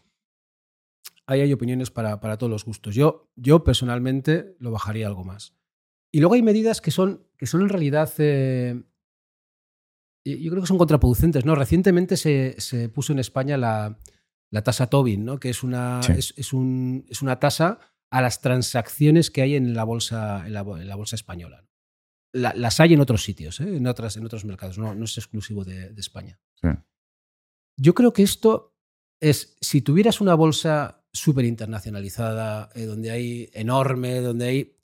ahí 1.26 1.40
hay 1.40 1.52
opiniones 1.52 1.90
para, 1.90 2.20
para, 2.20 2.38
todos 2.38 2.50
los 2.50 2.64
gustos. 2.64 2.94
Yo, 2.94 3.30
yo 3.36 3.62
personalmente 3.62 4.56
lo 4.58 4.70
bajaría 4.70 5.06
algo 5.06 5.24
más. 5.24 5.54
Y 6.12 6.20
luego 6.20 6.34
hay 6.34 6.42
medidas 6.42 6.80
que 6.80 6.92
son, 6.92 7.26
que 7.36 7.46
son 7.46 7.62
en 7.62 7.68
realidad, 7.68 8.10
eh, 8.18 8.80
yo 10.24 10.50
creo 10.50 10.62
que 10.62 10.68
son 10.68 10.78
contraproducentes. 10.78 11.44
¿no? 11.44 11.56
Recientemente 11.56 12.16
se, 12.16 12.54
se 12.58 12.88
puso 12.88 13.12
en 13.12 13.18
España 13.18 13.58
la, 13.58 13.98
la 14.50 14.62
tasa 14.62 14.88
Tobin, 14.88 15.24
¿no? 15.24 15.38
que 15.40 15.50
es 15.50 15.62
una, 15.62 16.02
Sí. 16.02 16.12
es, 16.12 16.34
es 16.36 16.52
un- 16.52 17.06
es 17.08 17.22
una 17.22 17.38
tasa 17.40 17.78
a 18.10 18.22
las 18.22 18.40
transacciones 18.40 19.30
que 19.30 19.42
hay 19.42 19.56
en 19.56 19.74
la 19.74 19.84
bolsa, 19.84 20.46
en 20.46 20.52
la, 20.52 20.62
bo- 20.62 20.78
en 20.78 20.86
la 20.88 20.94
bolsa 20.96 21.16
española. 21.16 21.66
La- 22.32 22.54
las 22.54 22.78
hay 22.80 22.94
en 22.94 23.00
otros 23.00 23.22
sitios, 23.24 23.60
¿eh? 23.60 23.76
en, 23.76 23.86
otras, 23.86 24.16
en 24.16 24.24
otros 24.24 24.44
mercados, 24.44 24.78
no, 24.78 24.94
no 24.94 25.04
es 25.04 25.16
exclusivo 25.18 25.64
de, 25.64 25.90
de 25.90 26.00
España. 26.00 26.40
Sí. 26.60 26.68
Yo 27.76 27.94
creo 27.94 28.12
que 28.12 28.22
esto 28.22 28.76
es, 29.20 29.56
si 29.60 29.82
tuvieras 29.82 30.20
una 30.20 30.34
bolsa 30.34 31.04
súper 31.12 31.44
internacionalizada, 31.44 32.70
eh, 32.74 32.84
donde 32.84 33.10
hay 33.10 33.50
enorme, 33.52 34.20
donde 34.20 34.46
hay, 34.46 34.76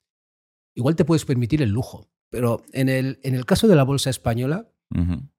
igual 0.75 0.95
te 0.95 1.05
puedes 1.05 1.25
permitir 1.25 1.61
el 1.61 1.69
lujo. 1.69 2.09
Pero 2.29 2.63
en 2.71 2.87
el, 2.89 3.19
en 3.23 3.35
el 3.35 3.45
caso 3.45 3.67
de 3.67 3.75
la 3.75 3.83
bolsa 3.83 4.09
española, 4.09 4.67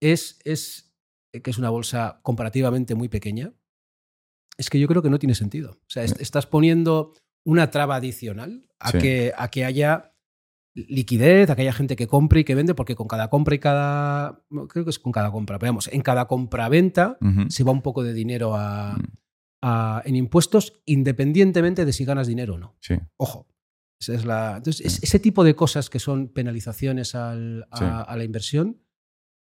es, 0.01 0.39
es 0.45 0.95
eh, 1.35 1.43
que 1.43 1.51
es 1.51 1.59
una 1.59 1.69
bolsa 1.71 2.21
comparativamente 2.23 2.95
muy 2.95 3.09
pequeña, 3.09 3.53
es 4.63 4.71
que 4.71 4.79
yo 4.81 4.89
creo 4.89 5.03
que 5.03 5.11
no 5.11 5.19
tiene 5.19 5.35
sentido. 5.35 5.73
O 5.73 5.91
sea, 5.91 6.05
est- 6.05 6.21
estás 6.21 6.47
poniendo 6.47 7.13
una 7.45 7.71
traba 7.71 7.97
adicional 7.97 8.67
a, 8.79 8.91
Sí. 8.93 8.99
que, 8.99 9.33
a 9.37 9.49
que 9.49 9.65
haya 9.65 10.15
liquidez, 10.75 11.51
a 11.51 11.57
que 11.57 11.63
haya 11.63 11.73
gente 11.73 11.97
que 11.97 12.07
compre 12.07 12.41
y 12.41 12.45
que 12.45 12.55
vende, 12.55 12.75
porque 12.75 12.95
con 12.97 13.07
cada 13.09 13.29
compra 13.29 13.55
y 13.55 13.59
cada. 13.59 14.43
Creo 14.69 14.85
que 14.85 14.91
es 14.91 14.99
con 14.99 15.13
cada 15.13 15.31
compra, 15.31 15.59
pero 15.59 15.71
vamos, 15.73 15.89
en 15.93 16.01
cada 16.03 16.27
compra-venta 16.27 17.19
se 17.49 17.65
va 17.65 17.73
un 17.73 17.83
poco 17.83 18.03
de 18.03 18.15
dinero 18.15 18.55
a- 18.57 18.95
Mm. 18.95 19.03
a- 19.63 20.03
en 20.05 20.17
impuestos, 20.17 20.81
independientemente 20.87 21.85
de 21.85 21.93
si 21.93 22.05
ganas 22.05 22.27
dinero 22.27 22.55
o 22.55 22.59
no. 22.59 22.77
Sí. 22.81 22.95
Ojo. 23.19 23.47
Esa 24.01 24.15
es 24.15 24.25
la, 24.25 24.57
entonces, 24.57 24.85
es- 24.87 25.01
Mm. 25.01 25.05
ese 25.05 25.19
tipo 25.21 25.45
de 25.45 25.55
cosas 25.55 25.89
que 25.91 25.99
son 26.01 26.29
penalizaciones 26.29 27.15
al- 27.15 27.67
a, 27.71 28.01
a 28.03 28.17
la 28.17 28.25
inversión, 28.25 28.83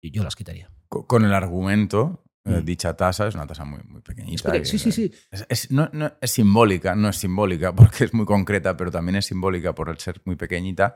yo 0.02 0.24
las 0.24 0.36
quitaría. 0.36 0.72
Co- 0.90 1.06
Con 1.08 1.24
el 1.26 1.34
argumento, 1.34 2.24
Mm. 2.46 2.64
dicha 2.66 2.96
tasa 2.96 3.28
es 3.28 3.36
una 3.36 3.46
tasa 3.46 3.66
muy, 3.66 3.80
muy 3.88 4.02
pequeñita. 4.02 4.52
peque- 4.52 4.60
que- 4.64 4.66
sí, 4.66 4.80
sí, 4.80 4.92
sí. 4.92 5.12
Es, 5.30 5.46
es- 5.50 5.72
no- 5.72 5.90
no- 5.94 6.14
es 6.22 6.32
simbólica, 6.32 6.96
no 6.96 7.10
es 7.10 7.18
simbólica 7.18 7.74
porque 7.76 8.06
es 8.06 8.14
muy 8.14 8.26
concreta, 8.26 8.78
pero 8.78 8.92
también 8.92 9.18
es 9.18 9.26
simbólica 9.26 9.74
por 9.76 9.90
el 9.90 9.98
ser 9.98 10.22
muy 10.26 10.36
pequeñita, 10.36 10.96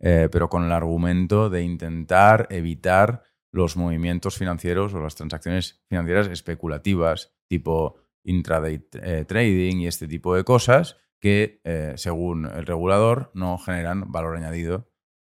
eh, 0.00 0.28
pero 0.30 0.48
con 0.48 0.64
el 0.64 0.72
argumento 0.72 1.50
de 1.50 1.62
intentar 1.62 2.46
evitar 2.50 3.22
los 3.52 3.76
movimientos 3.76 4.36
financieros 4.36 4.92
o 4.94 5.00
las 5.00 5.14
transacciones 5.14 5.82
financieras 5.88 6.28
especulativas, 6.28 7.34
tipo 7.48 7.96
intraday 8.24 8.86
eh, 9.02 9.24
trading 9.26 9.76
y 9.78 9.86
este 9.86 10.06
tipo 10.08 10.34
de 10.34 10.44
cosas 10.44 10.96
que, 11.20 11.60
eh, 11.64 11.94
según 11.96 12.44
el 12.46 12.66
regulador, 12.66 13.30
no 13.34 13.56
generan 13.58 14.10
valor 14.12 14.36
añadido 14.36 14.88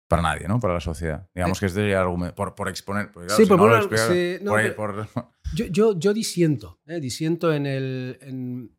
para 0.08 0.22
nadie, 0.22 0.48
¿no? 0.48 0.60
Para 0.60 0.76
la 0.76 0.80
sociedad. 0.82 1.30
Digamos 1.36 1.60
que 1.60 1.66
este 1.68 1.80
sería 1.82 1.96
el 1.98 2.02
argumento, 2.04 2.36
por, 2.36 2.56
por 2.56 2.70
exponer. 2.70 3.12
claro, 3.12 3.30
Sí, 3.30 3.44
si 3.44 3.48
por 3.50 3.58
no 3.60 3.68
lo 3.68 3.74
poner- 3.74 3.84
explica- 3.84 4.14
sí, 4.14 4.44
no, 4.44 4.52
por 4.52 4.60
ahí- 4.60 4.74
pero- 4.76 5.08
por- 5.14 5.30
Yo, 5.56 5.66
yo, 5.68 5.98
yo 6.00 6.14
disiento, 6.14 6.80
¿eh? 6.88 7.00
disiento 7.00 7.54
en 7.54 7.66
el. 7.66 8.18
en- 8.22 8.78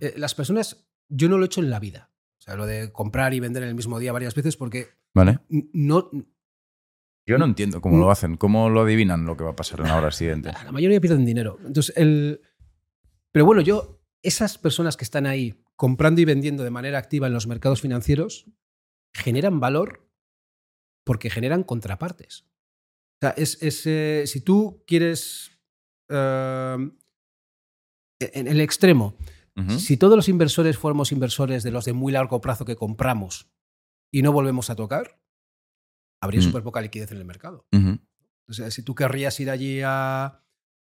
eh, 0.00 0.14
las 0.16 0.34
personas, 0.34 0.86
yo 1.08 1.28
no 1.28 1.36
lo 1.38 1.44
he 1.44 1.46
hecho 1.46 1.60
en 1.60 1.70
la 1.70 1.80
vida. 1.80 2.10
O 2.38 2.42
sea, 2.44 2.54
lo 2.56 2.66
de 2.66 2.92
comprar 2.92 3.32
y 3.34 3.40
vender 3.40 3.62
en 3.62 3.70
el 3.70 3.74
mismo 3.74 3.98
día 3.98 4.12
varias 4.12 4.34
veces, 4.34 4.56
porque 4.56 4.88
¿Vale? 5.14 5.38
no, 5.48 6.10
Yo 7.26 7.38
no 7.38 7.44
entiendo 7.46 7.80
cómo 7.80 7.96
lo 7.98 8.10
hacen, 8.10 8.36
cómo 8.36 8.68
lo 8.68 8.82
adivinan 8.82 9.24
lo 9.24 9.36
que 9.36 9.44
va 9.44 9.50
a 9.52 9.56
pasar 9.56 9.80
en 9.80 9.86
la 9.88 9.96
hora 9.96 10.10
siguiente. 10.10 10.50
la 10.64 10.72
mayoría 10.72 11.00
pierden 11.00 11.24
dinero. 11.24 11.58
Entonces, 11.64 11.96
el. 11.96 12.42
Pero 13.32 13.46
bueno, 13.46 13.62
yo, 13.62 14.02
esas 14.22 14.58
personas 14.58 14.96
que 14.96 15.04
están 15.04 15.26
ahí 15.26 15.64
comprando 15.74 16.20
y 16.20 16.24
vendiendo 16.26 16.62
de 16.62 16.70
manera 16.70 16.98
activa 16.98 17.26
en 17.26 17.32
los 17.32 17.46
mercados 17.48 17.80
financieros, 17.80 18.46
generan 19.12 19.58
valor 19.58 20.03
porque 21.04 21.30
generan 21.30 21.62
contrapartes. 21.62 22.46
O 23.16 23.18
sea, 23.26 23.30
es, 23.36 23.62
es, 23.62 23.86
eh, 23.86 24.24
si 24.26 24.40
tú 24.40 24.82
quieres. 24.86 25.50
eh, 26.10 26.90
en 28.20 28.46
el 28.48 28.60
extremo. 28.60 29.16
Si 29.78 29.96
todos 29.96 30.16
los 30.16 30.28
inversores 30.28 30.76
fuéramos 30.76 31.12
inversores 31.12 31.62
de 31.62 31.70
los 31.70 31.84
de 31.84 31.92
muy 31.92 32.12
largo 32.12 32.40
plazo 32.40 32.64
que 32.64 32.74
compramos 32.74 33.48
y 34.12 34.22
no 34.22 34.32
volvemos 34.32 34.68
a 34.68 34.74
tocar, 34.76 35.20
habría 36.20 36.40
Mm. 36.40 36.44
súper 36.44 36.62
poca 36.64 36.80
liquidez 36.80 37.12
en 37.12 37.18
el 37.18 37.24
mercado. 37.24 37.66
O 38.48 38.52
sea, 38.52 38.70
si 38.72 38.82
tú 38.82 38.94
querrías 38.96 39.38
ir 39.40 39.50
allí 39.50 39.80
a, 39.84 40.43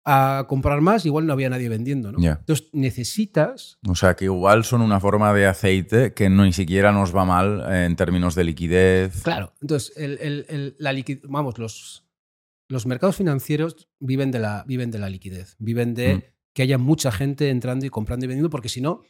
a 0.05 0.47
comprar 0.49 0.81
más, 0.81 1.07
igual 1.07 1.27
no 1.27 1.33
había 1.33 1.49
nadie 1.51 1.69
vendiendo. 1.69 2.11
¿no? 2.13 2.19
Entonces 2.23 2.69
necesitas. 2.73 3.79
O 3.89 3.95
sea, 3.95 4.15
que 4.17 4.25
igual 4.25 4.65
son 4.65 4.83
una 4.83 4.99
forma 5.01 5.33
de 5.33 5.47
aceite 5.47 6.13
que 6.15 6.29
no 6.29 6.45
ni 6.45 6.53
siquiera 6.53 6.93
nos 6.93 7.15
va 7.15 7.25
mal 7.25 7.65
eh, 7.69 7.85
en 7.85 7.97
términos 7.97 8.35
de 8.35 8.45
liquidez. 8.45 9.23
Claro, 9.23 9.55
entonces 9.61 9.93
el, 9.97 10.19
el- 10.21 10.47
el- 10.49 10.77
la 10.79 10.93
vamos, 11.29 11.59
los, 11.59 12.05
los 12.69 12.87
mercados 12.87 13.17
financieros 13.17 13.89
viven 14.01 14.31
de, 14.31 14.39
la, 14.41 14.65
viven 14.67 14.91
de 14.91 14.99
la 14.99 15.09
liquidez, 15.09 15.57
viven 15.59 15.95
de 15.95 16.15
Mm. 16.17 16.23
que 16.55 16.63
haya 16.63 16.79
mucha 16.79 17.13
gente 17.13 17.51
entrando 17.51 17.87
y 17.87 17.91
comprando 17.91 18.25
y 18.25 18.29
vendiendo, 18.29 18.51
porque 18.51 18.69
si 18.69 18.81
no, 18.81 19.03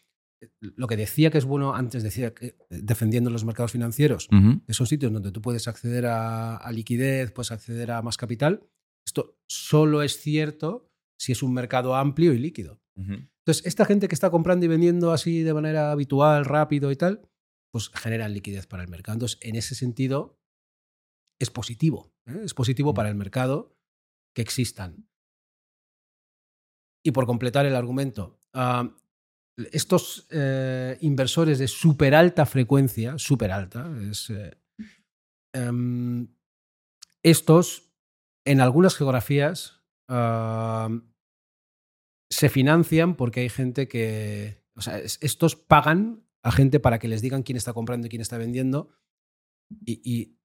lo 0.60 0.88
que 0.88 0.96
decía 0.96 1.30
que 1.30 1.38
es 1.38 1.44
bueno 1.44 1.74
antes, 1.74 2.02
decía 2.02 2.34
que 2.34 2.56
defendiendo 2.68 3.30
los 3.30 3.44
mercados 3.44 3.72
financieros, 3.72 4.28
esos 4.66 4.88
sitios 4.88 5.12
donde 5.12 5.30
tú 5.32 5.40
puedes 5.40 5.68
acceder 5.68 6.06
a, 6.06 6.56
a 6.56 6.72
liquidez, 6.72 7.30
puedes 7.32 7.50
acceder 7.52 7.92
a 7.92 8.02
más 8.02 8.16
capital, 8.16 8.60
esto 9.06 9.38
solo 9.48 10.02
es 10.02 10.20
cierto 10.20 10.90
si 11.18 11.32
es 11.32 11.42
un 11.42 11.54
mercado 11.54 11.94
amplio 11.94 12.32
y 12.32 12.38
líquido. 12.38 12.80
Entonces, 12.96 13.64
esta 13.66 13.84
gente 13.84 14.06
que 14.06 14.14
está 14.14 14.30
comprando 14.30 14.66
y 14.66 14.68
vendiendo 14.68 15.12
así 15.12 15.42
de 15.42 15.54
manera 15.54 15.92
habitual, 15.92 16.44
rápido 16.44 16.90
y 16.92 16.96
tal, 16.96 17.28
pues 17.72 17.88
generan 17.88 18.34
liquidez 18.34 18.66
para 18.66 18.82
el 18.82 18.88
mercado. 18.88 19.14
Entonces, 19.14 19.38
en 19.40 19.56
ese 19.56 19.74
sentido, 19.74 20.38
es 21.40 21.50
positivo. 21.50 22.12
¿eh? 22.26 22.42
Es 22.44 22.54
positivo 22.54 22.94
para 22.94 23.08
el 23.08 23.14
mercado 23.14 23.76
que 24.34 24.42
existan. 24.42 25.08
Y 27.04 27.10
por 27.10 27.26
completar 27.26 27.66
el 27.66 27.74
argumento, 27.74 28.40
ah, 28.54 28.96
estos 29.72 30.26
eh, 30.30 30.96
inversores 31.00 31.58
de 31.58 31.68
súper 31.68 32.14
alta 32.14 32.46
frecuencia, 32.46 33.18
súper 33.18 33.50
alta, 33.50 33.90
es, 34.08 34.30
eh, 34.30 34.56
em, 35.52 36.28
estos 37.22 37.91
en 38.44 38.60
algunas 38.60 38.96
geografías 38.96 39.80
se 42.30 42.48
financian 42.48 43.14
porque 43.16 43.40
hay 43.40 43.48
gente 43.48 43.88
que. 43.88 44.62
O 44.74 44.80
sea, 44.80 44.98
es- 44.98 45.18
estos 45.20 45.56
pagan 45.56 46.24
a 46.42 46.50
gente 46.50 46.80
para 46.80 46.98
que 46.98 47.08
les 47.08 47.22
digan 47.22 47.42
quién 47.42 47.56
está 47.56 47.72
comprando 47.72 48.06
y 48.06 48.10
quién 48.10 48.22
está 48.22 48.38
vendiendo. 48.38 48.90
Y, 49.86 50.36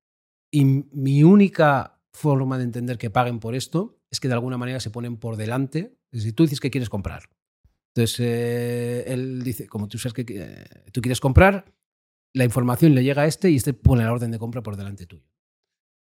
mi 0.51 1.23
única 1.23 2.01
forma 2.13 2.57
de 2.57 2.63
entender 2.63 2.97
que 2.97 3.09
paguen 3.09 3.39
por 3.39 3.53
esto 3.55 3.99
es 4.09 4.19
que 4.19 4.27
de 4.27 4.33
alguna 4.33 4.57
manera 4.57 4.79
se 4.79 4.89
ponen 4.89 5.17
por 5.17 5.35
delante. 5.35 5.97
Decir, 6.11 6.33
tú 6.33 6.43
dices 6.43 6.59
que 6.59 6.71
quieres 6.71 6.89
comprar. 6.89 7.29
Entonces, 7.93 8.19
eh, 8.19 9.03
él 9.07 9.43
dice, 9.43 9.67
como 9.67 9.87
tú 9.87 9.97
sabes 9.97 10.13
que 10.13 10.23
tú 10.91 11.01
quieres 11.01 11.19
comprar, 11.19 11.73
la 12.33 12.45
información 12.45 12.95
le 12.95 13.03
llega 13.03 13.23
a 13.23 13.27
este 13.27 13.49
y 13.49 13.55
este 13.55 13.73
pone 13.73 14.03
la 14.03 14.11
orden 14.11 14.31
de 14.31 14.39
compra 14.39 14.61
por 14.63 14.77
delante 14.77 15.05
tuyo. 15.05 15.25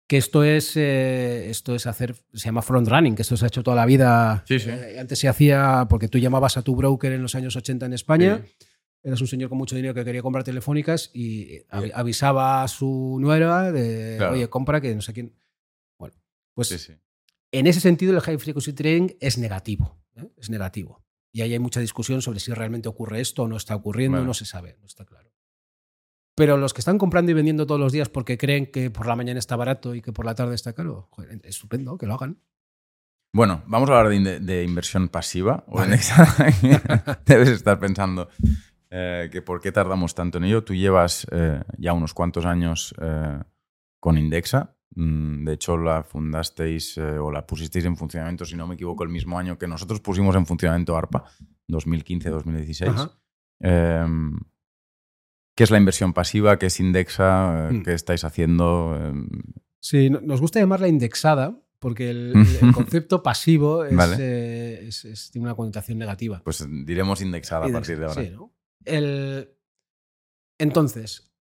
Que 0.08 0.16
esto 0.16 0.42
es, 0.42 0.74
eh, 0.76 1.50
esto 1.50 1.74
es 1.74 1.86
hacer, 1.86 2.16
se 2.32 2.46
llama 2.46 2.62
front 2.62 2.88
running, 2.88 3.14
que 3.14 3.22
esto 3.22 3.36
se 3.36 3.44
ha 3.44 3.48
hecho 3.48 3.62
toda 3.62 3.76
la 3.76 3.84
vida. 3.86 4.42
Sí, 4.48 4.58
sí. 4.58 4.70
Eh, 4.70 4.98
antes 4.98 5.18
se 5.18 5.28
hacía 5.28 5.86
porque 5.88 6.08
tú 6.08 6.18
llamabas 6.18 6.56
a 6.56 6.62
tu 6.62 6.74
broker 6.74 7.12
en 7.12 7.20
los 7.22 7.34
años 7.34 7.54
80 7.56 7.84
en 7.86 7.92
España, 7.92 8.42
eras 9.02 9.20
un 9.20 9.26
señor 9.26 9.50
con 9.50 9.58
mucho 9.58 9.76
dinero 9.76 9.92
que 9.94 10.04
quería 10.04 10.22
comprar 10.22 10.44
telefónicas 10.44 11.10
y 11.12 11.58
avi- 11.70 11.92
avisaba 11.94 12.62
a 12.62 12.68
su 12.68 13.18
nuera 13.20 13.70
de, 13.70 14.16
Claro. 14.16 14.32
oye, 14.32 14.48
compra 14.48 14.80
que 14.80 14.94
no 14.94 15.02
sé 15.02 15.12
quién. 15.12 15.34
Bueno, 15.98 16.14
pues 16.54 16.90
en 17.52 17.66
ese 17.66 17.80
sentido, 17.80 18.14
el 18.14 18.20
high 18.20 18.38
frequency 18.38 18.72
trading 18.72 19.08
es 19.20 19.36
negativo. 19.38 19.98
¿eh? 20.16 20.26
Es 20.38 20.48
negativo. 20.50 21.04
Y 21.32 21.42
ahí 21.42 21.52
hay 21.52 21.58
mucha 21.58 21.80
discusión 21.80 22.22
sobre 22.22 22.40
si 22.40 22.50
realmente 22.52 22.88
ocurre 22.88 23.20
esto 23.20 23.42
o 23.42 23.48
no 23.48 23.58
está 23.58 23.76
ocurriendo, 23.76 24.16
Vale. 24.16 24.26
no 24.26 24.32
se 24.34 24.46
sabe, 24.46 24.76
no 24.80 24.86
está 24.86 25.04
claro. 25.04 25.30
Pero 26.38 26.56
los 26.56 26.72
que 26.72 26.80
están 26.80 26.96
comprando 26.98 27.30
y 27.30 27.34
vendiendo 27.34 27.66
todos 27.66 27.80
los 27.80 27.92
días 27.92 28.08
porque 28.08 28.38
creen 28.38 28.70
que 28.70 28.90
por 28.90 29.06
la 29.06 29.14
mañana 29.16 29.38
está 29.38 29.56
barato 29.56 29.94
y 29.94 30.00
que 30.00 30.12
por 30.12 30.24
la 30.24 30.34
tarde 30.34 30.54
está 30.54 30.72
caro, 30.72 31.08
joder, 31.10 31.40
estupendo, 31.44 31.98
que 31.98 32.06
lo 32.06 32.14
hagan. 32.14 32.38
Bueno, 33.34 33.62
vamos 33.66 33.90
a 33.90 33.98
hablar 33.98 34.08
de, 34.10 34.16
in- 34.16 34.46
de 34.46 34.64
inversión 34.64 35.08
pasiva 35.10 35.64
Vale. 35.68 35.98
Debes 37.26 37.50
estar 37.50 37.78
pensando 37.78 38.28
eh, 38.90 39.28
que 39.30 39.42
por 39.42 39.60
qué 39.60 39.70
tardamos 39.70 40.14
tanto 40.14 40.38
en 40.38 40.44
ello. 40.44 40.64
Tú 40.64 40.74
llevas 40.74 41.26
eh, 41.30 41.60
ya 41.76 41.92
unos 41.92 42.14
cuantos 42.14 42.46
años 42.46 42.94
eh, 43.02 43.38
con 44.00 44.16
Indexa. 44.16 44.74
Mm, 44.94 45.44
De 45.44 45.52
hecho, 45.52 45.76
la 45.76 46.02
fundasteis 46.02 46.96
o 46.96 47.30
la 47.30 47.46
pusisteis 47.46 47.84
en 47.84 47.96
funcionamiento, 47.98 48.46
si 48.46 48.56
no 48.56 48.66
me 48.66 48.74
equivoco, 48.76 49.02
el 49.04 49.10
mismo 49.10 49.38
año 49.38 49.58
que 49.58 49.68
nosotros 49.68 50.00
pusimos 50.00 50.34
en 50.34 50.46
funcionamiento 50.46 50.96
ARPA, 50.96 51.24
2015-2016. 51.70 53.10
¿Qué 55.58 55.64
es 55.64 55.72
la 55.72 55.78
inversión 55.78 56.12
pasiva? 56.12 56.56
¿Qué 56.56 56.66
es 56.66 56.78
Indexa? 56.78 57.70
Eh, 57.70 57.72
Mm. 57.72 57.82
¿Qué 57.82 57.92
estáis 57.94 58.22
haciendo? 58.22 58.96
Em, 58.96 59.28
Sí, 59.80 60.08
no- 60.08 60.20
nos 60.20 60.40
gusta 60.40 60.60
llamarla 60.60 60.86
indexada 60.86 61.60
porque 61.80 62.10
el, 62.10 62.32
el- 62.36 62.36
el 62.62 62.72
concepto 62.72 63.24
pasivo 63.24 63.84
es, 63.84 63.96
Vale. 63.96 64.16
eh, 64.20 64.86
es- 64.86 65.04
es- 65.04 65.30
tiene 65.32 65.48
una 65.48 65.56
connotación 65.56 65.98
negativa. 65.98 66.40
pues 66.44 66.64
diremos 66.86 67.20
indexada 67.22 67.66
a 67.66 67.72
partir 67.72 67.98
de 67.98 68.04
ahora. 68.06 68.22
Sí, 68.22 68.30
¿no? 68.30 68.54
El- 68.84 69.50
Entonces, 70.60 71.32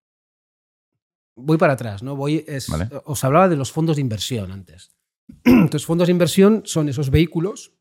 voy 1.35 1.57
para 1.59 1.73
atrás, 1.73 2.01
¿no? 2.01 2.15
Voy, 2.15 2.43
es- 2.47 2.69
Vale. 2.69 2.89
Os 3.05 3.23
hablaba 3.23 3.47
de 3.49 3.55
los 3.55 3.71
fondos 3.71 3.97
de 3.97 4.01
inversión 4.01 4.51
antes. 4.51 4.95
Entonces, 5.43 5.85
fondos 5.85 6.07
de 6.07 6.11
inversión 6.13 6.63
son 6.65 6.89
esos 6.89 7.11
vehículos 7.11 7.73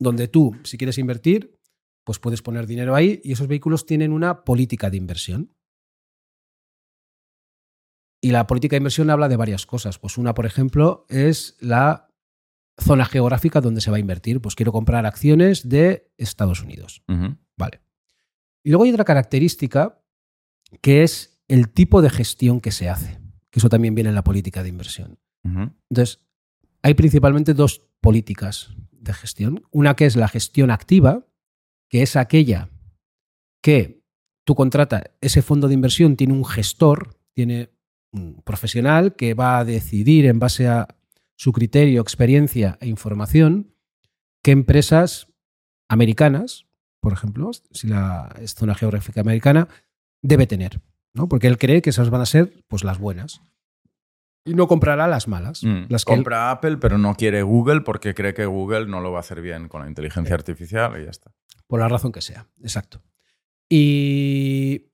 donde 0.00 0.26
tú, 0.26 0.56
si 0.64 0.76
quieres 0.78 0.98
invertir, 0.98 1.60
pues 2.04 2.18
puedes 2.18 2.42
poner 2.42 2.66
dinero 2.66 2.94
ahí 2.94 3.20
y 3.24 3.32
esos 3.32 3.48
vehículos 3.48 3.86
tienen 3.86 4.12
una 4.12 4.44
política 4.44 4.90
de 4.90 4.96
inversión. 4.96 5.54
Y 8.22 8.30
la 8.30 8.46
política 8.46 8.74
de 8.74 8.78
inversión 8.78 9.10
habla 9.10 9.28
de 9.28 9.36
varias 9.36 9.66
cosas. 9.66 9.98
Pues 9.98 10.16
una, 10.16 10.34
por 10.34 10.46
ejemplo, 10.46 11.04
es 11.08 11.56
la 11.60 12.08
zona 12.80 13.04
geográfica 13.04 13.60
donde 13.60 13.80
se 13.80 13.90
va 13.90 13.98
a 13.98 14.00
invertir. 14.00 14.40
Pues 14.40 14.54
quiero 14.54 14.72
comprar 14.72 15.04
acciones 15.04 15.68
de 15.68 16.10
Estados 16.16 16.62
Unidos. 16.62 17.02
Vale. 17.56 17.82
Y 18.62 18.70
luego 18.70 18.84
hay 18.84 18.90
otra 18.92 19.04
característica 19.04 20.02
que 20.80 21.02
es 21.02 21.42
el 21.48 21.68
tipo 21.68 22.00
de 22.00 22.08
gestión 22.08 22.60
que 22.60 22.72
se 22.72 22.88
hace, 22.88 23.20
que 23.50 23.58
eso 23.58 23.68
también 23.68 23.94
viene 23.94 24.08
en 24.08 24.14
la 24.14 24.24
política 24.24 24.62
de 24.62 24.70
inversión. 24.70 25.18
Entonces, 25.90 26.24
hay 26.82 26.94
principalmente 26.94 27.52
dos 27.52 27.82
políticas 28.00 28.74
de 28.92 29.12
gestión. 29.12 29.62
Una 29.70 29.94
que 29.94 30.06
es 30.06 30.16
la 30.16 30.28
gestión 30.28 30.70
activa, 30.70 31.26
que 31.94 32.02
es 32.02 32.16
aquella 32.16 32.70
que 33.62 34.02
tú 34.44 34.56
contratas, 34.56 35.04
ese 35.20 35.42
fondo 35.42 35.68
de 35.68 35.74
inversión 35.74 36.16
tiene 36.16 36.32
un 36.32 36.44
gestor, 36.44 37.16
tiene 37.34 37.70
un 38.10 38.42
profesional 38.42 39.14
que 39.14 39.34
va 39.34 39.58
a 39.58 39.64
decidir 39.64 40.26
en 40.26 40.40
base 40.40 40.66
a 40.66 40.88
su 41.36 41.52
criterio, 41.52 42.02
experiencia 42.02 42.78
e 42.80 42.88
información 42.88 43.76
qué 44.42 44.50
empresas 44.50 45.28
americanas, 45.88 46.66
por 46.98 47.12
ejemplo, 47.12 47.52
si 47.70 47.86
la 47.86 48.34
zona 48.44 48.74
geográfica 48.74 49.20
americana, 49.20 49.68
debe 50.20 50.48
tener, 50.48 50.80
¿no? 51.12 51.28
Porque 51.28 51.46
él 51.46 51.58
cree 51.58 51.80
que 51.80 51.90
esas 51.90 52.10
van 52.10 52.22
a 52.22 52.26
ser 52.26 52.64
pues 52.66 52.82
las 52.82 52.98
buenas. 52.98 53.40
Y 54.44 54.54
no 54.54 54.66
comprará 54.68 55.06
las 55.08 55.26
malas. 55.26 55.62
Mm. 55.64 55.86
Las 55.88 56.04
que 56.04 56.12
él- 56.12 56.18
Compra 56.18 56.50
Apple, 56.50 56.76
pero 56.76 56.98
no 56.98 57.14
quiere 57.14 57.42
Google 57.42 57.80
porque 57.80 58.14
cree 58.14 58.34
que 58.34 58.44
Google 58.46 58.86
no 58.86 59.00
lo 59.00 59.10
va 59.12 59.18
a 59.18 59.20
hacer 59.20 59.40
bien 59.40 59.68
con 59.68 59.80
la 59.82 59.88
inteligencia 59.88 60.34
artificial 60.34 61.00
y 61.00 61.04
ya 61.04 61.10
está. 61.10 61.32
Por 61.66 61.80
la 61.80 61.88
razón 61.88 62.12
que 62.12 62.20
sea, 62.20 62.46
exacto. 62.62 63.02
Y, 63.70 64.90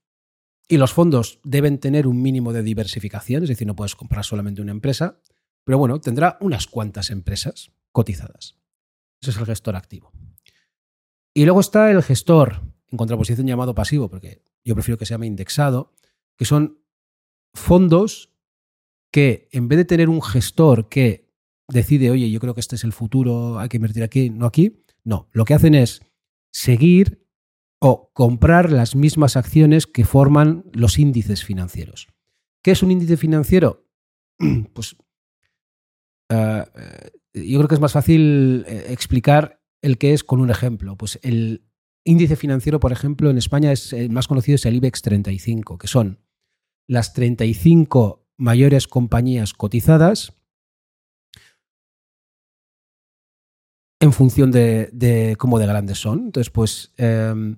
y 0.69 0.77
los 0.77 0.93
fondos 0.93 1.41
deben 1.43 1.79
tener 1.79 2.07
un 2.07 2.23
mínimo 2.23 2.53
de 2.53 2.63
diversificación, 2.63 3.43
es 3.43 3.49
decir, 3.49 3.67
no 3.67 3.75
puedes 3.75 3.97
comprar 3.97 4.25
solamente 4.25 4.63
una 4.63 4.71
empresa, 4.71 5.21
pero 5.65 5.79
bueno, 5.79 6.01
tendrá 6.01 6.39
unas 6.41 6.67
cuantas 6.69 7.11
empresas 7.11 7.73
cotizadas. 7.93 8.57
Ese 9.21 9.33
es 9.33 9.37
el 9.37 9.47
gestor 9.47 9.75
activo. 9.77 10.13
Y 11.35 11.45
luego 11.45 11.61
está 11.61 11.91
el 11.91 12.03
gestor, 12.03 12.63
en 12.89 12.97
contraposición 12.97 13.47
llamado 13.47 13.75
pasivo, 13.75 14.09
porque 14.09 14.43
yo 14.65 14.75
prefiero 14.75 14.97
que 14.97 15.07
se 15.07 15.15
llame 15.15 15.27
indexado, 15.27 15.93
que 16.37 16.45
son 16.45 16.79
fondos 17.53 18.33
que 19.11 19.49
en 19.53 19.69
vez 19.69 19.79
de 19.79 19.85
tener 19.85 20.09
un 20.09 20.23
gestor 20.23 20.89
que 20.89 21.29
decide, 21.69 22.11
oye, 22.11 22.31
yo 22.31 22.41
creo 22.41 22.55
que 22.55 22.61
este 22.61 22.77
es 22.77 22.85
el 22.85 22.93
futuro, 22.93 23.59
hay 23.59 23.69
que 23.69 23.77
invertir 23.77 24.03
aquí, 24.03 24.31
no 24.31 24.47
aquí, 24.47 24.85
no, 25.05 25.29
lo 25.33 25.45
que 25.45 25.55
hacen 25.55 25.75
es 25.75 26.03
seguir 26.53 27.27
o 27.81 28.11
comprar 28.13 28.71
las 28.71 28.95
mismas 28.95 29.37
acciones 29.37 29.87
que 29.87 30.05
forman 30.05 30.65
los 30.73 30.99
índices 30.99 31.45
financieros. 31.45 32.09
¿Qué 32.63 32.73
es 32.73 32.83
un 32.83 32.91
índice 32.91 33.17
financiero? 33.17 33.87
Pues 34.73 34.97
eh, 36.31 36.65
eh, 36.77 37.11
yo 37.35 37.59
creo 37.59 37.69
que 37.69 37.75
es 37.75 37.81
más 37.81 37.93
fácil 37.93 38.65
eh, 38.67 38.87
explicar 38.89 39.61
el 39.83 39.99
que 39.99 40.13
es 40.13 40.23
con 40.23 40.41
un 40.41 40.51
ejemplo. 40.51 40.97
Pues 40.97 41.19
el 41.23 41.65
índice 42.05 42.37
financiero, 42.37 42.81
por 42.81 42.93
ejemplo, 42.93 43.31
en 43.31 43.39
España 43.39 43.73
es 43.73 43.93
el 43.93 44.11
más 44.11 44.29
conocido 44.29 44.57
es 44.57 44.67
el 44.67 44.77
IBEX 44.77 45.03
35, 45.03 45.79
que 45.79 45.87
son 45.87 46.21
las 46.87 47.13
35 47.15 48.20
mayores 48.41 48.89
compañías 48.89 49.53
cotizadas 49.53 50.33
en 54.01 54.13
función 54.13 54.51
de, 54.51 55.37
cómo 55.39 55.59
de 55.59 55.67
grandes 55.67 55.99
son. 55.99 56.25
Entonces, 56.27 56.51
pues, 56.51 56.93
eh, 56.97 57.57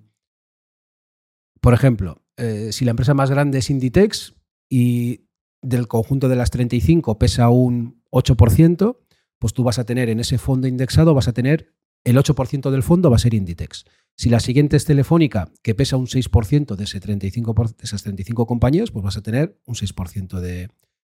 por 1.61 1.73
ejemplo, 1.73 2.23
eh, 2.37 2.71
si 2.73 2.85
la 2.85 2.91
empresa 2.91 3.15
más 3.15 3.31
grande 3.31 3.59
es 3.59 3.71
Inditex 3.71 4.35
y 4.69 5.29
del 5.63 5.87
conjunto 5.87 6.29
de 6.29 6.35
las 6.35 6.51
35 6.51 7.17
pesa 7.17 7.49
un 7.49 8.03
8%, 8.11 8.99
pues 9.39 9.53
tú 9.53 9.63
vas 9.63 9.79
a 9.79 9.85
tener 9.85 10.09
en 10.09 10.19
ese 10.19 10.39
fondo 10.39 10.67
indexado, 10.67 11.15
vas 11.15 11.29
a 11.29 11.33
tener 11.33 11.75
el 12.05 12.17
8% 12.17 12.71
del 12.71 12.83
fondo 12.83 13.11
va 13.11 13.17
a 13.17 13.21
ser 13.21 13.35
Inditex. 13.35 13.85
Si 14.17 14.29
la 14.31 14.41
siguiente 14.41 14.77
es 14.77 14.85
Telefónica, 14.85 15.51
que 15.63 15.75
pesa 15.75 15.97
un 15.97 16.07
6% 16.07 16.77
de, 16.77 16.85
ese 16.85 17.01
35 17.01 17.55
por- 17.55 17.75
de 17.75 17.83
esas 17.85 18.03
35 18.03 18.47
compañías, 18.47 18.91
pues 18.91 19.03
vas 19.05 19.17
a 19.17 19.23
tener 19.23 19.59
un 19.65 19.75
6% 19.75 20.41
de, 20.41 20.69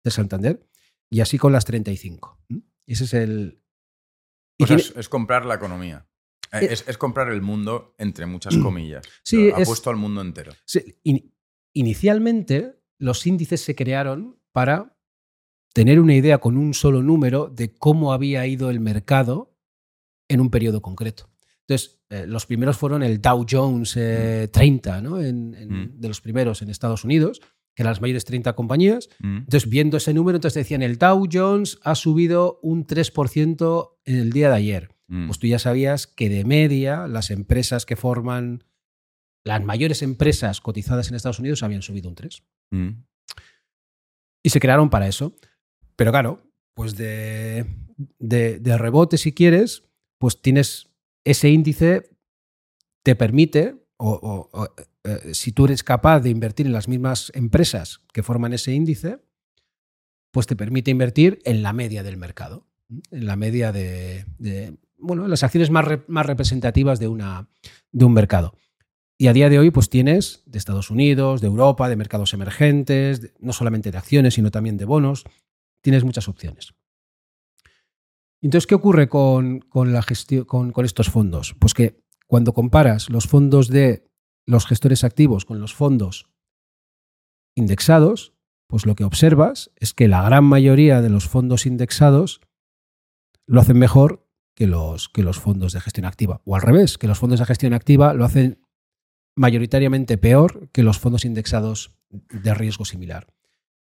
de 0.05 0.11
Santander. 0.11 0.67
Y 1.11 1.21
así 1.21 1.39
con 1.39 1.53
las 1.53 1.65
35. 1.65 2.39
¿m? 2.51 2.63
Ese 2.87 3.05
es 3.05 3.15
el... 3.15 3.63
y 4.59 4.65
O 4.65 4.67
sea, 4.67 4.77
tiene- 4.77 4.91
es, 4.91 4.97
es 4.97 5.09
comprar 5.09 5.47
la 5.47 5.55
economía. 5.55 6.07
Eh, 6.53 6.59
Eh, 6.65 6.69
Es, 6.73 6.85
es 6.89 6.99
comprar 6.99 7.31
el 7.31 7.41
mundo, 7.43 7.95
entre 7.99 8.27
muchas 8.27 8.57
comillas. 8.63 9.05
Sí, 9.23 9.51
Ha 9.51 9.59
es- 9.61 9.69
puesto 9.69 9.91
al 9.91 9.97
mundo 9.97 10.21
entero. 10.21 10.53
Sí, 10.65 10.99
in- 11.05 11.33
inicialmente 11.75 12.81
los 12.99 13.27
índices 13.27 13.61
se 13.63 13.75
crearon 13.75 14.41
para 14.53 14.99
tener 15.73 16.01
una 16.01 16.15
idea 16.15 16.39
con 16.39 16.57
un 16.57 16.75
solo 16.75 17.03
número 17.03 17.49
de 17.49 17.73
cómo 17.75 18.13
había 18.13 18.47
ido 18.47 18.71
el 18.71 18.81
mercado 18.81 19.57
en 20.29 20.41
un 20.41 20.51
periodo 20.51 20.83
concreto. 20.83 21.31
Entonces, 21.67 21.98
eh, 22.11 22.27
los 22.27 22.47
primeros 22.47 22.77
fueron 22.77 23.03
el 23.03 23.21
Dow 23.21 23.45
Jones 23.49 23.95
eh, 23.97 24.49
30, 24.53 25.01
¿no? 25.03 25.21
En- 25.21 25.55
en- 25.55 25.69
Mm. 25.97 26.01
de 26.01 26.09
los 26.09 26.21
primeros 26.21 26.63
en 26.63 26.71
Estados 26.71 27.05
Unidos, 27.05 27.41
que 27.75 27.83
eran 27.83 27.91
las 27.93 28.01
mayores 28.01 28.25
30 28.25 28.55
compañías. 28.55 29.09
Mm. 29.21 29.39
Entonces, 29.39 29.69
viendo 29.69 29.97
ese 29.99 30.15
número, 30.15 30.37
entonces 30.37 30.63
decían, 30.63 30.83
el 30.83 30.99
Dow 30.99 31.27
Jones 31.31 31.79
ha 31.85 31.95
subido 31.95 32.59
un 32.63 32.87
3% 32.87 33.99
en 34.05 34.17
el 34.17 34.33
día 34.33 34.49
de 34.51 34.57
ayer 34.57 34.89
Mm. 35.11 35.27
pues 35.27 35.39
tú 35.39 35.47
ya 35.47 35.59
sabías 35.59 36.07
que 36.07 36.29
de 36.29 36.45
media 36.45 37.07
las 37.07 37.31
empresas 37.31 37.87
que 37.87 37.97
forman 37.97 38.65
las 39.45 39.65
mayores 39.65 40.03
empresas 40.03 40.61
cotizadas 40.61 41.09
en 41.09 41.15
Estados 41.15 41.39
Unidos 41.39 41.63
habían 41.63 41.81
subido 41.81 42.09
un 42.11 42.15
3. 42.15 42.43
Mm. 42.71 42.89
Y 44.45 44.51
se 44.51 44.61
crearon 44.61 44.91
para 44.91 45.09
eso. 45.09 45.35
Pero 45.97 46.11
claro, 46.11 46.43
pues 46.75 46.97
de, 46.97 47.65
de, 48.19 48.79
rebote, 48.79 49.17
si 49.19 49.33
quieres, 49.33 49.85
pues 50.19 50.41
tienes 50.43 50.91
ese 51.25 51.51
índice, 51.51 52.11
te 53.03 53.15
permite, 53.17 53.77
o, 53.97 54.49
eh, 55.05 55.35
si 55.35 55.53
tú 55.53 55.65
eres 55.67 55.83
capaz 55.83 56.21
de 56.21 56.31
invertir 56.31 56.67
en 56.67 56.73
las 56.73 56.89
mismas 56.89 57.33
empresas 57.35 58.01
que 58.13 58.23
forman 58.23 58.53
ese 58.53 58.73
índice, 58.73 59.21
pues 60.31 60.47
te 60.47 60.57
permite 60.57 60.91
invertir 60.91 61.41
en 61.45 61.63
la 61.63 61.73
media 61.73 62.03
del 62.03 62.17
mercado, 62.17 62.67
en 63.11 63.27
la 63.27 63.37
media 63.37 63.73
de, 63.73 64.27
bueno, 64.99 65.27
las 65.27 65.43
acciones 65.43 65.71
más, 65.71 65.87
más 66.07 66.27
representativas 66.27 67.01
de, 67.01 67.09
una, 67.09 67.49
de 67.93 68.05
un 68.05 68.13
mercado. 68.13 68.55
Y 69.17 69.27
a 69.27 69.33
día 69.33 69.49
de 69.49 69.59
hoy, 69.59 69.73
pues 69.73 69.91
tienes 69.91 70.45
de 70.47 70.59
Estados 70.59 70.91
Unidos, 70.91 71.41
de 71.41 71.49
Europa, 71.49 71.89
de 71.89 71.97
mercados 71.97 72.35
emergentes, 72.35 73.33
no 73.41 73.53
solamente 73.53 73.91
de 73.91 73.99
acciones, 73.99 74.35
sino 74.35 74.53
también 74.53 74.77
de 74.77 74.85
bonos. 74.85 75.25
Tienes 75.81 76.05
muchas 76.05 76.29
opciones. 76.29 76.75
Entonces, 78.41 78.67
¿qué 78.67 78.75
ocurre 78.75 79.09
con, 79.09 79.61
con, 79.61 79.95
estos 80.85 81.11
fondos? 81.11 81.57
Pues 81.59 81.75
que 81.75 82.03
cuando 82.27 82.53
comparas 82.53 83.11
los 83.11 83.27
fondos 83.27 83.69
de 83.69 84.09
los 84.47 84.67
gestores 84.67 85.03
activos 85.05 85.45
con 85.45 85.61
los 85.61 85.75
fondos 85.75 86.31
indexados, 87.57 88.35
pues 88.69 88.87
lo 88.87 88.95
que 88.95 89.05
observas 89.05 89.71
es 89.77 89.93
que 89.93 90.09
la 90.09 90.23
gran 90.23 90.45
mayoría 90.45 91.03
de 91.03 91.11
los 91.11 91.27
fondos 91.27 91.67
indexados 91.67 92.41
lo 93.47 93.61
hacen 93.61 93.79
mejor 93.79 94.27
que 94.55 94.67
los, 94.67 95.09
que 95.09 95.23
los 95.23 95.39
fondos 95.39 95.73
de 95.73 95.81
gestión 95.81 96.07
activa. 96.07 96.43
O 96.45 96.55
al 96.55 96.63
revés, 96.63 96.99
que 96.99 97.09
los 97.09 97.19
fondos 97.19 97.41
de 97.41 97.47
gestión 97.47 97.73
activa 97.73 98.15
lo 98.15 98.25
hacen 98.25 98.61
mayoritariamente 99.37 100.19
peor 100.19 100.69
que 100.71 100.83
los 100.83 100.99
fondos 100.99 101.25
indexados 101.25 101.97
de 102.11 102.55
riesgo 102.55 102.85
similar. 102.85 103.33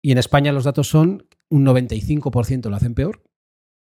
Y 0.01 0.11
en 0.11 0.17
España 0.17 0.51
los 0.51 0.65
datos 0.65 0.87
son 0.87 1.27
un 1.49 1.65
95% 1.65 2.69
lo 2.69 2.75
hacen 2.75 2.93
peor, 2.93 3.23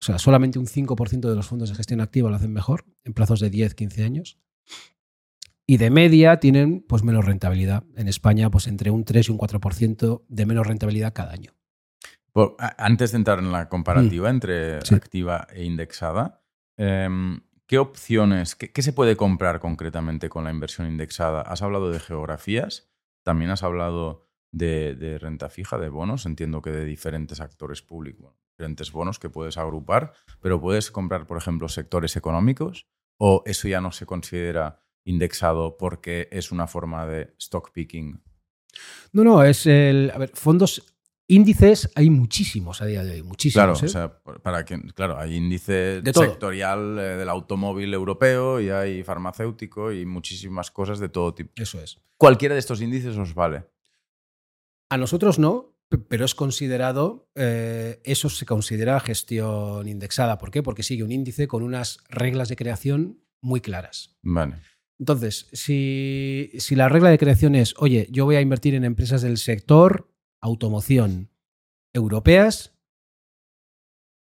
o 0.05 0.07
sea, 0.07 0.19
solamente 0.19 0.59
un 0.59 0.67
5% 0.67 1.27
de 1.27 1.35
los 1.35 1.47
fondos 1.47 1.69
de 1.69 1.75
gestión 1.75 1.99
activa 1.99 2.29
lo 2.29 2.35
hacen 2.35 2.53
mejor 2.53 2.85
en 3.03 3.13
plazos 3.13 3.39
de 3.39 3.49
10, 3.49 3.73
15 3.73 4.03
años. 4.03 4.37
Y 5.65 5.77
de 5.77 5.89
media 5.89 6.39
tienen 6.39 6.85
pues 6.87 7.03
menos 7.03 7.25
rentabilidad. 7.25 7.85
En 7.95 8.07
España, 8.07 8.51
pues 8.51 8.67
entre 8.67 8.91
un 8.91 9.03
3 9.03 9.29
y 9.29 9.31
un 9.31 9.39
4% 9.39 10.23
de 10.27 10.45
menos 10.45 10.67
rentabilidad 10.67 11.13
cada 11.13 11.31
año. 11.31 11.53
antes 12.77 13.13
de 13.13 13.17
entrar 13.17 13.39
en 13.39 13.51
la 13.51 13.67
comparativa 13.67 14.29
mm. 14.29 14.35
entre 14.35 14.77
activa 14.77 15.47
e 15.51 15.63
indexada, 15.63 16.43
em, 16.77 17.41
¿Qué 17.67 17.79
opciones, 17.79 18.53
qué, 18.53 18.81
se 18.83 18.93
puede 18.93 19.17
comprar 19.17 19.59
concretamente 19.59 20.29
con 20.29 20.43
la 20.43 20.51
inversión 20.51 20.87
indexada? 20.87 21.41
Has 21.41 21.63
hablado 21.63 21.89
de 21.89 21.99
geografías, 21.99 22.91
también 23.23 23.49
has 23.49 23.63
hablado 23.63 24.24
de, 24.55 25.17
renta 25.19 25.49
fija, 25.49 25.77
de 25.77 25.89
bonos, 25.89 26.25
entiendo 26.25 26.61
que 26.61 26.71
de 26.71 26.85
diferentes 26.85 27.41
actores 27.41 27.81
públicos, 27.81 28.33
diferentes 28.57 28.91
bonos 28.91 29.19
que 29.19 29.29
puedes 29.29 29.57
agrupar, 29.57 30.13
pero 30.41 30.61
puedes 30.61 30.91
comprar, 30.91 31.27
por 31.27 31.37
ejemplo, 31.37 31.67
sectores 31.67 32.15
económicos 32.15 32.87
o 33.17 33.43
eso 33.45 33.67
ya 33.67 33.81
no 33.81 33.91
se 33.91 34.05
considera 34.05 34.79
indexado 35.03 35.77
porque 35.77 36.27
es 36.31 36.51
una 36.51 36.67
forma 36.67 37.05
de 37.05 37.33
stock 37.37 37.71
picking. 37.71 38.21
No, 39.13 39.23
no, 39.23 39.43
es 39.43 39.65
el. 39.65 40.11
A 40.13 40.17
ver, 40.17 40.31
fondos 40.33 40.95
Índices 41.27 41.89
hay 41.95 42.11
muchísimos 42.11 42.83
a 42.83 42.85
día 42.85 43.03
de 43.03 43.13
hoy, 43.13 43.23
muchísimos. 43.23 43.53
Claro, 43.53 43.73
o 43.73 43.85
¿eh? 43.85 43.89
sea, 43.89 44.19
para 44.43 44.63
quien, 44.63 44.89
claro, 44.89 45.17
hay 45.17 45.35
índice 45.35 46.03
sectorial 46.05 46.99
eh, 46.99 47.01
del 47.17 47.29
automóvil 47.29 47.91
europeo 47.95 48.61
y 48.61 48.69
hay 48.69 49.01
farmacéutico 49.01 49.91
y 49.91 50.05
muchísimas 50.05 50.69
cosas 50.69 50.99
de 50.99 51.09
todo 51.09 51.33
tipo. 51.33 51.51
Eso 51.55 51.81
es. 51.81 51.97
Cualquiera 52.17 52.53
de 52.53 52.59
estos 52.59 52.79
índices 52.79 53.17
os 53.17 53.33
vale. 53.33 53.65
A 54.89 54.97
nosotros 54.97 55.39
no, 55.39 55.75
pero 56.07 56.25
es 56.25 56.35
considerado, 56.35 57.29
eh, 57.35 58.01
eso 58.03 58.29
se 58.29 58.45
considera 58.45 58.99
gestión 58.99 59.87
indexada. 59.87 60.37
¿Por 60.37 60.51
qué? 60.51 60.63
Porque 60.63 60.83
sigue 60.83 61.03
un 61.03 61.11
índice 61.11 61.47
con 61.47 61.63
unas 61.63 61.99
reglas 62.09 62.49
de 62.49 62.55
creación 62.55 63.19
muy 63.41 63.61
claras. 63.61 64.15
Vale. 64.21 64.55
Entonces, 64.99 65.47
si, 65.51 66.51
si 66.57 66.75
la 66.75 66.89
regla 66.89 67.09
de 67.09 67.17
creación 67.17 67.55
es, 67.55 67.73
oye, 67.77 68.07
yo 68.11 68.25
voy 68.25 68.37
a 68.37 68.41
invertir 68.41 68.75
en 68.75 68.85
empresas 68.85 69.21
del 69.21 69.37
sector 69.37 70.09
automoción 70.41 71.31
europeas 71.93 72.73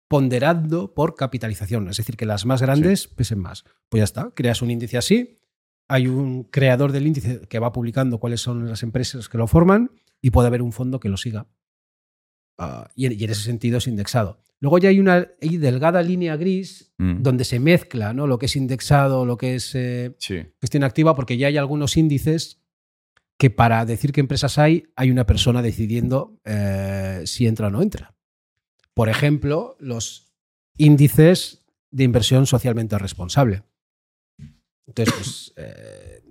ponderando 0.09 0.95
por 0.95 1.17
capitalización, 1.17 1.89
es 1.89 1.97
decir, 1.97 2.17
que 2.17 2.27
las 2.27 2.47
más 2.47 2.63
grandes 2.63 3.09
pesen 3.09 3.41
más. 3.41 3.65
Pues 3.89 4.01
ya 4.01 4.05
está, 4.05 4.31
creas 4.35 4.63
un 4.63 4.71
índice 4.71 4.97
así, 4.97 5.41
hay 5.89 6.07
un 6.07 6.45
creador 6.45 6.93
del 6.93 7.07
índice 7.07 7.41
que 7.49 7.59
va 7.59 7.73
publicando 7.73 8.19
cuáles 8.19 8.41
son 8.41 8.69
las 8.69 8.83
empresas 8.83 9.29
que 9.29 9.39
lo 9.39 9.47
forman 9.47 9.91
y 10.25 10.31
puede 10.31 10.49
haber 10.49 10.63
un 10.63 10.73
fondo 10.73 11.01
que 11.01 11.11
lo 11.11 11.19
siga. 11.19 11.47
Ah, 12.59 12.91
y, 12.95 13.05
en, 13.05 13.31
ese 13.31 13.43
sentido 13.43 13.77
es 13.77 13.87
indexado. 13.87 14.41
Luego 14.59 14.79
ya 14.79 14.89
hay 14.89 14.99
una 14.99 15.29
delgada 15.39 16.01
línea 16.01 16.35
gris 16.37 16.95
mm. 16.97 17.21
donde 17.21 17.45
se 17.45 17.61
mezcla 17.61 18.15
¿no? 18.15 18.27
lo 18.27 18.39
que 18.39 18.47
es 18.47 18.57
indexado, 18.57 19.27
lo 19.27 19.37
que 19.37 19.57
es 19.57 19.75
eh, 19.75 20.17
gestión 20.63 20.83
activa, 20.83 21.15
porque 21.15 21.37
ya 21.37 21.49
hay 21.49 21.59
algunos 21.59 21.99
índices 21.99 22.63
que 23.39 23.51
para 23.51 23.85
decir 23.85 24.13
qué 24.13 24.21
empresas 24.21 24.57
hay, 24.57 24.85
hay 24.97 25.11
una 25.11 25.27
persona 25.27 25.61
decidiendo 25.61 26.41
eh, 26.47 27.25
si 27.27 27.47
entra 27.47 27.67
o 27.67 27.71
no 27.71 27.83
entra. 27.83 28.17
Por 28.95 29.11
ejemplo, 29.11 29.77
los 29.79 30.33
índices 30.79 31.67
de 31.91 32.05
inversión 32.05 32.47
socialmente 32.47 32.97
responsable. 32.97 33.65
Entonces, 34.87 35.15
pues, 35.15 35.53
eh, 35.57 36.23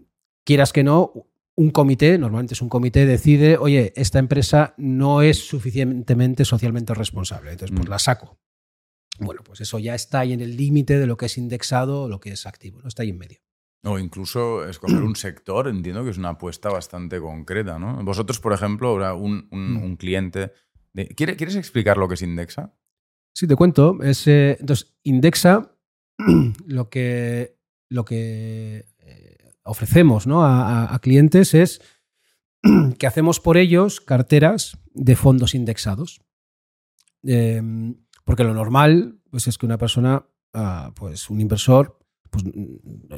quieras 0.43 0.73
que 0.73 0.83
no, 0.83 1.29
un 1.55 1.69
comité, 1.71 2.17
normalmente 2.17 2.53
es 2.53 2.61
un 2.61 2.69
comité, 2.69 3.05
decide, 3.05 3.57
oye, 3.57 3.93
esta 3.95 4.19
empresa 4.19 4.73
no 4.77 5.21
es 5.21 5.47
suficientemente 5.47 6.45
socialmente 6.45 6.93
responsable, 6.93 7.51
entonces 7.51 7.75
pues 7.75 7.87
mm. 7.87 7.91
la 7.91 7.99
saco. 7.99 8.39
Bueno, 9.19 9.41
pues 9.43 9.61
eso 9.61 9.77
ya 9.77 9.93
está 9.93 10.21
ahí 10.21 10.33
en 10.33 10.41
el 10.41 10.57
límite 10.57 10.97
de 10.97 11.05
lo 11.05 11.17
que 11.17 11.27
es 11.27 11.37
indexado 11.37 12.03
o 12.03 12.09
lo 12.09 12.19
que 12.19 12.31
es 12.31 12.47
activo, 12.47 12.81
¿no? 12.81 12.87
Está 12.87 13.03
ahí 13.03 13.09
en 13.09 13.19
medio. 13.19 13.39
O 13.83 13.99
incluso 13.99 14.67
escoger 14.67 15.03
un 15.03 15.15
sector, 15.15 15.67
entiendo 15.67 16.03
que 16.03 16.09
es 16.09 16.17
una 16.17 16.29
apuesta 16.29 16.69
bastante 16.69 17.19
concreta, 17.19 17.77
¿no? 17.77 18.03
Vosotros, 18.03 18.39
por 18.39 18.53
ejemplo, 18.53 18.93
un, 19.15 19.47
un, 19.51 19.91
mm. 19.91 19.97
cliente... 19.97 20.51
¿Quieres 21.15 21.55
explicar 21.55 21.97
lo 21.97 22.07
que 22.07 22.13
es 22.13 22.21
Indexa? 22.21 22.75
Sí, 23.35 23.47
te 23.47 23.55
cuento. 23.55 23.97
Es, 24.01 24.27
eh, 24.27 24.57
entonces, 24.59 24.95
Indexa, 25.03 25.75
lo 26.67 26.89
que, 26.89 27.57
lo 27.89 28.05
que 28.05 28.85
ofrecemos 29.63 30.27
¿no? 30.27 30.45
a, 30.45 30.97
clientes 31.01 31.53
es 31.53 31.81
que 32.99 33.07
hacemos 33.07 33.39
por 33.39 33.57
ellos 33.57 34.01
carteras 34.01 34.77
de 34.93 35.15
fondos 35.15 35.55
indexados. 35.55 36.21
Em, 37.23 37.95
porque 38.25 38.43
lo 38.43 38.53
normal 38.53 39.19
pues, 39.29 39.47
es 39.47 39.57
que 39.57 39.65
una 39.65 39.77
persona, 39.77 40.25
ah, 40.53 40.93
pues 40.95 41.29
un 41.29 41.39
inversor, 41.39 41.99
pues 42.29 42.45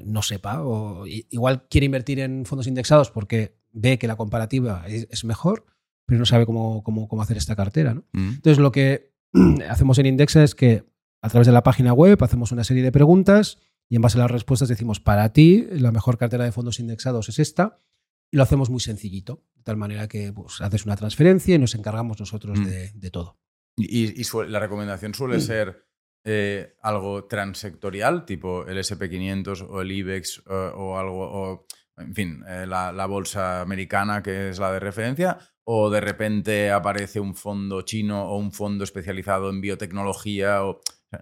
no 0.04 0.22
sepa 0.22 0.62
o 0.62 1.06
igual 1.08 1.68
quiere 1.70 1.86
invertir 1.86 2.20
en 2.20 2.46
fondos 2.46 2.68
indexados 2.68 3.12
porque 3.12 3.58
ve 3.72 3.98
que 3.98 4.08
la 4.08 4.18
comparativa 4.18 4.84
es, 4.88 5.24
mejor, 5.24 5.66
pero 6.06 6.20
no 6.20 6.26
sabe 6.26 6.46
cómo, 6.46 6.84
cómo, 6.84 7.22
hacer 7.22 7.38
esta 7.38 7.56
cartera. 7.56 7.94
¿no? 7.94 8.04
Mm. 8.12 8.34
Entonces 8.36 8.60
lo 8.60 8.72
que 8.72 9.14
hacemos 9.70 9.98
en 10.00 10.08
Indexa 10.08 10.44
es 10.44 10.54
que 10.54 10.84
a 11.22 11.30
través 11.30 11.48
de 11.48 11.54
la 11.54 11.64
página 11.64 11.94
web 11.94 12.22
hacemos 12.24 12.52
una 12.52 12.64
serie 12.64 12.84
de 12.84 12.92
preguntas 12.92 13.58
y 13.90 13.96
en 13.96 14.02
base 14.02 14.18
a 14.18 14.22
las 14.22 14.32
respuestas 14.32 14.70
decimos, 14.70 15.00
para 15.00 15.32
ti 15.34 15.68
la 15.72 15.92
mejor 15.92 16.18
cartera 16.18 16.44
de 16.44 16.52
fondos 16.52 16.80
indexados 16.80 17.30
es 17.30 17.40
esta 17.40 17.82
y 18.32 18.38
lo 18.38 18.44
hacemos 18.44 18.70
muy 18.70 18.80
sencillito, 18.80 19.44
de 19.56 19.64
tal 19.64 19.78
manera 19.78 20.08
que 20.08 20.34
pues, 20.34 20.62
haces 20.62 20.86
una 20.86 20.96
transferencia 20.96 21.56
y 21.56 21.60
nos 21.60 21.76
encargamos 21.76 22.20
nosotros 22.20 22.60
mm. 22.60 23.00
de, 23.00 23.12
todo. 23.12 23.40
Y, 23.78 24.24
la 24.48 24.60
recomendación 24.60 25.14
suele 25.14 25.38
mm. 25.38 25.42
ser 25.42 25.86
eh, 26.24 26.76
algo 26.82 27.26
transectorial, 27.26 28.26
tipo 28.26 28.66
el 28.66 28.80
SP500 28.80 29.68
o 29.70 29.82
el 29.82 29.92
IBEX 29.92 30.40
eh, 30.40 30.72
o 30.76 30.98
algo, 30.98 31.22
o, 31.22 31.68
en 31.98 32.16
fin, 32.16 32.44
eh, 32.48 32.66
la, 32.68 33.06
bolsa 33.06 33.62
americana 33.62 34.24
que 34.24 34.50
es 34.50 34.58
la 34.58 34.72
de 34.72 34.80
referencia, 34.80 35.38
o 35.64 35.90
de 35.90 36.02
repente 36.02 36.72
aparece 36.72 37.20
un 37.20 37.36
fondo 37.36 37.84
chino 37.84 38.28
o 38.28 38.38
un 38.38 38.52
fondo 38.52 38.84
especializado 38.84 39.52
en 39.52 39.62
biotecnología, 39.62 40.66
o, 40.66 40.82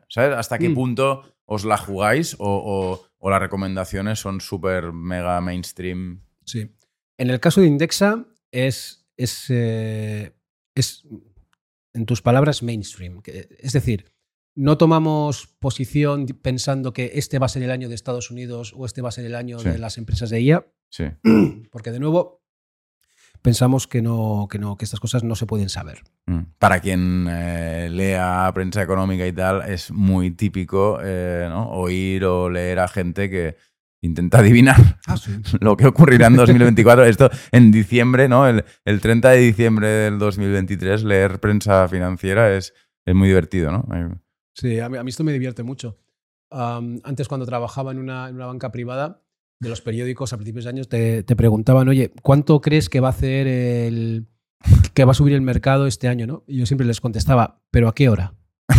¿sabes? 0.09 0.37
¿Hasta 0.37 0.57
qué 0.57 0.69
mm. 0.69 0.75
punto 0.75 1.23
os 1.45 1.65
la 1.65 1.77
jugáis 1.77 2.35
o, 2.39 3.07
las 3.21 3.39
recomendaciones 3.39 4.19
son 4.19 4.41
súper 4.41 4.91
mega 4.91 5.39
mainstream? 5.41 6.23
Sí. 6.45 6.69
En 7.17 7.29
el 7.29 7.39
caso 7.39 7.61
de 7.61 7.67
Indexa 7.67 8.25
es, 8.51 9.05
es, 9.17 9.49
es 9.49 11.07
en 11.93 12.05
tus 12.05 12.21
palabras, 12.21 12.63
mainstream. 12.63 13.21
Es 13.59 13.73
decir, 13.73 14.13
no 14.55 14.77
tomamos 14.77 15.47
posición 15.59 16.25
pensando 16.27 16.93
que 16.93 17.11
este 17.15 17.39
va 17.39 17.47
a 17.47 17.49
ser 17.49 17.63
el 17.63 17.71
año 17.71 17.89
de 17.89 17.95
Estados 17.95 18.29
Unidos 18.29 18.73
o 18.75 18.85
este 18.85 19.01
va 19.01 19.09
a 19.09 19.13
ser 19.13 19.25
el 19.25 19.35
año 19.35 19.57
de 19.59 19.77
las 19.77 19.97
empresas 19.97 20.29
de 20.29 20.41
IA. 20.41 20.67
Sí. 20.89 21.05
Porque 21.71 21.91
de 21.91 21.99
nuevo 21.99 22.42
pensamos 23.43 23.85
que 23.85 24.01
no, 24.01 24.47
que 24.49 24.57
no, 24.57 24.75
que 24.75 24.85
estas 24.85 24.99
cosas 24.99 25.23
no 25.23 25.35
se 25.35 25.45
pueden 25.45 25.69
saber. 25.69 26.01
Mm. 26.25 26.39
Para 26.57 26.79
quien 26.79 27.27
eh, 27.29 27.89
lea 27.91 28.49
prensa 28.55 28.81
económica 28.81 29.27
y 29.27 29.33
tal, 29.33 29.69
es 29.69 29.91
muy 29.91 30.31
típico 30.31 30.97
eh, 31.03 31.47
oír 31.53 32.25
o 32.25 32.49
leer 32.49 32.79
a 32.79 32.87
gente 32.87 33.29
que 33.29 33.55
intenta 34.01 34.39
adivinar 34.39 34.99
ah, 35.07 35.15
lo 35.59 35.77
que 35.77 35.85
ocurrirá 35.85 36.27
en 36.27 36.35
2024. 36.37 37.05
Esto 37.05 37.29
en 37.51 37.71
diciembre, 37.71 38.27
¿no? 38.27 38.47
El, 38.47 38.65
el 38.83 38.99
30 38.99 39.29
de 39.29 39.37
diciembre 39.37 39.87
del 39.87 40.17
2023, 40.17 41.03
leer 41.03 41.39
prensa 41.39 41.87
financiera 41.87 42.55
es 42.55 42.73
es 43.05 43.15
muy 43.15 43.27
divertido, 43.27 43.71
¿no? 43.71 43.85
Sí, 44.53 44.79
a 44.79 44.89
mí, 44.89 44.97
esto 45.09 45.23
me 45.23 45.33
divierte 45.33 45.63
mucho. 45.63 45.97
antes, 46.51 47.27
cuando 47.27 47.45
trabajaba 47.45 47.91
en 47.91 47.99
una, 47.99 48.29
en 48.29 48.35
una, 48.35 48.45
banca 48.45 48.71
privada, 48.71 49.22
de 49.63 49.69
los 49.69 49.81
periódicos 49.81 50.33
a 50.33 50.37
principios 50.37 50.65
de 50.65 50.69
años 50.69 50.87
te, 50.89 51.23
te, 51.23 51.35
preguntaban, 51.35 51.87
oye, 51.87 52.11
¿cuánto 52.21 52.61
crees 52.61 52.89
que 52.89 52.99
va 52.99 53.07
a 53.07 53.11
hacer 53.11 53.47
el. 53.47 54.27
que 54.93 55.05
va 55.05 55.11
a 55.11 55.15
subir 55.15 55.33
el 55.33 55.41
mercado 55.41 55.87
este 55.87 56.07
año, 56.07 56.27
¿no? 56.27 56.43
Y 56.47 56.59
yo 56.59 56.65
siempre 56.65 56.85
les 56.85 57.01
contestaba, 57.01 57.61
¿pero 57.71 57.87
a 57.87 57.95
qué 57.95 58.09
hora? 58.09 58.35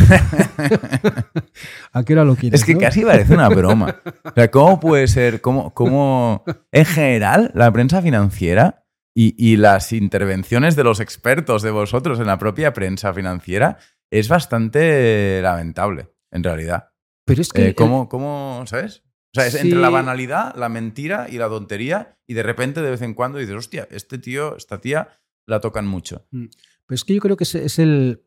¿A 1.92 2.04
qué 2.04 2.12
hora 2.12 2.24
lo 2.24 2.36
quieres? 2.36 2.60
Es 2.60 2.66
que 2.66 2.76
casi 2.76 3.02
parece 3.02 3.34
una 3.34 3.48
broma. 3.48 4.00
O 4.24 4.32
sea, 4.34 4.50
¿cómo 4.50 4.80
puede 4.80 5.08
ser? 5.08 5.40
¿Cómo, 5.40 5.74
cómo... 5.74 6.44
En 6.72 6.84
general, 6.84 7.50
la 7.54 7.70
prensa 7.72 8.00
financiera 8.00 8.86
y, 9.14 9.34
y, 9.38 9.56
las 9.56 9.92
intervenciones 9.92 10.74
de 10.74 10.84
los 10.84 11.00
expertos 11.00 11.62
de 11.62 11.70
vosotros 11.70 12.18
en 12.18 12.26
la 12.26 12.38
propia 12.38 12.72
prensa 12.72 13.12
financiera 13.12 13.78
es 14.10 14.28
bastante 14.28 15.40
lamentable, 15.42 16.08
en 16.32 16.42
realidad. 16.42 16.88
Pero 17.24 17.42
es 17.42 17.52
que. 17.52 17.68
Eh, 17.68 17.74
¿cómo, 17.74 18.08
¿Cómo, 18.08 18.64
sabes? 18.66 19.03
O 19.34 19.40
sea, 19.40 19.46
es 19.48 19.56
entre 19.56 19.80
la 19.80 19.90
banalidad, 19.90 20.54
la 20.54 20.68
mentira 20.68 21.26
y 21.28 21.38
la 21.38 21.48
tontería, 21.48 22.18
y 22.26 22.34
de 22.34 22.44
repente 22.44 22.82
de 22.82 22.90
vez 22.90 23.02
en 23.02 23.14
cuando 23.14 23.38
dices, 23.38 23.56
hostia, 23.56 23.88
este 23.90 24.18
tío, 24.18 24.56
esta 24.56 24.80
tía 24.80 25.08
la 25.46 25.60
tocan 25.60 25.86
mucho. 25.88 26.24
Mm. 26.30 26.46
Pero 26.86 26.94
es 26.94 27.02
que 27.02 27.14
yo 27.14 27.20
creo 27.20 27.36
que 27.36 27.44
es 27.44 27.78
el, 27.80 28.22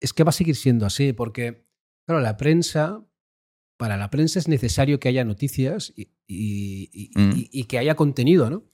es 0.00 0.12
que 0.12 0.24
va 0.24 0.30
a 0.30 0.32
seguir 0.32 0.56
siendo 0.56 0.86
así, 0.86 1.12
porque, 1.12 1.66
claro, 2.06 2.22
la 2.22 2.36
prensa, 2.36 3.04
para 3.76 3.96
la 3.96 4.10
prensa 4.10 4.38
es 4.38 4.48
necesario 4.48 4.98
que 4.98 5.08
haya 5.08 5.24
noticias 5.24 5.92
y, 5.96 7.10
mm. 7.14 7.66
que 7.68 7.78
haya 7.78 7.94
contenido, 7.94 8.48
¿no? 8.48 8.64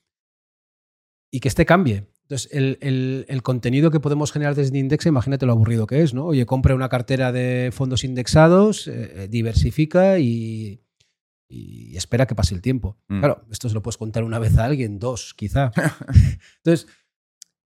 Y 1.33 1.41
que 1.41 1.49
este 1.49 1.67
cambie. 1.67 2.09
Entonces, 2.23 2.51
el, 2.53 3.41
contenido 3.43 3.91
que 3.91 4.01
podemos 4.01 4.33
generar 4.33 4.55
desde 4.55 4.79
Indexa, 4.79 5.09
imagínate 5.09 5.47
lo 5.47 5.53
aburrido 5.53 5.87
que 5.87 6.03
es, 6.03 6.15
¿no? 6.15 6.27
Oye, 6.27 6.47
compra 6.47 6.75
una 6.75 6.89
cartera 6.89 7.33
de 7.33 7.71
fondos 7.73 8.05
indexados, 8.05 8.87
eh, 8.87 9.25
eh, 9.25 9.29
diversifica 9.29 10.19
y, 10.19 10.83
espera 11.49 12.27
que 12.27 12.35
pase 12.35 12.55
el 12.55 12.63
tiempo. 12.63 12.99
Mm. 13.09 13.21
Claro, 13.21 13.45
esto 13.51 13.69
se 13.69 13.75
lo 13.75 13.83
puedes 13.83 13.97
contar 13.97 14.25
una 14.25 14.39
vez 14.39 14.57
a 14.59 14.65
alguien, 14.65 14.99
dos, 14.99 15.35
quizá. 15.35 15.73
Entonces, 16.65 16.87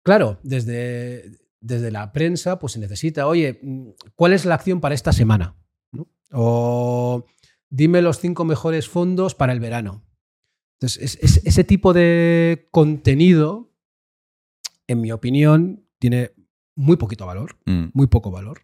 claro, 0.02 0.38
desde, 0.42 1.38
desde 1.60 1.90
la 1.90 2.12
prensa, 2.12 2.58
pues 2.58 2.72
se 2.74 2.80
necesita, 2.80 3.26
oye, 3.26 3.60
mm, 3.62 3.88
¿cuál 4.14 4.32
es 4.32 4.44
la 4.44 4.54
acción 4.54 4.80
para 4.80 4.94
esta 4.94 5.12
semana? 5.12 5.56
O 6.32 7.24
dime 7.70 8.02
los 8.02 8.18
cinco 8.18 8.44
mejores 8.44 8.88
fondos 8.88 9.34
para 9.34 9.52
el 9.52 9.60
verano. 9.60 10.04
Entonces, 10.80 11.18
ese 11.44 11.64
tipo 11.64 11.92
de 11.92 12.68
contenido, 12.70 13.72
en 14.86 15.00
mi 15.00 15.10
opinión, 15.10 15.84
tiene 15.98 16.32
muy 16.76 16.96
poquito 16.96 17.26
valor, 17.26 17.58
mm. 17.66 17.86
muy 17.94 18.06
poco 18.06 18.30
valor. 18.30 18.62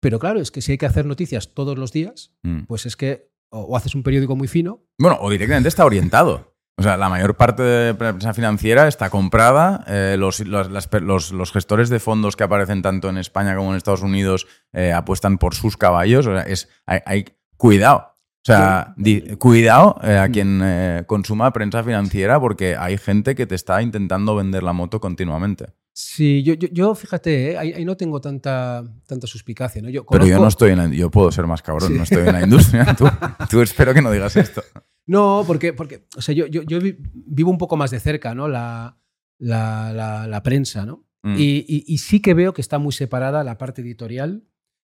Pero 0.00 0.18
claro, 0.18 0.40
es 0.40 0.50
que 0.50 0.62
si 0.62 0.72
hay 0.72 0.78
que 0.78 0.86
hacer 0.86 1.06
noticias 1.06 1.54
todos 1.54 1.78
los 1.78 1.92
días, 1.92 2.34
mm. 2.42 2.64
pues 2.64 2.86
es 2.86 2.96
que 2.96 3.29
o, 3.50 3.76
haces 3.76 3.94
un 3.94 4.02
periódico 4.02 4.36
muy 4.36 4.48
fino. 4.48 4.80
Bueno, 4.98 5.18
o 5.20 5.30
directamente 5.30 5.68
está 5.68 5.84
orientado. 5.84 6.50
O 6.76 6.82
sea, 6.82 6.96
la 6.96 7.10
mayor 7.10 7.36
parte 7.36 7.62
de 7.62 7.92
la 7.92 7.98
prensa 7.98 8.32
financiera 8.32 8.88
está 8.88 9.10
comprada. 9.10 9.84
Eh, 9.86 10.16
los, 10.18 10.40
los, 10.40 11.52
gestores 11.52 11.90
de 11.90 12.00
fondos 12.00 12.36
que 12.36 12.44
aparecen 12.44 12.80
tanto 12.80 13.10
en 13.10 13.18
España 13.18 13.54
como 13.54 13.72
en 13.72 13.76
Estados 13.76 14.00
Unidos 14.00 14.46
eh, 14.72 14.92
apuestan 14.92 15.36
por 15.36 15.54
sus 15.54 15.76
caballos. 15.76 16.26
O 16.26 16.32
sea, 16.32 16.42
es, 16.42 16.70
hay, 16.86 17.26
cuidado. 17.58 18.14
O 18.42 18.46
sea, 18.46 18.94
cuidado 19.38 20.00
eh, 20.02 20.16
a 20.16 20.28
mm. 20.28 20.32
quien 20.32 21.04
consuma 21.06 21.52
prensa 21.52 21.84
financiera 21.84 22.40
porque 22.40 22.74
hay 22.76 22.96
gente 22.96 23.34
que 23.34 23.46
te 23.46 23.56
está 23.56 23.82
intentando 23.82 24.34
vender 24.34 24.62
la 24.62 24.72
moto 24.72 25.00
continuamente. 25.00 25.74
Sí, 25.92 26.42
yo, 26.42 26.54
yo, 26.54 26.94
fíjate, 26.94 27.58
ahí, 27.58 27.84
no 27.84 27.96
tengo 27.96 28.20
tanta, 28.20 28.84
tanta 29.06 29.26
suspicacia. 29.26 29.82
¿no? 29.82 29.88
Pero 30.10 30.26
yo 30.26 30.38
no 30.38 30.48
estoy 30.48 30.70
en 30.70 30.78
la, 30.78 30.88
Yo 30.88 31.10
puedo 31.10 31.30
ser 31.32 31.46
más 31.46 31.62
cabrón, 31.62 31.96
no 31.96 32.04
estoy 32.04 32.26
en 32.26 32.32
la 32.32 32.42
industria. 32.42 32.94
tú, 32.96 33.06
tú 33.50 33.60
espero 33.60 33.92
que 33.92 34.02
no 34.02 34.10
digas 34.10 34.36
esto. 34.36 34.62
No, 35.06 35.42
porque, 35.44 35.72
porque 35.72 36.06
o 36.16 36.22
sea, 36.22 36.36
yo, 36.36 36.46
yo, 36.46 36.78
vivo 37.12 37.50
un 37.50 37.58
poco 37.58 37.76
más 37.76 37.90
de 37.90 37.98
cerca, 37.98 38.32
¿no? 38.32 38.46
La, 38.46 38.96
la, 39.38 40.40
prensa, 40.44 40.86
¿no? 40.86 41.04
Mm. 41.24 41.34
Y, 41.36 41.98
sí 41.98 42.20
que 42.20 42.32
veo 42.32 42.54
que 42.54 42.60
está 42.60 42.78
muy 42.78 42.92
separada 42.92 43.42
la 43.42 43.58
parte 43.58 43.82
editorial 43.82 44.44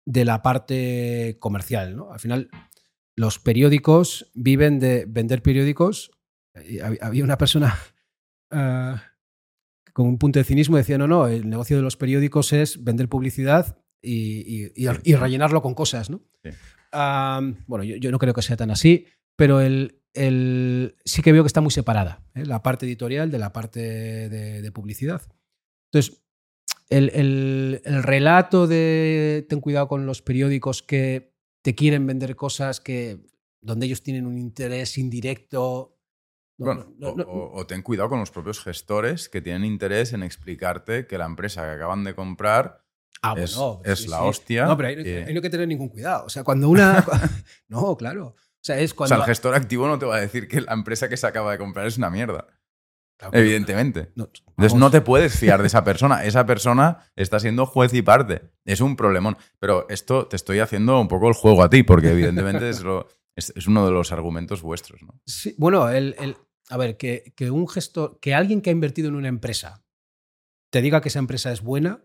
de 0.05 0.25
la 0.25 0.43
parte 0.43 1.37
comercial, 1.39 1.95
¿no? 1.95 2.11
Al 2.11 2.19
final, 2.19 2.49
los 3.15 3.39
periódicos 3.39 4.29
viven 4.35 4.79
de 4.79 5.05
vender 5.07 5.41
periódicos. 5.41 6.11
Había 7.01 7.23
una 7.23 7.39
persona 7.39 7.75
ah, 8.51 9.01
con 9.93 10.07
un 10.07 10.17
punto 10.17 10.39
de 10.39 10.45
cinismo 10.45 10.77
decía, 10.77 10.97
no, 10.97 11.07
no, 11.07 11.27
el 11.27 11.49
negocio 11.49 11.77
de 11.77 11.83
los 11.83 11.97
periódicos 11.97 12.51
es 12.51 12.83
vender 12.83 13.07
publicidad 13.07 13.77
y, 14.01 14.71
y, 14.75 15.15
rellenarlo 15.15 15.61
con 15.61 15.75
cosas, 15.75 16.09
¿no? 16.09 16.21
Bueno, 17.67 17.83
yo, 17.83 17.95
yo, 17.95 18.11
no 18.11 18.19
creo 18.19 18.33
que 18.33 18.41
sea 18.41 18.57
tan 18.57 18.71
así, 18.71 19.05
pero 19.35 19.61
el, 19.61 20.01
sí 21.05 21.21
que 21.21 21.31
veo 21.31 21.43
que 21.43 21.47
está 21.47 21.61
muy 21.61 21.71
separada, 21.71 22.23
¿eh? 22.35 22.45
la 22.45 22.61
parte 22.61 22.85
editorial 22.85 23.31
de 23.31 23.39
la 23.39 23.53
parte 23.53 23.79
de, 24.29 24.71
publicidad. 24.71 25.21
Entonces, 25.91 26.23
el, 26.89 27.81
relato 27.85 28.67
de 28.67 29.45
ten 29.49 29.61
cuidado 29.61 29.87
con 29.87 30.05
los 30.05 30.21
periódicos 30.21 30.83
que 30.83 31.33
te 31.61 31.75
quieren 31.75 32.05
vender 32.05 32.35
cosas 32.35 32.79
que 32.79 33.19
donde 33.61 33.85
ellos 33.85 34.03
tienen 34.03 34.27
un 34.27 34.37
interés 34.37 34.97
indirecto. 34.97 35.97
O, 36.59 37.65
ten 37.67 37.81
cuidado 37.81 38.09
con 38.09 38.19
los 38.19 38.31
propios 38.31 38.61
gestores 38.61 39.29
que 39.29 39.41
tienen 39.41 39.65
interés 39.65 40.13
en 40.13 40.23
explicarte 40.23 41.07
que 41.07 41.17
la 41.17 41.25
empresa 41.25 41.63
que 41.63 41.71
acaban 41.71 42.03
de 42.03 42.15
comprar 42.15 42.83
ah, 43.21 43.35
es, 43.37 43.57
es 43.83 44.07
la 44.07 44.23
hostia. 44.23 44.65
No, 44.65 44.77
pero 44.77 44.89
ahí, 44.89 44.95
no 44.95 45.01
hay 45.01 45.41
que 45.41 45.49
tener 45.49 45.67
ningún 45.67 45.89
cuidado. 45.89 46.25
O 46.25 46.29
sea, 46.29 46.43
cuando 46.43 46.69
una. 46.69 47.05
no, 47.67 47.97
claro. 47.97 48.27
O 48.35 48.65
sea, 48.65 48.79
es 48.79 48.93
cuando... 48.93 49.15
el 49.15 49.23
gestor 49.23 49.55
activo 49.55 49.87
no 49.87 49.99
te 49.99 50.05
va 50.05 50.15
a 50.15 50.21
decir 50.21 50.47
que 50.47 50.61
la 50.61 50.73
empresa 50.73 51.09
que 51.09 51.17
se 51.17 51.27
acaba 51.27 51.51
de 51.51 51.57
comprar 51.57 51.85
es 51.85 51.97
una 51.97 52.09
mierda. 52.09 52.47
Evidentemente. 53.31 54.11
Entonces 54.15 54.75
no 54.75 54.91
te 54.91 55.01
puedes 55.01 55.37
fiar 55.37 55.61
de 55.61 55.67
esa 55.67 55.83
persona. 55.83 56.23
Esa 56.23 56.45
persona 56.45 57.11
está 57.15 57.39
siendo 57.39 57.65
juez 57.65 57.93
y 57.93 58.01
parte. 58.01 58.41
Es 58.65 58.81
un 58.81 58.95
problemón. 58.95 59.37
Pero 59.59 59.87
esto 59.89 60.27
te 60.27 60.35
estoy 60.35 60.59
haciendo 60.59 60.99
un 60.99 61.07
poco 61.07 61.27
el 61.27 61.33
juego 61.33 61.63
a 61.63 61.69
ti, 61.69 61.83
porque 61.83 62.11
evidentemente 62.11 62.69
es, 62.69 62.83
es, 63.35 63.67
uno 63.67 63.85
de 63.85 63.91
los 63.91 64.11
argumentos 64.11 64.61
vuestros. 64.61 65.01
¿no? 65.03 65.19
Sí, 65.25 65.55
bueno, 65.57 65.89
el, 65.89 66.37
a 66.69 66.77
ver, 66.77 66.97
que, 66.97 67.33
que, 67.35 67.51
un 67.51 67.67
gestor, 67.67 68.19
que 68.19 68.33
alguien 68.33 68.61
que 68.61 68.69
ha 68.69 68.73
invertido 68.73 69.09
en 69.09 69.15
una 69.15 69.27
empresa 69.27 69.85
te 70.71 70.81
diga 70.81 71.01
que 71.01 71.09
esa 71.09 71.19
empresa 71.19 71.51
es 71.51 71.61
buena, 71.61 72.03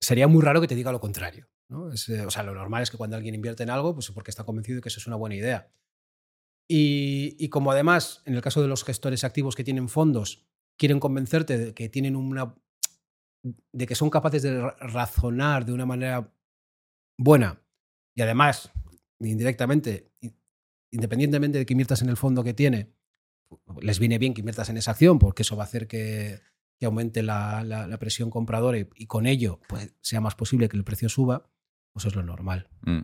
sería 0.00 0.28
muy 0.28 0.42
raro 0.42 0.60
que 0.60 0.68
te 0.68 0.74
diga 0.74 0.92
lo 0.92 1.00
contrario. 1.00 1.48
Eh, 1.70 2.20
o 2.26 2.30
sea, 2.30 2.42
lo 2.42 2.54
normal 2.54 2.82
es 2.82 2.90
que 2.90 2.96
cuando 2.96 3.16
alguien 3.16 3.34
invierte 3.34 3.62
en 3.62 3.70
algo, 3.70 3.94
pues 3.94 4.10
porque 4.10 4.30
está 4.30 4.44
convencido 4.44 4.76
de 4.76 4.82
que 4.82 4.88
eso 4.88 5.00
es 5.00 5.06
una 5.06 5.16
buena 5.16 5.34
idea. 5.34 5.72
Y, 6.70 7.48
como 7.48 7.72
además, 7.72 8.22
en 8.26 8.34
el 8.34 8.42
caso 8.42 8.60
de 8.60 8.68
los 8.68 8.84
gestores 8.84 9.24
activos 9.24 9.56
que 9.56 9.64
tienen 9.64 9.88
fondos, 9.88 10.46
quieren 10.76 11.00
convencerte 11.00 11.56
de 11.56 11.74
que 11.74 11.88
tienen 11.88 12.14
una. 12.14 12.54
de 13.72 13.86
que 13.86 13.94
son 13.94 14.10
capaces 14.10 14.42
de 14.42 14.60
razonar 14.80 15.64
de 15.64 15.72
una 15.72 15.86
manera 15.86 16.30
buena 17.18 17.62
y 18.18 18.22
además, 18.22 18.72
indirectamente, 19.20 20.10
independientemente 20.90 21.58
de 21.58 21.66
que 21.66 21.72
inviertas 21.72 22.02
en 22.02 22.08
el 22.08 22.16
fondo 22.16 22.44
que 22.44 22.54
tiene, 22.54 22.92
les 23.80 23.98
viene 23.98 24.18
bien 24.18 24.34
que 24.34 24.40
inviertas 24.40 24.68
en 24.68 24.76
esa 24.76 24.92
acción 24.92 25.18
porque 25.18 25.42
eso 25.42 25.56
va 25.56 25.64
a 25.64 25.66
hacer 25.66 25.86
que, 25.86 26.40
aumente 26.82 27.22
la, 27.22 27.96
presión 27.98 28.30
compradora 28.30 28.78
y, 28.78 29.06
con 29.06 29.26
ello 29.26 29.60
pues, 29.68 29.94
sea 30.00 30.20
más 30.20 30.34
posible 30.34 30.68
que 30.68 30.76
el 30.76 30.84
precio 30.84 31.08
suba, 31.08 31.50
eso 31.94 32.08
es 32.08 32.14
lo 32.14 32.22
normal. 32.22 32.68
Mm. 32.82 33.00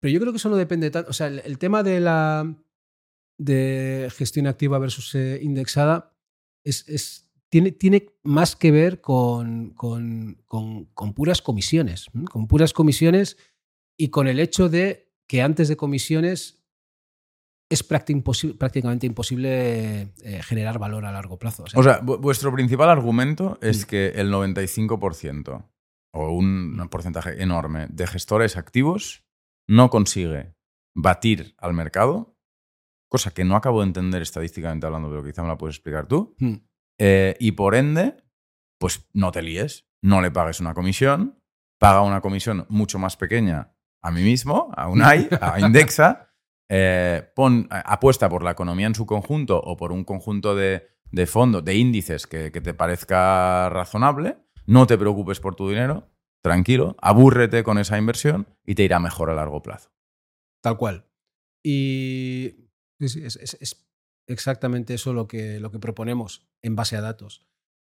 pero 0.00 0.12
yo 0.12 0.20
creo 0.20 0.32
que 0.32 0.38
eso 0.38 0.48
no 0.48 0.56
depende 0.56 0.90
tanto. 0.90 1.10
O 1.10 1.12
sea, 1.12 1.26
el, 1.26 1.58
tema 1.58 1.82
de 1.82 2.00
la 2.00 2.56
de 3.38 4.10
gestión 4.16 4.46
activa 4.46 4.78
versus 4.78 5.14
eh, 5.14 5.40
indexada 5.42 6.16
es, 6.62 7.30
tiene, 7.50 7.72
tiene, 7.72 8.06
más 8.22 8.56
que 8.56 8.70
ver 8.70 9.00
con, 9.00 9.70
con, 9.74 11.14
puras 11.14 11.42
comisiones. 11.42 12.06
Con 12.30 12.46
puras 12.48 12.72
comisiones 12.72 13.36
y 13.96 14.08
con 14.08 14.26
el 14.26 14.40
hecho 14.40 14.68
de 14.68 15.03
que 15.28 15.42
antes 15.42 15.68
de 15.68 15.76
comisiones 15.76 16.64
es 17.70 17.82
prácticamente 17.82 19.06
imposible 19.06 20.12
eh, 20.22 20.42
generar 20.42 20.78
valor 20.78 21.06
a 21.06 21.12
largo 21.12 21.38
plazo. 21.38 21.64
O 21.74 21.82
sea, 21.82 22.00
vuestro 22.00 22.52
principal 22.52 22.90
argumento 22.90 23.58
es 23.62 23.86
que 23.86 24.08
el 24.08 24.30
95% 24.32 25.66
o 26.12 26.30
un 26.30 26.88
porcentaje 26.90 27.42
enorme 27.42 27.86
de 27.90 28.06
gestores 28.06 28.56
activos 28.56 29.24
no 29.68 29.90
consigue 29.90 30.54
batir 30.94 31.54
al 31.58 31.74
mercado, 31.74 32.36
cosa 33.10 33.32
que 33.32 33.44
no 33.44 33.56
acabo 33.56 33.80
de 33.80 33.88
entender 33.88 34.22
estadísticamente 34.22 34.86
hablando, 34.86 35.08
pero 35.08 35.24
quizá 35.24 35.42
me 35.42 35.48
la 35.48 35.58
puedes 35.58 35.76
explicar 35.76 36.06
tú, 36.06 36.36
hmm. 36.38 36.54
eh, 37.00 37.36
y 37.40 37.52
por 37.52 37.74
ende, 37.74 38.22
pues 38.78 39.08
no 39.12 39.32
te 39.32 39.42
líes, 39.42 39.88
no 40.02 40.20
le 40.20 40.30
pagues 40.30 40.60
una 40.60 40.74
comisión, 40.74 41.42
paga 41.80 42.02
una 42.02 42.20
comisión 42.20 42.66
mucho 42.68 42.98
más 42.98 43.16
pequeña 43.16 43.73
a 44.04 44.10
mí 44.10 44.22
mismo, 44.22 44.70
a 44.76 44.88
Unai, 44.88 45.28
a 45.40 45.60
Indexa, 45.60 46.30
eh, 46.68 47.30
pon, 47.34 47.66
apuesta 47.70 48.28
por 48.28 48.42
la 48.42 48.52
economía 48.52 48.86
en 48.86 48.94
su 48.94 49.06
conjunto 49.06 49.58
o 49.58 49.76
por 49.76 49.92
un 49.92 50.04
conjunto 50.04 50.54
de, 50.54 50.88
fondos, 51.26 51.64
de 51.64 51.74
índices 51.74 52.26
que, 52.26 52.52
que 52.52 52.60
te 52.60 52.74
parezca 52.74 53.68
razonable 53.70 54.44
no 54.66 54.86
te 54.86 54.98
preocupes 54.98 55.40
por 55.40 55.54
tu 55.54 55.68
dinero, 55.68 56.10
tranquilo, 56.42 56.96
abúrrete 57.00 57.62
con 57.64 57.78
esa 57.78 57.98
inversión 57.98 58.48
y 58.64 58.74
te 58.74 58.82
irá 58.82 58.98
mejor 58.98 59.30
a 59.30 59.34
largo 59.34 59.62
plazo. 59.62 59.90
Tal 60.62 60.76
cual. 60.76 61.06
Y 61.62 62.70
es, 62.98 63.76
exactamente 64.26 64.94
eso 64.94 65.12
lo 65.12 65.28
que, 65.28 65.60
lo 65.60 65.70
que 65.70 65.78
proponemos 65.78 66.48
en 66.62 66.76
base 66.76 66.96
a 66.96 67.00
datos. 67.00 67.46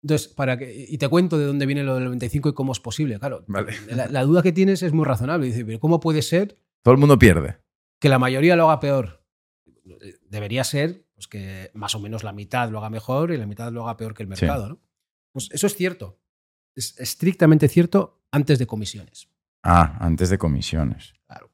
Entonces, 0.03 0.29
para 0.29 0.57
que, 0.57 0.87
y 0.89 0.97
te 0.99 1.09
cuento 1.09 1.39
de 1.39 1.47
dónde 1.47 1.67
viene 1.67 1.83
lo 1.83 1.95
del 1.97 2.05
95 2.05 2.51
y 2.51 2.55
cómo 2.55 2.73
es 2.73 2.81
posible. 2.81 3.19
Claro, 3.19 3.45
la, 3.89 4.23
duda 4.23 4.43
que 4.43 4.53
tienes 4.53 4.83
es 4.83 4.93
muy 4.93 5.05
razonable. 5.05 5.47
Dice, 5.47 5.65
pero 5.65 5.81
¿cómo 5.81 5.99
puede 5.99 6.23
ser? 6.23 6.59
Todo 6.83 6.93
el 6.95 7.01
mundo 7.01 7.19
pierde. 7.19 7.59
Que 7.99 8.09
la 8.09 8.19
mayoría 8.19 8.55
lo 8.55 8.71
haga 8.71 8.81
peor. 8.81 9.25
Debería 10.29 10.63
ser 10.63 11.05
pues, 11.15 11.27
que 11.27 11.71
más 11.75 11.95
o 11.95 12.01
menos 12.01 12.23
la 12.23 12.33
mitad 12.33 12.71
lo 12.71 12.79
haga 12.79 12.91
mejor 12.91 13.33
y 13.33 13.37
la 13.37 13.47
mitad 13.47 13.73
lo 13.73 13.83
haga 13.83 13.97
peor 13.97 14.15
que 14.15 14.23
el 14.23 14.29
mercado. 14.29 14.69
¿no? 14.69 14.81
Pues 15.33 15.49
eso 15.53 15.67
es 15.67 15.75
cierto. 15.75 16.21
Es 16.77 16.99
estrictamente 17.01 17.69
cierto 17.69 18.23
antes 18.31 18.61
de 18.61 18.67
comisiones. 18.67 19.29
Ah, 19.65 19.97
antes 20.01 20.31
de 20.31 20.39
comisiones. 20.39 21.15
Claro. 21.27 21.51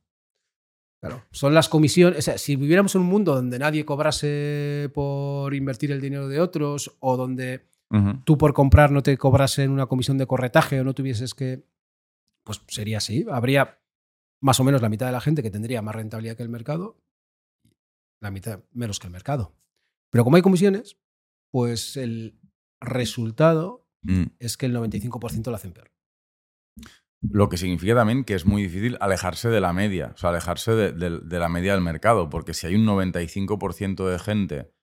Claro. 1.00 1.24
Son 1.30 1.54
las 1.54 1.70
comisiones. 1.70 2.18
O 2.18 2.22
sea, 2.22 2.36
si 2.36 2.56
viviéramos 2.56 2.94
en 2.94 3.00
un 3.00 3.06
mundo 3.06 3.34
donde 3.34 3.58
nadie 3.58 3.86
cobrase 3.86 4.90
por 4.92 5.54
invertir 5.54 5.92
el 5.92 6.02
dinero 6.02 6.28
de 6.28 6.40
otros 6.40 6.94
o 7.00 7.16
donde 7.16 7.66
tú 8.24 8.38
por 8.38 8.54
comprar 8.54 8.90
no 8.90 9.02
te 9.02 9.16
cobrasen 9.16 9.70
una 9.70 9.86
comisión 9.86 10.18
de 10.18 10.26
corretaje 10.26 10.80
o 10.80 10.84
no 10.84 10.94
tuvieses 10.94 11.34
que. 11.34 11.64
Pues 12.44 12.60
sería 12.68 12.98
así. 12.98 13.24
Habría 13.30 13.80
más 14.42 14.60
o 14.60 14.64
menos 14.64 14.82
la 14.82 14.88
mitad 14.88 15.06
de 15.06 15.12
la 15.12 15.20
gente 15.20 15.42
que 15.42 15.50
tendría 15.50 15.80
más 15.80 15.94
rentabilidad 15.94 16.36
que 16.36 16.42
el 16.42 16.50
mercado, 16.50 16.98
la 18.20 18.30
mitad 18.30 18.62
menos 18.72 18.98
que 18.98 19.06
el 19.06 19.12
mercado. 19.12 19.56
Pero 20.10 20.24
como 20.24 20.36
hay 20.36 20.42
comisiones, 20.42 20.98
pues 21.50 21.96
el 21.96 22.38
resultado 22.80 23.88
mm. 24.02 24.24
es 24.38 24.56
que 24.56 24.66
el 24.66 24.76
95% 24.76 25.46
lo 25.46 25.56
hacen 25.56 25.72
peor. 25.72 25.90
Lo 27.22 27.48
que 27.48 27.56
significa 27.56 27.94
también 27.94 28.24
que 28.24 28.34
es 28.34 28.44
muy 28.44 28.62
difícil 28.62 28.98
alejarse 29.00 29.48
de 29.48 29.62
la 29.62 29.72
media, 29.72 30.12
o 30.14 30.18
sea, 30.18 30.28
alejarse 30.28 30.72
de 30.72 31.38
la 31.38 31.48
media 31.48 31.72
del 31.72 31.80
mercado, 31.80 32.28
porque 32.28 32.52
si 32.52 32.66
hay 32.66 32.74
un 32.74 32.84
95% 32.84 34.06
de 34.06 34.18
gente 34.18 34.73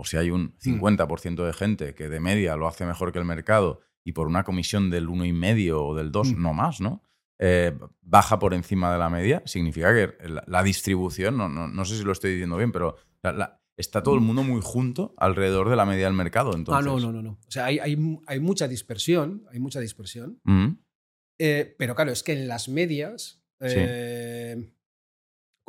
o 0.00 0.04
si 0.04 0.16
hay 0.16 0.30
un 0.30 0.56
50% 0.58 1.30
mm. 1.30 1.44
de 1.44 1.52
gente 1.52 1.94
que 1.94 2.08
de 2.08 2.20
media 2.20 2.56
lo 2.56 2.66
hace 2.66 2.86
mejor 2.86 3.12
que 3.12 3.18
el 3.18 3.26
mercado 3.26 3.80
y 4.02 4.12
por 4.12 4.26
una 4.26 4.44
comisión 4.44 4.88
del 4.88 5.08
1,5 5.08 5.72
o 5.74 5.94
del 5.94 6.10
2, 6.10 6.32
mm. 6.32 6.42
no 6.42 6.54
más, 6.54 6.80
¿no? 6.80 7.02
Eh, 7.38 7.78
baja 8.00 8.38
por 8.38 8.54
encima 8.54 8.90
de 8.92 8.98
la 8.98 9.10
media, 9.10 9.42
significa 9.44 9.94
que 9.94 10.14
la, 10.46 10.62
distribución, 10.62 11.36
no, 11.36 11.48
no, 11.48 11.84
sé 11.84 11.98
si 11.98 12.04
lo 12.04 12.12
estoy 12.12 12.32
diciendo 12.32 12.56
bien, 12.56 12.72
pero 12.72 12.96
está 13.76 14.02
todo 14.02 14.14
el 14.14 14.22
mm. 14.22 14.24
mundo 14.24 14.42
muy 14.42 14.60
junto 14.62 15.14
alrededor 15.18 15.68
de 15.68 15.76
la 15.76 15.84
media 15.84 16.06
del 16.06 16.14
mercado. 16.14 16.54
Entonces. 16.54 16.82
Ah, 16.82 16.86
no, 16.86 16.98
no, 16.98 17.12
no, 17.12 17.22
no. 17.22 17.38
O 17.46 17.50
sea, 17.50 17.66
hay, 17.66 17.78
hay, 17.78 18.40
mucha 18.40 18.68
dispersión, 18.68 19.44
hay 19.52 19.60
mucha 19.60 19.80
dispersión. 19.80 20.40
Eh, 21.38 21.74
pero 21.78 21.94
claro, 21.94 22.10
es 22.10 22.22
que 22.22 22.32
en 22.32 22.48
las 22.48 22.70
medias, 22.70 23.42
eh, 23.60 24.72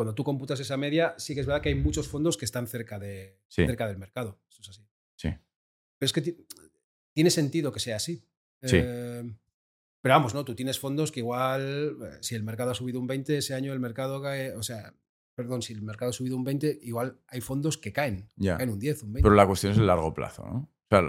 cuando 0.01 0.15
tú 0.15 0.23
computas 0.23 0.59
esa 0.59 0.77
media, 0.77 1.13
sí 1.19 1.35
que 1.35 1.41
es 1.41 1.45
verdad 1.45 1.61
que 1.61 1.69
hay 1.69 1.75
muchos 1.75 2.07
fondos 2.07 2.35
que 2.35 2.45
están 2.45 2.65
cerca, 2.65 2.97
de, 2.97 3.37
cerca 3.47 3.87
del 3.87 3.99
mercado. 3.99 4.41
Eso 4.49 4.63
es 4.63 4.69
así. 4.69 4.81
Sí. 5.15 5.29
Pero 5.29 6.05
es 6.07 6.11
que 6.11 6.37
tiene 7.13 7.29
sentido 7.29 7.71
que 7.71 7.79
sea 7.79 7.97
así. 7.97 8.25
Sí. 8.63 8.77
Eh, 8.81 9.31
pero 10.01 10.15
vamos, 10.15 10.33
¿no? 10.33 10.43
Tú 10.43 10.55
tienes 10.55 10.79
fondos 10.79 11.11
que 11.11 11.19
igual, 11.19 11.97
eh, 12.01 12.17
si 12.21 12.33
el 12.33 12.41
mercado 12.41 12.71
ha 12.71 12.73
subido 12.73 12.99
un 12.99 13.05
20, 13.05 13.37
ese 13.37 13.53
año 13.53 13.73
el 13.73 13.79
mercado 13.79 14.23
cae, 14.23 14.55
o 14.55 14.63
sea, 14.63 14.95
perdón, 15.35 15.61
si 15.61 15.73
el 15.73 15.83
mercado 15.83 16.09
ha 16.09 16.13
subido 16.13 16.35
un 16.35 16.45
20, 16.45 16.79
igual 16.81 17.19
hay 17.27 17.41
fondos 17.41 17.77
que 17.77 17.93
caen, 17.93 18.27
caen 18.43 18.71
un 18.71 18.79
10, 18.79 19.03
un 19.03 19.13
20. 19.13 19.23
Pero 19.23 19.35
la 19.35 19.45
cuestión 19.45 19.73
es 19.73 19.77
el 19.77 19.85
largo 19.85 20.15
plazo, 20.15 20.43
¿no? 20.43 20.57
O 20.57 20.87
sea, 20.89 21.03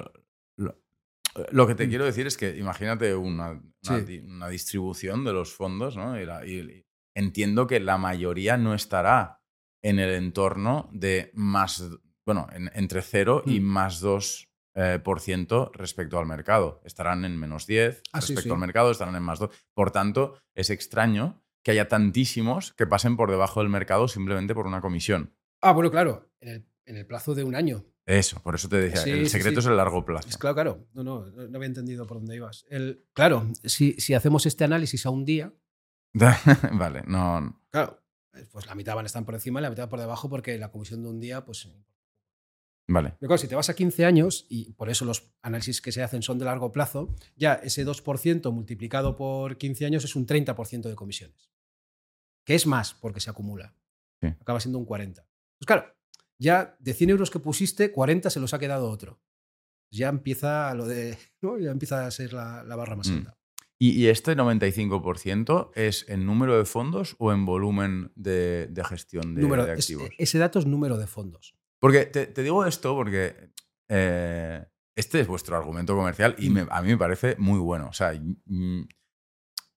lo, 1.50 1.66
que 1.66 1.74
te 1.74 1.86
mm. 1.86 1.88
quiero 1.88 2.04
decir 2.04 2.26
es 2.26 2.36
que 2.36 2.58
imagínate 2.58 3.14
una, 3.14 3.58
una, 3.88 4.48
distribución 4.50 5.24
de 5.24 5.32
los 5.32 5.50
fondos, 5.54 5.96
¿no? 5.96 6.20
Y, 6.20 6.24
y, 6.50 6.84
entiendo 7.14 7.66
que 7.66 7.80
la 7.80 7.98
mayoría 7.98 8.56
no 8.56 8.74
estará 8.74 9.42
en 9.82 9.98
el 9.98 10.10
entorno 10.10 10.88
de 10.92 11.30
más, 11.34 11.82
bueno, 12.24 12.48
entre 12.74 13.02
0 13.02 13.42
y 13.46 13.60
mm. 13.60 13.64
más 13.64 14.00
2 14.00 14.48
eh, 14.74 15.00
por 15.02 15.20
ciento 15.20 15.70
respecto 15.74 16.18
al 16.18 16.26
mercado. 16.26 16.80
Estarán 16.84 17.24
en 17.24 17.38
menos 17.38 17.66
10 17.66 18.02
ah, 18.12 18.20
respecto 18.20 18.54
al 18.54 18.60
mercado, 18.60 18.90
estarán 18.90 19.16
en 19.16 19.22
más 19.22 19.38
2. 19.38 19.50
Por 19.74 19.90
tanto, 19.90 20.38
es 20.54 20.70
extraño 20.70 21.42
que 21.62 21.72
haya 21.72 21.88
tantísimos 21.88 22.72
que 22.72 22.86
pasen 22.86 23.16
por 23.16 23.30
debajo 23.30 23.60
del 23.60 23.68
mercado 23.68 24.08
simplemente 24.08 24.54
por 24.54 24.66
una 24.66 24.80
comisión. 24.80 25.34
Ah, 25.60 25.72
bueno, 25.72 25.90
claro, 25.90 26.30
en 26.40 26.66
el, 26.86 27.06
plazo 27.06 27.34
de 27.34 27.44
un 27.44 27.54
año. 27.54 27.84
Eso, 28.06 28.40
por 28.42 28.56
eso 28.56 28.68
te 28.68 28.76
decía, 28.76 29.14
el 29.14 29.28
secreto 29.28 29.60
es 29.60 29.66
el 29.66 29.76
largo 29.76 30.04
plazo. 30.04 30.28
Es 30.28 30.38
claro, 30.38 30.54
claro, 30.54 30.88
no, 30.92 31.04
no, 31.04 31.26
no 31.26 31.56
había 31.56 31.68
entendido 31.68 32.06
por 32.06 32.16
dónde 32.16 32.34
ibas. 32.34 32.64
El, 32.68 33.04
claro, 33.12 33.48
si, 33.62 33.92
si 34.00 34.14
hacemos 34.14 34.46
este 34.46 34.64
análisis 34.64 35.06
a 35.06 35.10
un 35.10 35.24
día, 35.24 35.52
vale, 36.72 37.02
no. 37.06 37.60
Claro, 37.70 38.02
pues 38.50 38.66
la 38.66 38.74
mitad 38.74 38.94
van 38.94 39.04
a 39.04 39.06
estar 39.06 39.24
por 39.24 39.34
encima 39.34 39.60
y 39.60 39.62
la 39.62 39.70
mitad 39.70 39.88
por 39.88 40.00
debajo 40.00 40.28
porque 40.28 40.58
la 40.58 40.70
comisión 40.70 41.02
de 41.02 41.08
un 41.08 41.20
día, 41.20 41.44
pues. 41.44 41.68
Vale. 42.88 43.14
Pero 43.20 43.38
si 43.38 43.48
te 43.48 43.54
vas 43.54 43.70
a 43.70 43.74
15 43.74 44.04
años, 44.04 44.46
y 44.48 44.72
por 44.72 44.90
eso 44.90 45.04
los 45.04 45.32
análisis 45.40 45.80
que 45.80 45.92
se 45.92 46.02
hacen 46.02 46.22
son 46.22 46.38
de 46.38 46.44
largo 46.44 46.72
plazo, 46.72 47.14
ya 47.36 47.54
ese 47.54 47.86
2% 47.86 48.52
multiplicado 48.52 49.16
por 49.16 49.56
15 49.56 49.86
años 49.86 50.04
es 50.04 50.16
un 50.16 50.26
30% 50.26 50.82
de 50.82 50.94
comisiones. 50.94 51.52
Que 52.44 52.54
es 52.54 52.66
más 52.66 52.94
porque 52.94 53.20
se 53.20 53.30
acumula. 53.30 53.74
Acaba 54.40 54.60
siendo 54.60 54.78
un 54.78 54.86
40%. 54.86 55.14
Pues 55.14 55.66
claro, 55.66 55.94
ya 56.38 56.76
de 56.80 56.92
100 56.92 57.10
euros 57.10 57.30
que 57.30 57.38
pusiste, 57.38 57.92
40 57.92 58.30
se 58.30 58.40
los 58.40 58.52
ha 58.52 58.58
quedado 58.58 58.90
otro. 58.90 59.20
Ya 59.90 60.08
empieza 60.08 60.74
lo 60.74 60.86
de. 60.86 61.16
Ya 61.60 61.70
empieza 61.70 62.06
a 62.06 62.10
ser 62.10 62.32
la, 62.32 62.62
barra 62.76 62.96
más 62.96 63.08
mm. 63.08 63.26
Alta. 63.82 63.98
¿Y, 63.98 64.06
este 64.08 64.36
95% 64.36 65.70
es 65.74 66.06
en 66.08 66.26
número 66.26 66.56
de 66.56 66.64
fondos 66.64 67.16
o 67.18 67.32
en 67.32 67.44
volumen 67.44 68.12
de, 68.14 68.70
gestión 68.88 69.34
de, 69.34 69.46
activos? 69.70 70.10
ese 70.18 70.38
dato 70.38 70.58
es 70.58 70.66
número 70.66 70.98
de 70.98 71.06
fondos. 71.06 71.54
Porque 71.80 72.06
te, 72.06 72.42
digo 72.42 72.64
esto 72.64 72.94
porque 72.94 73.50
eh, 73.88 74.64
este 74.96 75.20
es 75.20 75.26
vuestro 75.26 75.56
argumento 75.56 75.96
comercial 75.96 76.36
y 76.38 76.50
mm. 76.50 76.68
a 76.70 76.82
mí 76.82 76.88
me 76.88 76.98
parece 76.98 77.34
muy 77.38 77.58
bueno. 77.58 77.88
O 77.88 77.92
sea, 77.92 78.12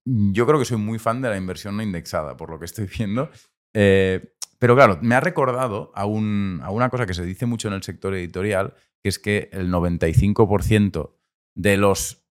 yo 0.05 0.45
creo 0.45 0.59
que 0.59 0.65
soy 0.65 0.77
muy 0.77 0.99
fan 0.99 1.21
de 1.21 1.29
la 1.29 1.37
inversión 1.37 1.75
no 1.77 1.83
indexada, 1.83 2.37
por 2.37 2.49
lo 2.49 2.59
que 2.59 2.65
estoy 2.65 2.87
viendo. 2.97 3.29
Eh, 3.73 4.35
pero 4.59 4.75
claro, 4.75 4.99
me 5.01 5.15
ha 5.15 5.19
recordado 5.19 5.91
a, 5.95 6.03
a, 6.03 6.05
una 6.05 6.89
cosa 6.89 7.05
que 7.05 7.13
se 7.13 7.25
dice 7.25 7.45
mucho 7.45 7.67
en 7.67 7.73
el 7.73 7.83
sector 7.83 8.13
editorial, 8.13 8.75
que 9.01 9.09
es 9.09 9.19
que 9.19 9.49
el 9.51 9.71
95% 9.71 11.15
de 11.55 11.77
los 11.77 12.24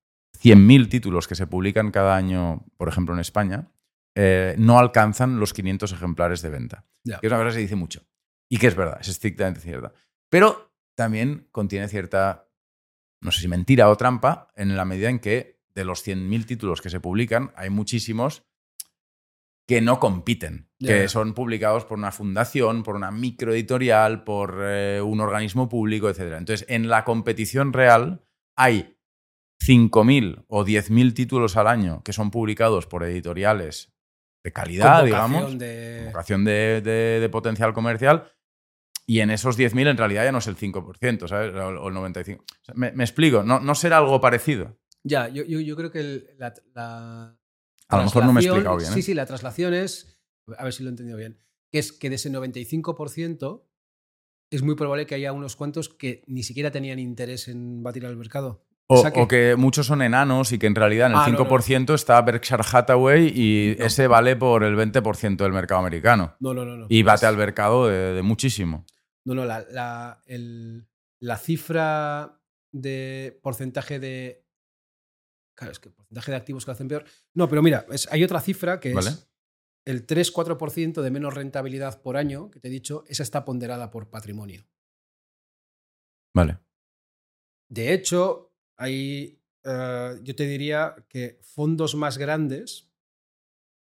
100.000 0.45 0.89
títulos 0.91 1.27
que 1.27 1.35
se 1.35 1.47
publican 1.47 1.91
cada 1.91 2.17
año, 2.17 2.67
por 2.77 2.89
ejemplo, 2.89 3.15
en 3.15 3.21
España, 3.21 3.71
eh, 4.15 4.55
no 4.59 4.79
alcanzan 4.79 5.41
los 5.41 5.55
500 5.55 5.93
ejemplares 5.93 6.43
de 6.43 6.51
venta. 6.51 6.87
Que 7.03 7.27
es 7.27 7.33
una 7.33 7.39
cosa 7.39 7.49
que 7.49 7.55
se 7.55 7.61
dice 7.61 7.77
mucho. 7.77 8.07
Y 8.51 8.59
que 8.59 8.67
es 8.67 8.77
verdad, 8.77 8.99
es 9.01 9.09
estrictamente 9.09 9.61
cierta. 9.61 9.95
Pero 10.29 10.75
también 10.95 11.49
contiene 11.51 11.89
cierta, 11.89 12.51
no 13.23 13.33
sé 13.33 13.41
si 13.41 13.49
mentira 13.49 13.89
o 13.89 13.97
trampa, 13.97 14.49
en 14.55 14.77
la 14.77 14.85
medida 14.85 15.09
en 15.09 15.19
que 15.19 15.63
de 15.75 15.85
los 15.85 16.07
100.000 16.07 16.45
títulos 16.45 16.83
que 16.83 16.91
se 16.91 17.01
publican, 17.01 17.53
hay 17.57 17.71
muchísimos 17.71 18.45
que 19.67 19.81
no 19.81 19.99
compiten, 19.99 20.69
que 20.79 21.09
son 21.09 21.33
publicados 21.33 21.87
por 21.87 21.97
una 21.97 22.13
fundación, 22.13 22.83
por 22.83 22.97
una 22.97 23.11
microeditorial, 23.11 24.23
por 24.23 24.59
eh, 24.63 25.01
un 25.01 25.21
organismo 25.21 25.71
público, 25.71 26.11
etc. 26.11 26.35
Entonces, 26.37 26.67
en 26.69 26.89
la 26.89 27.05
competición 27.05 27.73
real 27.73 28.23
hay 28.57 28.94
5.000 29.61 30.45
o 30.49 30.65
10.000 30.65 31.15
títulos 31.15 31.57
al 31.57 31.67
año 31.67 32.03
que 32.03 32.13
son 32.13 32.31
publicados 32.31 32.87
por 32.87 33.05
editoriales 33.05 33.95
de 34.45 34.53
calidad, 34.53 35.05
digamos, 35.05 35.59
de... 35.59 36.05
vocación 36.07 36.45
de, 36.45 37.29
potencial 37.33 37.73
comercial, 37.73 38.31
y 39.07 39.21
en 39.21 39.31
esos 39.31 39.59
10.000 39.59 39.91
en 39.91 39.97
realidad 39.97 40.25
ya 40.25 40.33
no 40.33 40.39
es 40.39 40.47
el 40.47 40.57
5%, 40.57 41.29
¿sabes? 41.29 41.55
O 41.55 41.89
el 41.89 41.95
95%. 41.95 42.41
me, 42.75 42.89
explico, 43.05 43.43
¿No, 43.43 43.59
¿no, 43.61 43.75
será 43.75 43.99
algo 43.99 44.21
parecido? 44.21 44.79
Ya, 45.03 45.29
yo, 45.29 45.45
yo, 45.45 45.77
creo 45.77 45.91
que 45.91 46.35
la, 46.39 47.37
A 47.89 47.97
lo 47.97 48.05
mejor 48.05 48.25
no 48.25 48.33
me 48.33 48.41
he 48.41 48.45
explicado 48.45 48.77
bien. 48.77 48.93
Sí, 48.93 49.01
¿eh? 49.01 49.03
sí, 49.03 49.15
la 49.15 49.27
traslación 49.27 49.75
es, 49.75 50.19
a 50.57 50.65
ver 50.65 50.73
si 50.73 50.83
lo 50.83 50.91
he 50.91 50.93
entendido 50.93 51.19
bien, 51.19 51.39
que 51.71 51.79
es 51.79 51.93
que 51.93 52.09
de 52.09 52.17
ese 52.17 52.31
95% 52.31 53.65
es 54.51 54.63
muy 54.63 54.77
probable 54.77 55.07
que 55.07 55.15
haya 55.15 55.33
unos 55.33 55.57
cuantos 55.57 55.89
que 55.89 56.23
ni 56.27 56.43
siquiera 56.43 56.71
tenían 56.71 56.99
interés 56.99 57.49
en 57.49 57.83
batir 57.83 58.07
al 58.07 58.17
mercado. 58.17 58.67
O, 58.95 59.29
que... 59.29 59.57
muchos 59.57 59.87
son 59.87 60.03
enanos 60.03 60.53
y 60.53 60.59
que 60.59 60.67
en 60.67 60.75
realidad 60.75 61.09
en 61.11 61.15
el 61.15 61.39
5% 61.39 61.91
ah, 61.91 61.95
está 61.95 62.21
Berkshire 62.23 62.63
Hathaway 62.71 63.33
y 63.35 63.77
ese 63.79 64.07
vale 64.07 64.37
por 64.37 64.65
el 64.65 64.77
20% 64.77 65.37
del 65.37 65.53
mercado 65.53 65.81
americano. 65.81 66.37
No, 66.41 66.55
no, 66.55 66.65
no. 66.65 66.87
Y 66.89 67.03
bate 67.03 67.27
al 67.27 67.37
mercado 67.37 67.89
de, 67.89 68.23
muchísimo. 68.23 68.87
No, 69.25 69.35
no, 69.35 69.45
la, 69.45 69.65
la, 71.21 71.37
cifra 71.39 72.41
de 72.73 73.39
porcentaje 73.43 73.99
de. 73.99 74.45
Claro, 75.57 75.73
es 75.73 75.79
que 75.79 75.91
porcentaje 75.91 76.31
de 76.31 76.37
activos 76.37 76.65
que 76.65 76.71
hacen 76.71 76.89
peor. 76.89 77.05
No, 77.35 77.49
pero 77.49 77.63
mira, 77.63 77.87
hay 78.11 78.25
otra 78.25 78.41
cifra 78.41 78.81
que 78.81 78.93
es 78.93 79.29
el 79.85 80.07
3-4% 80.07 81.03
de 81.03 81.11
menos 81.11 81.35
rentabilidad 81.35 82.01
por 82.01 82.17
año, 82.17 82.51
que 82.51 82.61
te 82.61 82.69
he 82.69 82.71
dicho, 82.71 83.05
esa 83.09 83.23
está 83.23 83.45
ponderada 83.45 83.91
por 83.91 84.11
patrimonio. 84.11 84.67
Vale. 86.35 86.59
De 87.69 87.93
hecho, 87.93 88.54
hay 88.77 89.41
eh, 89.65 90.21
yo 90.23 90.35
te 90.35 90.47
diría 90.47 90.95
que 91.09 91.39
fondos 91.43 91.95
más 91.95 92.19
grandes, 92.19 92.91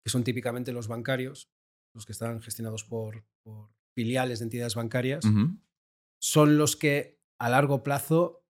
que 0.04 0.10
son 0.10 0.24
típicamente 0.24 0.72
los 0.72 0.88
bancarios, 0.88 1.50
los 1.94 2.04
que 2.06 2.12
están 2.12 2.40
gestionados 2.42 2.84
por, 2.84 3.24
por 3.42 3.70
filiales 3.94 4.38
de 4.40 4.44
entidades 4.44 4.74
bancarias, 4.74 5.24
son 6.20 6.58
los 6.58 6.76
que 6.76 7.20
a 7.38 7.48
largo 7.48 7.82
plazo 7.82 8.44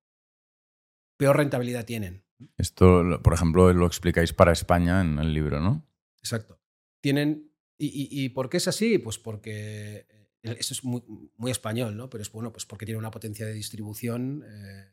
peor 1.19 1.37
rentabilidad 1.37 1.85
tienen. 1.85 2.25
Esto, 2.57 3.21
por 3.23 3.35
ejemplo, 3.35 3.73
lo 3.73 3.87
explicáis 3.87 4.33
para 4.33 4.53
España 4.53 5.01
en 5.01 5.19
el 5.19 5.35
libro, 5.35 5.61
¿no? 5.61 5.87
Exacto. 6.19 6.61
Tienen. 7.01 7.51
¿Y, 7.77 7.87
y- 7.87 8.25
y 8.25 8.29
por 8.31 8.49
qué 8.49 8.57
es 8.59 8.69
así? 8.69 8.99
Pues 8.99 9.19
porque. 9.19 10.07
eh, 10.09 10.57
Eso 10.59 10.73
es 10.75 10.85
muy, 10.85 11.03
muy 11.37 11.51
español, 11.51 11.97
¿no? 11.97 12.09
Pero 12.09 12.23
es 12.23 12.31
bueno, 12.31 12.53
pues 12.53 12.65
porque 12.65 12.87
tiene 12.87 12.99
una 12.99 13.11
potencia 13.11 13.45
de 13.45 13.53
distribución 13.53 14.45
eh, 14.47 14.93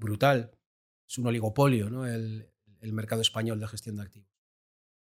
brutal. 0.00 0.50
Es 1.08 1.18
un 1.18 1.26
oligopolio, 1.26 1.90
¿no? 1.90 2.06
El, 2.06 2.50
el 2.80 2.92
mercado 2.92 3.20
español 3.22 3.60
de 3.60 3.68
gestión 3.68 3.96
de 3.96 4.02
activos. 4.02 4.28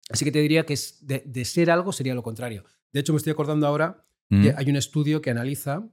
Así 0.09 0.23
que 0.25 0.31
te 0.31 0.39
diría 0.39 0.65
que 0.65 0.75
de, 1.01 1.23
de 1.25 1.45
ser 1.45 1.69
algo 1.69 1.91
sería 1.91 2.15
lo 2.15 2.23
contrario. 2.23 2.63
De 2.93 3.01
hecho, 3.01 3.13
me 3.13 3.17
estoy 3.17 3.31
acordando 3.33 3.67
ahora 3.67 4.03
Mm. 4.29 4.43
que 4.43 4.53
hay 4.57 4.69
un 4.69 4.75
estudio 4.75 5.21
que 5.21 5.29
analiza 5.29 5.89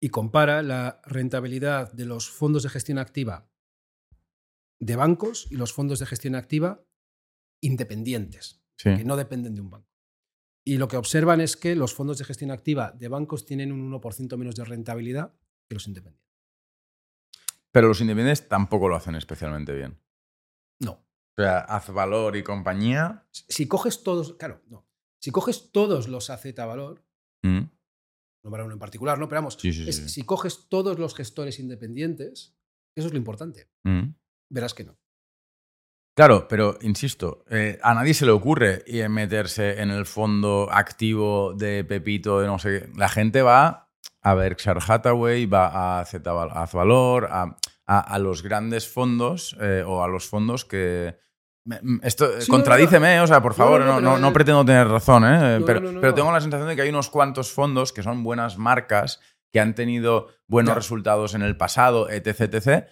y 0.00 0.10
compara 0.10 0.62
la 0.62 1.00
rentabilidad 1.04 1.92
de 1.92 2.04
los 2.04 2.30
fondos 2.30 2.62
de 2.62 2.68
gestión 2.68 2.98
activa 2.98 3.50
de 4.78 4.94
bancos 4.94 5.48
y 5.50 5.56
los 5.56 5.72
fondos 5.72 5.98
de 5.98 6.06
gestión 6.06 6.36
activa 6.36 6.86
independientes, 7.60 8.62
Sí. 8.76 8.94
que 8.96 9.04
no 9.04 9.16
dependen 9.16 9.56
de 9.56 9.60
un 9.60 9.70
banco. 9.70 9.90
Y 10.64 10.76
lo 10.78 10.86
que 10.86 10.96
observan 10.96 11.40
es 11.40 11.56
que 11.56 11.74
los 11.74 11.94
fondos 11.94 12.18
de 12.18 12.24
gestión 12.24 12.52
activa 12.52 12.92
de 12.92 13.08
bancos 13.08 13.44
tienen 13.44 13.72
un 13.72 13.80
1% 13.90 14.36
menos 14.38 14.54
de 14.54 14.64
rentabilidad 14.64 15.34
que 15.68 15.74
los 15.74 15.88
independientes. 15.88 16.29
Pero 17.72 17.88
los 17.88 18.00
independientes 18.00 18.48
tampoco 18.48 18.88
lo 18.88 18.96
hacen 18.96 19.14
especialmente 19.14 19.72
bien. 19.74 20.00
No. 20.80 20.92
O 20.92 21.42
sea, 21.42 21.60
Azvalor 21.60 22.36
y 22.36 22.42
compañía. 22.42 23.26
Si 23.30 23.68
coges 23.68 24.02
todos, 24.02 24.34
claro, 24.34 24.62
no. 24.66 24.86
Si 25.22 25.30
coges 25.30 25.70
todos 25.72 26.08
los 26.08 26.30
AZ 26.30 26.44
valor, 26.56 27.04
Mm. 27.44 27.60
nombrar 28.44 28.64
uno 28.66 28.74
en 28.74 28.78
particular, 28.80 29.18
¿no? 29.18 29.28
Pero 29.28 29.38
vamos, 29.42 29.56
Sí, 29.60 29.72
sí, 29.72 29.88
es- 29.88 29.96
sí. 29.96 30.08
si 30.08 30.22
coges 30.24 30.68
todos 30.68 30.98
los 30.98 31.14
gestores 31.14 31.58
independientes, 31.60 32.56
eso 32.96 33.06
es 33.06 33.12
lo 33.12 33.18
importante. 33.18 33.70
Mm. 33.84 34.14
Verás 34.50 34.74
que 34.74 34.84
no. 34.84 34.98
Claro, 36.16 36.48
pero 36.48 36.76
insisto, 36.82 37.44
eh, 37.48 37.78
a 37.82 37.94
nadie 37.94 38.12
se 38.14 38.26
le 38.26 38.32
ocurre 38.32 38.84
meterse 39.08 39.80
en 39.80 39.90
el 39.90 40.04
fondo 40.06 40.68
activo 40.70 41.54
de 41.54 41.84
Pepito, 41.84 42.40
de 42.40 42.46
no 42.46 42.58
sé 42.58 42.68
qué. 42.92 42.98
La 42.98 43.08
gente 43.08 43.42
va 43.42 43.89
a 44.22 44.34
Berkshire 44.34 44.80
Hathaway, 44.86 45.46
va 45.46 46.00
a 46.00 46.04
Z 46.04 46.30
a 46.30 46.62
Azvalor, 46.62 47.28
a, 47.30 47.56
a- 47.86 48.00
a 48.14 48.18
los 48.18 48.42
grandes 48.42 48.88
fondos 48.88 49.56
eh, 49.60 49.82
o 49.86 50.02
a 50.04 50.08
los 50.08 50.26
fondos 50.28 50.64
que. 50.64 51.18
Esto, 52.02 52.26
Sí, 52.26 52.32
no, 52.32 52.38
no, 52.40 52.46
contradíceme, 52.64 53.20
o 53.20 53.26
sea, 53.26 53.42
por 53.42 53.54
favor, 53.54 53.80
no, 53.82 54.00
no, 54.18 54.32
pretendo 54.32 54.64
tener 54.64 54.88
razón, 54.88 55.24
¿eh? 55.24 55.60
pero, 55.66 55.80
pero 56.00 56.14
tengo 56.14 56.32
la 56.32 56.40
sensación 56.40 56.68
de 56.68 56.74
que 56.74 56.82
hay 56.82 56.88
unos 56.88 57.10
cuantos 57.10 57.52
fondos 57.52 57.92
que 57.92 58.02
son 58.02 58.24
buenas 58.24 58.56
marcas, 58.58 59.20
que 59.52 59.60
han 59.60 59.74
tenido 59.74 60.28
buenos 60.48 60.74
resultados 60.74 61.34
en 61.34 61.42
el 61.42 61.56
pasado, 61.56 62.08
etc, 62.08 62.40
etc. 62.54 62.86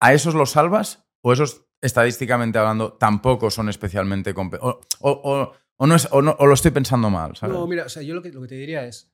¿A 0.00 0.12
esos 0.14 0.34
los 0.34 0.50
salvas? 0.52 1.04
¿O 1.22 1.32
esos, 1.32 1.66
estadísticamente 1.82 2.58
hablando, 2.58 2.94
tampoco 2.94 3.50
son 3.50 3.68
especialmente... 3.68 4.32
O, 4.36 4.40
o- 4.60 4.80
o- 5.00 5.52
o 5.78 5.86
no 5.86 5.94
es, 5.94 6.08
o, 6.10 6.22
no- 6.22 6.36
o 6.38 6.46
lo 6.46 6.54
estoy 6.54 6.70
pensando 6.70 7.10
mal, 7.10 7.36
¿sabes? 7.36 7.54
No, 7.54 7.66
mira, 7.66 7.84
o 7.84 7.88
sea, 7.88 8.02
yo 8.02 8.14
lo 8.14 8.22
que, 8.22 8.32
lo 8.32 8.40
que 8.42 8.48
te 8.48 8.54
diría 8.54 8.86
es, 8.86 9.12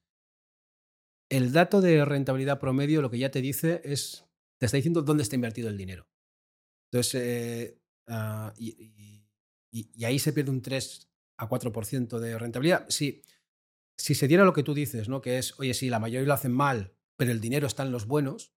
el 1.33 1.53
dato 1.53 1.81
de 1.81 2.05
rentabilidad 2.05 2.61
promedio 2.61 3.01
lo 3.03 3.11
que 3.11 3.19
ya 3.19 3.31
te 3.31 3.41
dice 3.41 3.81
es, 3.85 4.25
te 4.59 4.67
está 4.67 4.77
diciendo 4.77 5.03
dónde 5.03 5.23
está 5.23 5.35
invertido 5.37 5.69
el 5.69 5.79
dinero. 5.79 6.07
Entonces, 6.91 7.15
eh, 7.23 7.81
ah, 8.09 8.53
y, 8.59 8.69
y- 8.71 9.27
y- 9.73 9.91
y 9.95 10.05
ahí 10.05 10.19
se 10.19 10.33
pierde 10.33 10.51
un 10.51 10.61
3 10.63 11.09
a 11.39 11.49
4% 11.49 12.19
de 12.21 12.39
rentabilidad. 12.39 12.87
Si, 12.91 13.23
si 13.97 14.15
se 14.15 14.29
diera 14.29 14.45
lo 14.45 14.53
que 14.53 14.63
tú 14.63 14.75
dices, 14.75 15.09
¿no? 15.09 15.21
que 15.23 15.39
es, 15.39 15.59
oye, 15.59 15.73
sí, 15.75 15.89
la 15.89 15.99
mayoría 15.99 16.27
lo 16.29 16.35
hacen 16.35 16.53
mal, 16.53 16.95
pero 17.17 17.31
el 17.33 17.41
dinero 17.41 17.67
está 17.67 17.83
en 17.83 17.93
los 17.93 18.07
buenos, 18.07 18.53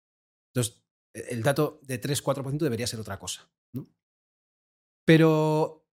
entonces 0.53 0.83
eh, 1.13 1.25
el 1.29 1.43
dato 1.43 1.79
de 1.83 1.99
3-4% 2.01 2.57
debería 2.65 2.87
ser 2.87 2.99
otra 2.99 3.17
cosa. 3.19 3.49
¿no? 3.73 3.87
Pero 5.05 5.87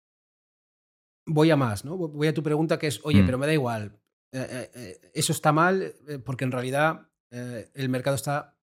voy 1.28 1.52
a 1.52 1.56
más, 1.58 1.84
¿no? 1.86 1.98
Voy 1.98 2.28
a 2.28 2.34
tu 2.34 2.42
pregunta 2.44 2.80
que 2.80 2.88
es, 2.88 3.02
oye, 3.04 3.22
Mm. 3.22 3.26
pero 3.26 3.38
me 3.38 3.48
da 3.48 3.54
igual, 3.54 4.00
eh, 4.32 4.48
eh, 4.52 4.72
eh, 4.76 5.12
eso 5.14 5.32
está 5.34 5.52
mal 5.52 5.96
porque 6.26 6.44
en 6.46 6.52
realidad 6.52 7.10
el 7.32 7.90
mercado 7.90 8.16
está 8.16 8.58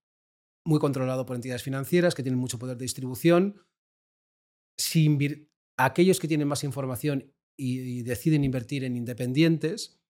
muy 0.67 0.81
controlado 0.81 1.25
por 1.27 1.37
entidades 1.37 1.63
financieras 1.63 2.15
que 2.15 2.23
tienen 2.25 2.41
mucho 2.41 2.59
poder 2.59 2.77
de 2.77 2.83
distribución. 2.85 3.63
Si 4.79 5.49
aquellos 5.79 6.19
que 6.21 6.29
tienen 6.29 6.49
más 6.49 6.65
información 6.65 7.33
y, 7.57 7.79
y 7.81 8.03
deciden 8.03 8.45
invertir 8.45 8.85
en 8.85 8.97
independientes 8.97 10.01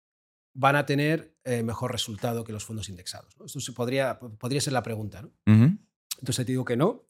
van 0.54 0.76
a 0.76 0.86
tener 0.86 1.36
mejor 1.64 1.92
resultado 1.92 2.44
que 2.44 2.52
los 2.52 2.64
fondos 2.64 2.88
indexados. 2.88 3.36
¿no? 3.38 3.44
Esto 3.44 3.60
se 3.60 3.72
podría, 3.72 4.18
podría 4.18 4.60
ser 4.62 4.72
la 4.72 4.82
pregunta. 4.82 5.20
¿no? 5.22 5.28
Ujú. 5.46 5.78
Entonces 6.18 6.46
te 6.46 6.52
digo 6.52 6.64
que 6.64 6.76
no. 6.76 7.06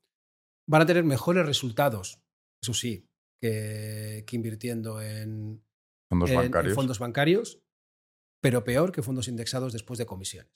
Van 0.68 0.82
a 0.82 0.86
tener 0.86 1.04
mejores 1.04 1.46
resultados, 1.46 2.20
eso 2.60 2.74
sí, 2.74 3.08
que, 3.40 4.24
que 4.26 4.34
invirtiendo 4.36 5.00
en, 5.00 5.62
Fondos 6.10 6.30
en- 6.30 6.36
en 6.36 6.42
bancarios. 6.42 6.74
fondos 6.74 6.98
bancarios, 6.98 7.62
pero 8.46 8.62
peor 8.62 8.92
que 8.92 9.02
fondos 9.02 9.26
indexados 9.26 9.72
después 9.72 9.98
de 9.98 10.06
comisiones. 10.06 10.52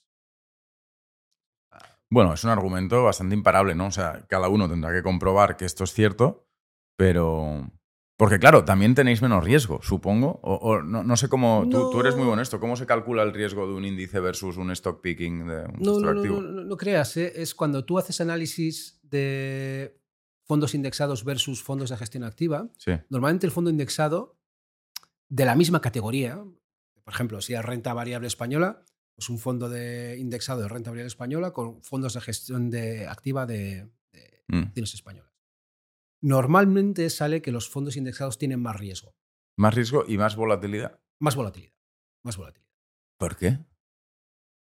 Bueno, 2.08 2.32
es 2.34 2.44
un 2.44 2.50
argumento 2.50 3.02
bastante 3.02 3.34
imparable, 3.34 3.74
¿no? 3.74 3.86
O 3.86 3.90
sea, 3.90 4.24
cada 4.28 4.48
uno 4.48 4.68
tendrá 4.68 4.92
que 4.92 5.02
comprobar 5.02 5.56
que 5.56 5.64
esto 5.64 5.82
es 5.82 5.92
cierto, 5.92 6.46
pero... 6.96 7.68
Porque 8.16 8.38
claro, 8.38 8.64
también 8.64 8.94
tenéis 8.94 9.22
menos 9.22 9.42
riesgo, 9.42 9.80
supongo. 9.82 10.38
O, 10.44 10.54
o 10.54 10.82
no, 10.82 11.02
no 11.02 11.16
sé 11.16 11.28
cómo... 11.28 11.66
Tú, 11.68 11.90
tú 11.90 11.98
eres 11.98 12.14
muy 12.14 12.28
honesto. 12.28 12.60
¿Cómo 12.60 12.76
se 12.76 12.86
calcula 12.86 13.24
el 13.24 13.34
riesgo 13.34 13.66
de 13.66 13.72
un 13.74 13.84
índice 13.84 14.20
versus 14.20 14.56
un 14.56 14.70
stock 14.70 15.00
picking 15.00 15.48
de 15.48 15.64
un 15.64 15.80
No, 15.80 16.08
activo? 16.08 16.40
no, 16.40 16.48
no, 16.48 16.62
no 16.62 16.76
creas, 16.76 17.16
¿eh? 17.16 17.32
es 17.42 17.56
cuando 17.56 17.84
tú 17.84 17.98
haces 17.98 18.20
análisis 18.20 19.00
de 19.02 20.00
fondos 20.46 20.76
indexados 20.76 21.24
versus 21.24 21.60
fondos 21.60 21.90
de 21.90 21.96
gestión 21.96 22.22
activa. 22.22 22.68
Sí. 22.78 22.92
Normalmente 23.08 23.46
el 23.46 23.52
fondo 23.52 23.68
indexado 23.68 24.38
de 25.28 25.44
la 25.44 25.56
misma 25.56 25.80
categoría, 25.80 26.40
por 27.10 27.16
ejemplo, 27.16 27.40
si 27.40 27.54
es 27.54 27.64
renta 27.64 27.92
variable 27.92 28.28
española, 28.28 28.84
pues 29.16 29.28
un 29.30 29.40
fondo 29.40 29.68
de 29.68 30.16
indexado 30.16 30.62
de 30.62 30.68
renta 30.68 30.90
variable 30.90 31.08
española 31.08 31.52
con 31.52 31.82
fondos 31.82 32.14
de 32.14 32.20
gestión 32.20 32.70
de 32.70 33.08
activa 33.08 33.46
de, 33.46 33.90
de 34.12 34.44
Mm. 34.46 34.62
acciones 34.68 34.94
españolas. 34.94 35.32
Normalmente 36.22 37.10
sale 37.10 37.42
que 37.42 37.50
los 37.50 37.68
fondos 37.68 37.96
indexados 37.96 38.38
tienen 38.38 38.60
más 38.60 38.76
riesgo, 38.78 39.16
Más 39.58 39.74
riesgo 39.74 40.04
y 40.06 40.18
más 40.18 40.36
volatilidad. 40.36 41.00
más 41.20 41.34
volatilidad, 41.34 41.74
más 42.24 42.36
volatilidad. 42.36 42.70
¿Por 43.18 43.36
qué? 43.36 43.58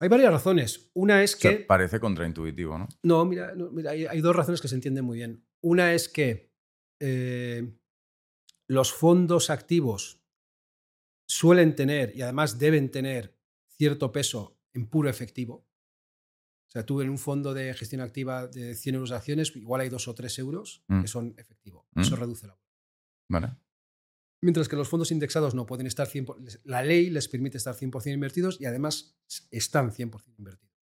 Hay 0.01 0.09
varias 0.09 0.33
razones. 0.33 0.91
Una 0.95 1.23
es 1.23 1.37
O 1.37 1.39
sea, 1.39 1.51
que 1.53 1.57
parece 1.65 2.01
contraintuitivo, 2.01 2.77
¿no? 2.77 2.89
No, 3.05 3.25
mira, 3.25 3.55
no, 3.55 3.71
mira, 3.71 3.93
hay, 3.93 4.07
hay 4.07 4.21
dos 4.21 4.35
razones 4.35 4.61
que 4.61 4.67
se 4.67 4.75
entienden 4.75 5.05
muy 5.05 5.19
bien. 5.19 5.47
Una 5.61 5.95
es 5.95 6.09
que 6.09 6.53
eh, 7.01 7.73
los 8.67 8.93
fondos 8.93 9.49
activos 9.49 10.22
suelen 11.33 11.75
tener 11.75 12.13
y 12.17 12.23
además 12.23 12.59
deben 12.59 12.91
tener 12.91 13.35
cierto 13.69 14.13
peso 14.13 14.59
en 14.75 14.87
puro 14.89 15.09
efectivo. 15.09 15.55
O 16.69 16.71
sea, 16.73 16.85
tú 16.87 17.01
en 17.01 17.11
un 17.11 17.19
fondo 17.19 17.53
de 17.55 17.73
gestión 17.75 18.01
activa 18.01 18.47
de 18.49 18.75
100 18.75 18.95
euros 18.95 19.11
de 19.11 19.17
acciones, 19.17 19.55
igual 19.57 19.81
hay 19.83 19.89
dos 19.89 20.09
o 20.09 20.15
tres 20.15 20.39
euros 20.39 20.83
Mm. 20.89 21.01
que 21.03 21.09
son 21.09 21.35
efectivo. 21.39 21.87
Mm. 21.95 22.01
Eso 22.01 22.17
reduce 22.17 22.47
la 22.47 22.59
Vale. 23.31 23.57
Mientras 24.43 24.69
que 24.69 24.77
los 24.77 24.89
fondos 24.89 25.11
indexados 25.13 25.55
no 25.55 25.65
pueden 25.67 25.87
estar 25.87 26.07
100%, 26.09 26.37
les- 26.45 26.61
la 26.65 26.83
ley 26.83 27.09
les 27.11 27.29
permite 27.29 27.57
estar 27.57 27.75
100% 27.75 28.15
invertidos 28.15 28.61
y 28.61 28.67
además 28.67 29.17
están 29.51 29.93
100% 29.93 30.39
invertidos 30.39 30.75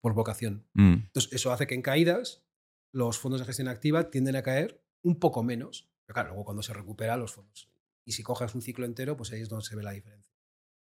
por 0.00 0.14
vocación. 0.14 0.66
Mm. 0.74 0.92
Entonces, 1.08 1.32
eso 1.32 1.52
hace 1.52 1.66
que 1.66 1.74
en 1.74 1.82
caídas 1.82 2.44
los 2.92 3.18
fondos 3.18 3.40
de 3.40 3.46
gestión 3.46 3.68
activa 3.68 4.10
tienden 4.10 4.36
a 4.36 4.42
caer 4.42 4.82
un 5.02 5.18
poco 5.18 5.42
menos. 5.42 5.90
Pero 6.06 6.14
claro, 6.14 6.28
luego 6.30 6.44
cuando 6.44 6.62
se 6.62 6.72
recupera 6.72 7.16
los 7.16 7.32
fondos. 7.32 7.70
Y 8.08 8.12
si 8.12 8.22
coges 8.22 8.54
un 8.54 8.62
ciclo 8.62 8.86
entero, 8.86 9.18
pues 9.18 9.30
ahí 9.32 9.42
es 9.42 9.50
donde 9.50 9.66
se 9.66 9.76
ve 9.76 9.82
la 9.82 9.90
diferencia. 9.92 10.32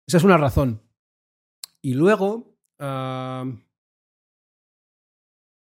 Esa 0.06 0.18
es 0.18 0.24
una 0.24 0.36
razón. 0.36 0.82
Y 1.82 1.94
luego, 1.94 2.58
ah, 2.78 3.46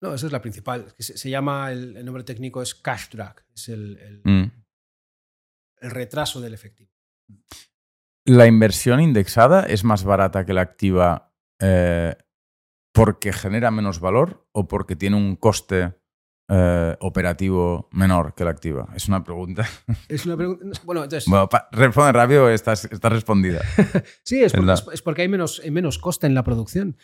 no, 0.02 0.12
esa 0.14 0.26
es 0.26 0.32
la 0.32 0.40
principal. 0.42 0.92
que 0.96 1.04
se, 1.04 1.16
se 1.16 1.30
llama, 1.30 1.70
el, 1.70 1.96
el 1.96 2.04
nombre 2.04 2.24
técnico 2.24 2.62
es 2.62 2.74
cash 2.74 3.10
drag, 3.10 3.44
es 3.54 3.68
el, 3.68 3.96
el- 3.98 4.22
Mm. 4.24 4.50
el 5.82 5.90
retraso 5.92 6.40
del 6.40 6.54
efectivo. 6.54 6.90
¿La 8.24 8.48
inversión 8.48 9.00
indexada 9.00 9.62
es 9.66 9.84
más 9.84 10.02
barata 10.02 10.44
que 10.44 10.52
la 10.52 10.62
activa 10.62 11.32
eh, 11.60 12.16
porque 12.92 13.32
genera 13.32 13.70
menos 13.70 14.00
valor 14.00 14.48
o 14.52 14.66
porque 14.66 14.96
tiene 14.96 15.16
un 15.16 15.36
coste 15.36 15.94
eh, 16.48 16.96
operativo 17.00 17.88
menor 17.92 18.34
que 18.34 18.44
la 18.44 18.50
activa? 18.50 18.88
Es 18.94 19.08
una 19.08 19.22
pregunta. 19.24 19.66
Es 20.08 20.26
una 20.26 20.36
pregunta. 20.36 20.64
Bueno, 20.84 21.04
entonces. 21.04 21.28
Bueno, 21.28 21.48
responde 21.72 22.12
rápido, 22.12 22.48
estás, 22.50 22.84
está 22.86 23.08
respondida. 23.08 23.62
Sí, 24.24 24.42
es 24.42 24.52
porque, 24.52 24.72
es- 24.72 24.86
es 24.92 25.02
porque 25.02 25.22
hay, 25.22 25.28
menos, 25.28 25.60
hay 25.64 25.70
menos 25.70 25.98
coste 25.98 26.26
en 26.26 26.34
la 26.34 26.44
producción. 26.44 26.96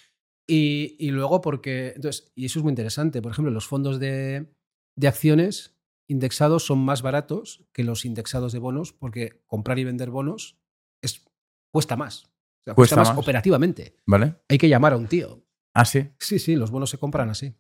Y, 0.49 0.97
y 0.99 1.11
luego 1.13 1.41
porque, 1.41 1.93
entonces, 1.95 2.33
y 2.35 2.47
eso 2.47 2.59
es 2.59 2.63
muy 2.65 2.71
interesante, 2.73 3.23
por 3.23 3.31
ejemplo, 3.33 3.53
los 3.53 3.67
fondos 3.67 3.99
de, 4.01 4.53
de 4.97 5.09
acciones 5.09 5.79
indexados 6.09 6.67
son 6.67 6.79
más 6.85 7.01
baratos 7.03 7.65
que 7.73 7.85
los 7.85 8.05
indexados 8.05 8.53
de 8.53 8.59
bonos 8.59 8.93
porque 8.93 9.43
comprar 9.47 9.79
y 9.79 9.85
vender 9.85 10.11
bonos 10.11 10.59
es, 11.01 11.25
cuesta 11.73 11.97
más. 11.97 12.25
O 12.25 12.65
sea, 12.65 12.75
cuesta, 12.75 12.97
Cuesta 12.97 12.97
más, 12.97 13.09
más. 13.11 13.19
operativamente. 13.19 13.97
¿Vale? 14.07 14.37
Hay 14.49 14.59
que 14.59 14.69
llamar 14.69 14.93
a 14.93 14.97
un 14.97 15.07
tío. 15.07 15.45
Ah, 15.75 15.85
sí. 15.85 16.11
Sí, 16.19 16.39
sí, 16.39 16.55
los 16.57 16.71
bonos 16.71 16.91
se 16.91 16.99
compran 16.99 17.31
así. 17.31 17.55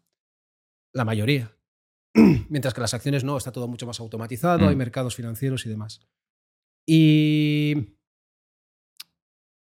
La 0.93 1.05
mayoría. 1.05 1.57
Mientras 2.48 2.74
que 2.74 2.80
las 2.80 2.94
acciones 2.94 3.24
no, 3.24 3.36
está 3.36 3.52
todo 3.52 3.68
mucho 3.68 3.86
más 3.86 4.01
automatizado, 4.01 4.66
Mm. 4.66 4.68
hay 4.68 4.76
mercados 4.76 5.14
financieros 5.16 5.64
y 5.66 5.68
demás. 5.70 6.01
Y, 6.86 7.97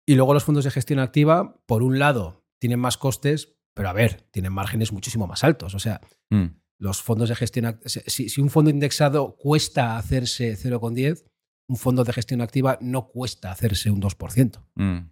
y 0.06 0.16
luego 0.16 0.34
los 0.34 0.44
fondos 0.44 0.64
de 0.64 0.72
gestión 0.72 1.00
activa, 1.00 1.60
por 1.66 1.84
un 1.84 2.00
lado, 2.00 2.46
tienen 2.60 2.80
más 2.80 2.98
costes, 2.98 3.56
pero 3.74 3.90
a 3.90 3.94
ver, 3.94 4.28
tienen 4.32 4.54
márgenes 4.54 4.92
muchísimo 4.92 5.28
más 5.28 5.44
altos. 5.44 5.74
O 5.76 5.80
sea, 5.80 6.02
Mm, 6.30 6.48
los 6.80 7.02
fondos 7.02 7.30
de 7.30 7.36
gestión 7.36 7.66
activa, 7.66 7.90
si, 8.08 8.28
si 8.30 8.42
un 8.42 8.50
fondo 8.50 8.70
indexado 8.70 9.36
cuesta 9.38 9.98
hacerse 9.98 10.56
0,10, 10.58 11.24
un 11.70 11.78
fondo 11.78 12.04
de 12.04 12.12
gestión 12.14 12.42
activa 12.42 12.78
no 12.82 13.08
cuesta 13.08 13.50
hacerse 13.52 13.90
un 13.92 14.02
2%. 14.02 14.66
mm, 14.76 15.10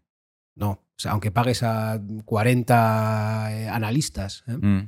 No. 0.58 0.70
O 0.72 0.98
sea, 0.98 1.12
aunque 1.12 1.32
pagues 1.32 1.64
a 1.64 2.02
40 2.24 3.50
eh, 3.52 3.68
analistas. 3.70 4.44
¿eh? 4.48 4.58
mm. 4.58 4.88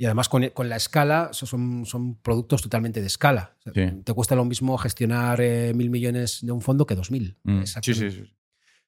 Y 0.00 0.04
además 0.04 0.28
con, 0.28 0.48
con 0.50 0.68
la 0.68 0.76
escala, 0.76 1.30
so- 1.32 1.46
son, 1.46 1.84
son 1.84 2.14
productos 2.22 2.62
totalmente 2.62 3.00
de 3.00 3.06
escala. 3.08 3.56
O 3.58 3.62
sea, 3.62 3.72
Sí. 3.90 4.02
Te 4.04 4.12
cuesta 4.14 4.34
lo 4.36 4.44
mismo 4.44 4.78
gestionar 4.78 5.40
eh, 5.40 5.72
mil 5.74 5.90
millones 5.90 6.38
de 6.42 6.52
un 6.52 6.60
fondo 6.62 6.86
que 6.86 6.94
dos 6.94 7.10
mil. 7.10 7.36
Mm. 7.42 7.64
Sí, 7.64 7.94
sí, 7.94 8.10
sí. 8.10 8.34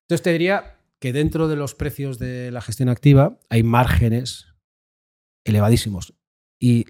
Entonces 0.03 0.23
te 0.23 0.33
diría 0.33 0.79
que 1.01 1.13
dentro 1.13 1.49
de 1.49 1.57
los 1.57 1.75
precios 1.75 2.19
de 2.19 2.51
la 2.53 2.61
gestión 2.61 2.89
activa 2.89 3.39
hay 3.49 3.63
márgenes 3.63 4.47
elevadísimos. 5.45 6.15
Y 6.61 6.87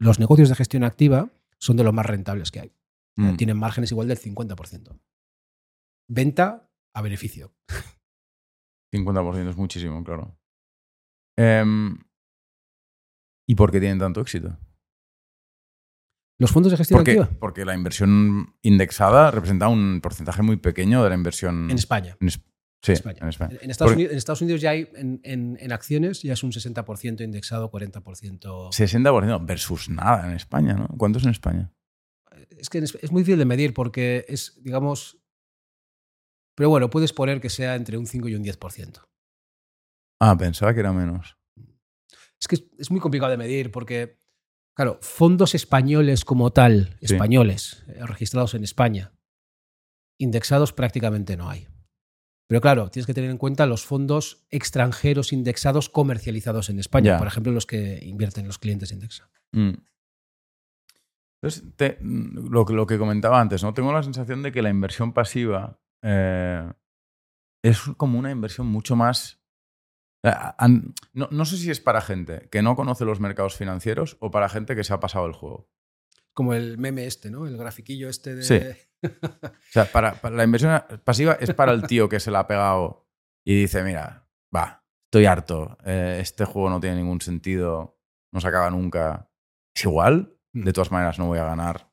los 0.00 0.18
negocios 0.18 0.48
de 0.48 0.54
gestión 0.56 0.82
activa 0.84 1.30
son 1.58 1.76
de 1.76 1.84
los 1.84 1.92
más 1.94 2.06
rentables 2.06 2.50
que 2.50 2.60
hay. 2.60 2.72
Mm. 3.16 3.36
Tienen 3.36 3.58
márgenes 3.58 3.92
igual 3.92 4.08
del 4.08 4.18
50%. 4.18 4.98
Venta 6.08 6.68
a 6.94 7.02
beneficio. 7.02 7.54
50% 8.92 9.48
es 9.50 9.56
muchísimo, 9.56 10.02
claro. 10.02 10.36
Em, 11.38 11.96
¿Y 13.52 13.54
por 13.54 13.70
qué 13.70 13.80
tienen 13.80 13.98
tanto 13.98 14.22
éxito? 14.22 14.56
Los 16.38 16.50
fondos 16.50 16.72
de 16.72 16.78
gestión 16.78 16.96
Porque, 16.98 17.10
activa 17.20 17.38
porque 17.38 17.66
la 17.66 17.74
inversión 17.74 18.56
indexada 18.62 19.30
representa 19.30 19.68
un 19.68 20.00
porcentaje 20.02 20.40
muy 20.40 20.56
pequeño 20.56 21.02
de 21.04 21.10
la 21.10 21.14
inversión. 21.14 21.70
en 21.70 21.76
España. 21.76 22.16
en 22.18 22.30
sí, 22.30 22.92
España. 22.92 23.18
en 23.20 23.28
España. 23.28 23.58
En 23.60 23.70
Estados, 23.70 23.90
Porque- 23.90 23.96
Unidos, 23.96 24.12
en 24.12 24.16
Estados 24.18 24.40
Unidos 24.40 24.60
ya 24.62 24.70
hay 24.70 24.88
en, 24.94 25.70
acciones 25.70 26.22
ya 26.22 26.32
es 26.32 26.42
un 26.42 26.50
60% 26.50 27.20
indexado, 27.22 27.70
40%. 27.70 28.70
60% 28.72 29.46
versus 29.46 29.90
nada 29.90 30.26
en 30.26 30.32
España, 30.32 30.72
¿no? 30.72 30.88
¿Cuánto 30.96 31.18
es 31.18 31.24
en 31.24 31.30
España? 31.32 31.70
Es 32.56 32.70
que 32.70 32.78
es 32.78 33.12
muy 33.12 33.20
difícil 33.20 33.38
de 33.38 33.44
medir 33.44 33.74
porque 33.74 34.24
es, 34.28 34.58
digamos. 34.62 35.18
Pero 36.56 36.70
bueno, 36.70 36.88
puedes 36.88 37.12
poner 37.12 37.38
que 37.42 37.50
sea 37.50 37.74
entre 37.74 37.98
un 37.98 38.06
5 38.06 38.28
y 38.30 38.34
un 38.34 38.42
10%. 38.42 39.06
Ah, 40.20 40.38
pensaba 40.38 40.72
que 40.72 40.80
era 40.80 40.94
menos. 40.94 41.36
Es 42.42 42.48
que 42.48 42.56
es, 42.76 42.90
muy 42.90 42.98
complicado 43.00 43.30
de 43.30 43.36
medir 43.38 43.70
porque, 43.70 44.18
claro, 44.76 44.98
fondos 45.00 45.54
españoles 45.54 46.24
como 46.24 46.52
tal, 46.52 46.96
Sí. 47.00 47.14
españoles, 47.14 47.84
eh, 47.86 48.04
registrados 48.04 48.54
en 48.54 48.64
España, 48.64 49.12
indexados 50.20 50.72
prácticamente 50.72 51.36
no 51.36 51.48
hay. 51.48 51.68
Pero 52.48 52.60
claro, 52.60 52.90
tienes 52.90 53.06
que 53.06 53.14
tener 53.14 53.30
en 53.30 53.38
cuenta 53.38 53.64
los 53.66 53.86
fondos 53.86 54.44
extranjeros 54.50 55.32
indexados 55.32 55.88
comercializados 55.88 56.68
en 56.68 56.80
España, 56.80 57.16
por 57.18 57.28
ejemplo, 57.28 57.52
los 57.52 57.64
que 57.64 58.00
invierten 58.02 58.46
los 58.46 58.58
clientes 58.58 58.90
Indexa. 58.92 59.30
Mm. 59.52 59.74
Entonces, 61.40 61.64
te- 61.76 61.98
lo, 62.02 62.64
que- 62.64 62.72
lo 62.74 62.86
que 62.86 62.98
comentaba 62.98 63.40
antes, 63.40 63.62
¿no? 63.62 63.72
Tengo 63.72 63.92
la 63.92 64.02
sensación 64.02 64.42
de 64.42 64.52
que 64.52 64.62
la 64.62 64.70
inversión 64.70 65.12
pasiva 65.12 65.80
eh, 66.04 66.70
es 67.64 67.80
como 67.96 68.18
una 68.18 68.30
inversión 68.32 68.66
mucho 68.66 68.96
más. 68.96 69.40
Eh, 70.22 70.32
No, 71.12 71.28
no 71.30 71.44
sé 71.44 71.56
si 71.56 71.70
es 71.70 71.80
para 71.80 72.00
gente 72.00 72.48
que 72.50 72.62
no 72.62 72.76
conoce 72.76 73.04
los 73.04 73.20
mercados 73.20 73.56
financieros 73.56 74.16
o 74.20 74.30
para 74.30 74.48
gente 74.48 74.76
que 74.76 74.84
se 74.84 74.92
ha 74.92 75.00
pasado 75.00 75.26
el 75.26 75.32
juego. 75.32 75.68
Como 76.34 76.54
el 76.54 76.78
meme 76.78 77.06
este, 77.06 77.30
¿no? 77.30 77.46
El 77.46 77.56
grafiquillo 77.56 78.08
este 78.08 78.34
de. 78.34 78.42
Sí. 78.42 78.60
O 79.04 79.72
sea, 79.72 79.86
para, 79.86 80.14
para 80.14 80.36
la 80.36 80.44
inversión 80.44 80.80
pasiva 81.02 81.32
es 81.40 81.52
para 81.54 81.72
el 81.72 81.88
tío 81.88 82.08
que 82.08 82.20
se 82.20 82.30
la 82.30 82.38
ha 82.40 82.46
pegado 82.46 83.08
y 83.44 83.62
dice, 83.62 83.82
mira, 83.82 84.28
va, 84.54 84.84
estoy 85.08 85.26
harto, 85.26 85.76
eh, 85.84 86.18
este 86.20 86.44
juego 86.44 86.70
no 86.70 86.78
tiene 86.78 86.96
ningún 86.96 87.20
sentido, 87.20 87.98
no 88.32 88.40
se 88.40 88.46
acaba 88.46 88.70
nunca. 88.70 89.28
¿Es 89.74 89.84
igual? 89.84 90.38
Mm. 90.52 90.64
De 90.64 90.72
todas 90.72 90.92
maneras 90.92 91.18
no 91.18 91.26
voy 91.26 91.40
a 91.40 91.44
ganar. 91.44 91.90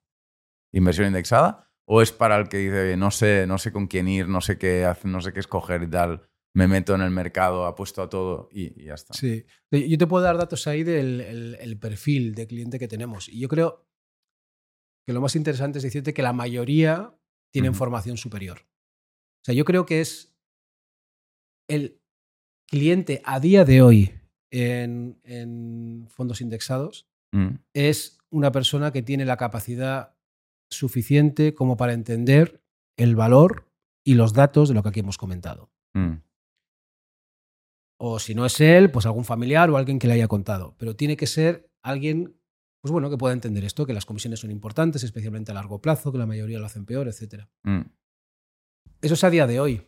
¿Inversión 0.72 1.08
indexada? 1.08 1.72
¿O 1.88 2.04
es 2.04 2.12
para 2.12 2.38
el 2.38 2.48
que 2.48 2.58
dice, 2.58 2.80
"Oye, 2.82 2.98
no 2.98 3.10
sé, 3.10 3.48
no 3.48 3.58
sé 3.58 3.72
con 3.72 3.88
quién 3.88 4.08
ir, 4.08 4.28
no 4.28 4.42
sé 4.42 4.60
qué 4.60 4.86
hacer, 4.86 5.08
no 5.08 5.22
sé 5.22 5.34
qué 5.34 5.40
escoger 5.40 5.82
y 5.82 5.90
tal? 5.90 6.29
Me 6.56 6.68
meto 6.68 6.96
en 6.96 7.02
el 7.02 7.12
mercado, 7.12 7.66
apuesto 7.66 8.02
a 8.02 8.10
todo 8.10 8.50
y, 8.52 8.82
y 8.82 8.86
ya 8.86 8.96
está. 8.96 9.14
Sí. 9.14 9.46
Yo 9.72 9.98
te 9.98 10.08
puedo 10.08 10.24
dar 10.24 10.38
datos 10.38 10.66
ahí 10.68 10.84
del 10.84 11.22
el- 11.22 11.58
el 11.60 11.78
perfil 11.78 12.34
de 12.36 12.48
cliente 12.48 12.80
que 12.80 12.88
tenemos. 12.88 13.30
Y 13.30 13.40
yo 13.40 13.48
creo 13.48 13.86
que 15.06 15.14
lo 15.14 15.22
más 15.22 15.36
interesante 15.36 15.78
es 15.80 15.84
decirte 15.84 16.14
que 16.14 16.22
la 16.24 16.34
mayoría 16.34 17.16
tienen 17.52 17.74
formación 17.76 18.18
superior. 18.18 18.60
O 19.42 19.46
sea, 19.46 19.56
yo 19.56 19.64
creo 19.66 19.86
que 19.86 20.02
es 20.02 20.36
el 21.68 22.02
cliente 22.68 23.22
a 23.26 23.40
día 23.40 23.66
de 23.66 23.82
hoy 23.82 24.14
en, 24.52 25.20
en 25.24 26.08
fondos 26.10 26.42
indexados 26.42 27.06
Mm, 27.32 27.58
es 27.76 28.18
una 28.32 28.52
persona 28.52 28.92
que 28.92 29.04
tiene 29.04 29.24
la 29.24 29.38
capacidad 29.38 30.16
suficiente 30.72 31.54
como 31.54 31.78
para 31.78 31.94
entender 31.94 32.64
el 32.98 33.16
valor 33.16 33.68
y 34.04 34.16
los 34.16 34.34
datos 34.34 34.68
de 34.70 34.74
lo 34.74 34.82
que 34.82 34.90
aquí 34.90 35.02
hemos 35.02 35.20
comentado. 35.20 35.70
mm, 35.94 36.14
O 38.02 38.18
si 38.20 38.34
no 38.34 38.46
es 38.46 38.60
él, 38.62 38.92
pues 38.92 39.06
algún 39.06 39.26
familiar 39.26 39.70
o 39.70 39.78
alguien 39.78 40.00
que 40.00 40.08
le 40.08 40.14
haya 40.14 40.28
contado. 40.30 40.76
Pero 40.78 40.96
tiene 40.96 41.18
que 41.18 41.28
ser 41.28 41.70
alguien, 41.84 42.40
pues 42.82 42.92
bueno, 42.92 43.10
que 43.10 43.18
pueda 43.18 43.34
entender 43.34 43.64
esto, 43.66 43.86
que 43.86 43.94
las 43.94 44.06
comisiones 44.06 44.40
son 44.40 44.52
importantes, 44.52 45.04
especialmente 45.04 45.52
a 45.52 45.54
largo 45.56 45.82
plazo, 45.82 46.12
que 46.12 46.18
la 46.18 46.26
mayoría 46.26 46.60
lo 46.60 46.66
hacen 46.66 46.86
peor, 46.86 47.08
etc. 47.10 47.48
mm. 47.64 47.82
Eso 49.02 49.14
es 49.16 49.24
a 49.24 49.30
día 49.30 49.48
de 49.48 49.60
hoy. 49.60 49.82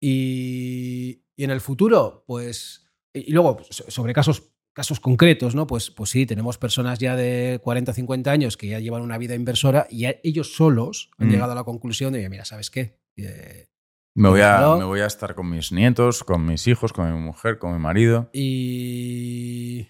Y, 0.00 1.22
y 1.36 1.44
en 1.44 1.50
el 1.50 1.60
futuro, 1.60 2.24
pues. 2.26 2.88
Y 3.14 3.30
y 3.30 3.32
luego, 3.32 3.58
so- 3.70 3.90
sobre 3.90 4.12
casos, 4.12 4.52
casos 4.74 5.00
concretos, 5.00 5.54
¿no? 5.54 5.66
Pues, 5.66 5.90
pues 5.90 6.10
sí, 6.10 6.26
tenemos 6.26 6.58
personas 6.58 6.98
ya 6.98 7.16
de 7.16 7.60
40, 7.62 7.92
50 7.94 8.30
años 8.30 8.56
que 8.56 8.68
ya 8.68 8.78
llevan 8.80 9.02
una 9.02 9.16
vida 9.18 9.34
inversora 9.34 9.86
y 9.90 10.06
ellos 10.22 10.54
solos 10.54 11.10
han 11.18 11.28
Mm. 11.28 11.30
llegado 11.30 11.52
a 11.52 11.54
la 11.54 11.64
conclusión 11.64 12.12
de, 12.12 12.28
mira, 12.28 12.44
¿sabes 12.44 12.70
qué? 12.70 12.98
Eh, 13.16 13.68
Me, 14.16 14.28
voy 14.30 14.40
a, 14.40 14.76
me 14.78 14.84
voy 14.84 15.00
a 15.00 15.06
estar 15.06 15.34
con 15.34 15.50
mis 15.50 15.72
nietos, 15.72 16.24
con 16.24 16.46
mis 16.46 16.66
hijos, 16.66 16.92
con 16.92 17.12
mi 17.12 17.20
mujer, 17.20 17.58
con 17.58 17.72
mi 17.72 17.78
marido. 17.78 18.30
y, 18.32 19.88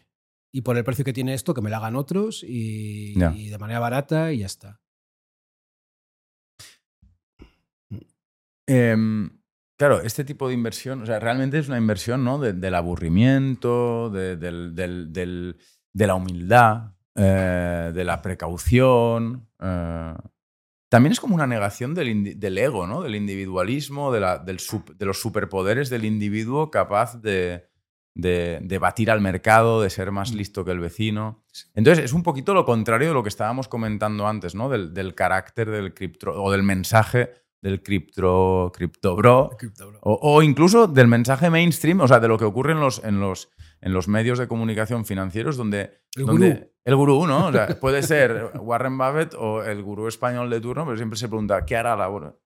y 0.53 0.63
por 0.63 0.77
el 0.77 0.85
precio 0.85 1.05
que 1.05 1.13
tiene 1.13 1.33
esto, 1.35 1.55
que 1.55 1.61
me 1.61 1.71
lo 1.71 1.77
hagan 1.77 1.97
otros 1.97 2.43
y, 2.47 3.15
de 3.51 3.59
manera 3.59 3.79
barata 3.79 4.33
y 4.33 4.39
ya 4.39 4.47
está. 4.47 4.81
Em, 8.69 9.31
claro, 9.79 10.01
este 10.01 10.25
tipo 10.25 10.49
de 10.49 10.55
inversión, 10.55 11.03
o 11.03 11.07
sea, 11.07 11.21
realmente 11.21 11.59
es 11.59 11.69
una 11.69 11.79
inversión 11.79 12.25
¿no? 12.25 12.39
de- 12.39 12.53
del 12.53 12.75
aburrimiento, 12.75 14.11
de, 14.11 14.37
del- 14.37 14.75
del- 14.75 15.13
del- 15.13 15.57
de 15.95 16.07
la 16.07 16.15
humildad, 16.17 16.95
eh, 17.15 17.93
de 17.95 18.05
la 18.05 18.21
precaución. 18.23 19.49
eh. 19.61 20.15
También 20.89 21.13
es 21.13 21.21
como 21.21 21.35
una 21.35 21.47
negación 21.47 21.95
del, 21.95 22.59
ego, 22.59 22.87
¿no? 22.87 23.03
del 23.03 23.15
individualismo, 23.17 24.13
de, 24.13 24.21
la- 24.21 24.39
del 24.39 24.59
sup- 24.59 24.97
de 24.97 25.05
los 25.07 25.21
superpoderes 25.21 25.91
del 25.91 26.05
individuo 26.05 26.71
capaz 26.71 27.21
de, 27.21 27.67
de- 28.15 28.61
de 28.63 28.79
batir 28.79 29.11
al 29.11 29.21
mercado, 29.21 29.83
de 29.83 29.91
ser 29.91 30.13
más 30.13 30.33
Mm. 30.33 30.37
listo 30.37 30.65
que 30.65 30.71
el 30.71 30.81
vecino. 30.81 31.45
Entonces, 31.75 32.05
es 32.05 32.13
un 32.13 32.23
poquito 32.23 32.55
lo 32.55 32.65
contrario 32.65 33.09
de 33.09 33.15
lo 33.15 33.23
que 33.23 33.29
estábamos 33.31 33.67
comentando 33.69 34.27
antes, 34.29 34.55
¿no? 34.55 34.69
Del, 34.69 34.95
del 34.95 35.15
carácter 35.15 35.71
del 35.71 35.93
cripto 35.93 36.31
o 36.41 36.51
del 36.53 36.63
mensaje 36.63 37.31
del 37.61 37.83
cripto, 37.83 38.71
cripto 38.73 39.17
bro. 39.17 39.51
O, 40.03 40.19
o 40.37 40.43
incluso 40.43 40.87
del 40.87 41.09
mensaje 41.09 41.51
mainstream, 41.51 42.01
o 42.01 42.07
sea, 42.07 42.21
de 42.21 42.29
lo 42.29 42.39
que 42.39 42.45
ocurre 42.45 42.73
en 42.73 42.81
los, 42.81 43.03
en 43.03 43.19
los, 43.19 43.51
en 43.81 43.93
los 43.93 44.09
medios 44.09 44.39
de 44.39 44.49
comunicación 44.49 45.05
financieros 45.05 45.57
donde... 45.57 46.01
El 46.15 46.27
donde- 46.27 46.49
gurú. 46.55 46.71
El 46.87 46.95
gurú, 46.97 47.27
¿no? 47.27 47.47
O 47.49 47.53
sea, 47.53 47.67
puede 47.81 48.03
ser 48.03 48.53
Warren 48.61 48.97
Buffett 48.97 49.35
o 49.35 49.63
el 49.65 49.83
gurú 49.83 50.07
español 50.07 50.49
de 50.51 50.61
turno, 50.61 50.85
pero 50.85 50.97
siempre 50.97 51.19
se 51.19 51.27
pregunta, 51.29 51.65
¿qué 51.67 51.77
hará 51.77 51.97
la 51.97 52.07
bueno? 52.07 52.39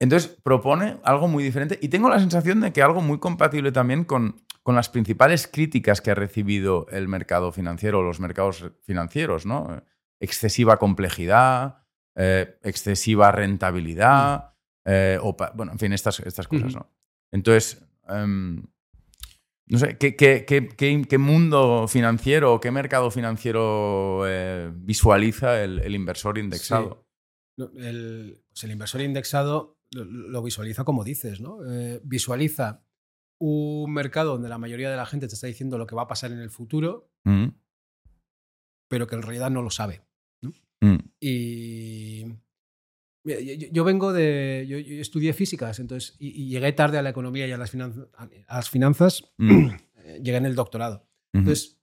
Entonces, 0.00 0.28
propone 0.42 0.98
algo 1.04 1.28
muy 1.28 1.42
diferente 1.42 1.78
y 1.80 1.88
tengo 1.88 2.08
la 2.08 2.18
sensación 2.18 2.60
de 2.60 2.72
que 2.72 2.82
algo 2.82 3.00
muy 3.00 3.18
compatible 3.18 3.72
también 3.72 4.04
con, 4.04 4.42
con 4.62 4.74
las 4.74 4.88
principales 4.88 5.46
críticas 5.48 6.00
que 6.00 6.10
ha 6.10 6.14
recibido 6.14 6.86
el 6.90 7.08
mercado 7.08 7.52
financiero 7.52 8.00
o 8.00 8.02
los 8.02 8.20
mercados 8.20 8.70
financieros, 8.82 9.46
¿no? 9.46 9.82
Excesiva 10.20 10.76
complejidad, 10.78 11.84
eh, 12.16 12.58
excesiva 12.62 13.32
rentabilidad, 13.32 14.52
eh, 14.84 15.18
opa- 15.22 15.52
bueno, 15.54 15.72
en 15.72 15.78
fin, 15.78 15.92
estas, 15.92 16.20
estas 16.20 16.46
cosas. 16.48 16.74
¿no? 16.74 16.90
Entonces, 17.32 17.84
em, 18.08 18.62
No 19.66 19.78
sé, 19.78 19.96
¿qué, 19.96 20.14
qué, 20.14 20.44
qué, 20.46 21.02
qué 21.08 21.18
mundo 21.18 21.88
financiero, 21.88 22.60
qué 22.60 22.70
mercado 22.70 23.10
financiero 23.10 24.24
eh, 24.26 24.70
visualiza 24.74 25.62
el, 25.62 25.78
el, 25.78 25.94
inversor 25.94 26.36
indexado? 26.36 27.06
El, 27.56 28.42
pues 28.48 28.64
el, 28.64 28.72
inversor 28.72 29.00
indexado 29.00 29.78
lo, 29.90 30.42
visualiza 30.42 30.84
como 30.84 31.02
dices, 31.02 31.40
¿no? 31.40 31.58
Eh, 31.66 32.00
visualiza 32.04 32.84
un 33.38 33.92
mercado 33.92 34.32
donde 34.32 34.50
la 34.50 34.58
mayoría 34.58 34.90
de 34.90 34.96
la 34.96 35.06
gente 35.06 35.28
te 35.28 35.34
está 35.34 35.46
diciendo 35.46 35.78
lo 35.78 35.86
que 35.86 35.94
va 35.94 36.02
a 36.02 36.08
pasar 36.08 36.30
en 36.32 36.40
el 36.40 36.50
futuro, 36.50 37.10
mm. 37.24 37.48
pero 38.88 39.06
que 39.06 39.14
en 39.14 39.22
realidad 39.22 39.50
no 39.50 39.62
lo 39.62 39.70
sabe. 39.70 40.02
Mm. 40.80 40.98
Y 41.20 42.24
yo, 43.24 43.84
vengo 43.84 44.12
de. 44.12 44.66
Yo, 44.68 44.76
estudié 44.78 45.32
físicas, 45.32 45.78
entonces, 45.78 46.14
y, 46.18 46.48
llegué 46.48 46.72
tarde 46.72 46.98
a 46.98 47.02
la 47.02 47.10
economía 47.10 47.46
y 47.46 47.52
a 47.52 47.56
las, 47.56 47.70
finanzas, 47.70 48.06
a 48.16 48.56
las 48.56 48.70
finanzas. 48.70 49.24
Mm. 49.38 49.70
llegué 50.22 50.36
en 50.36 50.46
el 50.46 50.54
doctorado. 50.54 51.06
Entonces. 51.32 51.78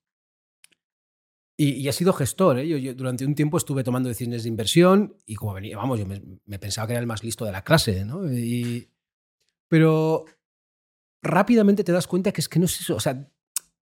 Y, 1.57 1.87
he 1.87 1.93
sido 1.93 2.13
gestor. 2.13 2.59
¿eh? 2.59 2.67
Yo, 2.67 2.93
durante 2.95 3.25
un 3.25 3.35
tiempo 3.35 3.57
estuve 3.57 3.83
tomando 3.83 4.09
decisiones 4.09 4.43
de 4.43 4.49
inversión 4.49 5.15
y 5.27 5.35
como 5.35 5.53
venía, 5.53 5.77
vamos, 5.77 5.99
yo 5.99 6.07
me, 6.07 6.59
pensaba 6.59 6.87
que 6.87 6.93
era 6.93 6.99
el 6.99 7.05
más 7.05 7.23
listo 7.23 7.45
de 7.45 7.51
la 7.51 7.63
clase, 7.63 8.03
¿no? 8.03 8.31
Y, 8.31 8.89
pero 9.67 10.25
rápidamente 11.21 11.83
te 11.83 11.91
das 11.91 12.07
cuenta 12.07 12.31
que 12.31 12.41
es 12.41 12.49
que 12.49 12.57
no 12.57 12.65
es 12.65 12.81
eso. 12.81 12.95
O 12.95 12.99
sea, 12.99 13.29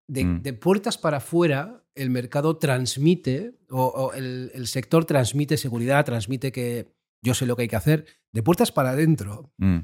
de, 0.07 0.25
mm. 0.25 0.59
puertas 0.59 0.97
para 0.97 1.17
afuera, 1.17 1.85
el 1.95 2.09
mercado 2.09 2.57
transmite, 2.57 3.59
o, 3.69 4.11
el, 4.13 4.51
el, 4.53 4.67
sector 4.67 5.05
transmite 5.05 5.55
seguridad, 5.55 6.03
transmite 6.03 6.51
que 6.51 6.98
yo 7.23 7.33
sé 7.33 7.45
lo 7.45 7.55
que 7.55 7.63
hay 7.63 7.67
que 7.67 7.75
hacer. 7.75 8.05
De 8.33 8.43
puertas 8.43 8.71
para 8.71 8.91
adentro, 8.91 9.53
mm. 9.57 9.79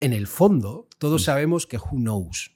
en 0.00 0.12
el 0.12 0.26
fondo, 0.26 0.88
todos 0.98 1.22
mm. 1.22 1.24
sabemos 1.24 1.66
que 1.66 1.78
who 1.78 1.96
knows. 1.98 2.52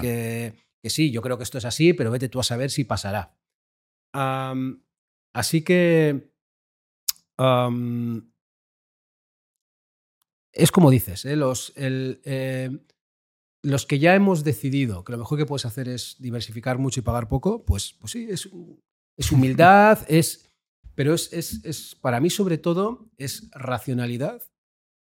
Que, 0.00 0.54
sí, 0.84 1.10
yo 1.10 1.20
creo 1.20 1.36
que 1.36 1.44
esto 1.44 1.58
es 1.58 1.66
así, 1.66 1.92
pero 1.92 2.10
vete 2.10 2.28
tú 2.28 2.40
a 2.40 2.42
saber 2.42 2.70
si 2.70 2.84
pasará. 2.84 3.36
así 5.34 5.62
que 5.62 6.32
es 10.52 10.72
como 10.72 10.90
dices, 10.90 11.24
¿eh? 11.24 11.36
los, 11.36 11.72
eh, 11.76 12.70
los 13.62 13.86
que 13.86 13.98
ya 13.98 14.14
hemos 14.14 14.44
decidido 14.44 15.04
que 15.04 15.12
lo 15.12 15.18
mejor 15.18 15.38
que 15.38 15.46
puedes 15.46 15.66
hacer 15.66 15.88
es 15.88 16.16
diversificar 16.18 16.78
mucho 16.78 17.00
y 17.00 17.04
pagar 17.04 17.28
poco, 17.28 17.64
pues, 17.64 17.94
pues 18.00 18.12
sí, 18.12 18.26
es, 18.28 18.48
es 19.16 19.32
humildad, 19.32 20.00
es 20.08 20.47
pero 20.98 21.14
es, 21.14 21.32
es, 21.32 21.94
para 21.94 22.18
mí, 22.18 22.28
sobre 22.28 22.58
todo, 22.58 23.08
es 23.18 23.48
racionalidad 23.52 24.42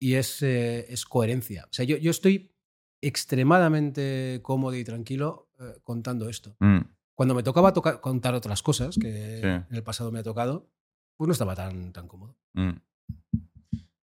y 0.02 0.14
es, 0.14 0.42
eh, 0.42 0.86
es 0.88 1.04
coherencia. 1.04 1.66
O 1.66 1.74
sea, 1.74 1.84
yo, 1.84 1.98
yo, 1.98 2.12
estoy 2.12 2.56
extremadamente 3.04 4.40
cómodo 4.42 4.78
y 4.78 4.86
tranquilo 4.86 5.50
eh, 5.60 5.82
contando 5.84 6.30
esto. 6.30 6.56
Mm. 6.62 6.80
Cuando 7.14 7.36
me 7.36 7.44
tocaba 7.44 7.74
contar 7.74 8.36
otras 8.36 8.64
cosas, 8.64 8.98
que 8.98 9.42
en 9.42 9.66
el 9.70 9.84
pasado 9.84 10.14
me 10.14 10.20
ha 10.20 10.24
tocado, 10.24 10.72
pues 11.18 11.28
no 11.28 11.34
estaba 11.34 11.56
tan, 11.56 11.92
tan 11.92 12.08
cómodo. 12.08 12.38
Mm. 12.54 12.78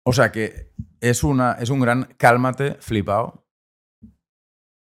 O 0.03 0.11
sea 0.11 0.33
que 0.33 0.73
es, 0.99 1.23
una, 1.23 1.53
es 1.53 1.69
un 1.69 1.79
gran 1.79 2.13
cálmate, 2.17 2.73
flipado. 2.81 3.47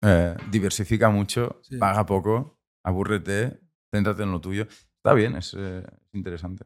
Eh, 0.02 0.36
diversifica 0.50 1.12
mucho, 1.12 1.62
paga 1.80 2.08
poco, 2.08 2.60
abúrrete, 2.84 3.60
céntrate 3.94 4.24
en 4.24 4.32
lo 4.32 4.42
tuyo. 4.42 4.64
Está 4.64 5.14
bien, 5.14 5.36
es 5.36 5.56
interesante. 6.14 6.66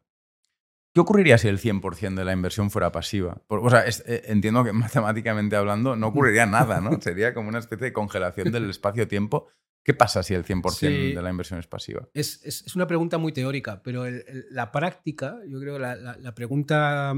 ¿Qué 0.93 0.99
ocurriría 1.01 1.39
si 1.39 1.47
el 1.47 1.59
100% 1.59 2.13
de 2.13 2.23
la 2.23 2.33
inversión 2.33 2.69
fuera 2.69 2.91
pasiva? 2.91 3.41
o 3.47 3.69
sea, 3.69 3.83
eh, 3.87 4.23
entiendo 4.27 4.63
que 4.63 4.73
matemáticamente 4.73 5.55
hablando 5.55 5.95
no 5.95 6.07
ocurriría 6.07 6.45
nada, 6.45 6.81
¿no? 6.81 6.91
Sería 7.01 7.33
como 7.33 7.49
una 7.49 7.59
especie 7.59 7.87
de 7.87 7.93
congelación 7.93 8.51
del 8.51 8.69
espacio-tiempo. 8.69 9.47
¿Qué 9.83 9.93
pasa 9.93 10.23
si 10.23 10.33
el 10.33 10.45
100% 10.45 11.13
de 11.13 11.21
la 11.21 11.29
inversión 11.29 11.59
es 11.59 11.67
pasiva? 11.67 12.07
Es, 12.13 12.41
es, 12.45 12.73
una 12.73 12.87
pregunta 12.87 13.17
muy 13.17 13.33
teórica, 13.33 13.81
pero 13.83 14.05
la 14.49 14.71
práctica, 14.71 15.39
yo 15.45 15.59
creo 15.59 15.73
que 15.73 15.79
la, 15.81 15.95
la, 15.95 16.33
pregunta... 16.33 17.13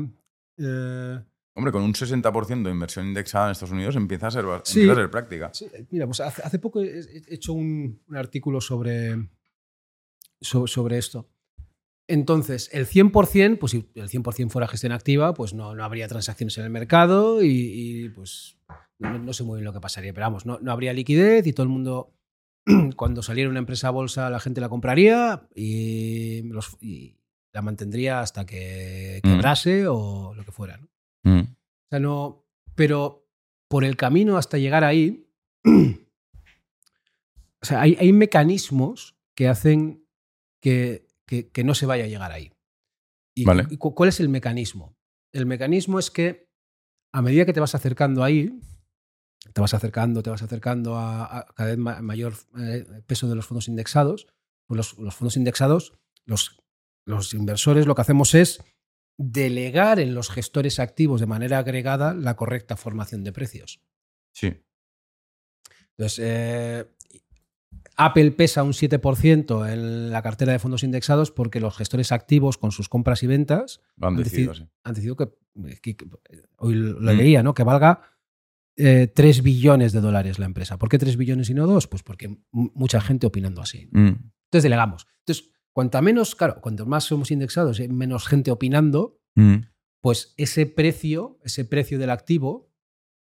Eh, 0.58 1.20
Hombre, 1.54 1.72
con 1.72 1.84
un 1.84 1.94
60% 1.94 2.64
de 2.64 2.72
inversión 2.72 3.06
indexada 3.06 3.46
en 3.46 3.52
Estados 3.52 3.72
Unidos 3.72 3.96
empieza 3.96 4.28
a 4.28 4.32
ser, 4.32 4.46
empieza 4.46 4.94
a 4.94 4.96
ser 4.96 5.12
práctica. 5.12 5.52
Sí, 5.54 5.70
mira, 5.92 6.08
pues 6.08 6.22
hace, 6.22 6.42
hace 6.42 6.58
poco 6.58 6.82
he 6.82 7.04
hecho 7.28 7.54
un, 7.54 8.02
un 8.08 8.18
artículo 8.18 8.60
sobre, 8.60 9.30
sobre 10.42 10.98
esto. 10.98 11.30
Entonces, 12.08 12.70
el 12.72 12.86
100%, 12.86 13.58
pues 13.58 13.72
si 13.72 13.90
el 13.96 14.10
100% 14.10 14.50
fuera 14.50 14.68
gestión 14.68 14.92
activa, 14.92 15.34
pues 15.34 15.54
no, 15.54 15.74
no, 15.74 15.84
habría 15.84 16.08
transacciones 16.08 16.58
en 16.58 16.66
el 16.66 16.70
mercado 16.70 17.44
y, 17.44 18.12
pues 18.14 18.58
no, 19.00 19.34
sé 19.34 19.44
muy 19.44 19.58
bien 19.58 19.66
lo 19.66 19.74
que 19.74 19.82
pasaría, 19.82 20.14
pero 20.14 20.28
vamos, 20.28 20.46
no, 20.46 20.60
no 20.62 20.72
habría 20.72 20.94
liquidez 20.94 21.48
y 21.48 21.54
todo 21.54 21.64
el 21.64 21.72
mundo, 21.72 22.14
cuando 22.96 23.24
saliera 23.24 23.50
una 23.50 23.60
empresa 23.60 23.88
a 23.88 23.92
bolsa, 23.92 24.30
la 24.30 24.40
gente 24.40 24.62
la 24.62 24.70
compraría 24.70 25.48
y, 25.56 26.44
la 27.52 27.62
mantendría 27.62 28.20
hasta 28.20 28.46
que 28.46 29.22
mm. 29.24 29.28
quebrase 29.28 29.88
o 29.88 30.34
lo 30.36 30.44
que 30.44 30.52
fuera. 30.52 30.78
¿no? 30.78 30.88
Mm. 31.24 31.40
O 31.40 31.88
sea, 31.90 32.00
no, 32.00 32.46
pero 32.76 33.28
por 33.68 33.84
el 33.84 33.96
camino 33.96 34.38
hasta 34.38 34.60
llegar 34.60 34.84
ahí, 34.84 35.28
o 35.66 37.66
sea, 37.66 37.82
hay, 37.82 37.98
hay 38.00 38.14
mecanismos 38.14 39.18
que 39.34 39.48
hacen 39.48 40.06
que 40.62 41.05
que, 41.28 41.64
no 41.64 41.76
se 41.76 41.86
vaya 41.86 42.06
a 42.06 42.08
llegar 42.08 42.32
ahí. 42.32 42.52
¿Y, 43.36 43.46
cuál 43.78 44.10
es 44.10 44.20
el 44.20 44.30
mecanismo? 44.30 44.96
El 45.34 45.46
mecanismo 45.46 46.00
es 46.00 46.12
que 46.12 46.48
a 47.14 47.22
medida 47.22 47.46
que 47.46 47.54
te 47.54 47.60
vas 47.60 47.76
acercando 47.76 48.24
ahí, 48.24 48.60
te 49.54 49.62
vas 49.62 49.74
acercando, 49.74 50.24
te 50.24 50.30
vas 50.30 50.42
acercando 50.42 50.98
a, 50.98 51.46
cada 51.56 51.70
vez 51.70 51.78
mayor 51.78 52.34
eh, 52.60 52.86
peso 53.06 53.28
de 53.28 53.36
los 53.36 53.46
fondos 53.46 53.68
indexados, 53.68 54.28
pues 54.68 54.78
los, 54.98 55.16
fondos 55.16 55.38
indexados, 55.38 55.94
los, 56.26 56.58
los 57.06 57.34
inversores 57.34 57.86
lo 57.86 57.96
que 57.96 58.02
hacemos 58.02 58.34
es 58.34 58.64
delegar 59.18 60.00
en 60.00 60.14
los 60.14 60.30
gestores 60.30 60.80
activos 60.80 61.22
de 61.22 61.28
manera 61.28 61.60
agregada 61.60 62.14
la 62.14 62.36
correcta 62.36 62.76
formación 62.76 63.24
de 63.24 63.32
precios. 63.32 63.82
Sí. 64.34 64.62
Entonces, 65.98 66.20
eh, 66.22 66.95
Apple 67.98 68.32
pesa 68.32 68.64
un 68.64 68.74
7% 68.74 69.72
en 69.72 70.12
la 70.12 70.22
cartera 70.22 70.52
de 70.52 70.60
fondos 70.60 70.84
indexados 70.84 71.32
porque 71.32 71.60
los 71.60 71.76
gestores 71.78 72.12
activos 72.12 72.58
con 72.58 72.72
sus 72.72 72.90
compras 72.90 73.24
y 73.24 73.28
ventas 73.28 73.82
han, 74.02 74.16
decidido, 74.16 74.54
que, 75.16 75.30
hoy 76.58 76.76
lo 76.76 77.00
mm. 77.00 77.18
leía, 77.18 77.44
¿no? 77.44 77.54
que 77.54 77.64
valga 77.64 78.02
3 78.76 78.78
eh, 79.18 79.42
billones 79.42 79.94
de 79.94 80.02
dólares 80.02 80.40
la 80.40 80.46
empresa. 80.46 80.78
¿Por 80.78 80.90
qué 80.90 80.98
3 80.98 81.16
billones 81.18 81.50
y 81.50 81.54
no 81.54 81.68
2? 81.68 81.88
Pues 81.88 82.04
porque 82.04 82.38
mucha 82.52 83.00
gente 83.02 83.28
opinando 83.28 83.62
así. 83.62 83.88
Mm. 83.92 84.08
Entonces 84.08 84.64
delegamos. 84.64 85.08
Entonces, 85.20 85.52
cuanto 85.72 86.02
menos, 86.02 86.36
claro, 86.36 86.60
cuanto 86.62 86.86
más 86.86 87.06
somos 87.06 87.32
indexados 87.32 87.80
y 87.80 87.88
menos 87.88 88.28
gente 88.28 88.52
opinando, 88.52 89.22
mm. 89.36 89.56
pues 90.02 90.34
ese 90.38 90.66
precio, 90.66 91.40
ese 91.44 91.66
precio 91.66 91.98
del 91.98 92.10
activo, 92.10 92.72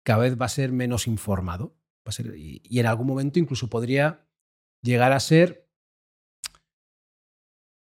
cada 0.05 0.23
vez 0.23 0.41
va 0.41 0.47
a 0.47 0.51
ser 0.51 0.73
menos 0.73 1.07
informado. 1.07 1.77
Va 2.07 2.11
a 2.11 2.13
ser, 2.13 2.35
y 2.37 2.79
en 2.79 2.87
algún 2.87 3.07
momento 3.07 3.39
incluso 3.39 3.69
podría 3.69 4.30
llegar 4.83 5.13
a 5.13 5.21
ser 5.21 5.69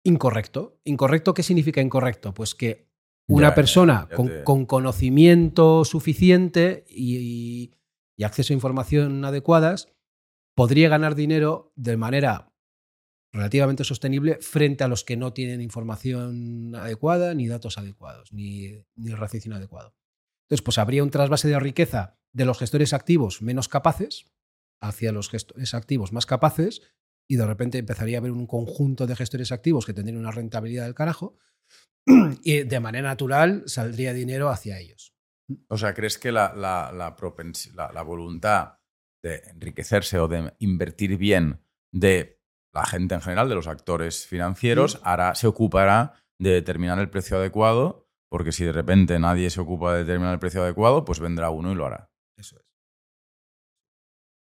incorrecto. 0.03 0.79
¿Incorrecto 0.83 1.33
qué 1.33 1.43
significa 1.43 1.81
incorrecto? 1.81 2.33
Pues 2.33 2.55
que 2.55 2.87
una 3.27 3.53
persona 3.53 4.07
con, 4.45 4.65
conocimiento 4.65 5.83
suficiente 5.83 6.85
y, 6.89 7.73
acceso 8.23 8.53
a 8.53 8.55
información 8.55 9.23
adecuadas 9.25 9.93
podría 10.55 10.89
ganar 10.89 11.13
dinero 11.13 11.71
de 11.75 11.97
manera 11.97 12.51
relativamente 13.31 13.83
sostenible 13.83 14.39
frente 14.41 14.83
a 14.83 14.87
los 14.87 15.03
que 15.03 15.17
no 15.17 15.33
tienen 15.33 15.61
información 15.61 16.73
adecuada, 16.75 17.35
ni 17.35 17.47
datos 17.47 17.77
adecuados, 17.77 18.33
ni, 18.33 18.85
ni 18.95 19.11
raciocinio 19.11 19.57
adecuado. 19.57 19.93
Entonces, 20.45 20.63
pues 20.63 20.77
habría 20.77 21.03
un 21.03 21.11
trasvase 21.11 21.47
de 21.47 21.59
riqueza 21.59 22.17
de 22.33 22.45
los 22.45 22.57
gestores 22.57 22.93
activos 22.93 23.41
menos 23.41 23.67
capaces 23.67 24.25
hacia 24.81 25.11
los 25.11 25.29
gestores 25.29 25.73
activos 25.73 26.13
más 26.13 26.25
capaces 26.25 26.81
y 27.29 27.35
de 27.35 27.45
repente 27.45 27.77
empezaría 27.77 28.17
a 28.17 28.19
haber 28.19 28.31
un 28.31 28.47
conjunto 28.47 29.05
de 29.05 29.15
gestores 29.15 29.51
activos 29.51 29.85
que 29.85 29.93
tendrían 29.93 30.19
una 30.19 30.31
rentabilidad 30.31 30.85
del 30.85 30.95
carajo 30.95 31.37
y 32.43 32.63
de 32.63 32.79
manera 32.79 33.09
natural 33.09 33.63
saldría 33.65 34.13
dinero 34.13 34.49
hacia 34.49 34.79
ellos. 34.79 35.13
O 35.69 35.77
sea, 35.77 35.93
¿crees 35.93 36.17
que 36.17 36.31
la, 36.31 36.53
la, 36.55 36.91
la, 36.91 38.03
voluntad 38.03 38.79
de 39.23 39.41
enriquecerse 39.49 40.19
o 40.19 40.27
de 40.27 40.53
invertir 40.59 41.17
bien 41.17 41.61
de 41.93 42.41
la 42.73 42.85
gente 42.85 43.15
en 43.15 43.21
general, 43.21 43.47
de 43.47 43.55
los 43.55 43.67
actores 43.67 44.27
financieros, 44.27 44.99
hará, 45.03 45.35
se 45.35 45.47
ocupará 45.47 46.13
de 46.37 46.51
determinar 46.51 46.99
el 46.99 47.09
precio 47.09 47.37
adecuado? 47.37 48.09
Porque 48.29 48.51
si 48.51 48.65
de 48.65 48.73
repente 48.73 49.17
nadie 49.19 49.49
se 49.49 49.61
ocupa 49.61 49.93
de 49.93 49.99
determinar 49.99 50.33
el 50.33 50.39
precio 50.39 50.61
adecuado, 50.61 51.05
pues 51.05 51.21
vendrá 51.21 51.49
uno 51.49 51.71
y 51.71 51.75
lo 51.75 51.85
hará. 51.85 52.06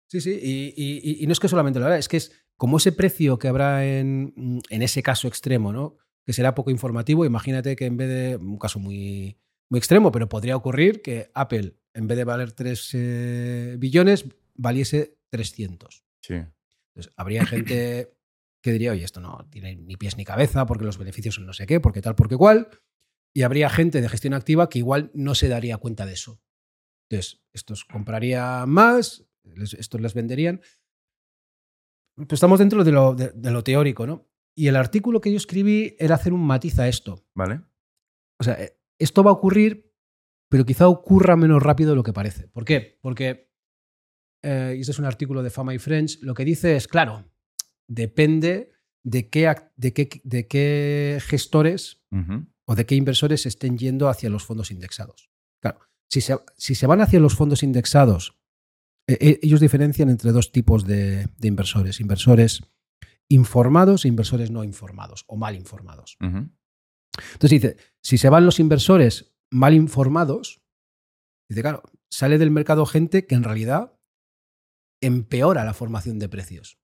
Sí, 0.09 0.21
sí, 0.21 0.75
y, 0.77 1.27
no 1.27 1.33
es 1.33 1.41
que 1.41 1.49
solamente 1.49 1.81
lo 1.81 1.87
hará, 1.87 1.99
es 1.99 2.09
que 2.09 2.17
es 2.17 2.33
como 2.57 2.77
ese 2.77 2.93
precio 2.93 3.39
que 3.39 3.49
habrá 3.49 3.85
en, 3.85 4.63
en, 4.71 4.83
ese 4.83 5.03
caso 5.03 5.27
extremo, 5.27 5.73
¿no? 5.73 5.99
que 6.27 6.33
será 6.33 6.55
poco 6.55 6.71
informativo, 6.71 7.25
imagínate 7.25 7.77
que 7.77 7.87
en 7.87 7.97
vez 7.97 8.09
de, 8.09 8.37
un 8.37 8.59
caso 8.59 8.81
muy, 8.81 9.39
muy 9.71 9.79
extremo, 9.79 10.11
pero 10.11 10.29
podría 10.29 10.57
ocurrir 10.57 11.01
que 11.01 11.31
Apple, 11.35 11.77
en 11.95 12.09
vez 12.09 12.19
de 12.19 12.25
valer 12.25 12.53
3 12.53 12.91
eh, 12.95 13.77
billones, 13.79 14.27
valiese 14.57 15.19
300. 15.31 16.05
Sí. 16.21 16.35
Entonces, 16.35 17.13
habría 17.17 17.47
gente 17.47 18.13
que 18.63 18.73
diría, 18.73 18.91
oye, 18.91 19.05
esto 19.05 19.21
no 19.21 19.47
tiene 19.51 19.77
ni 19.77 19.97
pies 19.97 20.17
ni 20.17 20.25
cabeza 20.25 20.67
porque 20.67 20.85
los 20.85 20.99
beneficios 20.99 21.37
son 21.37 21.47
no 21.47 21.53
sé 21.53 21.67
qué, 21.67 21.79
porque 21.79 22.03
tal, 22.03 22.17
porque 22.17 22.37
cual. 22.37 22.69
Y 23.33 23.43
habría 23.43 23.71
gente 23.71 24.01
de 24.01 24.09
gestión 24.09 24.35
activa 24.35 24.69
que 24.69 24.79
igual 24.79 25.11
no 25.15 25.35
se 25.37 25.49
daría 25.49 25.77
cuenta 25.77 26.07
de 26.07 26.15
eso. 26.15 26.41
Entonces, 27.09 27.41
estos 27.53 27.85
comprarían 27.85 28.69
más, 28.69 29.26
estos 29.57 30.01
les 30.01 30.15
venderían. 30.15 30.61
Pues 32.17 32.33
estamos 32.33 32.59
dentro 32.59 32.83
de 32.83 32.93
lo, 32.93 33.15
de 33.15 33.51
lo 33.51 33.63
teórico, 33.63 34.07
¿no? 34.07 34.29
Y 34.57 34.69
el 34.69 34.77
artículo 34.77 35.21
que 35.21 35.31
yo 35.31 35.37
escribí 35.37 35.95
era 35.99 36.15
hacer 36.15 36.33
un 36.33 36.45
matiz 36.45 36.79
a 36.79 36.89
esto. 36.89 37.27
Vale. 37.35 37.61
O 38.41 38.45
sea, 38.45 38.55
eh, 38.55 38.81
esto 38.99 39.23
va 39.23 39.31
a 39.31 39.35
ocurrir, 39.35 39.93
pero 40.49 40.65
quizá 40.65 40.89
ocurra 40.89 41.37
menos 41.37 41.63
rápido 41.63 41.91
de 41.91 41.97
lo 41.97 42.03
que 42.03 42.15
parece. 42.15 42.49
¿Por 42.49 42.65
qué? 42.65 42.99
Porque, 43.03 43.53
eh, 44.43 44.75
y 44.77 44.81
este 44.81 44.93
es 44.93 44.99
un 44.99 45.05
artículo 45.05 45.43
de 45.43 45.51
Fama 45.51 45.75
y 45.75 45.79
Friends, 45.79 46.23
lo 46.23 46.33
que 46.33 46.47
dice 46.47 46.75
es, 46.77 46.89
claro, 46.89 47.31
depende 47.87 48.73
de 49.05 49.29
qué, 49.29 49.55
de 49.77 49.93
qué, 49.93 50.21
de 50.25 50.49
qué 50.49 51.19
gestores 51.21 52.03
o 52.65 52.75
de 52.75 52.87
qué 52.87 52.95
inversores 52.95 53.45
estén 53.45 53.77
yendo 53.77 54.09
hacia 54.09 54.31
los 54.31 54.45
fondos 54.45 54.71
indexados. 54.71 55.31
Claro, 55.61 55.81
si 56.09 56.23
se, 56.23 56.37
si 56.57 56.75
se 56.75 56.87
van 56.87 57.03
hacia 57.03 57.21
los 57.21 57.35
fondos 57.35 57.63
indexados, 57.63 58.39
eh, 59.09 59.39
ellos 59.43 59.61
diferencian 59.61 60.11
entre 60.11 60.33
dos 60.33 60.53
tipos 60.53 60.87
de, 60.87 61.29
de 61.39 61.49
inversores. 61.49 62.01
Inversores 62.01 62.63
informados 63.29 64.05
e 64.05 64.09
inversores 64.09 64.51
no 64.51 64.65
informados 64.65 65.25
o 65.27 65.37
mal 65.37 65.55
informados. 65.55 66.17
Entonces 66.21 67.51
dice, 67.51 67.77
si 68.03 68.19
se 68.19 68.29
van 68.29 68.47
los 68.47 68.61
inversores 68.61 69.35
mal 69.51 69.75
informados, 69.75 70.63
dice, 71.49 71.63
claro, 71.63 71.83
sale 72.11 72.39
del 72.39 72.51
mercado 72.51 72.87
gente 72.87 73.27
que 73.27 73.35
en 73.35 73.45
realidad 73.45 73.99
empeora 75.01 75.65
la 75.65 75.75
formación 75.75 76.19
de 76.19 76.29
precios. 76.29 76.79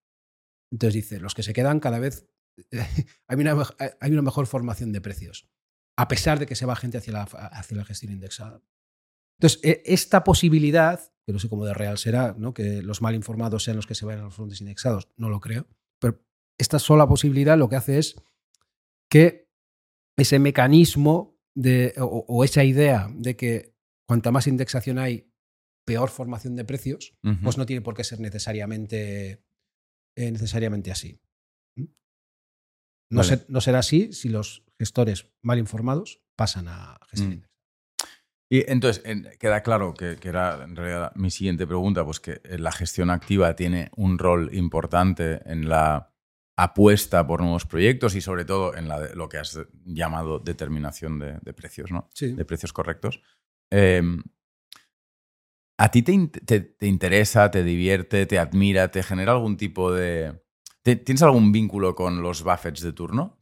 Entonces 0.71 0.95
dice, 0.95 1.21
los 1.21 1.35
que 1.35 1.43
se 1.43 1.53
quedan 1.53 1.81
cada 1.81 1.99
vez 1.99 2.27
hay, 3.27 3.39
una, 3.39 3.57
hay 4.01 4.13
una 4.13 4.23
mejor 4.23 4.47
formación 4.47 4.93
de 4.93 5.01
precios, 5.01 5.49
a 5.97 6.09
pesar 6.09 6.39
de 6.39 6.47
que 6.47 6.57
se 6.57 6.67
va 6.67 6.77
gente 6.77 6.99
hacia 6.99 7.13
la, 7.13 7.23
hacia 7.23 7.77
la 7.77 7.85
gestión 7.85 8.13
indexada. 8.13 8.63
Entonces, 9.43 9.61
e, 9.65 9.83
esta 9.87 10.23
posibilidad, 10.23 11.01
que 11.27 11.33
no 11.33 11.41
sé 11.41 11.49
cómo 11.49 11.65
de 11.65 11.75
real 11.75 11.99
será, 11.99 12.35
¿no? 12.39 12.55
que 12.55 12.81
los 12.81 13.03
mal 13.03 13.17
informados 13.17 13.65
sean 13.65 13.77
los 13.77 13.89
que 13.89 13.97
se 13.97 14.07
vayan 14.07 14.21
a 14.21 14.25
los 14.27 14.35
fondos 14.35 14.61
indexados, 14.61 15.09
no 15.17 15.29
lo 15.29 15.41
creo, 15.41 15.67
pero 15.99 16.23
esta 16.59 16.79
sola 16.79 17.09
posibilidad 17.09 17.59
lo 17.59 17.69
que 17.69 17.75
hace 17.75 17.99
es 17.99 18.15
que 19.11 19.51
ese 20.17 20.39
mecanismo 20.39 21.41
de, 21.57 21.93
o, 21.99 22.45
esa 22.45 22.63
idea 22.63 23.11
de 23.13 23.35
que 23.35 23.75
cuanta 24.07 24.31
más 24.31 24.47
indexación 24.47 24.99
hay, 24.99 25.29
peor 25.85 26.11
formación 26.11 26.55
de 26.55 26.65
precios, 26.65 27.17
pues 27.43 27.59
no 27.59 27.67
tiene 27.67 27.83
por 27.83 27.95
qué 27.95 28.05
ser 28.05 28.21
necesariamente, 28.21 29.43
eh, 30.15 30.31
necesariamente 30.31 30.93
así. 30.93 31.21
¿Mm? 31.75 31.87
No, 33.11 33.23
no, 33.49 33.61
será 33.61 33.81
así 33.81 34.13
si 34.13 34.29
los 34.29 34.65
gestores 34.79 35.27
mal 35.43 35.59
informados 35.59 36.23
pasan 36.37 36.69
a 36.69 37.01
gestión 37.11 37.39
mm. 37.39 37.52
Y 38.53 38.71
entonces, 38.71 39.03
queda 39.39 39.63
claro 39.63 39.95
que, 39.95 40.17
que, 40.17 40.29
era 40.29 40.63
en 40.63 40.77
realidad 40.77 41.13
mi 41.15 41.31
siguiente 41.31 41.67
pregunta, 41.67 42.05
pues 42.05 42.21
que 42.21 42.43
la 42.59 42.71
gestión 42.71 43.09
activa 43.09 43.57
tiene 43.57 43.91
un 43.97 44.19
rol 44.19 44.51
importante 44.53 45.41
en 45.47 45.71
la 45.71 46.13
apuesta 46.55 47.27
por 47.27 47.41
nuevos 47.41 47.65
proyectos 47.65 48.15
y 48.15 48.21
sobre 48.21 48.45
todo 48.45 48.77
en 48.77 48.89
la 48.89 49.15
lo 49.15 49.31
que 49.31 49.39
has 49.39 49.59
llamado 49.87 50.39
determinación 50.39 51.19
de, 51.19 51.55
precios, 51.55 51.91
¿no? 51.91 52.11
De 52.21 52.45
precios 52.45 52.75
correctos. 52.75 53.23
Em, 53.71 54.23
¿A 55.79 55.91
ti 55.91 56.03
te, 56.03 56.87
interesa, 56.87 57.51
te 57.51 57.65
divierte, 57.65 58.27
te 58.27 58.39
admira, 58.39 58.91
te 58.91 59.03
genera 59.03 59.33
algún 59.33 59.57
tipo 59.57 59.91
de... 59.95 60.43
¿Tienes 60.83 61.23
algún 61.23 61.53
vínculo 61.53 61.95
con 61.95 62.21
los 62.21 62.43
Buffets 62.43 62.83
de 62.83 62.93
turno? 62.93 63.39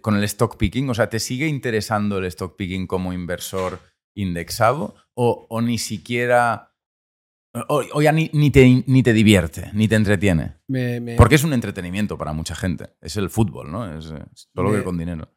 ¿Con 0.00 0.16
el 0.16 0.24
stock 0.24 0.56
picking? 0.56 0.90
O 0.90 0.94
sea, 0.94 1.08
¿te 1.08 1.20
sigue 1.20 1.46
interesando 1.46 2.18
el 2.18 2.24
stock 2.24 2.56
picking 2.56 2.88
como 2.88 3.12
inversor 3.12 3.89
indexado? 4.14 4.94
¿O, 5.14 5.46
o 5.48 5.60
ni 5.60 5.78
siquiera 5.78 6.70
o, 7.52 8.00
ya 8.00 8.12
ni, 8.12 8.28
te, 8.50 8.84
ni, 8.86 9.02
te, 9.02 9.12
divierte, 9.12 9.70
ni 9.72 9.88
te 9.88 9.96
entretiene. 9.96 10.58
Porque 11.16 11.34
es 11.34 11.42
un 11.42 11.52
entretenimiento 11.52 12.16
para 12.16 12.32
mucha 12.32 12.54
gente. 12.54 12.94
Es 13.00 13.16
el 13.16 13.28
fútbol, 13.28 13.72
¿no? 13.72 13.98
Es, 13.98 14.12
solo 14.54 14.72
que 14.72 14.84
con 14.84 14.96
dinero. 14.96 15.28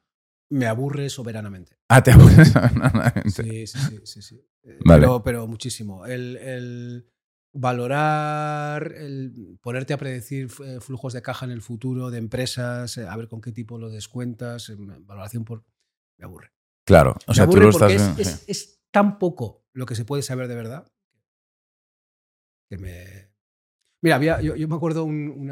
Me 0.49 0.67
aburre 0.67 1.09
soberanamente. 1.09 1.77
Ah, 1.89 2.03
te 2.03 2.11
aburre 2.11 2.45
soberanamente. 2.45 3.31
Sí, 3.31 3.65
sí, 3.65 3.99
sí. 4.03 4.21
sí, 4.21 4.47
eh, 4.63 4.77
pero, 4.85 5.23
pero, 5.23 5.47
muchísimo. 5.47 6.05
El, 6.05 7.07
valorar, 7.51 8.93
el 8.95 9.57
ponerte 9.61 9.93
a 9.93 9.97
predecir 9.97 10.51
eh, 10.63 10.79
flujos 10.81 11.13
de 11.13 11.23
caja 11.23 11.45
en 11.45 11.51
el 11.51 11.63
futuro 11.63 12.11
de 12.11 12.19
empresas, 12.19 12.95
eh, 12.97 13.07
a 13.07 13.17
ver 13.17 13.27
con 13.27 13.41
qué 13.41 13.51
tipo 13.51 13.79
lo 13.79 13.89
descuentas, 13.89 14.71
valoración 14.77 15.45
por. 15.45 15.65
Me 16.19 16.25
aburre. 16.25 16.52
Claro. 16.85 17.15
O 17.27 17.33
sea, 17.33 17.47
tú 17.47 17.57
lo 17.57 17.69
estás. 17.69 18.19
Es, 18.19 18.43
es 18.47 18.81
tan 18.91 19.17
poco 19.19 19.65
lo 19.73 19.85
que 19.85 19.95
se 19.95 20.05
puede 20.05 20.21
saber 20.21 20.47
de 20.47 20.55
verdad 20.55 20.93
me... 22.77 23.31
Mira, 24.01 24.15
había, 24.17 24.41
yo, 24.41 24.67
me 24.67 24.75
acuerdo 24.75 25.05
un, 25.05 25.49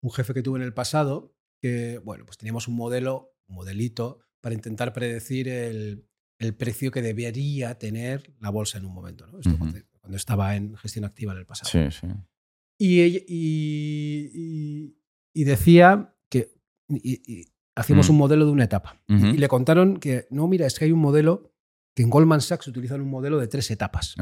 un 0.00 0.10
jefe 0.10 0.34
que 0.34 0.42
tuve 0.42 0.58
en 0.58 0.64
el 0.64 0.72
pasado 0.72 1.36
que, 1.60 1.98
bueno, 1.98 2.24
pues 2.24 2.38
teníamos 2.38 2.68
un 2.68 2.76
modelo, 2.76 3.36
un 3.48 3.56
modelito, 3.56 4.20
para 4.40 4.54
intentar 4.54 4.92
predecir 4.92 5.48
el, 5.48 6.08
precio 6.58 6.90
que 6.90 7.00
debería 7.00 7.78
tener 7.78 8.34
la 8.38 8.50
bolsa 8.50 8.76
en 8.76 8.84
un 8.84 8.92
momento, 8.92 9.26
¿no? 9.26 9.40
cuando, 9.58 10.16
estaba 10.16 10.56
en 10.56 10.76
gestión 10.76 11.06
activa 11.06 11.32
en 11.32 11.38
el 11.38 11.46
pasado. 11.46 11.70
Sí, 11.70 11.90
sí. 11.90 12.06
Y, 12.78 13.24
y, 15.32 15.44
decía 15.44 16.14
que 16.28 16.54
hacíamos 17.76 18.08
mm. 18.08 18.12
un 18.12 18.18
modelo 18.18 18.46
de 18.46 18.52
una 18.52 18.64
etapa. 18.64 19.00
Y 19.08 19.36
le 19.36 19.48
contaron 19.48 19.98
que, 19.98 20.26
no, 20.30 20.48
mira, 20.48 20.66
es 20.66 20.78
que 20.78 20.84
hay 20.86 20.92
un 20.92 21.00
modelo 21.00 21.52
que 21.94 22.02
en 22.02 22.10
Goldman 22.10 22.40
Sachs 22.40 22.66
utilizan 22.68 23.00
un 23.00 23.10
modelo 23.10 23.38
de 23.38 23.46
tres 23.46 23.70
etapas. 23.70 24.14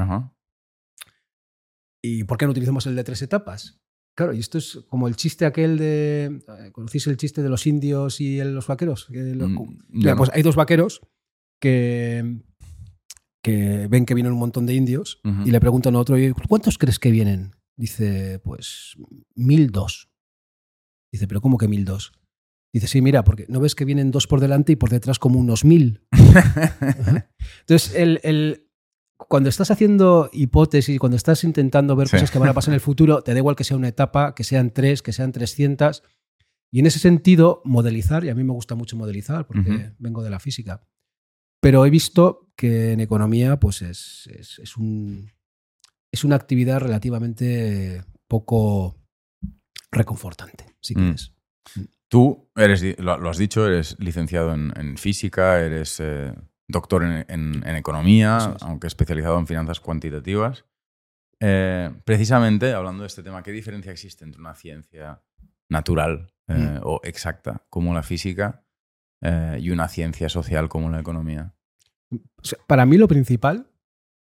¿Y 2.03 2.25
por 2.25 2.37
qué 2.37 2.47
no 2.47 2.51
utilizamos 2.51 2.87
el 2.87 2.97
de 2.97 3.05
tres 3.05 3.23
etapas? 3.23 3.81
Claro, 4.15 4.35
y 4.35 4.41
esto 4.41 4.59
es 4.59 4.81
como 4.89 5.09
el 5.09 5.17
chiste 5.17 5.47
aquel 5.47 5.79
de. 5.79 6.43
Eh, 6.47 6.71
¿Conocéis 6.73 7.07
el 7.07 7.17
chiste 7.17 7.43
de 7.43 7.49
los 7.49 7.67
indios 7.67 8.21
y 8.21 8.43
los 8.45 8.67
vaqueros? 8.67 9.09
Mm, 9.11 10.17
pues 10.17 10.31
hay 10.35 10.43
dos 10.43 10.55
vaqueros 10.55 11.01
que, 11.59 12.43
que 13.43 13.87
ven 13.89 14.05
que 14.05 14.15
vienen 14.15 14.35
un 14.35 14.39
montón 14.39 14.67
de 14.67 14.75
indios 14.75 15.21
y 15.47 15.51
le 15.51 15.61
preguntan 15.61 15.97
a 15.97 16.01
otro, 16.01 16.17
¿cuántos 16.49 16.77
crees 16.77 16.99
que 16.99 17.11
vienen? 17.11 17.57
Dice, 17.77 18.39
pues 18.41 18.97
mil 19.35 19.71
dos. 19.71 20.11
Dice, 21.11 21.27
¿pero 21.27 21.41
cómo 21.41 21.57
que 21.57 21.69
mil 21.69 21.87
dos? 21.87 22.13
Dice, 22.73 22.87
sí, 22.87 23.03
mira, 23.03 23.23
porque 23.23 23.45
no 23.49 23.61
ves 23.61 23.75
que 23.75 23.85
vienen 23.85 24.11
dos 24.11 24.27
por 24.27 24.41
delante 24.41 24.73
y 24.73 24.77
por 24.77 24.89
detrás 24.89 25.19
como 25.19 25.39
unos 25.39 25.65
mil. 25.65 26.07
Entonces, 27.61 27.95
el, 27.95 28.19
el, 28.23 28.71
cuando 29.29 29.51
estás 29.51 29.71
haciendo 29.71 30.31
hipótesis, 30.33 30.99
cuando 30.99 31.17
estás 31.17 31.45
intentando 31.45 31.97
ver 31.97 32.09
cosas 32.09 32.31
que 32.31 32.39
van 32.39 32.49
a 32.49 32.55
pasar 32.55 32.73
en 32.73 32.77
el 32.77 32.81
futuro, 32.81 33.23
te 33.23 33.33
da 33.33 33.39
igual 33.39 33.57
que 33.57 33.65
sea 33.65 33.77
una 33.77 33.89
etapa, 33.89 34.35
que 34.35 34.45
sean 34.45 34.71
tres, 34.71 35.03
que 35.03 35.13
sean 35.13 35.33
300. 35.33 36.03
Y 36.73 36.81
en 36.81 36.87
ese 36.87 36.99
sentido, 36.99 37.61
modelizar, 37.65 38.25
y 38.25 38.31
a 38.31 38.35
mí 38.35 38.43
me 38.43 38.55
gusta 38.55 38.75
mucho 38.75 38.97
modelizar 38.97 39.47
porque 39.47 39.93
vengo 39.99 40.23
de 40.23 40.31
la 40.31 40.41
física, 40.41 40.83
pero 41.61 41.85
he 41.85 41.91
visto 41.91 42.51
que 42.57 42.93
en 42.93 43.01
economía 43.01 43.61
pues 43.61 43.83
es, 43.83 44.29
es, 44.33 44.77
un, 44.79 45.31
es 46.11 46.25
una 46.25 46.37
actividad 46.37 46.81
relativamente 46.81 48.03
poco 48.27 48.97
reconfortante, 49.91 50.65
si 50.81 50.95
mm. 50.95 50.99
quieres. 50.99 51.35
Tú 52.13 52.47
eres, 52.55 52.99
lo 52.99 53.31
has 53.31 53.39
dicho, 53.39 53.67
eres 53.67 53.97
licenciado 53.99 54.53
en, 54.53 54.99
física, 54.99 55.61
eres 55.61 55.99
eh, 55.99 56.35
doctor 56.69 57.05
en, 57.05 57.65
economía, 57.75 58.55
aunque 58.61 58.87
especializado 58.87 59.39
en 59.39 59.47
finanzas 59.47 59.81
cuantitativas. 59.81 60.67
Eh, 61.41 61.91
precisamente, 62.05 62.75
hablando 62.75 63.05
de 63.05 63.07
este 63.07 63.23
tema, 63.23 63.43
¿qué 63.43 63.51
diferencia 63.51 63.93
existe 63.93 64.27
entre 64.27 64.43
una 64.43 64.55
ciencia 64.55 65.23
natural 65.71 66.31
eh, 66.49 66.53
mm. 66.53 66.81
o 66.83 67.01
exacta 67.03 67.65
como 67.71 67.95
la 67.95 68.03
física 68.03 68.63
y 69.59 69.71
una 69.71 69.89
ciencia 69.89 70.29
social 70.29 70.69
como 70.69 70.91
la 70.91 71.01
economía? 71.01 71.55
Para 72.67 72.85
mí 72.85 72.99
lo 72.99 73.09
principal 73.09 73.71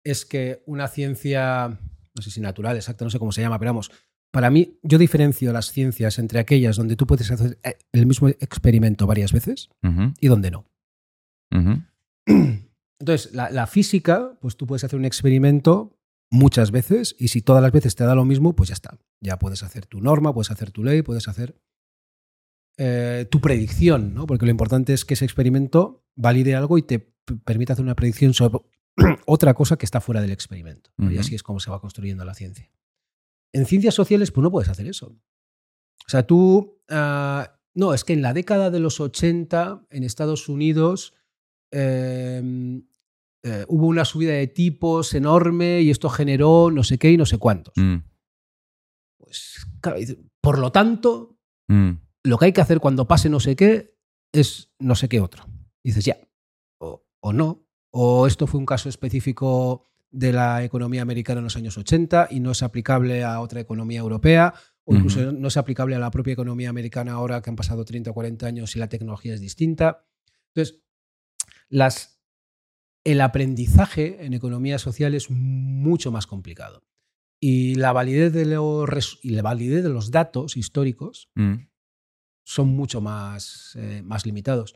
es 0.05 0.25
que 0.25 0.63
una 0.67 0.87
ciencia, 0.87 1.81
no 2.15 2.23
sé 2.23 2.31
si 2.31 2.41
natural, 2.41 2.77
exacta, 2.77 3.05
no 3.05 3.11
sé 3.11 3.19
cómo 3.19 3.33
se 3.33 3.41
llama, 3.41 3.59
pero 3.59 3.71
vamos, 3.71 3.91
para 4.33 4.51
mí 4.51 4.79
yo 4.83 4.99
diferencio 4.99 5.53
las 5.53 5.71
ciencias 5.71 6.19
entre 6.19 6.41
aquellas 6.41 6.77
donde 6.77 6.97
tú 6.97 7.07
puedes 7.07 7.31
hacer 7.31 7.59
el 7.93 8.07
mismo 8.07 8.29
experimento 8.29 9.07
varias 9.07 9.33
veces 9.33 9.69
y 10.21 10.27
donde 10.27 10.51
no. 10.51 10.67
Entonces, 12.99 13.35
la, 13.35 13.67
física, 13.67 14.39
pues 14.41 14.57
tú 14.57 14.67
puedes 14.67 14.85
hacer 14.85 14.99
un 14.99 15.05
experimento 15.05 15.99
muchas 16.31 16.71
veces 16.71 17.15
y 17.19 17.29
si 17.29 17.43
todas 17.43 17.63
las 17.63 17.73
veces 17.73 17.95
te 17.95 18.05
da 18.05 18.15
lo 18.15 18.25
mismo, 18.25 18.55
pues 18.55 18.69
ya 18.71 18.75
está. 18.75 18.99
Ya 19.21 19.39
puedes 19.39 19.63
hacer 19.63 19.87
tu 19.87 20.01
norma, 20.01 20.33
puedes 20.33 20.51
hacer 20.51 20.71
tu 20.71 20.83
ley, 20.83 21.03
puedes 21.03 21.29
hacer 21.29 21.61
eh, 22.79 23.27
tu 23.31 23.41
predicción, 23.41 24.15
¿no? 24.15 24.27
Porque 24.27 24.47
lo 24.47 24.51
importante 24.51 24.95
es 24.95 25.05
que 25.05 25.15
ese 25.15 25.27
experimento 25.27 26.07
valide 26.17 26.55
algo 26.55 26.79
y 26.79 26.83
te 26.83 27.01
permita 27.45 27.75
hacer 27.75 27.85
una 27.85 27.97
predicción 27.97 28.33
sobre 28.33 28.61
otra 29.27 29.53
cosa 29.53 29.77
que 29.77 29.85
está 29.85 30.01
fuera 30.01 30.23
del 30.23 30.33
experimento. 30.33 30.91
Y 30.97 31.19
así 31.19 31.35
es 31.35 31.43
como 31.43 31.61
se 31.61 31.71
va 31.71 31.81
construyendo 31.81 32.25
la 32.25 32.35
ciencia. 32.35 32.71
En 33.53 33.67
ciencias 33.67 33.95
sociales, 33.95 34.31
pues 34.31 34.43
no 34.43 34.51
puedes 34.51 34.69
hacer 34.69 34.87
eso. 34.87 35.09
O 35.09 36.09
sea, 36.09 36.27
tú... 36.27 36.81
ah, 36.89 37.59
no, 37.75 37.95
es 37.95 38.05
que 38.05 38.13
en 38.13 38.21
la 38.23 38.35
década 38.35 38.71
de 38.71 38.81
los 38.81 39.01
80 39.01 39.87
en 39.91 40.05
Estados 40.05 40.49
Unidos 40.51 41.15
eh, 41.73 42.43
eh, 43.45 43.65
hubo 43.69 43.87
una 43.87 44.05
subida 44.05 44.33
de 44.33 44.47
tipos 44.47 45.15
enorme 45.15 45.81
y 45.81 45.91
esto 45.91 46.11
generó 46.11 46.71
no 46.71 46.85
sé 46.85 46.99
qué 46.99 47.11
y 47.13 47.17
no 47.17 47.25
sé 47.25 47.39
cuántos. 47.39 47.75
Mm, 47.77 47.97
Pues, 49.19 49.67
claro, 49.81 49.99
por 50.43 50.59
lo 50.59 50.71
tanto, 50.71 51.39
mm, 51.69 51.91
lo 52.25 52.39
que 52.39 52.45
hay 52.47 52.53
que 52.53 52.61
hacer 52.61 52.79
cuando 52.79 53.09
pase 53.09 53.31
no 53.31 53.41
sé 53.41 53.57
qué 53.57 53.97
es 54.33 54.71
no 54.79 54.95
sé 54.95 55.09
qué 55.09 55.21
otro. 55.21 55.47
Dices, 55.83 56.05
ya, 56.05 56.17
o, 56.79 57.05
o 57.21 57.33
no, 57.33 57.67
o 57.91 58.27
esto 58.27 58.47
fue 58.47 58.61
un 58.61 58.67
caso 58.67 58.89
específico 58.89 59.85
de 60.13 60.33
la 60.33 60.63
economía 60.63 61.03
americana 61.03 61.39
en 61.39 61.45
los 61.45 61.57
años 61.57 61.77
80 61.79 62.29
y 62.31 62.41
no 62.41 62.53
es 62.53 62.63
aplicable 62.63 63.25
a 63.25 63.41
otra 63.41 63.61
economía 63.61 64.01
europea, 64.01 64.55
o 64.85 64.95
incluso 64.95 65.33
no 65.33 65.49
es 65.49 65.57
aplicable 65.57 65.97
a 65.97 65.99
la 65.99 66.11
propia 66.11 66.33
economía 66.35 66.69
americana 66.69 67.13
ahora 67.13 67.41
que 67.41 67.51
han 67.51 67.57
pasado 67.57 67.85
30 67.85 68.11
o 68.11 68.15
40 68.15 68.47
años 68.47 68.77
y 68.77 68.79
la 68.79 68.89
tecnología 68.89 69.33
es 69.33 69.41
distinta. 69.41 70.05
Entonces, 70.49 70.83
las, 71.69 72.21
el 73.05 73.21
aprendizaje 73.21 74.25
en 74.25 74.35
economía 74.35 74.79
social 74.79 75.15
es 75.15 75.31
mucho 75.31 76.13
más 76.13 76.27
complicado. 76.27 76.85
Y 77.41 77.77
la 77.77 77.93
validez 77.93 78.33
de 78.33 78.45
los, 78.45 79.19
y 79.23 79.31
la 79.31 79.43
validez 79.43 79.83
de 79.83 79.89
los 79.89 80.11
datos 80.11 80.57
históricos 80.57 81.31
mm. 81.35 81.55
son 82.45 82.69
mucho 82.69 83.01
más, 83.01 83.77
eh, 83.77 84.03
más 84.05 84.27
limitados. 84.27 84.75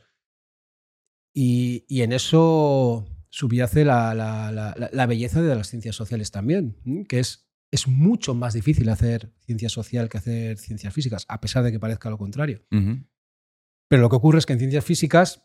Y, 1.33 1.85
y 1.87 2.01
en 2.01 2.13
eso 2.13 3.05
subyace 3.37 3.85
la, 3.85 4.15
la- 4.15 4.51
la- 4.51 4.89
la- 4.91 5.05
belleza 5.05 5.41
de 5.43 5.55
las 5.55 5.67
ciencias 5.69 5.95
sociales 5.95 6.31
también, 6.31 6.75
que 7.07 7.19
es, 7.19 7.47
es 7.71 7.87
mucho 7.87 8.33
más 8.33 8.53
difícil 8.53 8.89
hacer 8.89 9.31
ciencia 9.45 9.69
social 9.69 10.09
que 10.09 10.17
hacer 10.17 10.57
ciencias 10.57 10.91
físicas, 10.93 11.25
a 11.29 11.39
pesar 11.39 11.63
de 11.63 11.71
que 11.71 11.79
parezca 11.79 12.09
lo 12.09 12.17
contrario. 12.17 12.65
Ujú. 12.71 13.05
Pero 13.89 14.01
lo 14.01 14.09
que 14.09 14.15
ocurre 14.15 14.39
es 14.39 14.45
que 14.47 14.53
en 14.53 14.59
ciencias 14.59 14.83
físicas, 14.85 15.43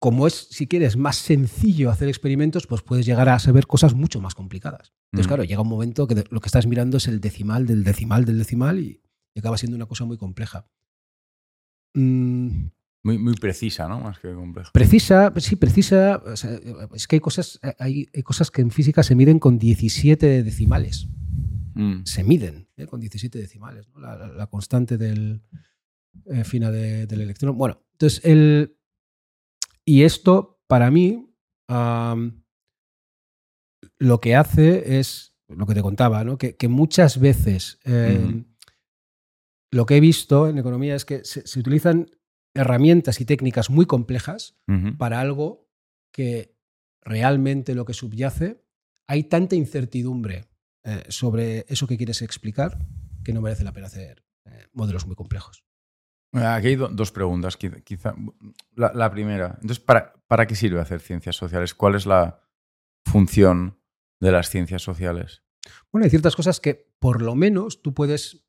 como 0.00 0.26
es, 0.26 0.48
si 0.50 0.66
quieres, 0.66 0.96
más 0.96 1.16
sencillo 1.16 1.90
hacer 1.90 2.08
experimentos, 2.08 2.66
pues 2.66 2.82
puedes 2.82 3.06
llegar 3.06 3.28
a 3.28 3.38
saber 3.38 3.66
cosas 3.66 3.94
mucho 3.94 4.20
más 4.20 4.34
complicadas. 4.34 4.92
Entonces, 5.12 5.26
Mm. 5.26 5.28
claro, 5.28 5.44
llega 5.44 5.62
un 5.62 5.68
momento 5.68 6.06
que 6.08 6.24
lo 6.30 6.40
que 6.40 6.46
estás 6.48 6.66
mirando 6.66 6.96
es 6.96 7.06
el 7.08 7.20
decimal 7.20 7.66
del 7.66 7.84
decimal 7.84 8.24
del 8.24 8.38
decimal 8.38 8.78
y, 8.80 9.02
y 9.34 9.38
acaba 9.40 9.58
siendo 9.58 9.76
una 9.76 9.86
cosa 9.86 10.04
muy 10.04 10.16
compleja. 10.18 10.68
Mm, 11.94 12.66
Muy, 13.04 13.16
muy 13.18 13.34
precisa, 13.34 13.86
¿no? 13.88 14.00
Más 14.00 14.18
que 14.18 14.32
compleja. 14.34 14.70
precisa, 14.72 15.32
sí, 15.38 15.56
precisa. 15.56 16.22
o 16.26 16.36
sea, 16.36 16.58
es 16.94 17.06
que 17.06 17.16
hay 17.16 17.20
cosas, 17.20 17.60
hay, 17.78 18.08
hay 18.14 18.22
cosas 18.22 18.50
que 18.50 18.60
en 18.60 18.70
física 18.70 19.02
se 19.02 19.14
miden 19.14 19.38
con 19.38 19.58
17 19.58 20.42
decimales. 20.42 21.08
Mm, 21.74 22.02
se 22.04 22.24
miden 22.24 22.68
¿eh? 22.76 22.86
con 22.86 22.98
17 23.00 23.38
decimales, 23.38 23.88
¿no? 23.88 24.00
la, 24.00 24.16
la- 24.16 24.28
la 24.28 24.46
constante 24.48 24.98
del, 24.98 25.42
eh, 26.26 26.42
fina 26.44 26.70
de- 26.72 27.06
del 27.06 27.20
electrón. 27.20 27.56
Bueno, 27.56 27.80
entonces 27.92 28.20
el... 28.24 28.76
Y 29.84 30.02
esto, 30.02 30.60
para 30.66 30.90
mí, 30.90 31.32
lo 33.98 34.20
que 34.20 34.34
hace 34.36 34.98
es, 34.98 35.34
lo 35.48 35.66
que 35.66 35.74
te 35.74 35.82
contaba, 35.82 36.24
¿no? 36.24 36.36
que, 36.36 36.56
que 36.56 36.68
muchas 36.68 37.18
veces 37.20 37.78
eh, 37.84 38.20
Ujú. 38.22 38.44
lo 39.72 39.86
que 39.86 39.96
he 39.96 40.00
visto 40.00 40.48
en 40.48 40.58
economía 40.58 40.94
es 40.94 41.04
que 41.04 41.24
se, 41.24 41.46
se 41.46 41.60
utilizan 41.60 42.10
herramientas 42.60 43.20
y 43.20 43.24
técnicas 43.24 43.70
muy 43.70 43.86
complejas 43.86 44.56
para 44.98 45.20
algo 45.20 45.68
que 46.12 46.56
realmente 47.02 47.74
lo 47.74 47.84
que 47.84 47.94
subyace, 47.94 48.62
hay 49.06 49.24
tanta 49.24 49.56
incertidumbre 49.56 50.46
eh, 50.84 51.04
sobre 51.08 51.64
eso 51.68 51.86
que 51.86 51.96
quieres 51.96 52.20
explicar 52.22 52.78
que 53.24 53.32
no 53.32 53.40
merece 53.40 53.64
la 53.64 53.72
pena 53.72 53.86
hacer 53.86 54.24
eh, 54.46 54.66
modelos 54.72 55.06
muy 55.06 55.14
complejos. 55.16 55.64
Aquí 56.32 56.68
hay 56.68 56.76
do- 56.76 56.88
dos 56.88 57.10
preguntas. 57.12 57.58
qui- 57.58 57.82
Quizá, 57.84 58.14
la, 58.74 58.92
la 58.94 59.10
primera, 59.10 59.54
entonces, 59.62 59.80
¿para, 59.80 60.12
¿para 60.26 60.46
qué 60.46 60.54
sirve 60.54 60.80
hacer 60.80 61.00
ciencias 61.00 61.36
sociales? 61.36 61.74
¿Cuál 61.74 61.94
es 61.94 62.04
la 62.06 62.40
función 63.06 63.80
de 64.20 64.32
las 64.32 64.50
ciencias 64.50 64.82
sociales? 64.82 65.42
Bueno, 65.92 66.04
hay 66.04 66.10
ciertas 66.10 66.36
cosas 66.36 66.60
que 66.60 66.92
por 66.98 67.22
lo 67.22 67.34
menos 67.34 67.82
tú 67.82 67.94
puedes, 67.94 68.46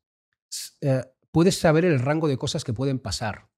eh, 0.80 1.04
puedes 1.30 1.58
saber 1.58 1.84
el 1.84 2.00
rango 2.00 2.28
de 2.28 2.36
cosas 2.38 2.64
que 2.64 2.72
pueden 2.72 2.98
pasar. 2.98 3.49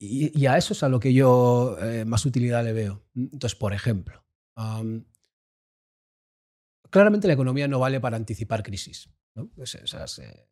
Y, 0.00 0.40
y 0.40 0.46
a 0.46 0.56
eso 0.56 0.74
es 0.74 0.82
a 0.82 0.88
lo 0.88 1.00
que 1.00 1.12
yo 1.12 1.76
eh, 1.80 2.04
más 2.04 2.24
utilidad 2.24 2.64
le 2.64 2.72
veo. 2.72 3.04
Entonces, 3.16 3.58
por 3.58 3.72
ejemplo, 3.72 4.24
am, 4.54 5.04
claramente 6.90 7.26
la 7.26 7.34
economía 7.34 7.66
no 7.66 7.80
vale 7.80 8.00
para 8.00 8.16
anticipar 8.16 8.62
crisis. 8.62 9.10
¿no? 9.34 9.50
Esas, 9.56 10.20
eh, 10.20 10.48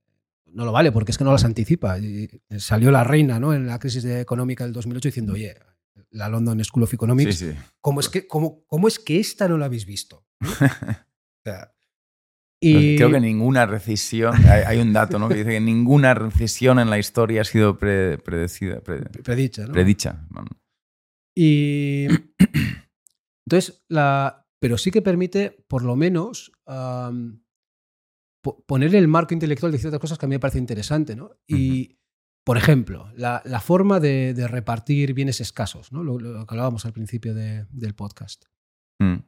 no 0.47 0.65
lo 0.65 0.73
vale 0.73 0.91
porque 0.93 1.13
es 1.13 1.19
que 1.19 1.25
no 1.25 1.33
las 1.33 1.45
anticipa. 1.45 1.99
Y 1.99 2.29
salió 2.59 2.91
la 2.91 3.05
reina 3.05 3.39
¿no? 3.39 3.55
en 3.55 3.67
la 3.67 3.79
crisis 3.79 4.05
económica 4.05 4.65
del 4.65 4.73
2008 4.73 5.09
diciendo, 5.09 5.35
oye, 5.35 5.57
la 6.11 6.29
London 6.29 6.63
School 6.65 6.85
of 6.85 6.95
Economics 6.95 7.37
Sí, 7.37 7.53
sí. 7.53 7.59
¿Cómo 7.81 8.01
es, 8.01 8.09
que, 8.09 8.27
cómo, 8.27 8.65
cómo 8.67 8.89
es 8.89 8.99
que 8.99 9.21
esta 9.21 9.49
no 9.49 9.59
la 9.59 9.67
habéis 9.67 9.87
visto? 9.87 10.25
O 11.39 11.49
sea, 11.49 11.76
y, 12.61 12.97
Creo 12.97 13.11
que 13.11 13.21
ninguna 13.21 13.67
recesión, 13.67 14.35
hay, 14.47 14.63
hay 14.67 14.79
un 14.81 14.93
dato 14.93 15.19
¿no? 15.19 15.29
que 15.29 15.35
dice 15.37 15.51
que 15.51 15.61
ninguna 15.61 16.15
recesión 16.15 16.79
en 16.79 16.89
la 16.91 16.99
historia 16.99 17.43
ha 17.43 17.45
sido 17.45 17.79
pre- 17.79 18.19
predecida, 18.19 18.81
pre- 18.81 19.03
predicha, 19.03 19.67
¿no? 19.67 19.73
predicha. 19.73 20.27
Bueno, 20.31 20.49
Y 21.37 22.07
entonces, 23.47 23.85
la, 23.89 24.47
pero 24.61 24.79
sí 24.79 24.91
que 24.91 25.03
permite, 25.03 25.65
por 25.69 25.83
lo 25.83 25.97
menos, 25.97 26.51
po- 28.43 28.65
poner 28.67 28.95
el 28.95 29.09
marco 29.09 29.35
intelectual 29.35 29.73
de 29.73 29.79
ciertas 29.79 30.01
cosas 30.01 30.19
que 30.19 30.27
a 30.27 30.29
mí 30.29 30.35
me 30.37 30.41
parece 30.41 30.59
interesante. 30.59 31.15
¿no? 31.17 31.31
Y, 31.47 31.99
por 32.45 32.57
ejemplo, 32.57 33.11
la, 33.17 33.43
la 33.45 33.61
forma 33.61 34.01
de, 34.01 34.33
de 34.33 34.49
repartir 34.49 35.13
bienes 35.15 35.41
escasos, 35.41 35.93
¿no? 35.93 36.03
lo, 36.05 36.19
lo 36.19 36.47
que 36.47 36.55
hablábamos 36.55 36.87
al 36.87 36.93
principio 36.93 37.35
de- 37.35 37.67
del 37.71 37.95
podcast. 37.95 38.45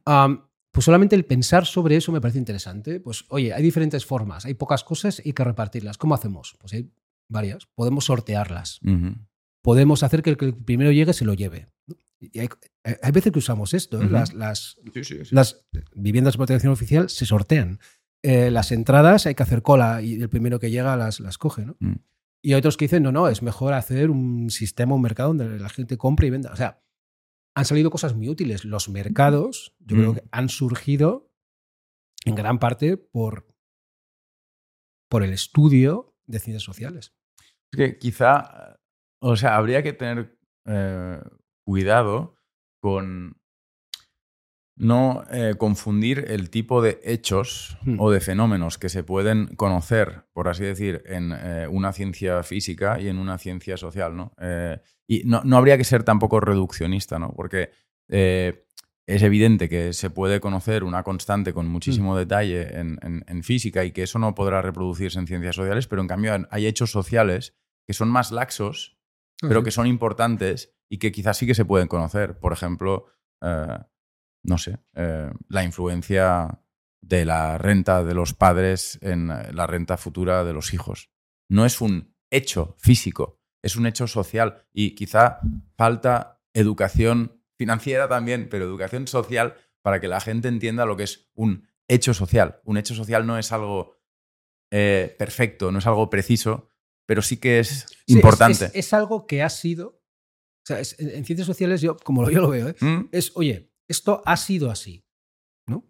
Am, 0.05 0.48
pues 0.71 0.85
solamente 0.85 1.15
el 1.15 1.25
pensar 1.25 1.65
sobre 1.65 1.95
eso 1.95 2.11
me 2.11 2.21
parece 2.21 2.37
interesante. 2.37 2.99
Pues, 2.99 3.25
oye, 3.29 3.53
hay 3.53 3.63
diferentes 3.63 4.05
formas, 4.05 4.45
hay 4.45 4.53
pocas 4.53 4.83
cosas 4.83 5.19
y 5.19 5.29
hay 5.29 5.33
que 5.33 5.43
repartirlas. 5.43 5.97
¿Cómo 5.97 6.13
hacemos? 6.15 6.55
Pues 6.59 6.73
hay 6.73 6.91
varias. 7.27 7.67
Podemos 7.75 8.05
sortearlas. 8.05 8.79
ujú. 8.85 9.15
Podemos 9.61 10.03
hacer 10.03 10.23
que 10.23 10.29
el 10.29 10.37
que 10.37 10.53
primero 10.53 10.91
llegue 10.91 11.11
se 11.11 11.25
lo 11.25 11.33
lleve. 11.33 11.67
Y 12.21 12.39
hay, 12.39 12.49
hay 12.83 13.11
veces 13.11 13.31
que 13.33 13.39
usamos 13.39 13.73
esto. 13.73 14.01
¿eh? 14.01 14.05
Ujú. 14.05 14.13
las, 14.13 14.33
las, 14.33 14.77
las 15.31 15.65
viviendas 15.93 16.33
de 16.33 16.37
protección 16.37 16.71
oficial 16.71 17.09
se 17.09 17.25
sortean. 17.25 17.79
Eh, 18.21 18.51
las 18.51 18.71
entradas 18.71 19.25
hay 19.25 19.35
que 19.35 19.43
hacer 19.43 19.61
cola 19.61 20.01
y 20.01 20.21
el 20.21 20.29
primero 20.29 20.59
que 20.59 20.71
llega 20.71 20.95
las, 20.95 21.19
las 21.19 21.37
coge. 21.37 21.65
¿no? 21.65 21.75
Mm. 21.79 21.95
Y 22.41 22.53
hay 22.53 22.59
otros 22.59 22.77
que 22.77 22.85
dicen, 22.85 23.03
no, 23.03 23.11
no, 23.11 23.27
es 23.27 23.41
mejor 23.41 23.73
hacer 23.73 24.09
un 24.09 24.49
sistema, 24.49 24.95
un 24.95 25.01
mercado 25.01 25.29
donde 25.33 25.59
la 25.59 25.69
gente 25.69 25.97
compre 25.97 26.27
y 26.27 26.29
venda. 26.29 26.51
O 26.53 26.55
sea, 26.55 26.81
han 27.55 27.65
salido 27.65 27.89
cosas 27.91 28.15
muy 28.15 28.29
útiles. 28.29 28.65
Los 28.65 28.89
mercados, 28.89 29.75
yo 29.79 29.95
Mm. 29.95 29.99
creo 29.99 30.13
que 30.15 30.23
han 30.31 30.49
surgido 30.49 31.31
en 32.25 32.35
gran 32.35 32.59
parte 32.59 32.97
por, 32.97 33.47
por 35.09 35.23
el 35.23 35.33
estudio 35.33 36.15
de 36.27 36.39
ciencias 36.39 36.63
sociales. 36.63 37.13
Es 37.71 37.77
que 37.77 37.97
quizá, 37.97 38.79
o 39.21 39.35
sea, 39.35 39.55
habría 39.55 39.83
que 39.83 39.93
tener 39.93 40.37
eh, 40.65 41.21
cuidado 41.65 42.35
con 42.81 43.38
no 44.79 45.23
eh, 45.29 45.53
confundir 45.57 46.25
el 46.29 46.49
tipo 46.49 46.81
de 46.81 46.99
hechos 47.03 47.77
Hmm. 47.83 47.99
o 47.99 48.09
de 48.11 48.19
fenómenos 48.21 48.77
que 48.77 48.89
se 48.89 49.03
pueden 49.03 49.47
conocer, 49.55 50.23
por 50.33 50.47
así 50.47 50.63
decir, 50.63 51.03
en 51.05 51.31
eh, 51.33 51.67
una 51.69 51.91
ciencia 51.93 52.41
física 52.43 52.99
y 52.99 53.07
en 53.09 53.19
una 53.19 53.37
ciencia 53.37 53.77
social, 53.77 54.15
¿no? 54.15 54.33
Eh, 54.41 54.79
y 55.07 55.23
no, 55.25 55.41
no 55.43 55.57
habría 55.57 55.77
que 55.77 55.83
ser 55.83 56.03
tampoco 56.03 56.39
reduccionista, 56.39 57.19
¿no? 57.19 57.33
Porque 57.35 57.69
es 59.05 59.23
evidente 59.23 59.69
que 59.69 59.93
se 59.93 60.09
puede 60.09 60.39
conocer 60.39 60.83
una 60.83 61.03
constante 61.03 61.51
con 61.53 61.67
muchísimo 61.67 62.15
detalle 62.17 62.79
en, 62.79 62.97
en- 63.01 63.23
en 63.27 63.43
física 63.43 63.83
y 63.85 63.91
que 63.91 64.03
eso 64.03 64.17
no 64.19 64.33
podrá 64.35 64.61
reproducirse 64.61 65.19
en 65.19 65.27
ciencias 65.27 65.55
sociales, 65.55 65.87
pero 65.87 66.01
en 66.01 66.07
cambio 66.07 66.47
hay 66.49 66.67
hechos 66.67 66.91
sociales 66.91 67.55
que 67.87 67.93
son 67.93 68.09
más 68.09 68.31
laxos, 68.31 68.97
pero 69.41 69.63
que 69.63 69.71
son 69.71 69.87
importantes 69.87 70.73
y 70.89 70.97
que 70.99 71.11
quizás 71.11 71.37
sí 71.37 71.45
que 71.47 71.55
se 71.55 71.65
pueden 71.65 71.87
conocer. 71.87 72.39
Por 72.39 72.53
ejemplo, 72.53 73.05
no 74.43 74.57
sé, 74.57 74.77
eh, 74.95 75.29
la 75.47 75.63
influencia 75.63 76.61
de 77.01 77.25
la 77.25 77.57
renta 77.57 78.03
de 78.03 78.13
los 78.13 78.33
padres 78.33 78.99
en 79.01 79.27
la 79.27 79.67
renta 79.67 79.97
futura 79.97 80.43
de 80.43 80.53
los 80.53 80.73
hijos. 80.73 81.09
No 81.49 81.65
es 81.65 81.81
un 81.81 82.15
hecho 82.31 82.75
físico, 82.77 83.39
es 83.63 83.75
un 83.75 83.85
hecho 83.85 84.07
social 84.07 84.65
y 84.73 84.95
quizá 84.95 85.39
falta 85.77 86.41
educación 86.53 87.41
financiera 87.57 88.07
también, 88.07 88.47
pero 88.49 88.65
educación 88.65 89.07
social 89.07 89.55
para 89.81 89.99
que 89.99 90.07
la 90.07 90.19
gente 90.19 90.47
entienda 90.47 90.85
lo 90.85 90.95
que 90.97 91.03
es 91.03 91.29
un 91.33 91.67
hecho 91.87 92.13
social. 92.13 92.59
Un 92.65 92.77
hecho 92.77 92.95
social 92.95 93.25
no 93.25 93.37
es 93.37 93.51
algo 93.51 93.97
eh, 94.71 95.15
perfecto, 95.17 95.71
no 95.71 95.79
es 95.79 95.87
algo 95.87 96.09
preciso, 96.09 96.69
pero 97.07 97.21
sí 97.21 97.37
que 97.37 97.59
es 97.59 97.85
Sí, 98.07 98.13
importante. 98.13 98.65
Es, 98.65 98.75
es 98.75 98.93
algo 98.93 99.25
que 99.25 99.41
ha 99.41 99.49
sido. 99.49 99.87
O 99.89 100.65
sea, 100.65 100.79
es- 100.79 100.99
en 100.99 101.09
en 101.09 101.25
ciencias 101.25 101.47
sociales, 101.47 101.81
yo, 101.81 101.97
como 101.97 102.29
yo 102.29 102.41
lo 102.41 102.49
veo, 102.49 102.69
¿eh? 102.69 102.75
¿Mm? 102.79 103.09
es, 103.11 103.31
oye, 103.35 103.68
esto 103.89 104.21
ha 104.25 104.37
sido 104.37 104.71
así. 104.71 105.03
¿no? 105.67 105.87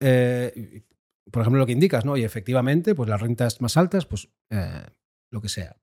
Eh, 0.00 0.84
por 1.30 1.42
ejemplo, 1.42 1.60
lo 1.60 1.66
que 1.66 1.72
indicas, 1.72 2.04
¿no? 2.04 2.16
Y 2.16 2.24
efectivamente, 2.24 2.94
pues 2.94 3.08
las 3.08 3.20
rentas 3.20 3.60
más 3.60 3.76
altas, 3.76 4.06
pues 4.06 4.28
eh, 4.50 4.86
lo 5.30 5.40
que 5.40 5.48
sea. 5.48 5.76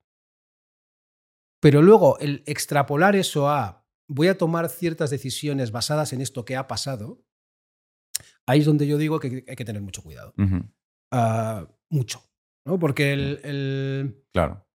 Pero 1.61 1.81
luego, 1.81 2.19
el 2.19 2.43
extrapolar 2.45 3.15
eso 3.15 3.49
a 3.49 3.85
voy 4.07 4.27
a 4.27 4.37
tomar 4.37 4.69
ciertas 4.69 5.09
decisiones 5.09 5.71
basadas 5.71 6.13
en 6.13 6.21
esto 6.21 6.45
que 6.45 6.55
ha 6.55 6.67
pasado, 6.67 7.23
ahí 8.45 8.59
es 8.59 8.65
donde 8.65 8.85
yo 8.85 8.97
digo 8.97 9.19
que 9.19 9.45
hay 9.47 9.55
que 9.55 9.65
tener 9.65 9.81
mucho 9.81 10.03
cuidado. 10.03 10.33
Ah, 11.11 11.67
mucho. 11.89 12.21
¿no? 12.65 12.79
Porque 12.79 13.13
el. 13.13 14.25
Claro. 14.31 14.67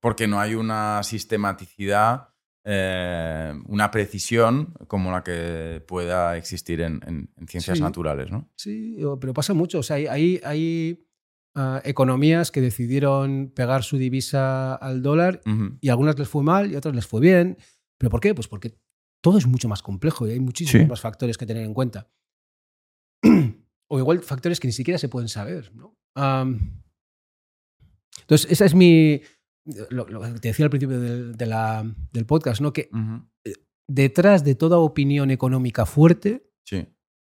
porque 0.00 0.26
no 0.26 0.40
hay 0.40 0.54
una 0.54 1.02
sistematicidad 1.02 2.29
eh, 2.72 3.52
una 3.66 3.90
precisión 3.90 4.74
como 4.86 5.10
la 5.10 5.24
que 5.24 5.82
pueda 5.88 6.36
existir 6.36 6.80
en, 6.82 7.28
ciencias 7.48 7.80
naturales, 7.80 8.30
¿no? 8.30 8.48
Sí, 8.54 8.96
pero 9.20 9.34
pasa 9.34 9.54
mucho. 9.54 9.80
O 9.80 9.82
sea, 9.82 9.96
hay, 9.96 10.40
hay, 10.44 11.04
ah, 11.56 11.80
economías 11.84 12.52
que 12.52 12.60
decidieron 12.60 13.50
pegar 13.52 13.82
su 13.82 13.98
divisa 13.98 14.76
al 14.76 15.02
dólar 15.02 15.40
y 15.80 15.88
algunas 15.88 16.16
les 16.16 16.28
fue 16.28 16.44
mal 16.44 16.70
y 16.70 16.76
otras 16.76 16.94
les 16.94 17.08
fue 17.08 17.20
bien. 17.20 17.58
¿Pero 17.98 18.08
por 18.08 18.20
qué? 18.20 18.36
Pues 18.36 18.46
porque 18.46 18.78
todo 19.20 19.36
es 19.36 19.48
mucho 19.48 19.68
más 19.68 19.82
complejo 19.82 20.28
y 20.28 20.30
hay 20.30 20.40
muchísimos 20.40 20.88
más 20.88 21.00
factores 21.00 21.36
que 21.36 21.46
tener 21.46 21.64
en 21.64 21.74
cuenta. 21.74 22.08
o 23.88 23.98
igual 23.98 24.20
factores 24.20 24.60
que 24.60 24.68
ni 24.68 24.72
siquiera 24.72 24.96
se 24.98 25.08
pueden 25.08 25.28
saber, 25.28 25.72
¿no? 25.74 25.96
entonces, 28.20 28.50
esa 28.50 28.64
es 28.64 28.74
mi, 28.74 29.22
lo, 29.90 30.06
que 30.06 30.40
te 30.40 30.48
decía 30.48 30.66
al 30.66 30.70
principio 30.70 31.00
del, 31.00 32.26
podcast, 32.26 32.60
¿no? 32.60 32.72
Que 32.72 32.90
eh, 33.44 33.52
detrás 33.88 34.44
de 34.44 34.54
toda 34.54 34.78
opinión 34.78 35.30
económica 35.30 35.86
fuerte 35.86 36.46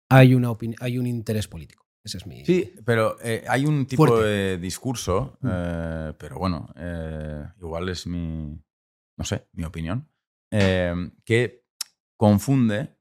hay, 0.08 0.34
una 0.34 0.52
hay 0.80 0.98
un 0.98 1.06
interés 1.06 1.48
político. 1.48 1.84
Ese 2.04 2.18
es 2.18 2.26
mi. 2.26 2.44
Sí, 2.44 2.72
pero 2.84 3.16
eh, 3.20 3.44
hay 3.48 3.66
un 3.66 3.86
tipo 3.86 4.20
de 4.20 4.58
discurso, 4.58 5.38
mm. 5.40 5.48
eh, 5.50 6.12
pero 6.18 6.38
bueno, 6.38 6.68
igual 7.60 7.88
es 7.88 8.06
mi. 8.06 8.62
No 9.18 9.24
sé, 9.24 9.48
mi 9.52 9.64
opinión, 9.64 10.08
que 10.50 11.64
confunde 12.16 12.96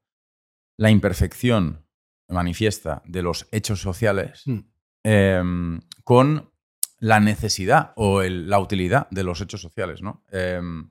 la 0.78 0.90
imperfección 0.90 1.86
manifiesta 2.28 3.02
de 3.06 3.22
los 3.22 3.46
hechos 3.52 3.80
sociales 3.80 4.42
mm. 4.46 5.78
con 6.02 6.50
la 6.98 7.20
necesidad 7.20 7.92
o 7.96 8.22
la 8.22 8.58
utilidad 8.58 9.08
de 9.10 9.24
los 9.24 9.40
hechos 9.40 9.60
sociales, 9.60 10.02
¿no? 10.02 10.24
Em, 10.30 10.90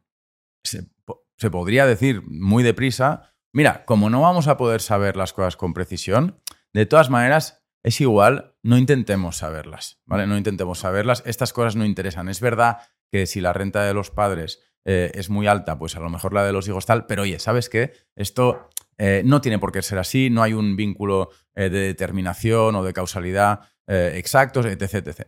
se, 0.63 1.49
podría 1.51 1.85
decir 1.85 2.23
muy 2.27 2.63
deprisa, 2.63 3.33
mira, 3.51 3.85
como 3.85 4.09
no 4.09 4.21
vamos 4.21 4.47
a 4.47 4.57
poder 4.57 4.81
saber 4.81 5.15
las 5.15 5.33
cosas 5.33 5.57
con 5.57 5.73
precisión, 5.73 6.41
de 6.73 6.85
todas 6.85 7.09
maneras 7.09 7.63
es 7.83 8.01
igual, 8.01 8.55
no 8.63 8.77
intentemos 8.77 9.37
saberlas, 9.37 10.01
¿vale? 10.05 10.25
No 10.25 10.37
intentemos 10.37 10.79
saberlas, 10.79 11.21
estas 11.25 11.53
cosas 11.53 11.75
no 11.75 11.85
interesan. 11.85 12.29
Es 12.29 12.41
verdad 12.41 12.79
que 13.11 13.27
si 13.27 13.41
la 13.41 13.53
renta 13.53 13.83
de 13.83 13.93
los 13.93 14.09
padres 14.09 14.59
eh, 14.85 15.11
es 15.13 15.29
muy 15.29 15.47
alta, 15.47 15.77
pues 15.77 15.95
a 15.95 15.99
lo 15.99 16.09
mejor 16.09 16.33
la 16.33 16.43
de 16.45 16.51
los 16.51 16.67
hijos 16.67 16.85
tal, 16.85 17.05
pero 17.05 17.23
oye, 17.23 17.39
¿sabes 17.39 17.69
qué? 17.69 17.93
Esto 18.15 18.69
eh, 18.97 19.23
no 19.25 19.41
tiene 19.41 19.59
por 19.59 19.71
qué 19.71 19.81
ser 19.81 19.99
así, 19.99 20.29
no 20.29 20.41
hay 20.41 20.53
un 20.53 20.75
vínculo 20.75 21.29
eh, 21.55 21.69
de 21.69 21.79
determinación 21.79 22.75
o 22.75 22.83
de 22.83 22.93
causalidad 22.93 23.61
exactos, 23.87 24.65
etc, 24.65 24.95
etc. 24.95 25.27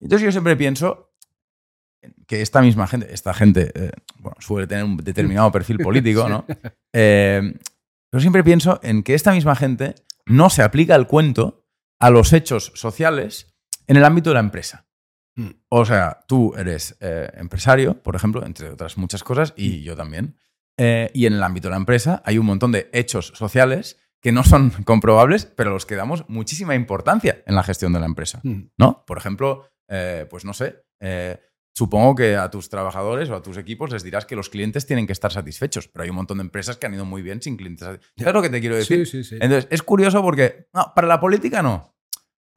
Entonces 0.00 0.24
yo 0.24 0.32
siempre 0.32 0.56
pienso 0.56 1.08
que 2.26 2.42
esta 2.42 2.60
misma 2.60 2.86
gente, 2.86 3.12
esta 3.12 3.34
gente, 3.34 3.72
eh, 3.74 3.90
bueno, 4.18 4.36
suele 4.40 4.66
tener 4.66 4.84
un 4.84 4.96
determinado 4.98 5.50
perfil 5.50 5.78
político, 5.78 6.28
¿no? 6.28 6.44
Eh, 6.92 7.54
pero 8.10 8.20
siempre 8.20 8.44
pienso 8.44 8.80
en 8.82 9.02
que 9.02 9.14
esta 9.14 9.32
misma 9.32 9.56
gente 9.56 9.94
no 10.26 10.50
se 10.50 10.62
aplica 10.62 10.94
el 10.94 11.06
cuento 11.06 11.66
a 12.00 12.10
los 12.10 12.32
hechos 12.32 12.72
sociales 12.74 13.54
en 13.86 13.96
el 13.96 14.04
ámbito 14.04 14.30
de 14.30 14.34
la 14.34 14.40
empresa. 14.40 14.86
Hmm. 15.36 15.50
O 15.68 15.84
sea, 15.84 16.20
tú 16.26 16.54
eres 16.56 16.96
eh, 17.00 17.30
empresario, 17.34 18.02
por 18.02 18.16
ejemplo, 18.16 18.44
entre 18.44 18.70
otras 18.70 18.96
muchas 18.96 19.24
cosas, 19.24 19.52
y 19.56 19.80
hmm. 19.80 19.82
yo 19.82 19.96
también. 19.96 20.36
y 20.78 21.26
en 21.26 21.32
el 21.32 21.42
ámbito 21.42 21.68
de 21.68 21.72
la 21.72 21.78
empresa 21.78 22.22
hay 22.24 22.38
un 22.38 22.46
montón 22.46 22.70
de 22.70 22.88
hechos 22.92 23.32
sociales 23.34 23.98
que 24.20 24.32
no 24.32 24.44
son 24.44 24.70
comprobables, 24.84 25.46
pero 25.46 25.70
los 25.70 25.86
que 25.86 25.96
damos 25.96 26.24
muchísima 26.28 26.74
importancia 26.74 27.42
en 27.46 27.54
la 27.54 27.62
gestión 27.62 27.92
de 27.92 28.00
la 28.00 28.06
empresa. 28.06 28.40
Hmm. 28.42 28.70
¿No? 28.78 29.04
Por 29.06 29.18
ejemplo, 29.18 29.68
eh, 29.88 30.26
pues 30.28 30.44
no 30.44 30.52
sé, 30.52 30.84
eh, 31.00 31.38
supongo 31.74 32.14
que 32.14 32.36
a 32.36 32.50
tus 32.50 32.68
trabajadores 32.68 33.30
o 33.30 33.34
a 33.34 33.42
tus 33.42 33.56
equipos 33.56 33.90
les 33.90 34.02
dirás 34.02 34.26
que 34.26 34.36
los 34.36 34.50
clientes 34.50 34.86
tienen 34.86 35.06
que 35.06 35.12
estar 35.12 35.32
satisfechos, 35.32 35.88
pero 35.88 36.02
hay 36.04 36.10
un 36.10 36.16
montón 36.16 36.38
de 36.38 36.42
empresas 36.42 36.76
que 36.76 36.86
han 36.86 36.94
ido 36.94 37.04
muy 37.04 37.22
bien 37.22 37.40
sin 37.40 37.56
clientes 37.56 37.86
satisfechos. 37.86 38.14
¿Sabes 38.18 38.34
lo 38.34 38.42
que 38.42 38.50
te 38.50 38.60
quiero 38.60 38.76
decir? 38.76 39.06
Sí, 39.06 39.22
sí, 39.22 39.24
sí. 39.24 39.38
Entonces, 39.40 39.68
es 39.70 39.82
curioso 39.82 40.22
porque, 40.22 40.68
no, 40.74 40.92
para 40.94 41.06
la 41.06 41.20
política 41.20 41.62
no. 41.62 41.94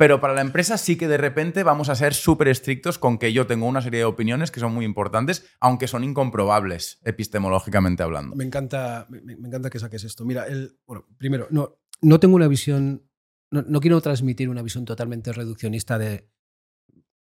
Pero 0.01 0.19
para 0.19 0.33
la 0.33 0.41
empresa 0.41 0.79
sí 0.79 0.95
que 0.95 1.07
de 1.07 1.17
repente 1.17 1.61
vamos 1.61 1.87
a 1.89 1.93
ser 1.93 2.15
súper 2.15 2.47
estrictos 2.47 2.97
con 2.97 3.19
que 3.19 3.33
yo 3.33 3.45
tengo 3.45 3.67
una 3.67 3.83
serie 3.83 3.99
de 3.99 4.05
opiniones 4.05 4.49
que 4.49 4.59
son 4.59 4.73
muy 4.73 4.83
importantes, 4.83 5.45
aunque 5.59 5.87
son 5.87 6.03
incomprobables 6.03 6.99
epistemológicamente 7.03 8.01
hablando. 8.01 8.35
Me 8.35 8.43
encanta, 8.43 9.05
me, 9.09 9.33
encanta 9.33 9.69
que 9.69 9.77
saques 9.77 10.03
esto. 10.03 10.25
Mira, 10.25 10.47
el, 10.47 10.79
bueno, 10.87 11.05
primero, 11.19 11.45
no, 11.51 11.77
no 12.01 12.19
tengo 12.19 12.35
una 12.35 12.47
visión, 12.47 13.07
no, 13.51 13.79
quiero 13.79 14.01
transmitir 14.01 14.49
una 14.49 14.63
visión 14.63 14.85
totalmente 14.85 15.33
reduccionista 15.33 15.99
de 15.99 16.30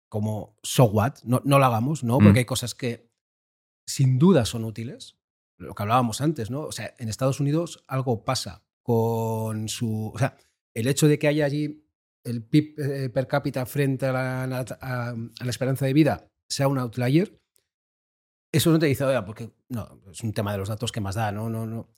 como 0.10 0.58
so 0.64 0.86
what, 0.86 1.16
no, 1.24 1.42
no 1.46 1.60
lo 1.60 1.66
hagamos, 1.66 2.04
¿no? 2.04 2.18
Porque 2.18 2.32
mm. 2.32 2.38
hay 2.38 2.46
cosas 2.46 2.76
que 2.76 3.10
sin 3.88 4.18
duda 4.18 4.46
son 4.46 4.64
útiles. 4.66 5.18
Lo 5.58 5.74
que 5.74 5.84
hablábamos 5.84 6.22
antes, 6.22 6.52
¿no? 6.52 6.62
O 6.62 6.72
sea, 6.72 6.94
en 6.98 7.10
Estados 7.10 7.40
Unidos 7.40 7.84
algo 7.88 8.26
pasa 8.26 8.66
con 8.84 9.70
su. 9.70 10.12
O 10.14 10.18
sea, 10.18 10.38
el 10.74 10.88
hecho 10.88 11.08
de 11.08 11.18
que 11.18 11.28
haya 11.28 11.46
allí 11.46 11.86
el 12.24 12.44
PIB 12.44 12.80
eh, 12.80 13.10
per 13.10 13.28
cápita 13.28 13.66
frente 13.66 14.08
a 14.08 14.12
la, 14.12 14.44
a, 14.44 15.16
la, 15.16 15.50
esperanza 15.50 15.86
de 15.86 15.94
vida 15.94 16.28
sea 16.50 16.68
un 16.68 16.80
outlier, 16.80 17.40
eso 18.52 18.72
no 18.72 18.80
te 18.80 18.88
dice, 18.88 19.06
oiga, 19.06 19.24
porque 19.26 19.52
no, 19.70 20.02
es 20.12 20.22
un 20.24 20.34
tema 20.34 20.52
de 20.52 20.58
los 20.58 20.70
datos 20.70 20.92
que 20.92 21.02
más 21.02 21.16
da, 21.16 21.32
¿no? 21.32 21.50
no, 21.50 21.66
no. 21.66 21.96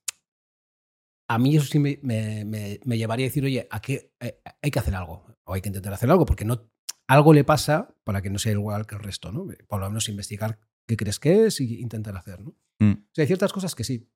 A 1.29 1.38
mí 1.39 1.55
eso 1.55 1.65
sí 1.65 1.79
me, 1.79 1.99
me, 2.03 2.45
me, 2.45 2.97
llevaría 2.97 3.25
a 3.25 3.29
decir, 3.29 3.43
oye, 3.43 3.67
aquí 3.69 3.99
eh, 4.19 4.41
hay 4.61 4.71
que 4.71 4.79
hacer 4.79 4.95
algo, 4.95 5.25
o 5.45 5.53
hay 5.53 5.61
que 5.61 5.69
intentar 5.69 5.93
hacer 5.93 6.09
algo, 6.09 6.25
porque 6.25 6.45
no, 6.45 6.69
algo 7.07 7.34
le 7.34 7.43
pasa 7.43 7.95
para 8.03 8.21
que 8.21 8.29
no 8.29 8.39
sea 8.39 8.51
igual 8.51 8.85
que 8.85 8.95
el 8.95 9.01
resto, 9.01 9.31
¿no? 9.31 9.47
Por 9.67 9.79
lo 9.79 9.88
menos 9.88 10.09
investigar 10.09 10.59
qué 10.85 10.97
crees 10.97 11.19
que 11.19 11.45
es 11.45 11.61
y 11.61 11.79
intentar 11.79 12.15
hacer, 12.17 12.41
¿no? 12.41 12.55
Mm. 12.79 12.91
O 12.91 13.09
sea, 13.13 13.23
hay 13.23 13.27
ciertas 13.27 13.53
cosas 13.53 13.75
que 13.75 13.84
sí. 13.84 14.09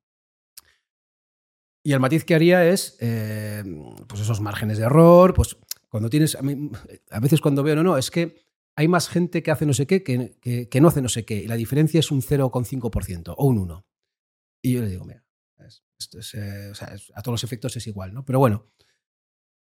Y 1.84 1.94
el 1.94 2.00
matiz 2.00 2.26
que 2.26 2.36
haría 2.36 2.66
es, 2.68 2.98
eh, 3.00 3.64
pues 4.08 4.22
esos 4.22 4.40
márgenes 4.40 4.78
de 4.78 4.86
error, 4.86 5.34
pues 5.34 5.58
cuando 5.90 6.10
tienes, 6.10 6.36
a, 6.36 7.20
veces 7.20 7.42
cuando 7.42 7.64
veo, 7.64 7.76
no, 7.76 7.84
no, 7.84 7.98
es 7.98 8.12
que 8.12 8.36
hay 8.76 8.88
más 8.88 9.10
gente 9.10 9.42
que 9.42 9.52
hace 9.52 9.66
no 9.66 9.74
sé 9.74 9.88
qué 9.88 10.04
que, 10.04 10.38
que, 10.70 10.82
no 10.82 10.88
hace 10.88 11.02
no 11.02 11.10
sé 11.10 11.26
qué, 11.26 11.36
y 11.36 11.48
la 11.48 11.56
diferencia 11.56 12.00
es 12.00 12.12
un 12.12 12.22
0,5% 12.22 13.34
o 13.36 13.46
un 13.46 13.58
1. 13.58 13.86
Y 14.64 14.74
yo 14.74 14.82
le 14.82 14.90
digo, 14.90 15.06
mira, 15.06 15.26
esto 15.98 16.20
es, 16.20 16.34
eh, 16.36 16.72
a 17.16 17.22
todos 17.22 17.34
los 17.34 17.44
efectos 17.44 17.76
es 17.76 17.88
igual, 17.88 18.14
¿no? 18.14 18.24
Pero 18.24 18.40
bueno, 18.40 18.72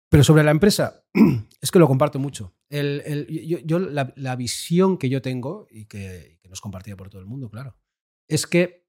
pero 0.09 0.23
sobre 0.23 0.43
la 0.43 0.51
empresa, 0.51 1.05
es 1.61 1.71
que 1.71 1.79
lo 1.79 1.87
comparto 1.87 2.19
mucho. 2.19 2.53
La, 2.69 4.35
visión 4.35 4.97
que 4.97 5.09
yo 5.09 5.21
tengo, 5.21 5.67
y 5.69 5.85
que, 5.85 6.39
que 6.41 6.49
nos 6.49 6.61
compartida 6.61 6.95
por 6.95 7.09
todo 7.09 7.21
el 7.21 7.27
mundo, 7.27 7.49
claro, 7.49 7.75
es 8.27 8.45
que 8.45 8.87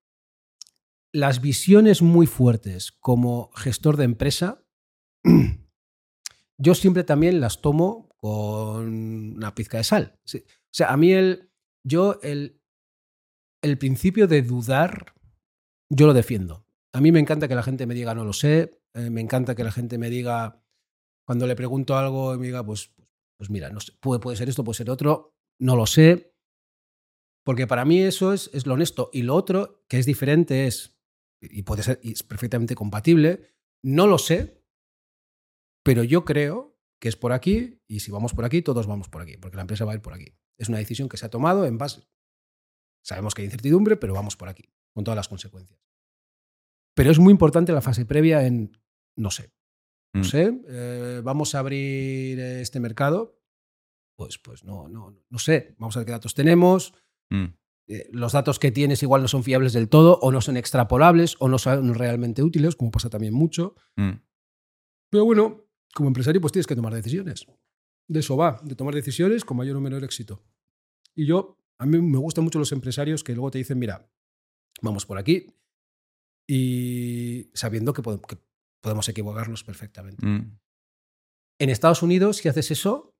las 1.12 1.40
visiones 1.40 2.02
muy 2.02 2.26
fuertes 2.26 2.92
como 2.92 3.50
gestor 3.56 3.96
de 3.96 4.04
empresa, 4.04 4.64
yo 6.58 6.74
siempre 6.74 7.04
también 7.04 7.40
las 7.40 7.60
tomo 7.60 8.08
con 8.16 9.36
una 9.36 9.54
pizca 9.54 9.78
de 9.78 9.84
sal. 9.84 10.20
O 10.24 10.38
sea, 10.70 10.92
a 10.92 10.96
mí 10.96 11.12
el, 11.12 11.50
yo 11.82 12.20
el, 12.22 12.60
el 13.62 13.78
principio 13.78 14.28
de 14.28 14.42
dudar, 14.42 15.14
yo 15.88 16.06
lo 16.06 16.12
defiendo. 16.12 16.66
A 16.92 17.00
mí 17.00 17.12
me 17.12 17.20
encanta 17.20 17.48
que 17.48 17.54
la 17.54 17.62
gente 17.62 17.86
me 17.86 17.94
diga 17.94 18.14
no 18.14 18.24
lo 18.24 18.32
sé, 18.32 18.82
eh, 18.94 19.10
me 19.10 19.20
encanta 19.20 19.54
que 19.54 19.64
la 19.64 19.72
gente 19.72 19.98
me 19.98 20.10
diga 20.10 20.62
cuando 21.24 21.46
le 21.46 21.56
pregunto 21.56 21.96
algo 21.96 22.34
y 22.34 22.38
me 22.38 22.46
diga, 22.46 22.64
pues, 22.64 22.92
pues 23.40 23.48
mira, 23.48 23.72
puede 24.00 24.36
ser 24.36 24.50
esto, 24.50 24.64
puede 24.64 24.76
ser 24.76 24.90
otro, 24.90 25.34
no 25.58 25.74
lo 25.74 25.86
sé. 25.86 26.36
Porque 27.42 27.66
para 27.66 27.86
mí 27.86 28.02
eso 28.02 28.34
es, 28.34 28.50
es 28.52 28.66
lo 28.66 28.74
honesto. 28.74 29.08
Y 29.14 29.22
lo 29.22 29.34
otro, 29.34 29.82
que 29.88 29.98
es 29.98 30.04
diferente, 30.04 30.66
es, 30.66 31.00
y 31.40 31.62
puede 31.62 31.82
ser, 31.82 32.00
y 32.02 32.12
es 32.12 32.22
perfectamente 32.22 32.74
compatible, 32.74 33.56
no 33.82 34.06
lo 34.06 34.18
sé, 34.18 34.62
pero 35.82 36.04
yo 36.04 36.26
creo 36.26 36.78
que 37.00 37.08
es 37.08 37.16
por 37.16 37.32
aquí, 37.32 37.80
y 37.88 38.00
si 38.00 38.10
vamos 38.10 38.34
por 38.34 38.44
aquí, 38.44 38.60
todos 38.60 38.86
vamos 38.86 39.08
por 39.08 39.22
aquí, 39.22 39.38
porque 39.38 39.56
la 39.56 39.62
empresa 39.62 39.86
va 39.86 39.92
a 39.92 39.94
ir 39.94 40.02
por 40.02 40.12
aquí. 40.12 40.36
Es 40.58 40.68
una 40.68 40.76
decisión 40.76 41.08
que 41.08 41.16
se 41.16 41.24
ha 41.24 41.30
tomado 41.30 41.64
en 41.64 41.78
base. 41.78 42.06
Sabemos 43.02 43.34
que 43.34 43.40
hay 43.40 43.46
incertidumbre, 43.46 43.96
pero 43.96 44.12
vamos 44.12 44.36
por 44.36 44.50
aquí, 44.50 44.70
con 44.92 45.02
todas 45.02 45.16
las 45.16 45.28
consecuencias. 45.28 45.80
Pero 46.94 47.10
es 47.10 47.18
muy 47.18 47.30
importante 47.30 47.72
la 47.72 47.80
fase 47.80 48.04
previa 48.04 48.46
en 48.46 48.76
no 49.16 49.30
sé. 49.30 49.50
No 50.12 50.22
mm. 50.22 50.24
sé, 50.24 50.60
eh, 50.68 51.20
vamos 51.22 51.54
a 51.54 51.60
abrir 51.60 52.38
este 52.38 52.80
mercado. 52.80 53.40
Pues, 54.16 54.38
pues 54.38 54.64
no, 54.64 54.88
no, 54.88 55.16
no 55.28 55.38
sé. 55.38 55.74
Vamos 55.78 55.96
a 55.96 56.00
ver 56.00 56.06
qué 56.06 56.12
datos 56.12 56.34
tenemos. 56.34 56.94
Mm. 57.30 57.46
Eh, 57.88 58.08
los 58.12 58.32
datos 58.32 58.58
que 58.58 58.70
tienes 58.70 59.02
igual 59.02 59.22
no 59.22 59.28
son 59.28 59.42
fiables 59.44 59.72
del 59.72 59.88
todo, 59.88 60.18
o 60.20 60.30
no 60.30 60.40
son 60.40 60.56
extrapolables, 60.56 61.36
o 61.38 61.48
no 61.48 61.58
son 61.58 61.94
realmente 61.94 62.42
útiles, 62.42 62.76
como 62.76 62.90
pasa 62.90 63.08
también 63.08 63.34
mucho. 63.34 63.74
Mm. 63.96 64.22
Pero 65.10 65.24
bueno, 65.24 65.64
como 65.94 66.08
empresario, 66.08 66.40
pues 66.40 66.52
tienes 66.52 66.66
que 66.66 66.76
tomar 66.76 66.94
decisiones. 66.94 67.46
De 68.08 68.20
eso 68.20 68.36
va, 68.36 68.60
de 68.62 68.74
tomar 68.74 68.94
decisiones 68.94 69.44
con 69.44 69.56
mayor 69.56 69.76
o 69.76 69.80
menor 69.80 70.04
éxito. 70.04 70.44
Y 71.14 71.26
yo, 71.26 71.58
a 71.78 71.86
mí 71.86 72.00
me 72.00 72.18
gustan 72.18 72.44
mucho 72.44 72.58
los 72.58 72.72
empresarios 72.72 73.24
que 73.24 73.34
luego 73.34 73.50
te 73.50 73.58
dicen, 73.58 73.78
mira, 73.78 74.10
vamos 74.82 75.06
por 75.06 75.18
aquí 75.18 75.46
y 76.46 77.50
sabiendo 77.54 77.92
que, 77.92 78.02
podemos 78.80 79.08
equivocarnos 79.08 79.64
perfectamente. 79.64 80.24
Mm. 80.26 80.58
En 81.58 81.70
Estados 81.70 82.02
Unidos, 82.02 82.38
si 82.38 82.48
haces 82.48 82.70
eso, 82.70 83.14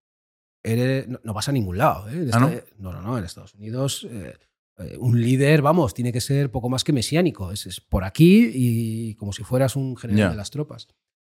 no, 0.65 1.35
vas 1.35 1.49
a 1.49 1.53
ningún 1.53 1.78
lado. 1.78 2.09
¿eh? 2.11 2.31
¿Ah, 2.32 2.41
no? 2.78 2.93
no? 2.93 3.03
no, 3.03 3.19
En 3.19 3.24
Estados 3.24 3.55
Unidos, 3.55 4.07
eh, 4.11 4.39
eh, 4.78 4.97
un 4.99 5.20
líder, 5.20 5.62
vamos, 5.62 5.95
tiene 5.95 6.12
que 6.12 6.20
ser 6.20 6.51
poco 6.51 6.69
más 6.69 6.85
que 6.85 6.93
mesiánico. 6.93 7.53
Es, 7.53 7.81
por 7.81 8.05
aquí 8.05 8.51
y 8.53 9.15
como 9.16 9.32
si 9.32 9.45
fueras 9.45 9.77
un 9.77 9.97
general 9.97 10.31
de 10.31 10.37
las 10.37 10.51
tropas. 10.51 10.89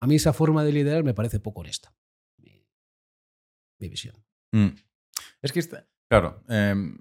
A 0.01 0.07
mí 0.07 0.15
esa 0.15 0.33
forma 0.33 0.63
de 0.63 0.71
liderar 0.71 1.03
me 1.03 1.13
parece 1.13 1.39
poco 1.39 1.61
honesta. 1.61 1.93
Mi, 2.37 3.89
visión. 3.89 4.15
Mm. 4.51 4.69
Es 5.41 5.51
que, 5.51 5.59
está, 5.59 5.87
claro, 6.07 6.43
em, 6.47 6.97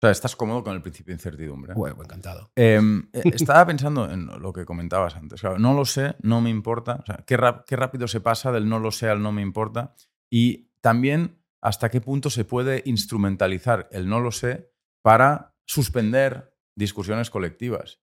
o 0.00 0.06
sea, 0.06 0.10
estás 0.10 0.36
cómodo 0.36 0.62
con 0.62 0.74
el 0.74 0.82
principio 0.82 1.10
de 1.12 1.16
incertidumbre. 1.16 1.74
Bueno, 1.74 2.02
encantado. 2.02 2.52
Em, 2.54 3.08
eh, 3.12 3.22
estaba 3.34 3.66
pensando 3.66 4.08
en 4.10 4.26
lo 4.26 4.52
que 4.52 4.64
comentabas 4.64 5.16
antes. 5.16 5.42
no 5.42 5.74
lo 5.74 5.84
sé, 5.84 6.14
no 6.22 6.40
me 6.40 6.50
importa. 6.50 7.00
O 7.02 7.06
sea, 7.06 7.24
qué, 7.26 7.36
qué 7.66 7.76
rápido 7.76 8.06
se 8.06 8.20
pasa 8.20 8.52
del 8.52 8.68
no 8.68 8.78
lo 8.78 8.92
sé 8.92 9.08
al 9.08 9.20
no 9.20 9.32
me 9.32 9.42
importa. 9.42 9.96
Y 10.30 10.70
también 10.80 11.42
hasta 11.60 11.90
qué 11.90 12.00
punto 12.00 12.30
se 12.30 12.44
puede 12.44 12.82
instrumentalizar 12.86 13.88
el 13.90 14.08
no 14.08 14.20
lo 14.20 14.30
sé 14.30 14.70
para 15.02 15.56
suspender 15.64 16.54
discusiones 16.76 17.30
colectivas. 17.30 18.00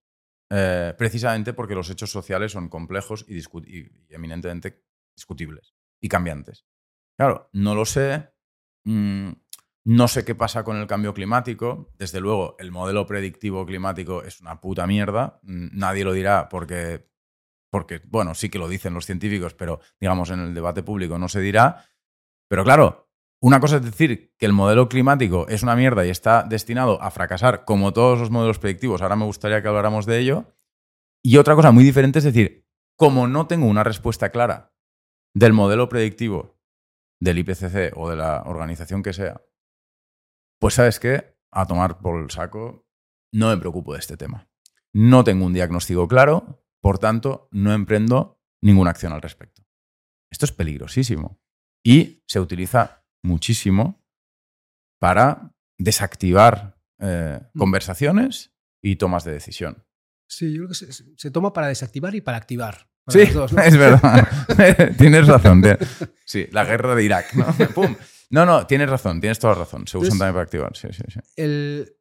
Eh, 0.49 0.93
precisamente 0.97 1.53
porque 1.53 1.75
los 1.75 1.89
hechos 1.89 2.11
sociales 2.11 2.51
son 2.51 2.69
complejos 2.69 3.25
y, 3.27 3.41
eminentemente 4.09 4.83
discutibles 5.15 5.73
y 5.99 6.09
cambiantes. 6.09 6.65
Claro, 7.17 7.49
no 7.53 7.73
lo 7.73 7.85
sé. 7.85 8.29
Mm, 8.83 9.31
no 9.85 10.07
sé 10.07 10.25
qué 10.25 10.33
pasa 10.33 10.63
con 10.63 10.77
el 10.77 10.87
cambio 10.87 11.13
climático. 11.13 11.91
Desde 11.99 12.19
luego, 12.19 12.55
el 12.57 12.71
modelo 12.71 13.05
predictivo 13.05 13.65
climático 13.67 14.23
es 14.23 14.41
una 14.41 14.59
puta 14.59 14.87
mierda. 14.87 15.39
Mm, 15.43 15.77
nadie 15.77 16.03
lo 16.03 16.11
dirá 16.11 16.49
porque, 16.49 17.07
porque, 17.71 18.01
bueno, 18.05 18.33
sí 18.33 18.49
que 18.49 18.57
lo 18.57 18.67
dicen 18.67 18.95
los 18.95 19.05
científicos, 19.05 19.53
pero 19.53 19.79
digamos 19.99 20.31
en 20.31 20.39
el 20.39 20.53
debate 20.55 20.81
público 20.81 21.19
no 21.19 21.29
se 21.29 21.39
dirá. 21.39 21.85
Pero 22.49 22.63
claro, 22.63 23.11
una 23.39 23.59
cosa 23.59 23.77
es 23.77 23.83
decir 23.83 24.33
que 24.39 24.47
el 24.47 24.53
modelo 24.53 24.89
climático 24.89 25.47
es 25.49 25.61
una 25.61 25.75
mierda 25.75 26.03
y 26.03 26.09
está 26.09 26.41
destinado 26.41 26.99
a 26.99 27.11
fracasar 27.11 27.63
como 27.63 27.93
todos 27.93 28.19
los 28.19 28.31
modelos 28.31 28.57
predictivos. 28.57 29.03
Ahora 29.03 29.15
me 29.15 29.25
gustaría 29.25 29.61
que 29.61 29.67
habláramos 29.67 30.07
de 30.07 30.17
ello. 30.17 30.55
Y 31.23 31.37
otra 31.37 31.53
cosa 31.53 31.71
muy 31.71 31.83
diferente 31.83 32.19
es 32.19 32.25
decir, 32.25 32.65
como 32.97 33.27
no 33.27 33.45
tengo 33.45 33.67
una 33.67 33.83
respuesta 33.83 34.31
clara 34.31 34.73
del 35.35 35.53
modelo 35.53 35.89
predictivo 35.89 36.57
del 37.19 37.37
IPCC 37.37 37.93
o 37.95 38.09
de 38.09 38.15
la 38.15 38.41
organización 38.45 39.03
que 39.03 39.13
sea, 39.13 39.41
pues 40.59 40.75
sabes 40.75 40.99
qué, 40.99 41.37
a 41.51 41.65
tomar 41.65 41.99
por 41.99 42.21
el 42.21 42.29
saco, 42.29 42.85
no 43.33 43.49
me 43.49 43.57
preocupo 43.57 43.93
de 43.93 43.99
este 43.99 44.17
tema. 44.17 44.49
No 44.93 45.23
tengo 45.23 45.45
un 45.45 45.53
diagnóstico 45.53 46.07
claro, 46.07 46.63
por 46.81 46.99
tanto, 46.99 47.49
no 47.51 47.73
emprendo 47.73 48.41
ninguna 48.61 48.91
acción 48.91 49.13
al 49.13 49.21
respecto. 49.21 49.63
Esto 50.31 50.45
es 50.45 50.51
peligrosísimo 50.51 51.39
y 51.83 52.23
se 52.27 52.39
utiliza 52.39 53.05
muchísimo 53.23 54.03
para 54.99 55.53
desactivar 55.77 56.77
eh, 56.99 57.39
mm. 57.53 57.59
conversaciones 57.59 58.53
y 58.81 58.95
tomas 58.95 59.23
de 59.23 59.33
decisión. 59.33 59.85
Sí, 60.27 60.51
yo 60.51 60.63
creo 60.63 60.69
que 60.69 60.75
se, 60.75 61.31
toma 61.31 61.53
para 61.53 61.67
desactivar 61.67 62.15
y 62.15 62.21
para 62.21 62.37
activar. 62.37 62.89
sí, 63.07 63.19
es 63.63 63.77
verdad. 63.77 64.27
tienes 64.97 65.27
razón. 65.27 65.63
Sí, 66.25 66.47
la 66.51 66.65
guerra 66.65 66.95
de 66.95 67.03
Irak. 67.03 67.33
¿no? 67.33 67.45
¡Pum! 67.73 67.95
No, 68.35 68.45
no, 68.45 68.67
tienes 68.67 68.89
razón, 68.89 69.21
tienes 69.21 69.39
toda 69.39 69.53
la 69.53 69.59
razón. 69.59 69.87
Se 69.87 69.97
usan 69.97 70.17
también 70.17 70.33
para 70.33 70.43
activar. 70.43 70.75
Sí, 70.75 70.89
sí, 70.91 71.03
sí. 71.07 71.19
El, 71.37 71.95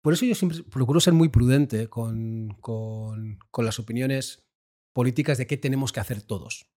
por 0.00 0.12
eso 0.12 0.24
yo 0.24 0.34
siempre 0.36 0.62
procuro 0.62 1.00
ser 1.00 1.12
muy 1.12 1.28
prudente 1.28 1.88
con, 1.88 2.56
con, 2.60 3.38
con 3.50 3.64
las 3.64 3.80
opiniones 3.80 4.44
políticas 4.94 5.38
de 5.38 5.48
qué 5.48 5.56
tenemos 5.56 5.90
que 5.92 5.98
hacer 5.98 6.22
todos. 6.22 6.70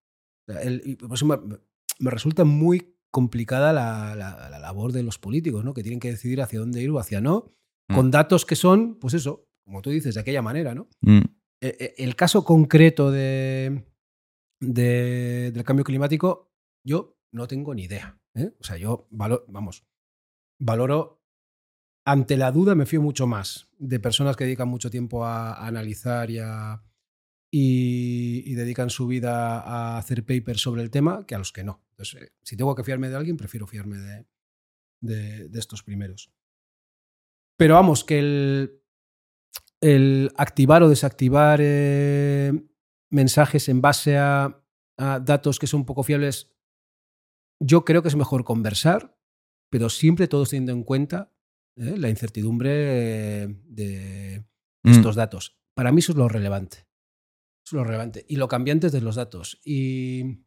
El, 0.48 0.96
por 0.96 1.14
eso 1.14 1.26
me, 1.26 2.10
resulta 2.10 2.44
muy 2.44 2.96
complicada 3.12 3.72
la, 3.72 4.16
la, 4.16 4.58
labor 4.58 4.90
de 4.90 5.04
los 5.04 5.18
políticos, 5.18 5.64
¿no? 5.64 5.72
que 5.72 5.82
tienen 5.82 6.00
que 6.00 6.10
decidir 6.10 6.42
hacia 6.42 6.58
dónde 6.58 6.82
ir 6.82 6.90
o 6.90 6.98
hacia 6.98 7.20
no, 7.20 7.52
mm. 7.88 7.94
con 7.94 8.10
datos 8.10 8.44
que 8.44 8.56
son, 8.56 8.98
pues 8.98 9.14
eso, 9.14 9.48
como 9.64 9.82
tú 9.82 9.90
dices, 9.90 10.16
de 10.16 10.20
aquella 10.20 10.42
manera. 10.42 10.74
¿no? 10.74 10.88
Mm. 11.00 11.22
E, 11.60 11.68
e, 11.68 11.94
el 11.98 12.16
caso 12.16 12.44
concreto 12.44 13.12
de, 13.12 13.86
de, 14.60 15.52
del 15.52 15.64
cambio 15.64 15.84
climático, 15.84 16.52
yo 16.84 17.16
no 17.32 17.46
tengo 17.46 17.72
ni 17.72 17.84
idea. 17.84 18.18
¿Eh? 18.36 18.54
O 18.60 18.64
sea, 18.64 18.76
yo 18.76 19.08
valoro, 19.10 19.44
vamos, 19.48 19.84
valoro, 20.58 21.22
ante 22.04 22.36
la 22.36 22.52
duda 22.52 22.74
me 22.74 22.86
fío 22.86 23.02
mucho 23.02 23.26
más 23.26 23.68
de 23.78 23.98
personas 23.98 24.36
que 24.36 24.44
dedican 24.44 24.68
mucho 24.68 24.90
tiempo 24.90 25.24
a, 25.24 25.66
analizar 25.66 26.30
y, 26.30 26.38
y, 27.50 28.54
dedican 28.54 28.90
su 28.90 29.06
vida 29.06 29.60
a 29.60 29.98
hacer 29.98 30.24
papers 30.24 30.60
sobre 30.60 30.82
el 30.82 30.90
tema 30.90 31.26
que 31.26 31.34
a 31.34 31.38
los 31.38 31.52
que 31.52 31.64
no. 31.64 31.84
Entonces, 31.90 32.22
eh, 32.22 32.32
si 32.42 32.56
tengo 32.56 32.74
que 32.74 32.84
fiarme 32.84 33.08
de 33.08 33.16
alguien, 33.16 33.36
prefiero 33.36 33.66
fiarme 33.66 33.98
de, 33.98 34.26
de, 35.48 35.58
estos 35.58 35.82
primeros. 35.82 36.32
Pero 37.56 37.74
vamos, 37.74 38.04
que 38.04 38.18
el, 38.18 38.82
el 39.80 40.32
activar 40.36 40.82
o 40.82 40.88
desactivar 40.88 41.58
eh, 41.62 42.52
mensajes 43.10 43.68
en 43.68 43.80
base 43.80 44.16
a, 44.18 44.62
a, 44.98 45.20
datos 45.20 45.58
que 45.58 45.66
son 45.66 45.84
poco 45.86 46.02
fiables 46.02 46.55
yo 47.60 47.84
creo 47.84 48.02
que 48.02 48.08
es 48.08 48.16
mejor 48.16 48.44
conversar, 48.44 49.16
pero 49.70 49.88
siempre 49.88 50.28
todos 50.28 50.50
teniendo 50.50 50.72
en 50.72 50.82
cuenta 50.82 51.32
¿eh? 51.76 51.96
la 51.96 52.08
incertidumbre 52.08 53.48
de 53.64 54.44
mm. 54.84 54.90
estos 54.90 55.16
datos. 55.16 55.58
Para 55.74 55.92
mí 55.92 56.00
eso 56.00 56.12
es 56.12 56.18
lo 56.18 56.28
relevante. 56.28 56.86
Eso 57.66 57.76
es 57.76 57.80
lo 57.80 57.84
relevante. 57.84 58.24
Y 58.28 58.36
lo 58.36 58.48
cambiante 58.48 58.90
de 58.90 59.00
los 59.00 59.16
datos. 59.16 59.60
Y, 59.64 60.44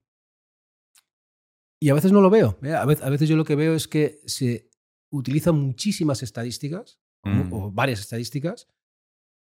y 1.81 1.89
a 1.89 1.93
veces 1.93 2.11
no 2.11 2.21
lo 2.21 2.29
veo. 2.29 2.57
¿eh? 2.63 2.73
A, 2.73 2.85
veces, 2.85 3.27
yo 3.27 3.35
lo 3.35 3.45
que 3.45 3.55
veo 3.55 3.73
es 3.73 3.87
que 3.87 4.21
se 4.25 4.69
utilizan 5.11 5.55
muchísimas 5.55 6.23
estadísticas, 6.23 6.99
o, 7.23 7.29
mm. 7.69 7.75
varias 7.75 7.99
estadísticas, 7.99 8.67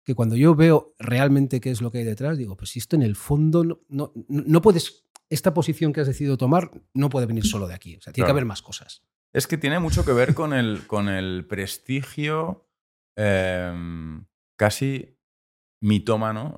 que 0.04 0.14
cuando 0.14 0.34
yo 0.34 0.54
veo 0.54 0.94
realmente 0.98 1.60
qué 1.60 1.70
es 1.70 1.80
lo 1.80 1.90
que 1.90 1.98
hay 1.98 2.04
detrás, 2.04 2.38
digo, 2.38 2.56
pues 2.56 2.70
si 2.70 2.78
esto 2.78 2.96
en 2.96 3.02
el 3.02 3.16
fondo 3.16 3.64
no, 3.64 3.80
no, 3.88 4.12
no 4.26 4.62
puedes 4.62 5.04
esta 5.30 5.54
posición 5.54 5.92
que 5.92 6.00
has 6.00 6.06
decidido 6.06 6.36
tomar 6.36 6.70
no 6.92 7.08
puede 7.08 7.26
venir 7.26 7.46
solo 7.46 7.66
de 7.66 7.74
aquí. 7.74 7.96
O 7.96 8.00
sea, 8.00 8.12
tiene 8.12 8.26
que 8.26 8.32
haber 8.32 8.44
más 8.44 8.62
cosas. 8.62 9.02
Es 9.32 9.46
que 9.46 9.56
tiene 9.56 9.78
mucho 9.78 10.04
que 10.04 10.12
ver 10.12 10.34
con 10.34 10.52
el, 10.52 10.86
con 10.86 11.08
el 11.08 11.46
prestigio 11.46 12.68
em, 13.16 14.26
casi 14.58 15.16
mitómano, 15.82 16.52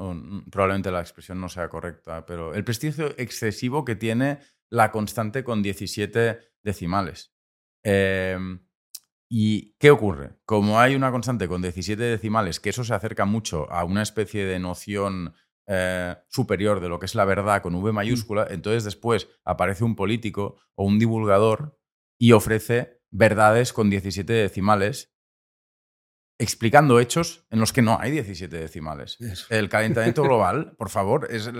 probablemente 0.50 0.90
la 0.90 1.00
expresión 1.00 1.40
no 1.40 1.48
sea 1.48 1.68
correcta, 1.68 2.26
pero 2.26 2.54
el 2.54 2.64
prestigio 2.64 3.14
excesivo 3.18 3.84
que 3.84 3.94
tiene 3.94 4.40
la 4.68 4.90
constante 4.90 5.44
con 5.44 5.62
17 5.62 6.40
decimales. 6.64 7.32
Em, 7.84 8.66
¿Y 9.34 9.76
qué 9.78 9.90
ocurre? 9.90 10.36
Como 10.44 10.78
hay 10.78 10.94
una 10.94 11.10
constante 11.10 11.48
con 11.48 11.62
17 11.62 12.02
decimales, 12.02 12.60
que 12.60 12.70
eso 12.70 12.84
se 12.84 12.92
acerca 12.92 13.24
mucho 13.24 13.70
a 13.70 13.84
una 13.84 14.02
especie 14.02 14.44
de 14.44 14.58
noción 14.58 15.34
eh, 15.66 16.16
superior 16.28 16.80
de 16.80 16.88
lo 16.88 16.98
que 16.98 17.06
es 17.06 17.14
la 17.14 17.24
verdad 17.24 17.62
con 17.62 17.74
V 17.74 17.92
mm. 17.92 17.94
mayúscula, 17.94 18.46
entonces 18.50 18.84
después 18.84 19.28
aparece 19.44 19.84
un 19.84 19.94
político 19.94 20.56
o 20.74 20.84
un 20.84 20.98
divulgador 20.98 21.78
y 22.18 22.32
ofrece 22.32 23.00
verdades 23.10 23.72
con 23.72 23.90
17 23.90 24.32
decimales, 24.32 25.14
explicando 26.40 26.98
hechos 26.98 27.46
en 27.50 27.60
los 27.60 27.72
que 27.72 27.82
no 27.82 27.98
hay 28.00 28.10
17 28.10 28.56
decimales. 28.56 29.18
El 29.50 29.68
calentamiento 29.68 30.22
global, 30.24 30.74
por 30.76 30.88
favor, 30.88 31.28
es 31.30 31.50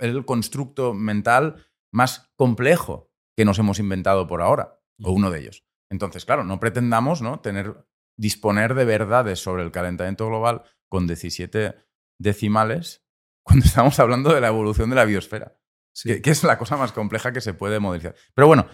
el 0.00 0.24
constructo 0.24 0.94
mental 0.94 1.66
más 1.92 2.32
complejo 2.36 3.10
que 3.36 3.44
nos 3.44 3.58
hemos 3.58 3.78
inventado 3.78 4.26
por 4.26 4.40
ahora, 4.40 4.80
o 5.02 5.12
uno 5.12 5.30
de 5.30 5.40
ellos. 5.40 5.66
Entonces, 5.90 6.24
claro, 6.24 6.44
no 6.44 6.58
pretendamos 6.58 7.20
¿no? 7.20 7.40
Tener, 7.40 7.86
disponer 8.16 8.74
de 8.74 8.84
verdades 8.84 9.40
sobre 9.40 9.62
el 9.62 9.72
calentamiento 9.72 10.26
global 10.26 10.62
con 10.88 11.06
17 11.06 11.74
decimales 12.18 13.01
cuando 13.42 13.64
estamos 13.66 13.98
hablando 13.98 14.32
de 14.32 14.40
la 14.40 14.48
evolución 14.48 14.90
de 14.90 14.96
la 14.96 15.04
biosfera, 15.04 15.56
que, 16.04 16.22
es 16.24 16.44
la 16.44 16.58
cosa 16.58 16.76
más 16.76 16.92
compleja 16.92 17.32
que 17.32 17.40
se 17.40 17.54
puede 17.54 17.78
modelizar. 17.78 18.14
Pero 18.34 18.46
bueno, 18.46 18.66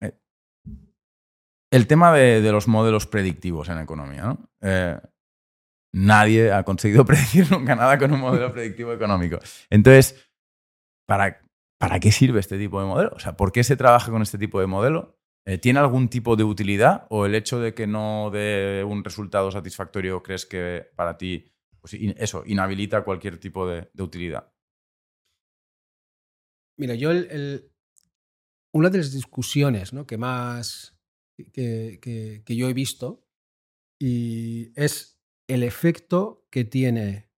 eh, 0.00 0.18
el 1.70 1.86
tema 1.86 2.12
de, 2.12 2.40
los 2.50 2.68
modelos 2.68 3.06
predictivos 3.06 3.68
en 3.68 3.78
economía, 3.78 4.22
¿no? 4.22 4.50
Eh, 4.60 4.98
nadie 5.94 6.52
ha 6.52 6.64
conseguido 6.64 7.04
predecir 7.06 7.50
nunca 7.50 7.76
nada 7.76 7.98
con 7.98 8.12
un 8.12 8.20
modelo 8.20 8.52
predictivo 8.52 8.92
económico. 8.92 9.38
Entonces, 9.70 10.30
¿para, 11.06 11.40
¿para 11.78 12.00
qué 12.00 12.12
sirve 12.12 12.40
este 12.40 12.58
tipo 12.58 12.80
de 12.80 12.86
modelo? 12.86 13.10
O 13.14 13.20
sea, 13.20 13.36
¿por 13.36 13.52
qué 13.52 13.62
se 13.64 13.76
trabaja 13.76 14.10
con 14.10 14.22
este 14.22 14.38
tipo 14.38 14.60
de 14.60 14.66
modelo? 14.66 15.18
Eh, 15.46 15.56
¿Tiene 15.56 15.78
algún 15.78 16.08
tipo 16.08 16.36
de 16.36 16.44
utilidad 16.44 17.06
o 17.08 17.24
el 17.24 17.34
hecho 17.34 17.58
de 17.58 17.72
que 17.72 17.86
no 17.86 18.30
dé 18.30 18.84
un 18.86 19.02
resultado 19.02 19.50
satisfactorio 19.50 20.22
crees 20.22 20.44
que 20.44 20.90
para 20.94 21.16
ti 21.16 21.50
pues 21.80 21.94
eso, 21.94 22.42
inhabilita 22.46 23.04
cualquier 23.04 23.38
tipo 23.38 23.66
de, 23.68 23.88
utilidad. 24.02 24.52
Mira, 26.78 26.94
yo 26.94 27.10
el, 27.10 27.28
el- 27.30 27.72
una 28.74 28.90
de 28.90 28.98
las 28.98 29.12
discusiones 29.12 29.92
¿no? 29.92 30.06
que 30.06 30.16
más 30.18 30.96
que, 31.52 31.98
que- 32.00 32.42
que 32.44 32.56
yo 32.56 32.68
he 32.68 32.74
visto 32.74 33.26
y 34.00 34.72
es 34.80 35.20
el 35.48 35.62
efecto 35.62 36.46
que 36.50 36.64
tiene 36.64 37.30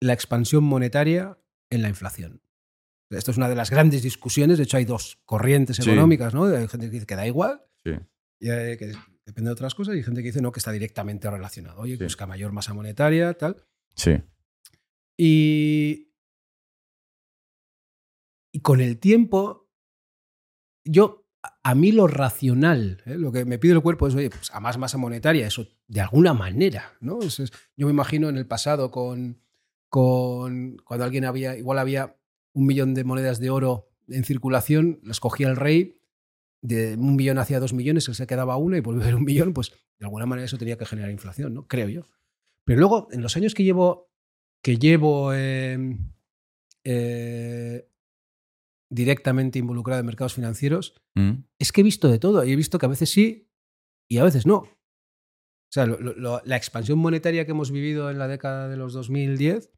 la 0.00 0.12
expansión 0.12 0.64
monetaria 0.64 1.38
en 1.70 1.82
la 1.82 1.88
inflación. 1.88 2.42
Esto 3.10 3.30
es 3.30 3.36
una 3.36 3.48
de 3.48 3.54
las 3.56 3.70
grandes 3.70 4.02
discusiones. 4.02 4.58
De 4.58 4.64
hecho, 4.64 4.76
hay 4.76 4.84
dos 4.84 5.18
corrientes 5.24 5.76
Sí. 5.76 5.82
económicas, 5.82 6.34
¿no? 6.34 6.44
Hay 6.44 6.68
gente 6.68 6.86
que 6.86 6.90
dice 6.92 7.06
que 7.06 7.16
da 7.16 7.26
igual, 7.26 7.62
Sí. 7.84 7.92
y 8.40 8.50
hay 8.50 8.76
que 8.76 8.92
depende 9.24 9.48
de 9.48 9.52
otras 9.52 9.74
cosas, 9.74 9.94
y 9.94 9.98
hay 9.98 10.04
gente 10.04 10.20
que 10.22 10.28
dice 10.28 10.42
no, 10.42 10.52
que 10.52 10.58
está 10.60 10.72
directamente 10.72 11.30
relacionado. 11.30 11.80
Oye, 11.80 11.94
Sí. 11.94 11.98
pues 11.98 12.16
que 12.16 12.24
a 12.24 12.26
mayor 12.26 12.52
masa 12.52 12.74
monetaria, 12.74 13.32
tal. 13.34 13.64
Sí. 13.94 14.20
Y, 15.16 16.12
y 18.52 18.60
con 18.60 18.80
el 18.80 18.98
tiempo, 18.98 19.70
yo, 20.84 21.26
a- 21.42 21.58
a 21.62 21.74
mí 21.74 21.92
lo 21.92 22.06
racional, 22.06 23.02
¿eh? 23.06 23.16
lo 23.16 23.32
que 23.32 23.44
me 23.44 23.58
pide 23.58 23.72
el 23.72 23.82
cuerpo 23.82 24.06
es, 24.08 24.14
oye, 24.14 24.30
pues 24.30 24.50
a 24.50 24.60
más 24.60 24.78
masa 24.78 24.98
monetaria, 24.98 25.46
eso 25.46 25.66
de 25.88 26.00
alguna 26.00 26.34
manera, 26.34 26.96
¿no? 27.00 27.20
Es- 27.20 27.40
es- 27.40 27.52
yo 27.76 27.86
me 27.86 27.92
imagino 27.92 28.28
en 28.28 28.36
el 28.36 28.46
pasado 28.46 28.90
con, 28.90 29.40
con 29.88 30.76
cuando 30.84 31.04
alguien 31.04 31.24
había, 31.24 31.56
igual 31.56 31.78
había 31.78 32.16
un 32.54 32.66
millón 32.66 32.94
de 32.94 33.04
monedas 33.04 33.38
de 33.40 33.50
oro 33.50 33.90
en 34.08 34.24
circulación, 34.24 35.00
las 35.04 35.20
cogía 35.20 35.48
el 35.48 35.56
rey, 35.56 36.01
de 36.62 36.94
un 36.94 37.16
millón 37.16 37.38
hacia 37.38 37.58
dos 37.60 37.72
millones, 37.72 38.08
él 38.08 38.14
se 38.14 38.26
quedaba 38.26 38.56
una 38.56 38.76
y 38.76 38.80
volvía 38.80 39.02
a 39.02 39.04
haber 39.06 39.16
un 39.16 39.24
millón, 39.24 39.52
pues 39.52 39.70
de 39.98 40.06
alguna 40.06 40.26
manera 40.26 40.46
eso 40.46 40.58
tenía 40.58 40.78
que 40.78 40.86
generar 40.86 41.10
inflación, 41.10 41.52
¿no? 41.54 41.66
Creo 41.66 41.88
yo. 41.88 42.02
Pero 42.64 42.78
luego, 42.80 43.08
en 43.10 43.20
los 43.22 43.36
años 43.36 43.54
que 43.54 43.64
llevo, 43.64 44.10
que 44.62 44.78
llevo 44.78 45.32
eh, 45.34 45.96
eh, 46.84 47.88
directamente 48.90 49.58
involucrado 49.58 50.00
en 50.00 50.06
mercados 50.06 50.34
financieros, 50.34 50.94
Mm. 51.14 51.44
es 51.58 51.72
que 51.72 51.80
he 51.80 51.84
visto 51.84 52.08
de 52.08 52.18
todo. 52.18 52.44
Y 52.44 52.52
he 52.52 52.56
visto 52.56 52.78
que 52.78 52.86
a 52.86 52.90
veces 52.90 53.10
sí 53.10 53.50
y 54.08 54.18
a 54.18 54.24
veces 54.24 54.46
no. 54.46 54.56
O 54.58 55.74
sea, 55.74 55.86
lo- 55.86 55.98
lo- 56.00 56.42
la 56.44 56.56
expansión 56.56 56.98
monetaria 56.98 57.44
que 57.46 57.52
hemos 57.52 57.70
vivido 57.70 58.10
en 58.10 58.18
la 58.18 58.28
década 58.28 58.68
de 58.68 58.76
los 58.76 58.92
2010, 58.92 59.72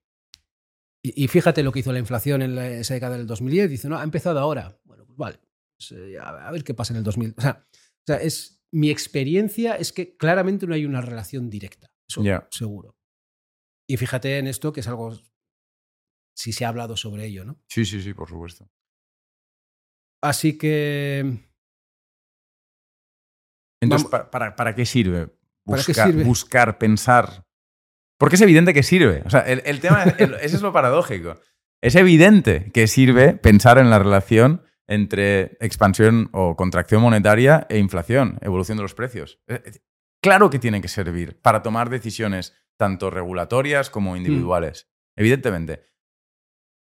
y, 1.02 1.24
y 1.24 1.28
fíjate 1.28 1.62
lo 1.62 1.70
que 1.72 1.80
hizo 1.80 1.92
la 1.92 1.98
inflación 2.00 2.42
en 2.42 2.54
la- 2.56 2.68
esa 2.68 2.94
década 2.94 3.16
del 3.16 3.26
2010, 3.26 3.70
dice, 3.70 3.88
no, 3.88 3.96
ha 3.98 4.02
empezado 4.04 4.38
ahora. 4.40 4.80
Bueno, 4.84 5.06
pues 5.06 5.16
vale, 5.16 5.38
eh, 5.92 6.18
a, 6.20 6.50
ver 6.50 6.64
qué 6.64 6.74
pasa 6.74 6.92
en 6.92 6.98
el 6.98 7.04
2000. 7.04 7.34
O 7.36 7.40
sea, 7.40 7.66
o 7.70 8.04
sea, 8.06 8.16
es, 8.16 8.62
mi 8.72 8.90
experiencia 8.90 9.76
es 9.76 9.92
que 9.92 10.16
claramente 10.16 10.66
no 10.66 10.74
hay 10.74 10.84
una 10.84 11.00
relación 11.00 11.50
directa. 11.50 11.90
Eso 12.08 12.22
seguro. 12.50 12.96
Y 13.88 13.96
fíjate 13.96 14.38
en 14.38 14.46
esto, 14.46 14.72
que 14.72 14.80
es 14.80 14.88
algo, 14.88 15.18
si 16.34 16.52
se 16.52 16.64
ha 16.64 16.68
hablado 16.68 16.96
sobre 16.96 17.26
ello, 17.26 17.44
¿no? 17.44 17.60
Sí, 17.68 17.84
sí, 17.84 18.00
sí, 18.02 18.14
por 18.14 18.28
supuesto. 18.28 18.68
Así 20.22 20.56
que 20.56 21.50
Entonces, 23.82 24.08
¿para, 24.08 24.30
para, 24.30 24.56
para 24.56 24.74
qué 24.74 24.86
sirve? 24.86 25.28
¿Para 25.66 25.82
qué 25.82 25.92
Buscar, 25.92 26.06
sirve? 26.08 26.24
buscar, 26.24 26.78
pensar. 26.78 27.46
Porque 28.18 28.36
es 28.36 28.42
evidente 28.42 28.72
que 28.72 28.82
sirve. 28.82 29.22
O 29.26 29.30
sea, 29.30 29.40
el, 29.40 29.62
el 29.66 29.80
tema, 29.80 30.02
el- 30.02 30.34
ese 30.40 30.56
es 30.56 30.62
lo 30.62 30.72
paradójico. 30.72 31.38
Es 31.82 31.94
evidente 31.96 32.70
que 32.72 32.86
sirve 32.86 33.34
pensar 33.34 33.76
en 33.76 33.90
la 33.90 33.98
relación 33.98 34.62
entre 34.86 35.56
expansión 35.60 36.28
o 36.32 36.56
contracción 36.56 37.00
monetaria 37.02 37.66
e 37.70 37.78
inflación, 37.78 38.38
evolución 38.42 38.76
de 38.76 38.82
los 38.82 38.94
precios. 38.94 39.40
Eh, 39.48 39.62
eh, 39.64 39.72
Claro 40.22 40.48
que 40.48 40.58
tiene 40.58 40.80
que 40.80 40.88
servir 40.88 41.38
para 41.42 41.62
tomar 41.62 41.90
decisiones 41.90 42.54
tanto 42.78 43.10
regulatorias 43.10 43.90
como 43.90 44.16
individuales. 44.16 44.90
Evidentemente. 45.16 45.84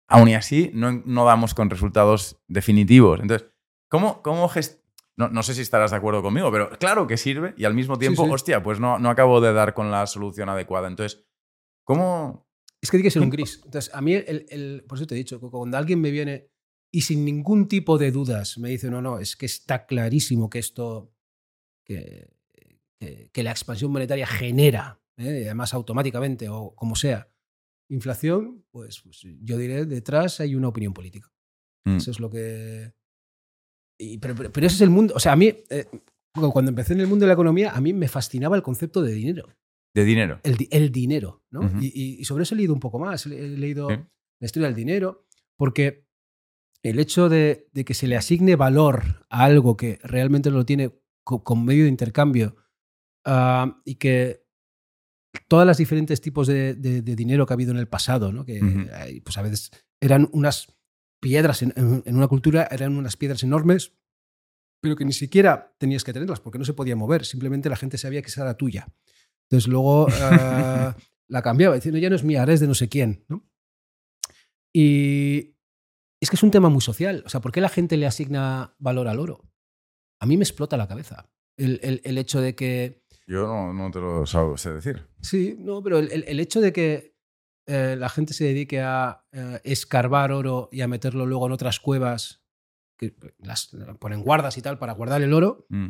Aún 0.08 0.28
y 0.28 0.34
así, 0.34 0.70
no, 0.74 0.90
no 1.04 1.24
damos 1.24 1.54
con 1.54 1.70
resultados 1.70 2.42
definitivos. 2.48 3.20
Entonces, 3.20 3.48
¿cómo, 3.88 4.22
cómo 4.22 4.48
gest- 4.48 4.80
no, 5.16 5.28
no 5.28 5.42
sé 5.42 5.54
si 5.54 5.60
estarás 5.62 5.90
de 5.92 5.96
acuerdo 5.98 6.22
conmigo, 6.22 6.50
pero 6.50 6.70
claro 6.78 7.06
que 7.06 7.16
sirve 7.16 7.54
y 7.56 7.64
al 7.64 7.74
mismo 7.74 7.96
tiempo, 7.98 8.24
sí. 8.24 8.30
hostia, 8.32 8.62
pues 8.62 8.80
no, 8.80 8.98
no 8.98 9.10
acabo 9.10 9.40
de 9.40 9.52
dar 9.52 9.72
con 9.74 9.90
la 9.90 10.06
solución 10.06 10.48
adecuada. 10.48 10.88
Entonces, 10.88 11.24
¿cómo...? 11.84 12.48
Es 12.80 12.90
que 12.90 12.96
tiene 12.96 13.06
que 13.08 13.10
ser 13.12 13.22
un 13.22 13.30
gris. 13.30 13.60
Entonces, 13.64 13.94
a 13.94 14.00
mí, 14.00 14.14
el, 14.14 14.46
el- 14.48 14.84
por 14.88 14.98
eso 14.98 15.06
te 15.06 15.14
he 15.14 15.18
dicho, 15.18 15.40
cuando 15.40 15.76
alguien 15.76 16.00
me 16.00 16.10
viene 16.10 16.50
y 16.92 17.02
sin 17.02 17.24
ningún 17.24 17.68
tipo 17.68 17.98
de 17.98 18.10
dudas 18.10 18.58
me 18.58 18.70
dice, 18.70 18.90
no, 18.90 19.02
no, 19.02 19.18
es 19.18 19.36
que 19.36 19.46
está 19.46 19.86
clarísimo 19.86 20.48
que 20.48 20.58
esto, 20.58 21.12
que, 21.84 22.30
que- 22.98 23.30
que 23.32 23.42
la 23.42 23.50
expansión 23.50 23.92
monetaria 23.92 24.26
genera, 24.26 25.00
¿eh? 25.16 25.42
además 25.46 25.74
automáticamente 25.74 26.48
o 26.48 26.74
como 26.74 26.96
sea, 26.96 27.28
inflación, 27.90 28.64
pues, 28.70 29.00
pues 29.02 29.22
yo 29.42 29.56
diré, 29.56 29.84
detrás 29.86 30.40
hay 30.40 30.54
una 30.54 30.68
opinión 30.68 30.92
política. 30.92 31.30
Mm, 31.86 31.96
Eso 31.96 32.10
es 32.10 32.20
lo 32.20 32.30
que... 32.30 32.92
y- 33.98 34.18
pero, 34.18 34.34
pero- 34.34 34.52
pero 34.52 34.66
ese 34.66 34.76
es 34.76 34.82
el 34.82 34.90
mundo, 34.90 35.14
o 35.16 35.20
sea, 35.20 35.32
a 35.32 35.36
mí, 35.36 35.46
eh, 35.70 35.86
cuando 36.52 36.68
empecé 36.70 36.92
en 36.92 37.00
el 37.00 37.06
mundo 37.06 37.24
de 37.24 37.28
la 37.28 37.32
economía, 37.34 37.70
a 37.72 37.80
mí 37.80 37.92
me 37.92 38.08
fascinaba 38.08 38.56
el 38.56 38.62
concepto 38.62 39.02
de 39.02 39.12
dinero 39.12 39.48
De 39.94 40.04
dinero. 40.04 40.40
el, 40.44 40.56
el 40.70 40.92
dinero, 40.92 41.42
¿no? 41.50 41.62
Y, 41.80 41.86
y- 41.86 42.20
y 42.20 42.24
sobre 42.24 42.42
eso 42.44 42.54
he 42.54 42.58
leído 42.58 42.74
un 42.74 42.80
poco 42.80 42.98
más, 42.98 43.26
he 43.26 43.30
leído 43.48 43.88
la 43.88 44.44
historia 44.46 44.68
del 44.68 44.76
dinero, 44.76 45.26
porque 45.56 46.06
el 46.82 46.98
hecho 47.00 47.28
de, 47.28 47.68
de 47.72 47.84
que 47.84 47.94
se 47.94 48.06
le 48.06 48.16
asigne 48.16 48.56
valor 48.56 49.26
a 49.30 49.44
algo 49.44 49.76
que 49.76 49.98
realmente 50.02 50.50
lo 50.50 50.64
tiene 50.64 50.92
co- 51.24 51.42
con 51.44 51.64
medio 51.64 51.84
de 51.84 51.90
intercambio 51.90 52.56
ah, 53.24 53.80
y 53.84 53.96
que 53.96 54.46
todas 55.48 55.66
las 55.66 55.78
diferentes 55.78 56.20
tipos 56.20 56.46
de, 56.46 56.74
de- 56.74 57.02
de 57.02 57.16
dinero 57.16 57.46
que 57.46 57.52
ha 57.52 57.56
habido 57.56 57.72
en 57.72 57.78
el 57.78 57.88
pasado, 57.88 58.32
¿no? 58.32 58.44
que 58.44 58.58
pues 59.24 59.36
a 59.38 59.42
veces 59.42 59.70
eran 60.00 60.28
unas 60.32 60.74
piedras, 61.20 61.62
en, 61.62 61.72
en- 61.76 62.02
en 62.06 62.16
una 62.16 62.28
cultura 62.28 62.68
eran 62.70 62.96
unas 62.96 63.16
piedras 63.16 63.42
enormes, 63.42 63.94
pero 64.80 64.94
que 64.94 65.04
ni 65.04 65.12
siquiera 65.12 65.74
tenías 65.78 66.04
que 66.04 66.12
tenerlas 66.12 66.40
porque 66.40 66.58
no 66.58 66.64
se 66.64 66.74
podía 66.74 66.94
mover, 66.96 67.24
simplemente 67.24 67.68
la 67.68 67.76
gente 67.76 67.98
sabía 67.98 68.22
que 68.22 68.28
esa 68.28 68.42
era 68.42 68.56
tuya. 68.56 68.86
Entonces 69.50 69.68
luego 69.68 70.06
ah, 70.22 70.96
la 71.28 71.42
cambiaba, 71.42 71.74
diciendo 71.74 71.98
ya 71.98 72.08
no 72.08 72.16
es 72.16 72.22
mía, 72.24 72.40
ahora 72.40 72.52
es 72.54 72.60
de 72.60 72.68
no 72.68 72.74
sé 72.74 72.88
quién. 72.88 73.24
¿no? 73.28 73.44
Y 74.72 75.56
es 76.20 76.30
que 76.30 76.36
es 76.36 76.42
un 76.42 76.50
tema 76.50 76.68
muy 76.68 76.80
social. 76.80 77.22
O 77.26 77.28
sea, 77.28 77.40
¿por 77.40 77.52
qué 77.52 77.60
la 77.60 77.68
gente 77.68 77.96
le 77.96 78.06
asigna 78.06 78.74
valor 78.78 79.08
al 79.08 79.18
oro? 79.20 79.44
A 80.20 80.26
mí 80.26 80.36
me 80.36 80.42
explota 80.44 80.76
la 80.76 80.88
cabeza. 80.88 81.28
El, 81.56 81.80
el- 81.82 82.00
el 82.04 82.18
hecho 82.18 82.40
de 82.40 82.54
que. 82.54 83.02
Yo 83.26 83.46
no, 83.46 83.72
no 83.72 83.90
te 83.90 84.00
lo 84.00 84.26
sé 84.26 84.72
decir. 84.72 85.06
Sí, 85.20 85.56
no, 85.58 85.82
pero 85.82 85.98
el, 85.98 86.10
el- 86.26 86.40
hecho 86.40 86.60
de 86.60 86.72
que 86.72 87.14
eh, 87.66 87.96
la 87.98 88.08
gente 88.08 88.32
se 88.32 88.44
dedique 88.44 88.80
a 88.80 89.24
eh, 89.32 89.60
escarbar 89.64 90.32
oro 90.32 90.68
y 90.72 90.80
a 90.80 90.88
meterlo 90.88 91.26
luego 91.26 91.46
en 91.46 91.52
otras 91.52 91.78
cuevas, 91.80 92.42
que 92.96 93.14
las 93.38 93.70
ponen 94.00 94.22
guardas 94.22 94.56
y 94.58 94.62
tal 94.62 94.78
para 94.78 94.92
guardar 94.94 95.20
el 95.22 95.32
oro, 95.32 95.66
Mm, 95.68 95.88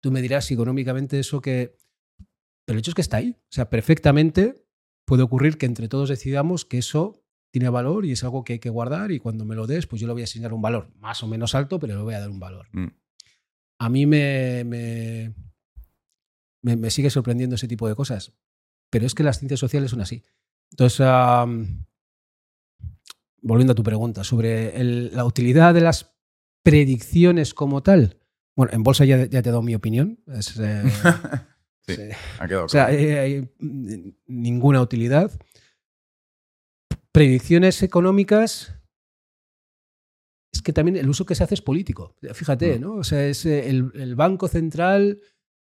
tú 0.00 0.10
me 0.12 0.22
dirás 0.22 0.50
económicamente 0.50 1.18
eso 1.18 1.40
que... 1.40 1.76
Pero 2.64 2.76
el 2.76 2.78
hecho 2.80 2.90
es 2.92 2.94
que 2.94 3.00
está 3.02 3.18
ahí. 3.18 3.36
O 3.38 3.52
sea, 3.52 3.68
perfectamente 3.70 4.64
puede 5.06 5.22
ocurrir 5.22 5.56
que 5.58 5.66
entre 5.66 5.88
todos 5.88 6.08
decidamos 6.08 6.64
que 6.64 6.78
eso 6.78 7.22
tiene 7.58 7.70
valor 7.70 8.04
y 8.04 8.12
es 8.12 8.22
algo 8.22 8.44
que 8.44 8.52
hay 8.54 8.58
que 8.58 8.68
guardar 8.68 9.10
y 9.12 9.18
cuando 9.18 9.46
me 9.46 9.54
lo 9.54 9.66
des, 9.66 9.86
pues 9.86 9.98
yo 9.98 10.06
le 10.06 10.12
voy 10.12 10.20
a 10.20 10.24
asignar 10.24 10.52
un 10.52 10.60
valor 10.60 10.90
más 11.00 11.22
o 11.22 11.26
menos 11.26 11.54
alto, 11.54 11.78
pero 11.80 11.96
le 11.96 12.02
voy 12.02 12.12
a 12.12 12.20
dar 12.20 12.28
un 12.28 12.38
valor. 12.38 12.66
mm. 12.72 12.86
A 13.78 13.88
mí 13.88 14.04
me, 14.04 14.62
me, 14.64 15.34
me, 16.60 16.76
me 16.76 16.90
sigue 16.90 17.08
sorprendiendo 17.08 17.56
ese 17.56 17.66
tipo 17.66 17.88
de 17.88 17.94
cosas, 17.94 18.34
pero 18.90 19.06
es 19.06 19.14
que 19.14 19.22
las 19.22 19.38
ciencias 19.38 19.58
sociales 19.58 19.90
son 19.90 20.02
así. 20.02 20.22
Entonces, 20.70 21.00
am, 21.00 21.86
volviendo 23.40 23.72
a 23.72 23.76
tu 23.76 23.82
pregunta 23.82 24.22
sobre 24.22 24.78
el- 24.78 25.14
la 25.16 25.24
utilidad 25.24 25.72
de 25.72 25.80
las 25.80 26.14
predicciones 26.62 27.54
como 27.54 27.82
tal. 27.82 28.18
Bueno, 28.54 28.72
en 28.74 28.82
bolsa 28.82 29.04
ya, 29.06 29.18
ya 29.24 29.40
te 29.42 29.48
he 29.48 29.52
dado 29.52 29.62
mi 29.62 29.74
opinión. 29.74 30.20
Es, 30.26 30.58
eh, 30.58 30.82
Sí, 31.88 31.94
ha 32.40 32.48
quedado 32.48 32.64
O 32.64 32.68
sea, 32.68 32.86
claro. 32.88 33.00
eh, 33.02 33.18
hay 33.18 33.50
mm, 33.60 34.08
ninguna 34.26 34.82
utilidad. 34.82 35.30
Predicciones 37.16 37.82
económicas. 37.82 38.74
Es 40.52 40.60
que 40.60 40.74
también 40.74 40.98
el 40.98 41.08
uso 41.08 41.24
que 41.24 41.34
se 41.34 41.44
hace 41.44 41.54
es 41.54 41.62
político. 41.62 42.14
Fíjate, 42.34 42.76
Mm. 42.78 42.80
¿no? 42.82 42.92
O 42.96 43.04
sea, 43.04 43.24
es 43.26 43.46
eh, 43.46 43.70
el, 43.70 43.90
el 43.94 44.16
Banco 44.16 44.48
Central 44.48 45.18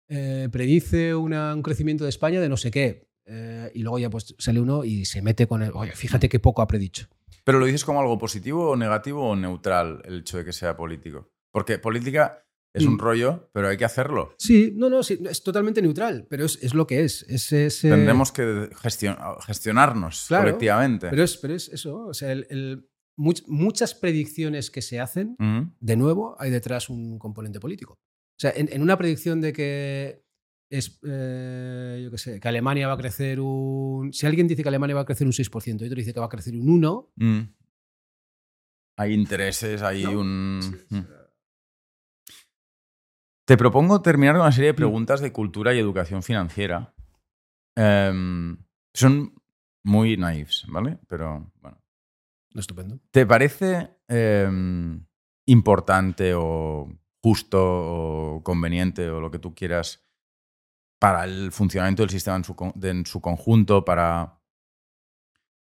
eh, 0.09 0.49
predice 0.51 1.15
una- 1.15 1.55
un 1.55 1.63
crecimiento 1.63 2.05
de 2.05 2.11
España 2.11 2.41
de 2.41 2.49
no 2.49 2.57
sé 2.57 2.71
qué. 2.71 3.07
eh, 3.27 3.71
y 3.75 3.83
luego 3.83 3.99
ya 3.99 4.09
pues 4.09 4.35
sale 4.39 4.61
uno 4.61 4.83
y 4.83 5.05
se 5.05 5.21
mete 5.21 5.47
con 5.47 5.63
el. 5.63 5.71
Oye, 5.75 5.93
fíjate 5.93 6.29
qué 6.31 6.41
poco 6.41 6.63
ha 6.63 6.67
predicho. 6.67 7.07
Pero 7.45 7.59
lo 7.61 7.67
dices 7.67 7.85
como 7.85 8.01
algo 8.01 8.17
positivo 8.19 8.71
o 8.71 8.77
negativo 8.77 9.29
o 9.29 9.37
neutral 9.37 10.01
el 10.07 10.21
hecho 10.21 10.39
de 10.39 10.45
que 10.47 10.53
sea 10.55 10.75
político. 10.75 11.31
Porque 11.53 11.79
política 11.79 12.45
es 12.75 12.87
un 12.87 12.95
Mm. 12.95 12.99
rollo, 12.99 13.51
pero 13.53 13.69
hay 13.69 13.77
que 13.77 13.85
hacerlo. 13.85 14.35
Sí, 14.39 14.73
no, 14.75 14.89
no, 14.89 15.03
sí, 15.03 15.19
es 15.29 15.43
totalmente 15.43 15.83
neutral, 15.83 16.27
pero 16.31 16.45
es, 16.47 16.59
es 16.63 16.73
lo 16.75 16.87
que 16.87 17.05
es. 17.05 17.23
es, 17.29 17.53
es, 17.53 17.85
eh, 17.85 17.91
Tendremos 17.91 18.33
que 18.33 18.43
gestion- 18.71 19.19
gestionarnos 19.45 20.25
Claro, 20.29 20.45
colectivamente. 20.45 21.09
Pero 21.11 21.23
es, 21.23 21.37
pero 21.37 21.55
es 21.55 21.69
eso. 21.69 22.07
O 22.07 22.15
sea, 22.15 22.33
el- 22.33 22.47
el- 22.51 22.89
much- 23.19 23.45
muchas 23.47 23.95
predicciones 23.95 24.71
que 24.71 24.81
se 24.81 25.01
hacen 25.01 25.37
de 25.81 25.97
nuevo, 25.97 26.35
hay 26.39 26.51
detrás 26.51 26.89
un 26.89 27.19
componente 27.19 27.61
político. 27.61 27.93
O 27.95 28.41
sea, 28.41 28.53
en, 28.57 28.69
en 28.73 28.81
una 28.83 28.97
predicción 28.97 29.41
de 29.43 29.53
que 29.53 30.25
es, 30.71 30.99
eh, 31.07 32.01
yo 32.03 32.11
qué 32.11 32.17
sé, 32.17 32.41
que 32.41 32.49
Alemania 32.49 32.87
va 32.89 32.95
a 32.95 32.97
crecer 32.97 33.39
un... 33.41 34.11
Si 34.15 34.25
alguien 34.27 34.49
dice 34.49 34.63
que 34.63 34.69
Alemania 34.71 34.97
va 34.97 35.03
a 35.03 35.05
crecer 35.05 35.27
un 35.27 35.35
6% 35.35 35.83
y 35.83 35.87
otro 35.87 35.97
dice 35.97 36.15
que 36.15 36.21
va 36.21 36.27
a 36.27 36.31
crecer 36.31 36.55
un 36.57 36.67
1%, 36.81 37.11
mm. 37.17 37.41
Hay 38.99 39.13
intereses, 39.15 39.83
hay 39.83 40.05
¿No? 40.05 40.21
un... 40.21 40.61
Sí, 40.63 40.97
Mm. 40.97 41.01
Te 43.47 43.57
propongo 43.57 44.03
terminar 44.03 44.35
con 44.35 44.43
una 44.43 44.53
serie 44.53 44.69
de 44.69 44.73
Mm. 44.75 44.77
preguntas 44.77 45.21
de 45.21 45.33
cultura 45.33 45.75
y 45.75 45.79
educación 45.79 46.23
financiera. 46.23 46.95
Em, 47.77 48.57
son 48.95 49.35
muy 49.85 50.17
naives, 50.17 50.65
¿vale? 50.69 50.99
Pero 51.09 51.51
bueno. 51.61 51.79
Estupendo. 52.55 53.01
¿Te 53.11 53.25
parece 53.27 53.97
em, 54.09 55.05
importante 55.47 56.35
o 56.37 56.87
justo 57.23 57.59
o 58.37 58.43
conveniente 58.45 59.09
o 59.09 59.21
lo 59.21 59.31
que 59.31 59.39
tú 59.39 59.55
quieras 59.55 60.07
para 61.01 61.25
el 61.25 61.51
funcionamiento 61.51 62.03
del 62.03 62.11
sistema 62.11 62.37
en 62.37 62.45
su, 62.45 62.55
con- 62.55 62.75
en 62.83 63.07
su 63.07 63.21
conjunto, 63.23 63.85
para 63.85 64.39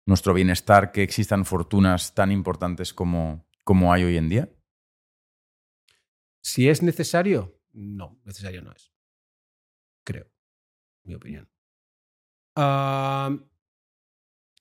nuestro 0.06 0.34
bienestar, 0.34 0.92
que 0.92 1.02
existan 1.02 1.44
fortunas 1.46 2.14
tan 2.14 2.30
importantes 2.30 2.92
como, 2.92 3.44
como 3.64 3.92
hay 3.92 4.04
hoy 4.04 4.16
en 4.18 4.28
día? 4.28 4.48
Si 6.44 6.68
es 6.68 6.82
necesario, 6.82 7.58
no, 7.72 8.20
necesario 8.24 8.62
no 8.62 8.72
es. 8.72 8.92
Creo, 10.04 10.30
mi 11.04 11.14
opinión. 11.14 11.48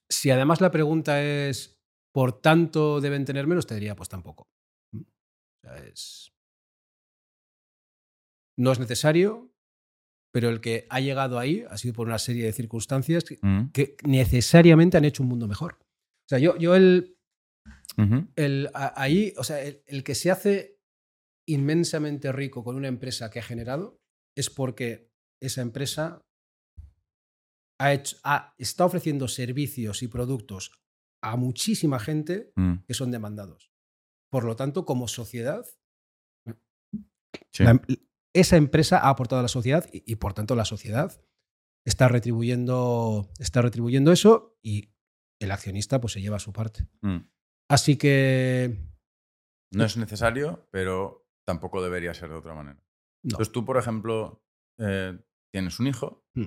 Si 0.10 0.30
además 0.30 0.62
la 0.62 0.72
pregunta 0.72 1.24
es, 1.24 1.80
¿por 2.14 2.42
tanto 2.42 3.00
deben 3.02 3.26
tener 3.26 3.48
menos? 3.48 3.66
Te 3.68 3.76
diría, 3.76 3.96
pues 3.96 4.10
tampoco. 4.10 4.50
¿Mm? 4.94 5.02
O 5.02 5.62
sea, 5.62 5.78
es- 5.86 6.32
No 8.58 8.72
es 8.74 8.80
necesario, 8.80 9.52
pero 10.34 10.50
el 10.50 10.60
que 10.62 10.86
ha 10.90 11.00
llegado 11.00 11.40
ahí 11.40 11.64
ha 11.70 11.78
sido 11.78 11.94
por 11.94 12.08
una 12.08 12.20
serie 12.20 12.46
de 12.46 12.54
circunstancias 12.54 13.24
que, 13.24 13.40
Mm, 13.42 13.72
que 13.72 13.96
necesariamente 14.04 14.98
han 14.98 15.06
hecho 15.06 15.24
un 15.24 15.30
mundo 15.30 15.48
mejor. 15.48 15.78
O 15.82 16.28
sea, 16.30 16.38
yo, 16.40 16.58
yo 16.58 16.76
el, 16.76 17.18
el, 18.36 18.70
a- 18.74 18.94
ahí, 19.02 19.34
o 19.38 19.44
sea, 19.44 19.62
el, 19.62 19.82
el 19.88 20.04
que 20.04 20.16
se 20.16 20.30
hace 20.32 20.81
inmensamente 21.48 22.32
rico 22.32 22.64
con 22.64 22.76
una 22.76 22.88
empresa 22.88 23.30
que 23.30 23.40
ha 23.40 23.44
generado 23.44 24.00
es 24.38 24.50
porque 24.50 25.12
esa 25.42 25.62
empresa 25.62 26.22
ha 27.80 27.94
hecho, 27.94 28.18
ha- 28.24 28.54
está 28.58 28.86
ofreciendo 28.86 29.28
servicios 29.28 30.04
y 30.04 30.08
productos 30.08 30.72
a 31.24 31.36
muchísima 31.36 32.00
gente 32.00 32.52
mm, 32.56 32.74
que 32.88 32.94
son 32.94 33.12
demandados. 33.12 33.72
Por 34.32 34.44
lo 34.46 34.56
tanto, 34.56 34.86
como 34.86 35.08
sociedad, 35.08 35.66
sí. 37.52 37.64
la 37.64 37.72
em- 37.72 37.82
esa 38.34 38.56
empresa 38.58 39.00
ha 39.00 39.10
aportado 39.10 39.40
a 39.40 39.44
la 39.44 39.48
sociedad 39.50 39.90
y, 39.92 40.04
y, 40.10 40.16
por 40.16 40.34
tanto 40.34 40.56
la 40.56 40.64
sociedad 40.66 41.22
está 41.86 42.08
retribuyendo, 42.08 43.30
está 43.40 43.62
retribuyendo 43.62 44.12
eso 44.12 44.58
y 44.64 44.94
el 45.42 45.52
accionista 45.52 46.00
pues 46.00 46.14
se 46.14 46.22
lleva 46.22 46.40
su 46.40 46.54
parte. 46.54 46.88
Mm. 47.02 47.18
Así 47.70 47.98
que 47.98 48.78
No 49.74 49.84
es 49.86 49.98
necesario, 49.98 50.68
pero 50.72 51.21
tampoco 51.52 51.82
debería 51.84 52.14
ser 52.14 52.30
de 52.30 52.36
otra 52.36 52.54
manera. 52.54 52.78
no. 53.24 53.30
Entonces 53.32 53.52
tú, 53.52 53.64
por 53.66 53.78
ejemplo, 53.78 54.44
eh, 54.80 55.20
tienes 55.54 55.80
un 55.80 55.88
hijo 55.88 56.26
Mm. 56.34 56.46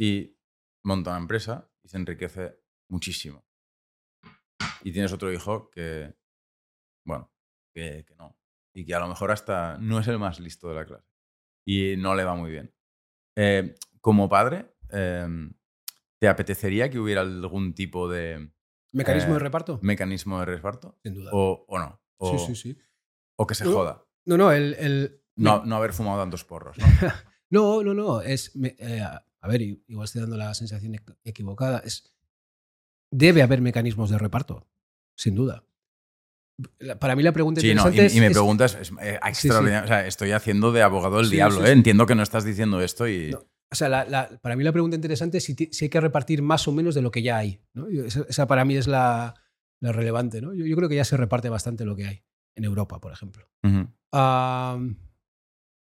y 0.00 0.38
monta 0.84 1.10
una 1.10 1.18
empresa 1.20 1.70
y 1.84 1.88
se 1.88 1.96
enriquece 1.96 2.60
muchísimo. 2.90 3.44
Y 4.82 4.92
tienes 4.92 5.12
otro 5.12 5.32
hijo 5.32 5.70
que, 5.70 6.14
bueno, 7.04 7.32
que, 7.74 8.04
que 8.06 8.14
no. 8.14 8.38
Y 8.74 8.84
que 8.86 8.94
a 8.94 9.00
lo 9.00 9.08
mejor 9.08 9.30
hasta 9.32 9.76
no 9.78 9.98
es 9.98 10.06
el 10.08 10.18
más 10.18 10.38
listo 10.40 10.68
de 10.68 10.74
la 10.76 10.84
clase. 10.86 11.08
Y 11.66 11.96
no 11.96 12.14
le 12.14 12.24
va 12.24 12.34
muy 12.36 12.50
bien. 12.50 12.72
Eh, 13.36 13.74
como 14.00 14.28
padre, 14.28 14.76
eh, 14.92 15.26
¿te 16.20 16.28
apetecería 16.28 16.88
que 16.90 16.98
hubiera 17.00 17.22
algún 17.22 17.74
tipo 17.74 18.08
de 18.08 18.52
¿Mecanismo 18.92 19.30
eh, 19.32 19.34
de 19.34 19.38
reparto? 19.40 19.78
mecanismo 19.82 20.38
de 20.38 20.44
reparto? 20.46 20.98
Sin 21.02 21.14
duda. 21.14 21.30
¿O, 21.34 21.64
o 21.68 21.78
no? 21.78 22.00
O, 22.18 22.38
sí, 22.38 22.46
sí, 22.46 22.54
sí. 22.54 22.78
o 23.36 23.46
que 23.46 23.54
se 23.54 23.64
joda. 23.64 24.04
No, 24.26 24.36
no, 24.36 24.52
el. 24.52 24.74
el- 24.74 25.20
No, 25.36 25.64
no 25.64 25.76
haber 25.76 25.92
fumado 25.92 26.20
tantos 26.20 26.44
porros, 26.44 26.76
¿no? 26.78 26.84
no, 27.50 27.82
no, 27.84 27.94
no. 27.94 28.20
Es, 28.20 28.54
me- 28.56 28.76
eh, 28.78 29.00
a 29.02 29.48
ver, 29.48 29.62
igual 29.62 30.04
estoy 30.04 30.20
dando 30.22 30.36
la 30.36 30.52
sensación 30.54 30.94
equ- 30.94 31.16
equivocada. 31.24 31.78
Es, 31.84 32.12
debe 33.10 33.42
haber 33.42 33.60
mecanismos 33.62 34.10
de 34.10 34.18
reparto, 34.18 34.66
sin 35.16 35.34
duda. 35.34 35.64
Para 36.98 37.14
mí 37.14 37.22
la 37.22 37.30
pregunta 37.32 37.60
Sí, 37.60 37.68
no, 37.68 37.72
y, 37.84 37.88
interesante 37.90 38.06
es. 38.06 38.16
y 38.16 38.20
me 38.20 38.30
preguntas, 38.30 38.74
es, 38.80 38.90
eh, 39.00 39.18
extraordinario. 39.24 39.84
O 39.84 39.86
sea, 39.86 40.06
estoy 40.06 40.32
haciendo 40.32 40.72
de 40.72 40.82
abogado 40.82 41.18
del 41.18 41.26
Sí, 41.26 41.36
diablo, 41.36 41.58
sí, 41.58 41.62
¿eh? 41.62 41.66
sí. 41.66 41.72
Entiendo 41.72 42.04
que 42.06 42.16
no 42.16 42.22
estás 42.24 42.44
diciendo 42.44 42.80
esto 42.80 43.06
y. 43.06 43.30
No. 43.30 43.44
O 43.70 43.74
sea, 43.74 43.88
la- 43.88 44.04
la- 44.06 44.28
para 44.40 44.56
mí 44.56 44.64
la 44.64 44.72
pregunta 44.72 44.96
interesante 44.96 45.38
es 45.38 45.44
si, 45.44 45.54
si 45.54 45.84
hay 45.84 45.88
que 45.90 46.00
repartir 46.00 46.42
más 46.42 46.66
o 46.66 46.72
menos 46.72 46.94
de 46.96 47.02
lo 47.02 47.10
que 47.10 47.22
ya 47.22 47.36
hay. 47.36 47.60
¿no? 47.74 47.86
Esa, 47.86 48.24
esa 48.28 48.46
para 48.48 48.64
mí 48.64 48.76
es 48.76 48.88
la, 48.88 49.34
la 49.80 49.92
relevante. 49.92 50.40
¿no? 50.40 50.52
Yo, 50.54 50.64
yo 50.66 50.74
creo 50.74 50.88
que 50.88 50.96
ya 50.96 51.04
se 51.04 51.16
reparte 51.16 51.48
bastante 51.48 51.84
lo 51.84 51.94
que 51.94 52.06
hay. 52.06 52.24
En 52.56 52.64
Europa, 52.64 52.98
por 52.98 53.12
ejemplo. 53.12 53.48
Ujú. 53.62 53.86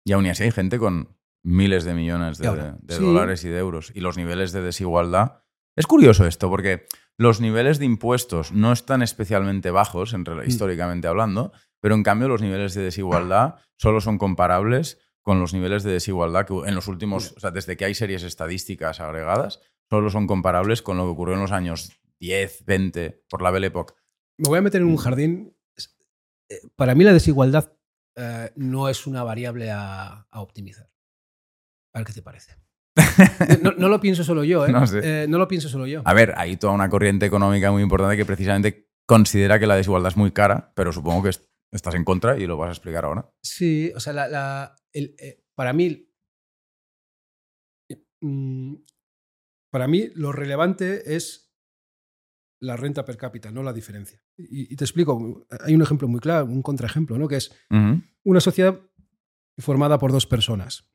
Y 0.04 0.12
aún 0.12 0.26
así 0.26 0.42
hay 0.44 0.50
gente 0.50 0.78
con 0.78 1.16
miles 1.44 1.84
de 1.84 1.94
millones 1.94 2.38
de, 2.38 2.44
Y 2.44 2.48
ahora, 2.48 2.78
de 2.80 2.94
sí. 2.96 3.02
dólares 3.02 3.44
y 3.44 3.48
de 3.48 3.58
euros. 3.58 3.92
Y 3.94 4.00
los 4.00 4.16
niveles 4.16 4.52
de 4.52 4.62
desigualdad. 4.62 5.42
Es 5.76 5.86
curioso 5.86 6.26
esto, 6.26 6.50
porque 6.50 6.86
los 7.18 7.40
niveles 7.40 7.78
de 7.78 7.84
impuestos 7.86 8.52
no 8.52 8.72
están 8.72 9.02
especialmente 9.02 9.70
bajos, 9.70 10.12
en 10.12 10.22
Mm. 10.22 10.42
históricamente 10.46 11.08
hablando, 11.08 11.52
pero 11.80 11.94
en 11.94 12.02
cambio 12.02 12.28
los 12.28 12.42
niveles 12.42 12.74
de 12.74 12.82
desigualdad 12.82 13.56
solo 13.78 14.00
son 14.00 14.18
comparables 14.18 14.98
con 15.22 15.40
los 15.40 15.54
niveles 15.54 15.82
de 15.84 15.92
desigualdad 15.92 16.46
que 16.46 16.54
en 16.68 16.74
los 16.74 16.88
últimos, 16.88 17.32
o 17.36 17.40
sea, 17.40 17.50
desde 17.52 17.76
que 17.76 17.84
hay 17.84 17.94
series 17.94 18.22
estadísticas 18.24 19.00
agregadas, 19.00 19.60
solo 19.88 20.10
son 20.10 20.26
comparables 20.26 20.82
con 20.82 20.96
lo 20.96 21.04
que 21.04 21.10
ocurrió 21.10 21.34
en 21.36 21.42
los 21.42 21.52
años 21.52 21.92
10, 22.18 22.64
20, 22.64 23.24
por 23.28 23.40
la 23.42 23.50
Belle 23.50 23.68
Époque. 23.68 23.94
Me 24.38 24.48
voy 24.48 24.58
a 24.58 24.62
meter 24.62 24.80
en 24.82 24.88
un 24.88 24.96
jardín. 24.96 25.56
Es- 25.76 25.96
eh, 26.48 26.60
Para 26.76 26.94
mí 26.94 27.04
la 27.04 27.12
desigualdad 27.12 27.72
eh, 28.16 28.50
no 28.56 28.88
es 28.88 29.06
una 29.06 29.22
variable 29.24 29.70
a, 29.70 30.26
a 30.30 30.40
optimizar. 30.40 30.88
A 31.94 31.98
ver 31.98 32.06
qué 32.06 32.12
te 32.12 32.22
parece. 32.22 32.56
No, 33.62 33.72
no 33.72 33.88
lo 33.88 34.00
pienso 34.00 34.24
solo 34.24 34.44
yo, 34.44 34.66
¿eh? 34.66 34.72
No 34.72 34.86
sé. 34.86 35.00
Eh, 35.24 35.26
no 35.28 35.38
lo 35.38 35.48
pienso 35.48 35.68
solo 35.68 35.86
yo. 35.86 36.02
A 36.04 36.14
ver, 36.14 36.34
hay 36.36 36.56
toda 36.56 36.72
una 36.72 36.88
corriente 36.88 37.26
económica 37.26 37.70
muy 37.70 37.82
importante 37.82 38.16
que 38.16 38.24
precisamente 38.24 38.88
considera 39.06 39.58
que 39.58 39.66
la 39.66 39.76
desigualdad 39.76 40.10
es 40.12 40.16
muy 40.16 40.30
cara, 40.32 40.72
pero 40.74 40.92
supongo 40.92 41.22
que 41.24 41.30
est- 41.30 41.44
estás 41.72 41.94
en 41.94 42.04
contra 42.04 42.38
y 42.38 42.46
lo 42.46 42.56
vas 42.56 42.68
a 42.68 42.72
explicar 42.72 43.04
ahora. 43.04 43.30
Sí, 43.42 43.92
o 43.96 44.00
sea, 44.00 44.12
la- 44.12 44.28
la- 44.28 44.76
el- 44.92 45.14
eh, 45.18 45.42
para 45.54 45.72
mí. 45.72 46.08
mm, 48.20 48.74
Para 49.70 49.88
mí 49.88 50.10
lo 50.14 50.32
relevante 50.32 51.16
es 51.16 51.41
la 52.62 52.76
renta 52.76 53.04
per 53.04 53.16
cápita, 53.16 53.50
no 53.50 53.62
la 53.62 53.72
diferencia. 53.72 54.22
Y, 54.36 54.72
y 54.72 54.76
te 54.76 54.84
explico, 54.84 55.46
hay 55.60 55.74
un 55.74 55.82
ejemplo 55.82 56.06
muy 56.06 56.20
claro, 56.20 56.46
un 56.46 56.62
contraejemplo, 56.62 57.18
¿no? 57.18 57.26
Que 57.26 57.36
es 57.36 57.50
Ujú. 57.70 58.02
una 58.24 58.40
sociedad 58.40 58.80
formada 59.58 59.98
por 59.98 60.12
dos 60.12 60.26
personas. 60.26 60.88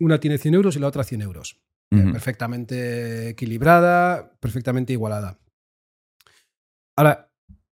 Una 0.00 0.18
tiene 0.18 0.38
100 0.38 0.54
euros 0.54 0.76
y 0.76 0.80
la 0.80 0.88
otra 0.88 1.04
100 1.04 1.20
euros. 1.22 1.62
Ujú. 1.92 2.10
Perfectamente 2.12 3.28
equilibrada, 3.28 4.36
perfectamente 4.40 4.94
igualada. 4.94 5.38
Ahora, 6.96 7.30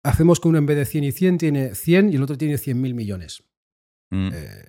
hacemos 0.05 0.39
que 0.39 0.49
uno 0.49 0.59
en 0.59 0.67
vez 0.67 0.77
de 0.77 0.87
100 0.87 1.05
y 1.05 1.13
100 1.13 1.39
tiene 1.39 1.75
100 1.75 2.13
y 2.13 2.17
el 2.17 2.23
otro 2.23 2.39
tiene 2.39 2.55
100.000 2.55 2.95
millones. 2.95 3.43
Mm. 4.11 4.31
Eh, 4.33 4.69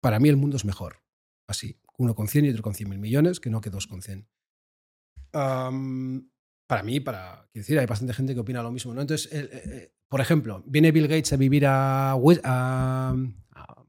para 0.00 0.20
mí 0.20 0.28
el 0.28 0.36
mundo 0.36 0.56
es 0.56 0.64
mejor. 0.64 1.02
Así. 1.48 1.80
Uno 1.98 2.14
con 2.14 2.28
100 2.28 2.44
y 2.44 2.50
otro 2.50 2.62
con 2.62 2.74
100.000 2.74 2.98
millones 2.98 3.40
que 3.40 3.50
no 3.50 3.60
que 3.60 3.70
dos 3.70 3.86
con 3.88 4.00
100. 4.00 4.28
Am, 5.32 6.30
para 6.66 6.82
mí, 6.82 7.00
para. 7.00 7.48
Quiero 7.52 7.64
decir, 7.64 7.78
hay 7.78 7.86
bastante 7.86 8.14
gente 8.14 8.34
que 8.34 8.40
opina 8.40 8.62
lo 8.62 8.72
mismo. 8.72 8.94
¿no? 8.94 9.00
Entonces, 9.00 9.32
eh, 9.32 9.48
eh, 9.52 9.94
por 10.08 10.20
ejemplo, 10.20 10.62
viene 10.66 10.92
Bill 10.92 11.08
Gates 11.08 11.32
a 11.32 11.36
vivir 11.36 11.66
a, 11.66 12.12
a, 12.12 13.16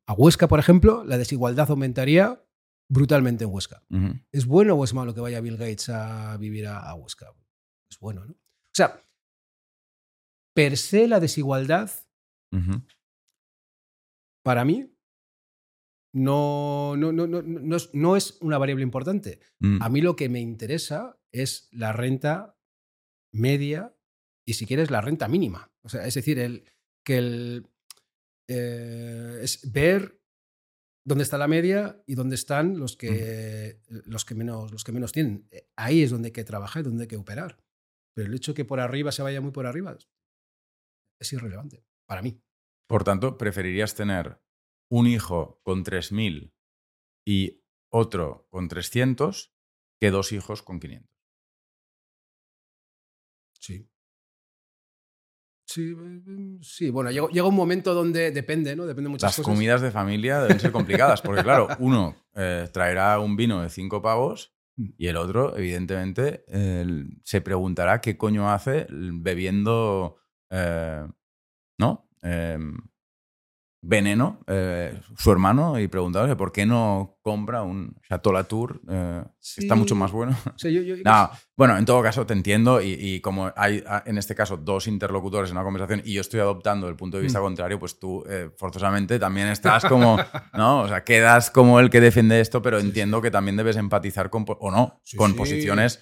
a 0.05 0.13
Huesca, 0.13 0.47
por 0.47 0.59
ejemplo, 0.59 1.03
la 1.03 1.17
desigualdad 1.17 1.69
aumentaría 1.69 2.41
brutalmente 2.87 3.43
en 3.43 3.51
Huesca. 3.51 3.83
¿Es 4.31 4.45
bueno 4.45 4.75
o 4.75 4.83
es 4.83 4.93
malo 4.93 5.13
que 5.13 5.21
vaya 5.21 5.41
Bill 5.41 5.57
Gates 5.57 5.89
a 5.89 6.37
vivir 6.37 6.67
a, 6.67 6.79
a 6.79 6.93
Huesca? 6.95 7.33
Es 7.89 7.99
bueno, 7.99 8.25
¿no? 8.25 8.33
O 8.33 8.75
sea, 8.75 9.01
per 10.53 10.77
se 10.77 11.07
la 11.07 11.19
desigualdad 11.19 11.91
para 14.43 14.63
mí 14.63 14.95
no, 16.13 16.95
no, 16.95 17.11
no, 17.11 17.27
no, 17.27 17.41
no 17.41 17.75
es, 17.75 17.93
no 17.93 18.15
es 18.15 18.37
una 18.39 18.57
variable 18.57 18.83
importante. 18.83 19.39
Mm. 19.59 19.81
A 19.81 19.89
mí 19.89 19.99
lo 19.99 20.15
que 20.15 20.29
me 20.29 20.39
interesa 20.39 21.19
es 21.33 21.67
la 21.71 21.91
renta 21.91 22.54
media 23.35 23.95
y 24.47 24.53
si 24.53 24.65
quieres 24.65 24.91
la 24.91 25.01
renta 25.01 25.27
mínima. 25.27 25.71
O 25.83 25.89
sea, 25.89 26.05
es 26.05 26.13
decir, 26.13 26.39
el, 26.39 26.65
que 27.05 27.17
el, 27.17 27.67
eh, 28.47 29.39
es 29.41 29.71
ver 29.71 30.21
dónde 31.05 31.23
está 31.23 31.37
la 31.37 31.47
media 31.47 32.03
y 32.07 32.15
dónde 32.15 32.35
están 32.35 32.79
los 32.79 32.97
que, 32.97 33.81
los 33.87 34.25
que, 34.25 34.35
menos, 34.35 34.71
los 34.71 34.83
que 34.83 34.91
menos 34.91 35.11
tienen. 35.11 35.47
Eh, 35.51 35.69
Ahí 35.75 36.01
es 36.01 36.11
donde 36.11 36.27
hay 36.27 36.33
que 36.33 36.43
trabajar 36.43 36.81
y 36.81 36.85
donde 36.85 37.03
hay 37.03 37.07
que 37.07 37.17
operar. 37.17 37.63
Pero 38.15 38.27
el 38.27 38.35
hecho 38.35 38.53
de 38.53 38.55
que 38.55 38.65
por 38.65 38.79
arriba 38.79 39.11
se 39.11 39.21
vaya 39.21 39.41
muy 39.41 39.51
por 39.51 39.65
arriba 39.65 39.97
es 41.19 41.33
irrelevante 41.33 41.85
para 42.07 42.21
mí. 42.21 42.41
Por 42.87 43.03
tanto, 43.03 43.37
preferirías 43.37 43.95
tener 43.95 44.41
un 44.91 45.07
hijo 45.07 45.59
con 45.63 45.83
3.000 45.83 46.53
y 47.27 47.63
otro 47.91 48.47
con 48.49 48.67
300 48.67 49.53
que 49.99 50.11
dos 50.11 50.31
hijos 50.31 50.61
con 50.61 50.79
500. 50.79 51.14
Sí. 53.65 53.89
Sí, 55.67 55.95
mm, 55.95 56.61
sí, 56.61 56.89
bueno, 56.91 57.09
llega, 57.09 57.27
llega 57.29 57.47
un 57.47 57.55
momento 57.55 57.93
donde 57.95 58.29
depende, 58.31 58.75
¿no? 58.75 58.85
Depende 58.85 59.07
de 59.07 59.11
muchas 59.11 59.29
Las 59.29 59.35
cosas. 59.37 59.51
comidas 59.53 59.81
de 59.81 59.89
familia 59.91 60.39
deben 60.41 60.59
ser 60.59 60.71
complicadas, 60.71 61.21
porque 61.21 61.41
claro, 61.41 61.67
uno 61.79 62.15
eh, 62.35 62.69
traerá 62.71 63.19
un 63.19 63.35
vino 63.35 63.61
de 63.61 63.69
cinco 63.69 64.01
pavos 64.01 64.51
Mm. 64.77 64.89
y 64.97 65.07
el 65.07 65.15
otro, 65.15 65.55
evidentemente, 65.57 66.43
eh, 66.49 67.05
se 67.23 67.39
preguntará 67.39 68.01
qué 68.01 68.17
coño 68.17 68.51
hace 68.51 68.87
bebiendo, 68.89 70.17
eh, 70.49 71.07
¿no? 71.79 72.09
Veneno, 73.87 74.39
eh, 74.47 74.99
su 75.15 75.31
hermano, 75.31 75.79
y 75.79 75.87
preguntarle 75.87 76.35
por 76.35 76.51
qué 76.51 76.65
no 76.65 77.19
compra 77.21 77.61
un 77.61 77.95
Chateau 78.07 78.33
Latour, 78.33 78.81
eh, 78.89 79.21
que 79.23 79.61
está 79.61 79.75
Sí. 79.75 79.79
mucho 79.79 79.93
más 79.95 80.11
bueno. 80.11 80.35
Yo- 80.57 80.69
yo- 80.81 80.95
No, 81.05 81.29
bueno, 81.55 81.77
en 81.77 81.85
todo 81.85 82.01
caso 82.01 82.25
te 82.25 82.33
entiendo 82.33 82.81
y, 82.81 82.93
y 82.99 83.21
como 83.21 83.51
hay 83.55 83.83
ah, 83.87 84.01
en 84.07 84.17
este 84.17 84.33
caso 84.33 84.57
dos 84.57 84.87
interlocutores 84.87 85.51
en 85.51 85.57
una 85.57 85.63
conversación 85.63 86.01
y 86.03 86.13
yo 86.13 86.21
estoy 86.21 86.39
adoptando 86.39 86.89
el 86.89 86.95
punto 86.95 87.17
de 87.17 87.23
vista 87.23 87.39
Mm. 87.39 87.43
contrario, 87.43 87.79
pues 87.79 87.99
tú 87.99 88.23
eh, 88.27 88.49
forzosamente 88.57 89.19
también 89.19 89.49
estás 89.49 89.85
como, 89.85 90.17
¿no? 90.53 90.81
O 90.81 90.87
sea, 90.87 91.03
quedas 91.03 91.51
como 91.51 91.79
el 91.79 91.91
que 91.91 92.01
defiende 92.01 92.39
esto, 92.41 92.63
pero 92.63 92.79
Sí, 92.79 92.87
entiendo 92.87 93.21
que 93.21 93.29
también 93.29 93.55
debes 93.55 93.75
empatizar 93.77 94.31
con, 94.31 94.45
o 94.47 94.71
no, 94.71 94.99
Sí, 95.03 95.15
con 95.15 95.31
sí. 95.31 95.37
posiciones 95.37 95.99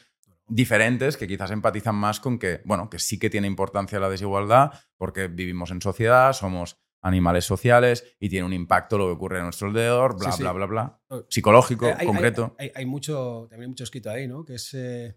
diferentes 0.48 1.16
que 1.18 1.28
quizás 1.28 1.52
empatizan 1.52 1.96
más 1.96 2.20
con 2.20 2.38
que, 2.38 2.62
bueno, 2.66 2.90
que 2.90 3.00
sí 3.00 3.18
que 3.20 3.30
tiene 3.30 3.48
importancia 3.48 4.00
la 4.00 4.10
desigualdad 4.10 4.72
porque 4.98 5.28
vivimos 5.28 5.72
en 5.72 5.82
sociedad, 5.82 6.34
somos 6.34 6.83
animales 7.04 7.46
sociales 7.46 8.16
y 8.20 8.30
tiene 8.30 8.46
un 8.46 8.54
impacto 8.54 8.98
lo 8.98 9.06
que 9.08 9.12
ocurre 9.12 9.40
a 9.40 9.44
nuestro 9.44 9.68
alrededor, 9.68 10.18
bla, 10.18 10.32
Sí, 10.32 10.38
sí. 10.38 10.44
bla, 10.44 10.52
bla, 10.54 10.66
bla. 10.66 11.02
Eh, 11.12 11.22
Psicológico, 11.30 11.86
hay- 11.96 12.06
concreto. 12.08 12.56
Hay, 12.58 12.72
hay 12.74 12.86
mucho, 12.86 13.48
también 13.50 13.64
hay 13.64 13.68
mucho 13.70 13.84
escrito 13.84 14.10
ahí, 14.10 14.28
¿no? 14.28 14.44
Que 14.46 14.56
es 14.56 14.74
eh, 14.74 15.16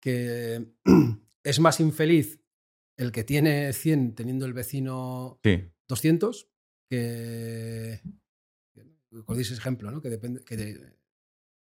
que 0.00 0.66
es 1.44 1.60
más 1.60 1.80
infeliz 1.80 2.40
el 2.96 3.12
que 3.12 3.24
tiene 3.24 3.72
100 3.72 4.14
teniendo 4.14 4.46
el 4.46 4.54
vecino 4.54 5.38
sí, 5.44 5.70
200 5.88 6.48
que 6.90 8.00
recordéis 9.10 9.50
ese 9.50 9.60
ejemplo, 9.60 9.90
¿no? 9.90 10.00
Que 10.00 10.08
depende 10.10 10.42
que 10.44 10.56
de- 10.56 10.96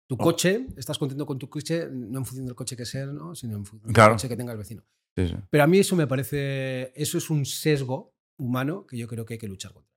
tu 0.06 0.16
Oh. 0.16 0.18
coche, 0.18 0.66
estás 0.76 0.98
contento 0.98 1.24
con 1.24 1.38
tu 1.38 1.48
coche 1.48 1.88
no 1.90 2.18
en 2.18 2.26
función 2.26 2.44
del 2.46 2.55
coche 2.55 2.76
que 2.76 2.84
sea, 2.84 3.06
¿no? 3.06 3.34
sino 3.34 3.56
en 3.56 3.64
función 3.64 3.90
Claro. 3.92 4.10
del 4.10 4.16
coche 4.18 4.28
que 4.28 4.36
tenga 4.36 4.52
el 4.52 4.59
vecino. 4.59 4.84
Pero 5.48 5.62
a 5.64 5.66
mí 5.66 5.78
eso 5.78 5.96
me 5.96 6.06
parece, 6.06 6.92
eso 7.01 7.16
es 7.18 7.30
un 7.30 7.46
sesgo 7.46 8.13
humano 8.39 8.86
que 8.86 8.97
yo 8.98 9.06
creo 9.09 9.24
que 9.24 9.35
hay 9.35 9.39
que 9.39 9.48
luchar 9.48 9.73
contra. 9.73 9.93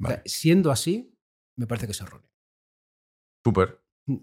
O 0.00 0.06
sea, 0.06 0.16
Vale. 0.16 0.22
siendo 0.28 0.70
así, 0.70 1.14
me 1.56 1.66
parece 1.66 1.86
que 1.86 1.92
es 1.92 2.00
erróneo. 2.00 2.30
Súper. 3.44 3.80
Mm. 4.06 4.16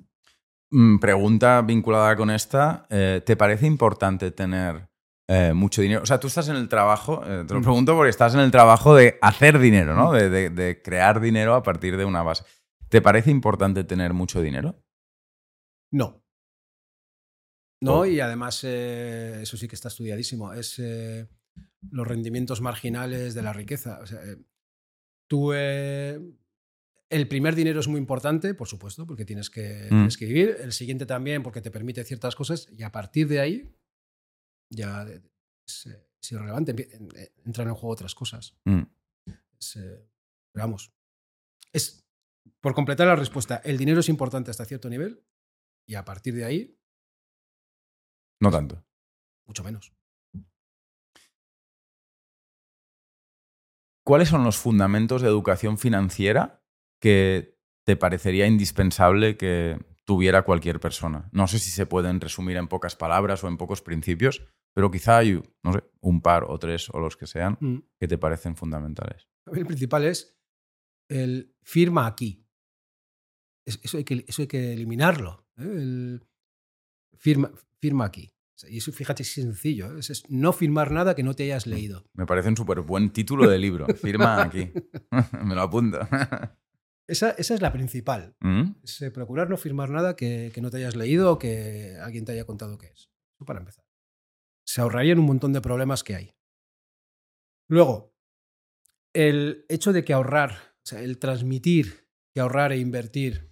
Mm, 0.72 1.00
Pregunta 1.00 1.62
vinculada 1.62 2.16
con 2.16 2.30
esta. 2.30 2.86
eh, 2.90 3.22
¿Te 3.26 3.36
parece 3.36 3.66
importante 3.68 4.32
tener 4.32 4.90
eh, 5.28 5.54
mucho 5.54 5.82
dinero? 5.82 6.04
O 6.04 6.06
sea, 6.06 6.20
tú 6.20 6.28
estás 6.28 6.48
en 6.50 6.56
el 6.56 6.70
trabajo, 6.70 7.24
eh, 7.26 7.44
te 7.48 7.54
lo 7.54 7.60
Mm. 7.60 7.64
pregunto 7.64 7.96
porque 7.96 8.10
estás 8.10 8.34
en 8.36 8.42
el 8.42 8.52
trabajo 8.52 8.96
de 8.96 9.18
hacer 9.22 9.58
dinero, 9.60 9.96
¿no? 9.96 10.12
De, 10.12 10.30
de- 10.30 10.50
de 10.50 10.82
crear 10.82 11.20
dinero 11.20 11.56
a 11.56 11.64
partir 11.64 11.98
de 11.98 12.06
una 12.06 12.24
base. 12.24 12.44
¿Te 12.90 13.02
parece 13.02 13.32
importante 13.32 13.84
tener 13.84 14.14
mucho 14.14 14.42
dinero? 14.42 14.82
No. 15.92 16.22
No, 17.82 18.06
y 18.06 18.20
además 18.20 18.62
eh, 18.64 19.40
eso 19.42 19.58
sí 19.58 19.68
que 19.68 19.76
está 19.76 19.90
estudiadísimo. 19.90 20.54
Es 20.54 20.80
eh, 20.80 21.28
los 21.92 22.08
rendimientos 22.08 22.62
marginales 22.62 23.34
de 23.34 23.42
la 23.42 23.54
riqueza. 23.54 24.00
O 24.02 24.06
sea, 24.08 24.24
eh, 24.24 24.38
tú, 25.28 25.52
eh, 25.54 26.20
el 27.10 27.28
primer 27.28 27.56
dinero 27.56 27.80
es 27.80 27.88
muy 27.88 28.00
importante, 28.00 28.54
por 28.56 28.68
supuesto, 28.68 29.06
porque 29.06 29.26
tienes 29.26 29.50
que, 29.50 29.86
Mm. 29.86 29.90
tienes 29.90 30.18
que 30.18 30.26
vivir. 30.26 30.58
El 30.60 30.72
siguiente 30.74 31.06
también, 31.06 31.44
porque 31.44 31.62
te 31.62 31.72
permite 31.72 32.04
ciertas 32.04 32.36
cosas. 32.36 32.68
Y 32.72 32.84
a 32.84 32.92
partir 32.92 33.28
de 33.28 33.40
ahí, 33.40 33.76
ya 34.70 35.06
de- 35.06 35.22
es, 35.68 35.86
eh, 35.88 36.08
es 36.22 36.32
irrelevante. 36.32 36.74
Eh, 37.16 37.34
Entran 37.46 37.68
en 37.68 37.76
juego 37.76 37.94
otras 37.94 38.16
cosas. 38.16 38.58
Mm, 38.66 38.82
Es, 39.60 39.76
eh, 39.78 40.06
vamos. 40.56 40.92
Es, 41.72 42.04
por 42.60 42.74
completar 42.74 43.08
la 43.08 43.16
respuesta, 43.16 43.58
el 43.64 43.78
dinero 43.78 44.00
es 44.02 44.10
importante 44.10 44.52
hasta 44.52 44.66
cierto 44.66 44.90
nivel. 44.90 45.24
Y 45.88 45.96
a 45.96 46.04
partir 46.04 46.34
de 46.36 46.46
ahí, 46.46 46.78
No 48.42 48.52
tanto. 48.52 48.84
mucho 49.46 49.64
menos. 49.64 49.94
¿Cuáles 54.06 54.30
son 54.30 54.44
los 54.44 54.58
fundamentos 54.58 55.22
de 55.22 55.28
educación 55.28 55.78
financiera 55.78 56.64
que 57.02 57.58
te 57.86 57.96
parecería 57.96 58.46
indispensable 58.48 59.36
que 59.38 59.80
tuviera 60.06 60.44
cualquier 60.44 60.80
persona? 60.80 61.28
No 61.32 61.48
sé 61.48 61.58
si 61.60 61.72
se 61.72 61.86
pueden 61.88 62.22
resumir 62.22 62.58
en 62.58 62.68
pocas 62.68 62.96
palabras 62.96 63.44
o 63.44 63.48
en 63.48 63.58
pocos 63.58 63.82
principios, 63.82 64.44
pero 64.76 64.92
quizá 64.92 65.18
hay, 65.18 65.42
no 65.64 65.74
sé, 65.74 65.84
un 66.02 66.22
par 66.22 66.44
o 66.48 66.60
tres 66.60 66.90
o 66.92 67.00
los 67.00 67.18
que 67.18 67.26
sean 67.28 67.58
Mm. 67.60 67.78
que 68.00 68.08
te 68.08 68.18
parecen 68.18 68.56
fundamentales. 68.56 69.28
El 69.52 69.66
principal 69.66 70.04
es 70.06 70.38
el 71.10 71.56
firma 71.64 72.06
aquí. 72.06 72.46
Es- 73.66 73.80
Eso 73.84 73.98
hay 73.98 74.04
que, 74.04 74.26
eso 74.28 74.42
hay 74.44 74.48
que 74.48 74.74
eliminarlo. 74.74 75.48
¿eh? 75.58 75.64
El 75.64 76.24
firma, 77.18 77.52
firma 77.80 78.06
aquí. 78.06 78.32
Y 78.68 78.78
eso, 78.78 78.92
fíjate, 78.92 79.24
es 79.24 79.34
sencillo. 79.34 79.96
¿eh? 79.96 80.00
Es, 80.00 80.10
es 80.10 80.30
no 80.30 80.54
firmar 80.54 80.92
nada 80.92 81.16
que 81.16 81.24
no 81.24 81.34
te 81.34 81.44
hayas 81.44 81.68
leído. 81.68 82.06
Me 82.14 82.26
parece 82.26 82.50
un 82.50 82.58
súper 82.58 82.82
buen 82.82 83.12
título 83.12 83.50
de 83.50 83.58
libro. 83.58 83.86
Firma 84.02 84.42
aquí. 84.42 84.72
Me 85.44 85.56
lo 85.56 85.62
apunto. 85.62 86.00
Esa, 87.08 87.30
esa 87.32 87.54
es 87.54 87.62
la 87.62 87.72
principal. 87.72 88.36
¿Mm? 88.40 88.78
Es 88.84 89.00
eh, 89.04 89.12
procurar 89.12 89.48
no 89.48 89.58
firmar 89.58 89.92
nada 89.92 90.16
que, 90.16 90.50
que 90.52 90.60
no 90.60 90.72
te 90.72 90.78
hayas 90.78 90.96
leído 90.96 91.34
o 91.34 91.38
que 91.38 91.96
alguien 92.02 92.26
te 92.26 92.32
haya 92.32 92.46
contado 92.46 92.80
qué 92.80 92.88
es. 92.88 93.12
Eso 93.36 93.46
para 93.46 93.60
empezar. 93.60 93.86
Se 94.66 94.82
ahorrarían 94.82 95.20
un 95.20 95.28
montón 95.28 95.54
de 95.54 95.62
problemas 95.62 96.04
que 96.04 96.16
hay. 96.16 96.36
Luego, 97.70 98.16
el 99.14 99.68
hecho 99.70 99.94
de 99.94 100.04
que 100.04 100.14
ahorrar, 100.14 100.76
o 100.78 100.86
sea, 100.86 101.02
el 101.04 101.20
transmitir 101.20 102.10
que 102.34 102.42
ahorrar 102.42 102.72
e 102.72 102.80
invertir 102.80 103.52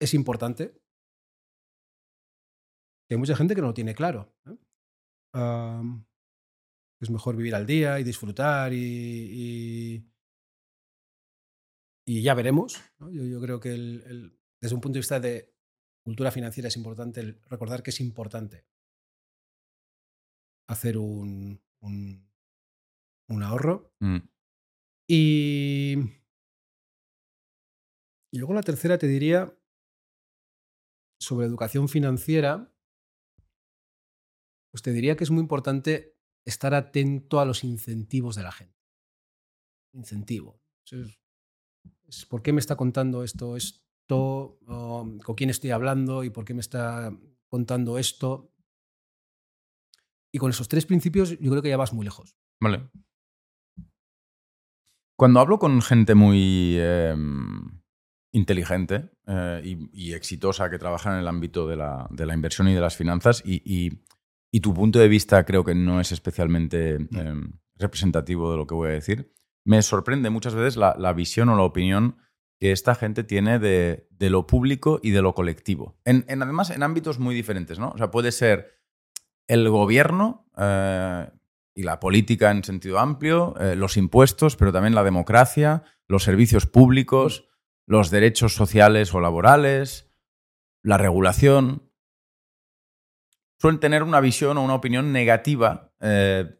es 0.00 0.12
importante. 0.14 0.79
Que 3.10 3.14
hay 3.14 3.18
mucha 3.18 3.34
gente 3.34 3.56
que 3.56 3.60
no 3.60 3.66
lo 3.66 3.74
tiene 3.74 3.92
claro. 3.92 4.32
¿eh? 4.46 4.56
Es 7.02 7.10
mejor 7.10 7.34
vivir 7.34 7.56
al 7.56 7.66
día 7.66 7.98
y 7.98 8.04
disfrutar 8.04 8.72
y, 8.72 8.76
y, 8.78 10.12
y 12.06 12.22
ya 12.22 12.34
veremos. 12.34 12.80
¿no? 13.00 13.10
Yo, 13.10 13.24
yo, 13.24 13.40
creo 13.40 13.58
que 13.58 13.72
el, 13.72 14.04
el, 14.06 14.38
desde 14.62 14.76
un 14.76 14.80
punto 14.80 14.94
de 14.94 15.00
vista 15.00 15.18
de 15.18 15.52
cultura 16.04 16.30
financiera 16.30 16.68
es 16.68 16.76
importante 16.76 17.18
el 17.18 17.42
recordar 17.46 17.82
que 17.82 17.90
es 17.90 18.00
importante 18.00 18.64
hacer 20.68 20.96
un, 20.96 21.60
un, 21.80 22.30
un 23.28 23.42
ahorro. 23.42 23.92
Mm. 23.98 24.18
Y, 25.08 25.96
y 28.32 28.38
luego 28.38 28.54
la 28.54 28.62
tercera 28.62 28.98
te 28.98 29.08
diría 29.08 29.52
sobre 31.20 31.48
educación 31.48 31.88
financiera, 31.88 32.72
pues 34.70 34.82
te 34.82 34.92
diría 34.92 35.16
que 35.16 35.24
es 35.24 35.30
muy 35.30 35.40
importante 35.40 36.16
estar 36.44 36.74
atento 36.74 37.40
a 37.40 37.44
los 37.44 37.64
incentivos 37.64 38.36
de 38.36 38.42
la 38.42 38.52
gente. 38.52 38.78
Incentivo. 39.92 40.60
¿Por 42.28 42.42
qué 42.42 42.52
me 42.52 42.60
está 42.60 42.76
contando 42.76 43.22
esto? 43.22 43.56
esto 43.56 44.58
um, 44.66 45.18
¿Con 45.18 45.34
quién 45.34 45.50
estoy 45.50 45.70
hablando? 45.70 46.24
¿Y 46.24 46.30
por 46.30 46.44
qué 46.44 46.54
me 46.54 46.60
está 46.60 47.16
contando 47.48 47.98
esto? 47.98 48.52
Y 50.32 50.38
con 50.38 50.50
esos 50.50 50.68
tres 50.68 50.86
principios 50.86 51.38
yo 51.38 51.50
creo 51.50 51.62
que 51.62 51.68
ya 51.68 51.76
vas 51.76 51.92
muy 51.92 52.04
lejos. 52.04 52.36
Vale. 52.60 52.88
Cuando 55.16 55.40
hablo 55.40 55.58
con 55.58 55.82
gente 55.82 56.14
muy 56.14 56.76
eh, 56.78 57.14
inteligente 58.32 59.10
eh, 59.26 59.76
y, 59.92 60.12
exitosa 60.12 60.70
que 60.70 60.78
trabaja 60.78 61.12
en 61.12 61.20
el 61.20 61.28
ámbito 61.28 61.66
de 61.66 61.76
la, 61.76 62.08
inversión 62.34 62.68
y 62.68 62.74
de 62.74 62.80
las 62.80 62.96
finanzas, 62.96 63.42
y, 63.44 64.00
y, 64.50 64.60
tu 64.60 64.74
punto 64.74 64.98
de 64.98 65.08
vista 65.08 65.44
creo 65.44 65.64
que 65.64 65.74
no 65.74 66.00
es 66.00 66.12
especialmente 66.12 66.94
eh, 66.94 67.34
representativo 67.76 68.50
de 68.50 68.56
lo 68.56 68.66
que 68.66 68.74
voy 68.74 68.88
a 68.88 68.92
decir, 68.92 69.32
me 69.64 69.82
sorprende 69.82 70.30
muchas 70.30 70.54
veces 70.54 70.76
la, 70.76 71.12
visión 71.12 71.48
o 71.48 71.56
la 71.56 71.62
opinión 71.62 72.16
que 72.58 72.72
esta 72.72 72.94
gente 72.94 73.24
tiene 73.24 73.58
de, 73.58 74.06
lo 74.18 74.46
público 74.46 75.00
y 75.02 75.10
de 75.10 75.22
lo 75.22 75.34
colectivo. 75.34 75.98
En, 76.04 76.24
además, 76.28 76.70
en 76.70 76.82
ámbitos 76.82 77.18
muy 77.18 77.34
diferentes, 77.34 77.78
¿no? 77.78 77.90
O 77.90 77.98
sea, 77.98 78.10
puede 78.10 78.32
ser 78.32 78.80
el 79.48 79.68
gobierno 79.68 80.50
eh, 80.56 81.28
y 81.74 81.82
la 81.82 82.00
política 82.00 82.50
en 82.50 82.64
sentido 82.64 82.98
amplio, 82.98 83.54
eh, 83.58 83.76
los 83.76 83.96
impuestos, 83.96 84.56
pero 84.56 84.72
también 84.72 84.94
la 84.94 85.04
democracia, 85.04 85.84
los 86.06 86.24
servicios 86.24 86.66
públicos, 86.66 87.48
los 87.86 88.10
derechos 88.10 88.54
sociales 88.54 89.14
o 89.14 89.20
laborales, 89.20 90.10
la 90.82 90.98
regulación. 90.98 91.89
Suelen 93.60 93.80
tener 93.80 94.02
una 94.02 94.20
visión 94.20 94.56
o 94.56 94.64
una 94.64 94.74
opinión 94.74 95.12
negativa 95.12 95.92
eh, 96.00 96.58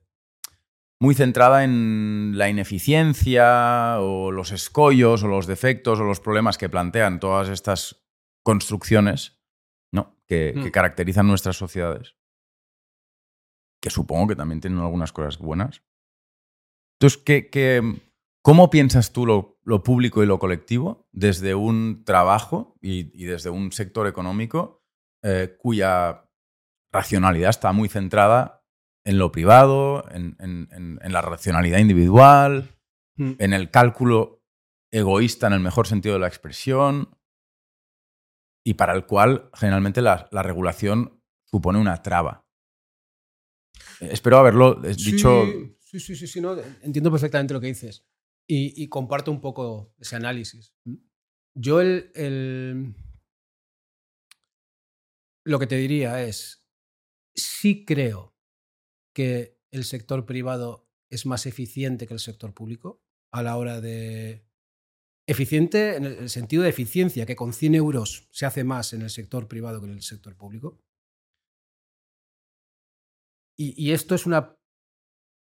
muy 1.01 1.15
centrada 1.15 1.65
en 1.65 2.33
la 2.37 2.51
ineficiencia 2.51 3.99
o 4.01 4.31
los 4.31 4.53
escollos 4.53 5.23
o 5.23 5.29
los 5.29 5.47
defectos 5.47 5.99
o 5.99 6.05
los 6.05 6.21
problemas 6.21 6.59
que 6.59 6.69
plantean 6.69 7.19
todas 7.19 7.49
estas 7.49 8.05
construcciones 8.43 9.41
¿no? 9.93 10.17
que, 10.27 10.53
Mm. 10.55 10.63
que 10.63 10.71
caracterizan 10.71 11.27
nuestras 11.27 11.57
sociedades. 11.57 12.17
que 13.83 13.89
supongo 13.89 14.29
que 14.29 14.37
también 14.37 14.61
tienen 14.61 14.79
algunas 14.81 15.11
cosas 15.11 15.39
buenas. 15.39 15.83
Entonces, 16.99 17.23
¿qué, 17.25 17.81
cómo 18.43 18.69
piensas 18.69 19.15
tú 19.15 19.25
lo, 19.25 19.83
público 19.83 20.23
y 20.23 20.27
lo 20.27 20.39
colectivo 20.39 21.09
desde 21.13 21.55
un 21.55 22.05
trabajo 22.05 22.77
y, 22.83 23.25
desde 23.25 23.49
un 23.49 23.73
sector 23.73 24.07
económico 24.07 24.85
eh, 25.23 25.57
cuya 25.59 26.30
racionalidad 26.93 27.51
está 27.51 27.73
muy 27.73 27.89
centrada 27.89 28.65
en 29.05 29.19
lo 29.19 29.33
privado, 29.33 30.05
en, 30.11 30.99
la 31.03 31.23
racionalidad 31.23 31.79
individual, 31.79 32.77
mm. 33.17 33.33
en 33.39 33.53
el 33.53 33.71
cálculo 33.71 34.43
egoísta 34.93 35.47
en 35.47 35.53
el 35.55 35.61
mejor 35.61 35.87
sentido 35.87 36.15
de 36.15 36.21
la 36.21 36.29
expresión, 36.29 37.17
y 38.65 38.75
para 38.75 38.93
el 38.93 39.07
cual 39.07 39.51
generalmente 39.55 40.03
la, 40.03 40.29
regulación 40.33 41.23
supone 41.45 41.79
una 41.79 42.03
traba. 42.03 42.47
Espero 44.01 44.39
haberlo 44.39 44.75
dicho. 44.75 45.47
Sí, 45.81 45.99
sí, 45.99 46.15
sí, 46.17 46.27
sí, 46.27 46.41
no, 46.41 46.57
entiendo 46.83 47.11
perfectamente 47.11 47.55
lo 47.55 47.61
que 47.61 47.69
dices 47.69 48.07
y, 48.53 48.89
comparto 48.89 49.31
un 49.31 49.41
poco 49.41 49.95
ese 49.99 50.17
análisis. 50.17 50.75
Yo 51.55 51.81
el, 51.81 52.95
lo 55.45 55.59
que 55.59 55.67
te 55.67 55.77
diría 55.77 56.23
es, 56.23 56.60
sí 57.43 57.85
creo 57.85 58.35
que 59.15 59.59
el 59.71 59.85
sector 59.85 60.27
privado 60.27 60.89
es 61.11 61.27
más 61.27 61.47
eficiente 61.47 62.07
que 62.07 62.15
el 62.15 62.21
sector 62.21 62.55
público 62.55 63.03
a 63.33 63.43
la 63.43 63.57
hora 63.57 63.81
de 63.81 64.45
Eficiente 65.31 65.95
en 65.95 66.07
el 66.07 66.29
sentido 66.29 66.65
de 66.65 66.71
eficiencia, 66.71 67.25
que 67.25 67.37
con 67.37 67.53
100 67.53 67.77
euros 67.77 68.27
se 68.33 68.47
hace 68.47 68.65
más 68.65 68.93
en 68.95 69.03
el 69.03 69.11
sector 69.11 69.47
privado 69.47 69.81
que 69.81 69.87
en 69.87 69.93
el 69.93 70.03
sector 70.03 70.35
público. 70.35 70.81
Y, 73.57 73.93
esto 73.93 74.17
es 74.17 74.27
una 74.27 74.57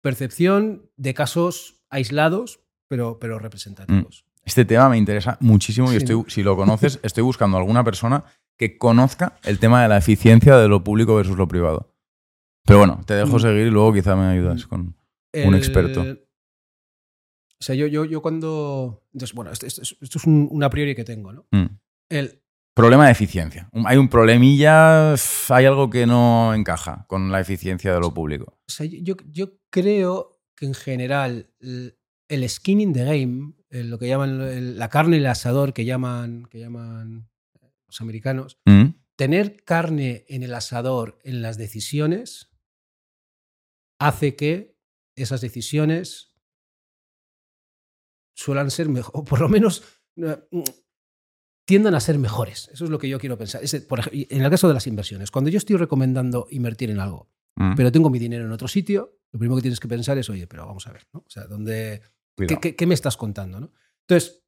percepción 0.00 0.90
de 0.96 1.12
casos 1.12 1.82
aislados, 1.90 2.60
pero, 2.88 3.18
pero 3.18 3.38
representativos. 3.38 4.24
Mm. 4.24 4.40
Este 4.46 4.64
tema 4.64 4.88
me 4.88 4.96
interesa 4.96 5.36
muchísimo 5.40 5.92
y 5.92 5.96
estoy, 5.96 6.24
si 6.28 6.42
lo 6.42 6.56
conoces, 6.56 6.98
estoy 7.02 7.22
buscando 7.22 7.58
alguna 7.58 7.84
persona 7.84 8.24
que 8.56 8.78
conozca 8.78 9.38
el 9.44 9.58
tema 9.58 9.82
de 9.82 9.88
la 9.88 9.98
eficiencia 9.98 10.56
de 10.56 10.68
lo 10.68 10.84
público 10.84 11.16
versus 11.16 11.36
lo 11.36 11.48
privado. 11.48 11.94
Pero 12.64 12.78
bueno, 12.78 13.00
te 13.06 13.14
dejo 13.14 13.36
mm. 13.36 13.40
seguir 13.40 13.66
y 13.66 13.70
luego 13.70 13.92
quizá 13.92 14.16
me 14.16 14.26
ayudas 14.26 14.66
con 14.66 14.96
un 15.32 15.54
experto. 15.54 16.02
O 16.02 17.64
sea, 17.64 17.74
yo, 17.74 17.86
yo, 17.86 18.04
yo 18.04 18.22
cuando. 18.22 19.04
Entonces, 19.12 19.34
bueno, 19.34 19.50
esto, 19.52 19.66
es 19.66 20.26
un, 20.26 20.48
una 20.50 20.70
priori 20.70 20.94
que 20.94 21.04
tengo, 21.04 21.32
¿no? 21.32 21.46
Mm. 21.50 21.66
El, 22.08 22.44
Problema 22.74 23.06
de 23.06 23.12
eficiencia. 23.12 23.70
Hay 23.84 23.96
un 23.98 24.08
problemilla, 24.08 25.12
hay 25.12 25.64
algo 25.64 25.90
que 25.90 26.06
no 26.06 26.52
encaja 26.54 27.04
con 27.06 27.30
la 27.30 27.40
eficiencia 27.40 27.94
de 27.94 28.00
lo 28.00 28.12
público. 28.12 28.58
O 28.66 28.70
sea, 28.70 28.84
yo, 28.84 29.14
yo 29.30 29.52
creo 29.70 30.40
que 30.56 30.66
en 30.66 30.74
general 30.74 31.50
el, 31.60 32.48
skin 32.48 32.80
in 32.80 32.92
the 32.92 33.04
game, 33.04 33.52
lo 33.70 33.96
que 33.96 34.08
llaman 34.08 34.76
la 34.76 34.88
carne 34.88 35.16
y 35.16 35.20
el 35.20 35.26
asador 35.26 35.72
que 35.72 35.84
llaman, 35.84 36.46
que 36.50 36.58
llaman 36.58 37.28
los 37.94 38.00
americanos, 38.00 38.58
mm. 38.66 38.86
tener 39.16 39.62
carne 39.64 40.24
en 40.28 40.42
el 40.42 40.54
asador 40.54 41.18
en 41.22 41.42
las 41.42 41.56
decisiones 41.56 42.50
hace 44.00 44.34
que 44.34 44.76
esas 45.16 45.40
decisiones 45.40 46.34
suelen 48.36 48.70
ser 48.70 48.88
mejor, 48.88 49.12
o 49.14 49.24
por 49.24 49.40
lo 49.40 49.48
menos 49.48 49.84
mm, 50.16 50.32
tiendan 51.64 51.94
a 51.94 52.00
ser 52.00 52.18
mejores. 52.18 52.68
Eso 52.72 52.84
es 52.84 52.90
lo 52.90 52.98
que 52.98 53.08
yo 53.08 53.20
quiero 53.20 53.38
pensar. 53.38 53.62
por 53.88 54.00
en 54.12 54.42
el 54.42 54.50
caso 54.50 54.66
de 54.66 54.74
las 54.74 54.86
inversiones, 54.88 55.30
cuando 55.30 55.50
yo 55.50 55.58
estoy 55.58 55.76
recomendando 55.76 56.48
invertir 56.50 56.90
en 56.90 56.98
algo, 56.98 57.30
mm. 57.56 57.76
pero 57.76 57.92
tengo 57.92 58.10
mi 58.10 58.18
dinero 58.18 58.44
en 58.44 58.52
otro 58.52 58.66
sitio, 58.66 59.20
lo 59.30 59.38
primero 59.38 59.56
que 59.56 59.62
tienes 59.62 59.80
que 59.80 59.88
pensar 59.88 60.18
es, 60.18 60.28
oye, 60.28 60.48
pero 60.48 60.66
vamos 60.66 60.86
a 60.88 60.92
ver, 60.92 61.06
¿no? 61.12 61.20
O 61.20 61.30
sea, 61.30 61.44
¿dónde, 61.46 62.02
qué, 62.36 62.86
me 62.86 62.94
estás 62.94 63.16
contando? 63.16 63.60
¿no? 63.60 63.72
Entonces, 64.00 64.43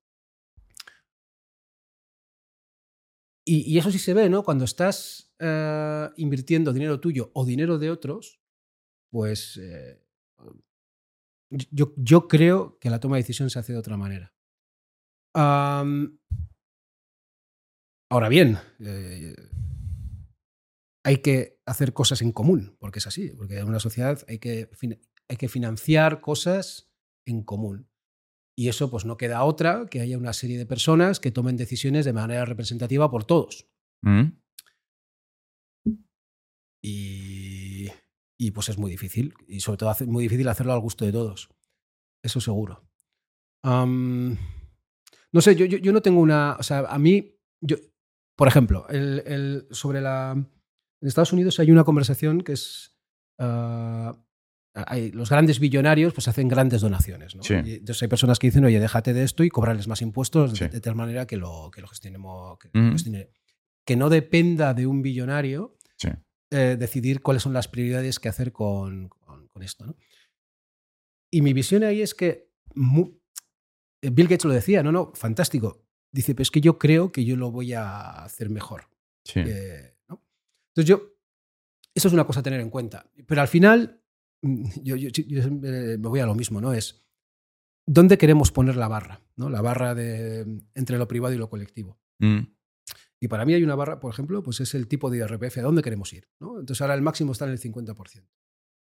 y, 3.49 3.79
eso 3.79 3.93
sí 3.93 4.01
se 4.01 4.13
ve, 4.13 4.29
¿no? 4.29 4.43
Cuando 4.43 4.65
estás 4.65 5.33
eh, 5.39 6.09
invirtiendo 6.17 6.73
dinero 6.73 6.99
tuyo 6.99 7.31
o 7.33 7.45
dinero 7.45 7.79
de 7.79 7.91
otros, 7.91 8.41
pues 9.11 9.57
eh, 9.63 10.03
yo, 11.71 12.27
creo 12.27 12.77
que 12.81 12.91
la 12.91 12.99
toma 12.99 13.15
de 13.17 13.23
decisión 13.23 13.49
se 13.49 13.61
hace 13.61 13.73
de 13.73 13.79
otra 13.79 13.97
manera. 13.97 14.35
ahora 15.35 16.19
bien, 18.29 18.59
eh, 18.81 19.37
hay 21.05 21.19
que 21.19 21.61
hacer 21.67 21.93
cosas 21.93 22.23
en 22.23 22.33
común, 22.33 22.77
porque 22.81 22.99
es 22.99 23.07
así, 23.07 23.31
porque 23.31 23.59
en 23.59 23.69
una 23.69 23.79
sociedad 23.79 24.25
hay 24.27 24.41
que, 24.41 24.69
hay 25.29 25.37
que 25.37 25.49
financiar 25.49 26.21
cosas 26.21 26.91
en 27.25 27.45
común. 27.45 27.89
Y 28.59 28.69
eso 28.69 28.91
pues 28.91 29.05
no 29.05 29.17
queda 29.17 29.45
otra 29.45 29.87
que 29.87 30.01
haya 30.01 30.17
una 30.17 30.33
serie 30.33 30.57
de 30.57 30.67
personas 30.67 31.21
que 31.21 31.31
tomen 31.31 31.57
decisiones 31.57 32.05
de 32.05 32.13
manera 32.13 32.45
representativa 32.45 33.11
por 33.11 33.25
todos. 33.25 33.69
Mm. 34.03 34.29
Y 36.83 37.91
y 38.39 38.51
pues 38.51 38.69
es 38.69 38.79
muy 38.79 38.91
difícil. 38.91 39.35
Y 39.49 39.61
sobre 39.61 39.79
todo 39.79 39.91
es 39.91 40.07
muy 40.07 40.25
difícil 40.25 40.49
hacerlo 40.49 40.73
al 40.73 40.81
gusto 40.81 41.05
de 41.05 41.13
todos. 41.13 41.49
Eso 42.23 42.41
seguro. 42.41 42.89
no 43.63 45.41
sé, 45.41 45.55
yo, 45.57 45.65
yo, 45.67 45.93
no 45.93 46.03
tengo 46.03 46.21
una. 46.21 46.57
O 46.59 46.63
sea, 46.63 46.81
a 46.81 46.99
mí. 46.99 47.39
Yo, 47.61 47.77
por 48.37 48.49
ejemplo, 48.49 48.87
el, 48.89 49.67
sobre 49.71 50.01
la. 50.01 50.33
En 50.33 51.09
Estados 51.09 51.33
Unidos 51.33 51.59
hay 51.61 51.71
una 51.71 51.85
conversación 51.85 52.43
que 52.43 52.53
es. 52.53 52.97
Ah, 53.39 54.17
hay, 54.87 55.11
los 55.13 55.31
grandes 55.31 55.59
billonarios 55.59 56.13
pues 56.13 56.29
hacen 56.29 56.49
grandes 56.49 56.83
donaciones. 56.83 57.35
¿no? 57.35 57.43
entonces 57.49 58.03
hay 58.03 58.09
personas 58.09 58.39
que 58.39 58.49
dicen, 58.49 58.65
oye, 58.65 58.79
déjate 58.79 59.15
de 59.15 59.25
esto 59.25 59.43
y 59.43 59.49
cobrarles 59.49 59.89
más 59.89 60.03
impuestos 60.03 60.59
de, 60.59 60.81
tal 60.81 60.95
manera 60.95 61.27
que 61.27 61.37
lo, 61.37 61.71
que 61.73 61.81
lo 61.81 61.89
gestionemos. 61.89 62.59
Que, 62.59 63.31
que 63.85 63.97
no 63.97 64.11
dependa 64.11 64.75
de 64.75 64.87
un 64.87 65.01
billonario 65.01 65.77
eh, 66.51 66.77
decidir 66.79 67.23
cuáles 67.23 67.43
son 67.43 67.53
las 67.53 67.69
prioridades 67.69 68.21
que 68.21 68.29
hacer 68.29 68.53
con, 68.53 69.09
con, 69.09 69.63
esto. 69.63 69.87
¿no? 69.87 69.97
Y 71.31 71.43
mi 71.43 71.53
visión 71.53 71.83
ahí 71.83 72.03
es 72.03 72.15
que 72.15 72.51
eh, 74.03 74.11
Bill 74.11 74.29
Gates 74.29 74.45
lo 74.45 74.53
decía, 74.53 74.83
no, 74.83 74.93
no, 74.93 75.13
fantástico. 75.15 75.83
Dice, 76.13 76.35
pero 76.35 76.43
es 76.43 76.51
que 76.51 76.61
yo 76.61 76.79
creo 76.79 77.11
que 77.11 77.25
yo 77.25 77.37
lo 77.37 77.51
voy 77.51 77.73
a 77.73 78.25
hacer 78.25 78.49
mejor. 78.49 78.89
Entonces 79.35 80.85
yo, 80.85 81.17
eso 81.95 82.09
es 82.09 82.15
una 82.15 82.27
cosa 82.27 82.41
a 82.41 82.43
tener 82.43 82.61
en 82.61 82.71
cuenta. 82.71 83.11
Pero 83.27 83.41
al 83.41 83.49
final, 83.49 84.03
yo, 84.83 84.97
yo, 84.97 85.51
me 85.51 85.97
voy 85.97 86.21
a 86.21 86.27
lo 86.27 86.35
mismo, 86.35 86.61
¿no? 86.61 86.73
Es, 86.73 87.07
¿dónde 87.87 88.19
queremos 88.19 88.53
poner 88.53 88.77
la 88.77 88.89
barra? 88.89 89.23
¿no? 89.37 89.49
La 89.49 89.63
barra 89.63 89.95
de, 89.95 90.63
entre 90.75 90.99
lo 90.99 91.09
privado 91.09 91.35
y 91.35 91.39
lo 91.39 91.49
colectivo. 91.49 91.99
Mm. 92.19 92.41
Y 93.21 93.29
para 93.29 93.45
mí 93.45 93.55
hay 93.55 93.63
una 93.63 93.75
barra, 93.75 93.99
por 93.99 94.13
ejemplo, 94.13 94.43
pues 94.43 94.61
es 94.61 94.75
el 94.75 94.89
tipo 94.89 95.11
de 95.11 95.19
IRPF, 95.19 95.59
a 95.59 95.63
dónde 95.63 95.83
queremos 95.83 96.13
ir. 96.13 96.29
¿no? 96.39 96.61
Entonces 96.61 96.81
ahora 96.83 96.95
el 96.95 97.03
máximo 97.03 97.33
está 97.33 97.47
en 97.47 97.53
el 97.53 97.61
50%. 97.61 98.29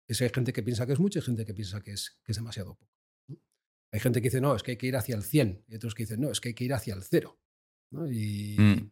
Es, 0.09 0.23
hay 0.23 0.31
gente 0.31 0.53
que 0.53 0.63
piensa 0.63 0.87
que 0.87 0.95
es 0.95 0.99
mucho 0.99 1.19
y 1.19 1.23
gente 1.23 1.45
que 1.45 1.55
piensa 1.55 1.81
que 1.81 1.93
es, 1.93 2.19
que 2.25 2.33
es 2.33 2.37
demasiado 2.37 2.77
poco. 2.77 2.93
Hay 3.93 4.01
gente 4.01 4.21
que 4.21 4.29
dice, 4.29 4.41
no, 4.41 4.55
es 4.55 4.63
que 4.63 4.73
hay 4.73 4.77
que 4.77 4.87
ir 4.87 4.97
hacia 4.97 5.15
el 5.15 5.23
100. 5.23 5.65
Y 5.69 5.77
otros 5.77 5.95
que 5.95 6.03
dicen, 6.03 6.21
no, 6.21 6.31
es 6.31 6.41
que 6.41 6.49
hay 6.51 6.55
que 6.55 6.65
ir 6.65 6.75
hacia 6.75 6.95
el 6.95 7.03
0. 7.03 7.39
Y, 8.11 8.57
mm. 8.59 8.91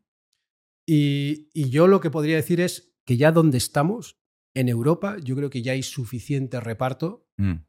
y, 0.86 1.50
y, 1.52 1.68
yo 1.68 1.86
lo 1.86 2.00
que 2.00 2.10
podría 2.10 2.36
decir 2.36 2.62
es 2.62 2.94
que 3.04 3.18
ya 3.18 3.30
donde 3.30 3.58
estamos, 3.58 4.18
en 4.56 4.68
Europa, 4.68 5.16
yo 5.22 5.36
creo 5.36 5.50
que 5.50 5.62
ya 5.62 5.72
hay 5.72 5.82
suficiente 5.82 6.58
reparto. 6.60 7.28
Mm. 7.36 7.64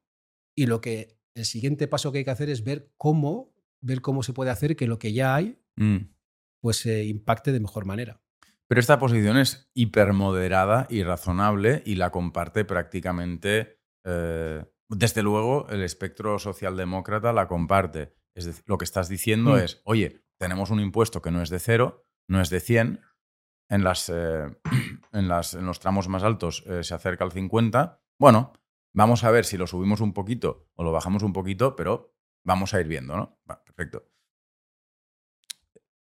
Y 0.56 0.66
lo 0.66 0.82
que 0.82 1.20
el 1.36 1.46
siguiente 1.46 1.88
paso 1.88 2.12
que 2.12 2.20
hay 2.20 2.26
que 2.26 2.32
hacer 2.32 2.50
es 2.50 2.64
ver 2.64 2.92
cómo, 2.98 3.54
ver 3.82 4.02
cómo 4.02 4.24
se 4.24 4.34
puede 4.34 4.50
hacer 4.50 4.76
que 4.76 4.88
lo 4.88 4.98
que 4.98 5.14
ya 5.14 5.36
hay 5.36 5.62
mm 5.76 5.98
pues 6.62 6.78
se 6.78 7.06
impacte 7.06 7.52
de 7.52 7.60
mejor 7.60 7.86
manera. 7.86 8.22
Pero 8.68 8.82
esta 8.82 9.00
posición 9.00 9.38
es 9.38 9.72
hipermoderada 9.74 10.88
y 10.90 11.04
razonable 11.04 11.82
y 11.86 11.96
la 11.96 12.12
comparte 12.12 12.66
prácticamente, 12.66 13.80
eh, 14.04 14.66
desde 14.90 15.24
luego, 15.24 15.70
el 15.70 15.84
espectro 15.84 16.40
socialdemócrata 16.40 17.32
la 17.32 17.48
comparte. 17.48 18.16
Es 18.36 18.46
decir, 18.46 18.64
lo 18.68 18.78
que 18.78 18.86
estás 18.86 19.08
diciendo 19.08 19.54
mm. 19.54 19.60
es, 19.60 19.82
oye, 19.86 20.26
tenemos 20.38 20.70
un 20.70 20.80
impuesto 20.80 21.22
que 21.22 21.32
no 21.32 21.42
es 21.42 21.50
de 21.50 21.60
cero, 21.60 22.04
no 22.28 22.42
es 22.42 22.50
de 22.50 22.60
100, 22.60 23.00
en, 23.70 23.84
las, 23.84 24.10
eh, 24.10 24.46
en, 25.14 25.28
las, 25.28 25.54
en 25.54 25.66
los 25.66 25.80
tramos 25.80 26.08
más 26.08 26.24
altos 26.24 26.64
eh, 26.68 26.84
se 26.84 26.94
acerca 26.94 27.24
al 27.24 27.32
50. 27.32 28.02
Bueno, 28.20 28.54
vamos 28.94 29.24
a 29.24 29.32
ver 29.32 29.46
si 29.46 29.58
lo 29.58 29.68
subimos 29.68 30.02
un 30.02 30.14
poquito 30.14 30.70
o 30.76 30.84
lo 30.84 30.92
bajamos 30.92 31.24
un 31.24 31.34
poquito, 31.34 31.76
pero 31.76 32.16
vamos 32.44 32.74
a 32.74 32.82
ir 32.82 32.88
viendo, 32.88 33.16
¿no? 33.16 33.40
perfecto 33.66 34.08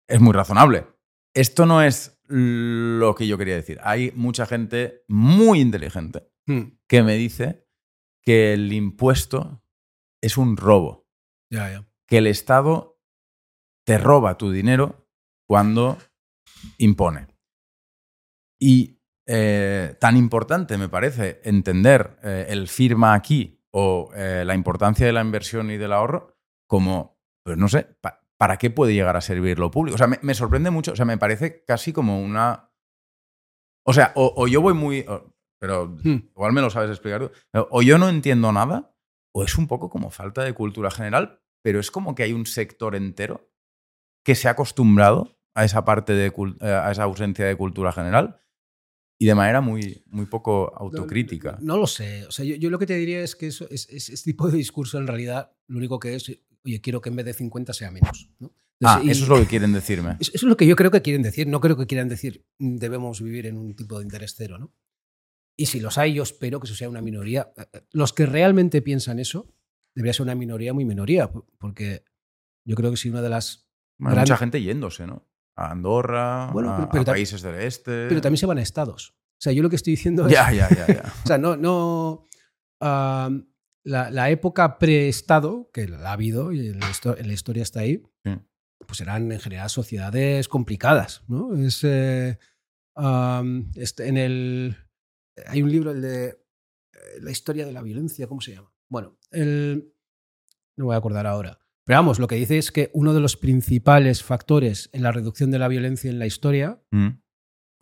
es 0.07 0.21
muy 0.21 0.33
razonable. 0.33 0.87
Esto 1.33 1.65
no 1.65 1.81
es 1.81 2.19
lo 2.27 3.15
que 3.15 3.27
yo 3.27 3.37
quería 3.37 3.55
decir. 3.55 3.79
Hay 3.83 4.11
mucha 4.15 4.45
gente 4.45 5.03
muy 5.07 5.59
inteligente 5.59 6.29
hmm. 6.47 6.61
que 6.87 7.03
me 7.03 7.15
dice 7.15 7.67
que 8.21 8.53
el 8.53 8.71
impuesto 8.71 9.63
es 10.21 10.37
un 10.37 10.57
robo. 10.57 11.07
Que 12.07 12.17
el 12.17 12.27
Estado 12.27 12.99
te 13.85 13.97
roba 13.97 14.37
tu 14.37 14.51
dinero 14.51 15.07
cuando 15.47 15.97
impone. 16.77 17.27
Y 18.65 18.99
eh, 19.27 19.95
tan 19.99 20.17
importante, 20.17 20.77
me 20.77 20.89
parece, 20.89 21.39
entender 21.43 22.17
eh, 22.23 22.47
el 22.49 22.67
firma 22.67 23.13
aquí 23.13 23.61
o 23.71 24.09
eh, 24.15 24.43
la 24.45 24.55
importancia 24.55 25.05
de 25.05 25.13
la 25.13 25.21
inversión 25.21 25.69
y 25.69 25.77
del 25.77 25.93
ahorro 25.93 26.35
como, 26.67 27.19
pues 27.43 27.57
no 27.57 27.67
sé, 27.67 27.83
pa- 28.01 28.21
¿para 28.37 28.57
qué 28.57 28.69
puede 28.71 28.93
llegar 28.93 29.15
a 29.17 29.21
servir 29.21 29.59
lo 29.59 29.69
público? 29.71 29.95
O 29.95 29.97
sea, 29.97 30.07
me, 30.07 30.17
me 30.21 30.33
sorprende 30.33 30.71
mucho, 30.71 30.93
o 30.93 30.95
sea, 30.95 31.05
me 31.05 31.17
parece 31.17 31.63
casi 31.65 31.93
como 31.93 32.21
una... 32.21 32.71
O 33.87 33.93
sea, 33.93 34.11
o, 34.15 34.33
o 34.35 34.47
yo 34.47 34.61
voy 34.61 34.73
muy... 34.73 35.01
o- 35.07 35.31
pero 35.59 35.87
Hmm. 36.03 36.27
igual 36.35 36.53
me 36.53 36.61
lo 36.61 36.69
sabes 36.69 36.89
explicar 36.89 37.21
tú. 37.21 37.31
O 37.71 37.81
yo 37.81 37.97
no 37.97 38.09
entiendo 38.09 38.51
nada, 38.51 38.95
o 39.33 39.43
es 39.43 39.57
un 39.57 39.67
poco 39.67 39.89
como 39.89 40.09
falta 40.11 40.43
de 40.43 40.53
cultura 40.53 40.91
general, 40.91 41.41
pero 41.63 41.79
es 41.79 41.91
como 41.91 42.13
que 42.15 42.23
hay 42.23 42.33
un 42.33 42.45
sector 42.45 42.95
entero 42.95 43.49
que 44.23 44.35
se 44.35 44.47
ha 44.47 44.51
acostumbrado 44.51 45.37
a 45.55 45.63
esa 45.63 45.85
parte 45.85 46.13
de 46.13 46.31
a 46.61 46.91
esa 46.91 47.03
ausencia 47.03 47.45
de 47.45 47.55
cultura 47.55 47.91
general 47.91 48.39
y 49.17 49.25
de 49.25 49.35
manera 49.35 49.61
muy, 49.61 50.03
muy 50.07 50.25
poco 50.25 50.73
autocrítica. 50.75 51.57
No, 51.61 51.77
lo 51.77 51.87
sé. 51.87 52.25
O 52.25 52.31
sea, 52.31 52.43
yo, 52.45 52.55
yo 52.55 52.69
lo 52.69 52.77
que 52.79 52.85
te 52.85 52.95
diría 52.95 53.21
es 53.21 53.35
que 53.35 53.47
eso, 53.47 53.67
es, 53.69 53.87
es- 53.89 54.09
ese 54.09 54.23
tipo 54.23 54.49
de 54.49 54.57
discurso 54.57 54.97
en 54.97 55.07
realidad 55.07 55.51
lo 55.67 55.77
único 55.77 55.99
que 55.99 56.15
es, 56.15 56.29
oye, 56.65 56.81
quiero 56.81 56.99
que 57.01 57.09
en 57.09 57.15
vez 57.15 57.25
de 57.25 57.33
50 57.33 57.73
sea 57.73 57.91
menos. 57.91 58.29
¿no? 58.39 58.53
Ah, 58.83 59.01
y- 59.03 59.09
eso 59.11 59.23
es 59.23 59.29
lo 59.29 59.37
que 59.39 59.45
quieren 59.47 59.71
decirme. 59.71 60.17
Eso 60.19 60.31
es 60.33 60.43
lo 60.43 60.57
que 60.57 60.67
yo 60.67 60.75
creo 60.75 60.91
que 60.91 61.01
quieren 61.01 61.21
decir. 61.21 61.47
No 61.47 61.61
creo 61.61 61.77
que 61.77 61.87
quieran 61.87 62.09
decir 62.09 62.45
"Mm, 62.59 62.75
debemos 62.75 63.21
vivir 63.21 63.45
en 63.47 63.57
un 63.57 63.75
tipo 63.75 63.97
de 63.99 64.03
interés 64.03 64.35
cero, 64.35 64.57
¿no? 64.57 64.73
Y 65.57 65.67
si 65.67 65.79
los 65.79 65.97
hay, 65.97 66.13
yo 66.13 66.23
espero 66.23 66.59
que 66.59 66.65
eso 66.65 66.75
sea 66.75 66.89
una 66.89 67.01
minoría. 67.01 67.53
Eh, 67.55 67.65
eh, 67.71 67.81
Los 67.91 68.11
que 68.11 68.25
realmente 68.25 68.81
piensan 68.81 69.19
eso, 69.19 69.53
debería 69.95 70.11
ser 70.11 70.23
una 70.23 70.35
minoría 70.35 70.73
muy 70.73 70.83
minoría, 70.83 71.31
po- 71.31 71.47
porque 71.57 72.03
yo 72.67 72.75
creo 72.75 72.91
que 72.91 72.97
si 72.97 73.07
una 73.09 73.21
de 73.21 73.29
las... 73.29 73.69
Bueno, 73.97 74.15
gran- 74.15 74.23
Mucha 74.23 74.35
gente 74.37 74.61
yéndose, 74.61 75.07
¿no? 75.07 75.25
A 75.57 75.71
Andorra, 75.71 76.49
Bueno, 76.51 76.71
a, 76.73 76.77
pero- 76.77 76.89
pero 76.89 77.01
a 77.01 77.05
tam- 77.05 77.11
países 77.13 77.41
del 77.41 77.55
este. 77.55 78.07
Pero 78.07 78.21
también 78.21 78.37
se 78.37 78.45
van 78.45 78.57
a 78.57 78.61
estados. 78.61 79.15
O 79.37 79.41
sea, 79.41 79.53
yo 79.53 79.61
lo 79.63 79.69
que 79.69 79.75
estoy 79.77 79.91
diciendo 79.91 80.25
es... 80.27 80.31
Ya, 80.33 80.51
ya, 80.51 80.69
ya, 80.69 80.87
ya. 80.87 81.13
O 81.23 81.27
sea, 81.27 81.37
no... 81.37 81.55
no 81.57 82.27
la, 82.81 84.09
la 84.09 84.29
época 84.31 84.77
pre-estado, 84.79 85.69
que 85.71 85.87
la 85.87 86.09
ha 86.09 86.13
habido 86.13 86.51
y 86.51 86.69
en 86.69 86.79
la, 86.79 86.87
histo- 86.89 87.15
en 87.17 87.27
la 87.27 87.33
historia 87.33 87.63
está 87.63 87.81
ahí, 87.81 88.01
Sí. 88.23 88.31
pues 88.87 88.99
eran 89.01 89.31
en 89.31 89.39
general 89.39 89.69
sociedades 89.69 90.47
complicadas, 90.47 91.23
¿no? 91.27 91.55
Es, 91.55 91.83
eh, 91.83 92.39
este, 93.75 94.07
en 94.07 94.17
el, 94.17 94.77
hay 95.47 95.61
un 95.61 95.71
libro, 95.71 95.91
el 95.91 96.01
de 96.01 96.25
eh, 96.29 96.37
la 97.21 97.31
historia 97.31 97.65
de 97.65 97.73
la 97.73 97.81
violencia, 97.81 98.27
¿cómo 98.27 98.41
se 98.41 98.53
llama? 98.55 98.73
Bueno, 98.89 99.17
el, 99.31 99.93
no 100.77 100.83
me 100.83 100.85
voy 100.85 100.95
a 100.95 100.97
acordar 100.97 101.27
ahora. 101.27 101.59
Pero 101.85 101.99
vamos, 101.99 102.19
lo 102.19 102.27
que 102.27 102.35
dice 102.35 102.57
es 102.57 102.71
que 102.71 102.89
uno 102.93 103.13
de 103.13 103.19
los 103.19 103.37
principales 103.37 104.23
factores 104.23 104.89
en 104.91 105.03
la 105.03 105.11
reducción 105.11 105.51
de 105.51 105.59
la 105.59 105.67
violencia 105.67 106.09
en 106.09 106.19
la 106.19 106.25
historia 106.25 106.81
Mm, 106.91 107.19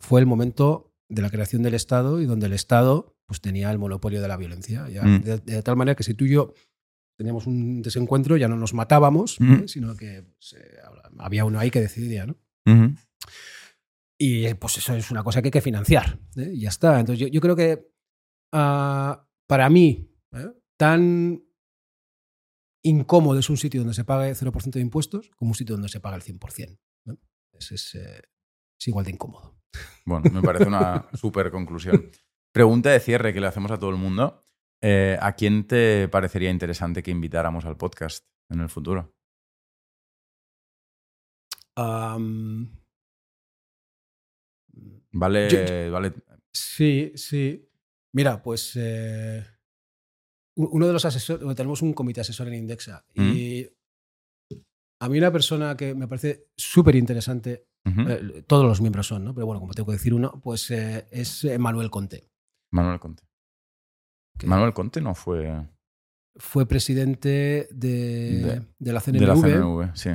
fue 0.00 0.20
el 0.20 0.26
momento 0.26 0.92
de 1.08 1.22
la 1.22 1.30
creación 1.30 1.62
del 1.62 1.74
Estado 1.74 2.20
y 2.20 2.26
donde 2.26 2.46
el 2.46 2.52
Estado 2.52 3.16
pues, 3.26 3.40
tenía 3.40 3.70
el 3.70 3.78
monopolio 3.78 4.20
de 4.20 4.28
la 4.28 4.36
violencia. 4.36 4.88
Ya, 4.90 5.02
Mm. 5.02 5.22
de, 5.22 5.38
de 5.38 5.62
tal 5.62 5.76
manera 5.76 5.94
que 5.94 6.02
si 6.02 6.12
tú 6.14 6.24
y 6.26 6.30
yo 6.32 6.52
teníamos 7.16 7.46
un 7.46 7.80
desencuentro, 7.80 8.36
ya 8.36 8.48
no 8.48 8.56
nos 8.56 8.74
matábamos, 8.74 9.40
Mm. 9.40 9.52
¿eh? 9.54 9.68
sino 9.68 9.96
que 9.96 10.22
pues, 10.24 10.52
eh, 10.58 10.76
había 11.18 11.44
uno 11.46 11.58
ahí 11.58 11.70
que 11.70 11.80
decidía. 11.80 12.26
¿no? 12.26 12.36
Y 14.18 14.52
pues 14.54 14.76
eso 14.78 14.94
es 14.94 15.10
una 15.10 15.24
cosa 15.24 15.40
que 15.40 15.48
hay 15.48 15.52
que 15.52 15.60
financiar. 15.60 16.18
¿eh? 16.36 16.50
Y 16.54 16.60
ya 16.60 16.68
está. 16.68 17.00
Entonces 17.00 17.20
yo, 17.20 17.28
yo 17.28 17.40
creo 17.40 17.56
que 17.56 17.88
ah, 18.52 19.26
para 19.48 19.68
mí, 19.70 20.10
tan 20.78 21.42
incómodo 22.84 23.38
es 23.40 23.50
un 23.50 23.56
sitio 23.56 23.80
donde 23.80 23.94
se 23.94 24.04
pague 24.04 24.32
0% 24.34 24.70
de 24.70 24.80
impuestos 24.80 25.30
como 25.36 25.50
un 25.50 25.54
sitio 25.54 25.74
donde 25.74 25.88
se 25.88 26.00
paga 26.00 26.16
el 26.16 26.22
100%. 26.22 26.78
¿no? 27.06 27.18
Es, 27.52 27.94
eh, 27.96 28.22
es 28.78 28.88
igual 28.88 29.04
de 29.04 29.10
incómodo. 29.12 29.56
Bueno, 30.04 30.30
me 30.30 30.42
parece 30.42 30.66
una 30.66 31.08
súper 31.14 31.50
conclusión. 31.50 32.10
Pregunta 32.52 32.90
de 32.90 33.00
cierre 33.00 33.32
que 33.32 33.40
le 33.40 33.46
hacemos 33.48 33.70
a 33.72 33.78
todo 33.78 33.90
el 33.90 33.96
mundo. 33.96 34.46
Eh, 34.82 35.16
¿A 35.20 35.34
quién 35.34 35.66
te 35.66 36.08
parecería 36.08 36.50
interesante 36.50 37.02
que 37.02 37.10
invitáramos 37.10 37.64
al 37.64 37.76
podcast 37.76 38.24
en 38.50 38.60
el 38.60 38.68
futuro? 38.68 39.14
Vale, 45.12 45.48
Yo- 45.48 45.92
vale. 45.92 46.12
Sí, 46.52 47.12
sí. 47.16 47.68
Mira, 48.12 48.42
pues 48.42 48.72
eh, 48.76 49.44
uno 50.56 50.86
de 50.86 50.92
los 50.92 51.04
asesores, 51.04 51.56
tenemos 51.56 51.82
un 51.82 51.92
comité 51.92 52.20
asesor 52.20 52.48
en 52.48 52.54
Indexa 52.54 53.04
y 53.14 53.66
a 55.00 55.08
mí 55.08 55.18
una 55.18 55.32
persona 55.32 55.76
que 55.76 55.94
me 55.94 56.06
parece 56.08 56.46
súper 56.56 56.94
interesante, 56.96 57.66
eh, 57.84 58.44
todos 58.46 58.64
los 58.64 58.80
miembros 58.80 59.06
son, 59.06 59.24
¿no? 59.24 59.34
pero 59.34 59.46
bueno, 59.46 59.60
como 59.60 59.74
tengo 59.74 59.86
que 59.88 59.92
decir 59.94 60.14
uno, 60.14 60.40
pues 60.42 60.70
eh, 60.70 61.06
es 61.10 61.44
eh, 61.44 61.58
Manuel 61.58 61.90
Conte. 61.90 62.30
Manuel 62.72 62.98
Conte. 63.00 63.24
Manuel 64.44 64.72
Conte 64.72 65.00
no 65.00 65.14
fue 65.14 65.68
Fue 66.36 66.66
presidente 66.66 67.68
de, 67.70 68.42
De- 68.42 68.66
de 68.78 68.92
la 68.92 69.00
CNMV, 69.00 69.20
de 69.20 69.26
la 69.26 69.34
CNV, 69.36 69.96
sí. 69.96 70.10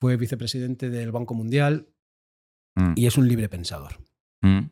fue 0.00 0.16
vicepresidente 0.16 0.90
del 0.90 1.12
Banco 1.12 1.34
Mundial 1.34 1.88
Mm, 2.76 2.94
y 2.96 3.06
es 3.06 3.16
un 3.16 3.28
libre 3.28 3.48
pensador. 3.48 4.00
mm, 4.42 4.62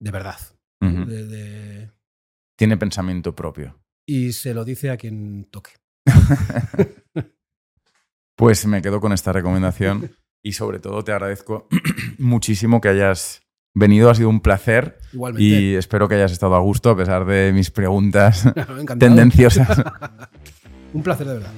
de 0.00 0.10
verdad. 0.10 0.36
de- 0.80 1.90
Tiene 2.56 2.76
pensamiento 2.76 3.34
propio. 3.34 3.78
y 4.06 4.32
se 4.32 4.52
lo 4.54 4.64
dice 4.64 4.90
a 4.90 4.96
quien 4.96 5.44
toque. 5.50 5.72
Pues 8.36 8.66
me 8.66 8.82
quedo 8.82 9.00
con 9.00 9.12
esta 9.12 9.32
recomendación 9.32 10.16
y 10.42 10.52
sobre 10.52 10.80
todo 10.80 11.04
te 11.04 11.12
agradezco 11.12 11.68
muchísimo 12.18 12.80
que 12.80 12.88
hayas 12.88 13.42
venido, 13.74 14.10
ha 14.10 14.14
sido 14.14 14.30
un 14.30 14.40
placer 14.40 14.98
Igualmente. 15.12 15.44
y 15.44 15.74
espero 15.74 16.08
que 16.08 16.16
hayas 16.16 16.32
estado 16.32 16.56
a 16.56 16.60
gusto 16.60 16.90
a 16.90 16.96
pesar 16.96 17.24
de 17.26 17.52
mis 17.52 17.70
preguntas 17.70 18.44
tendenciosas. 18.98 19.82
Un 20.94 21.02
placer 21.02 21.26
de 21.26 21.34
verdad. 21.34 21.52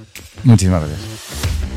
Muchísimas 0.44 0.86
gracias. 0.86 1.73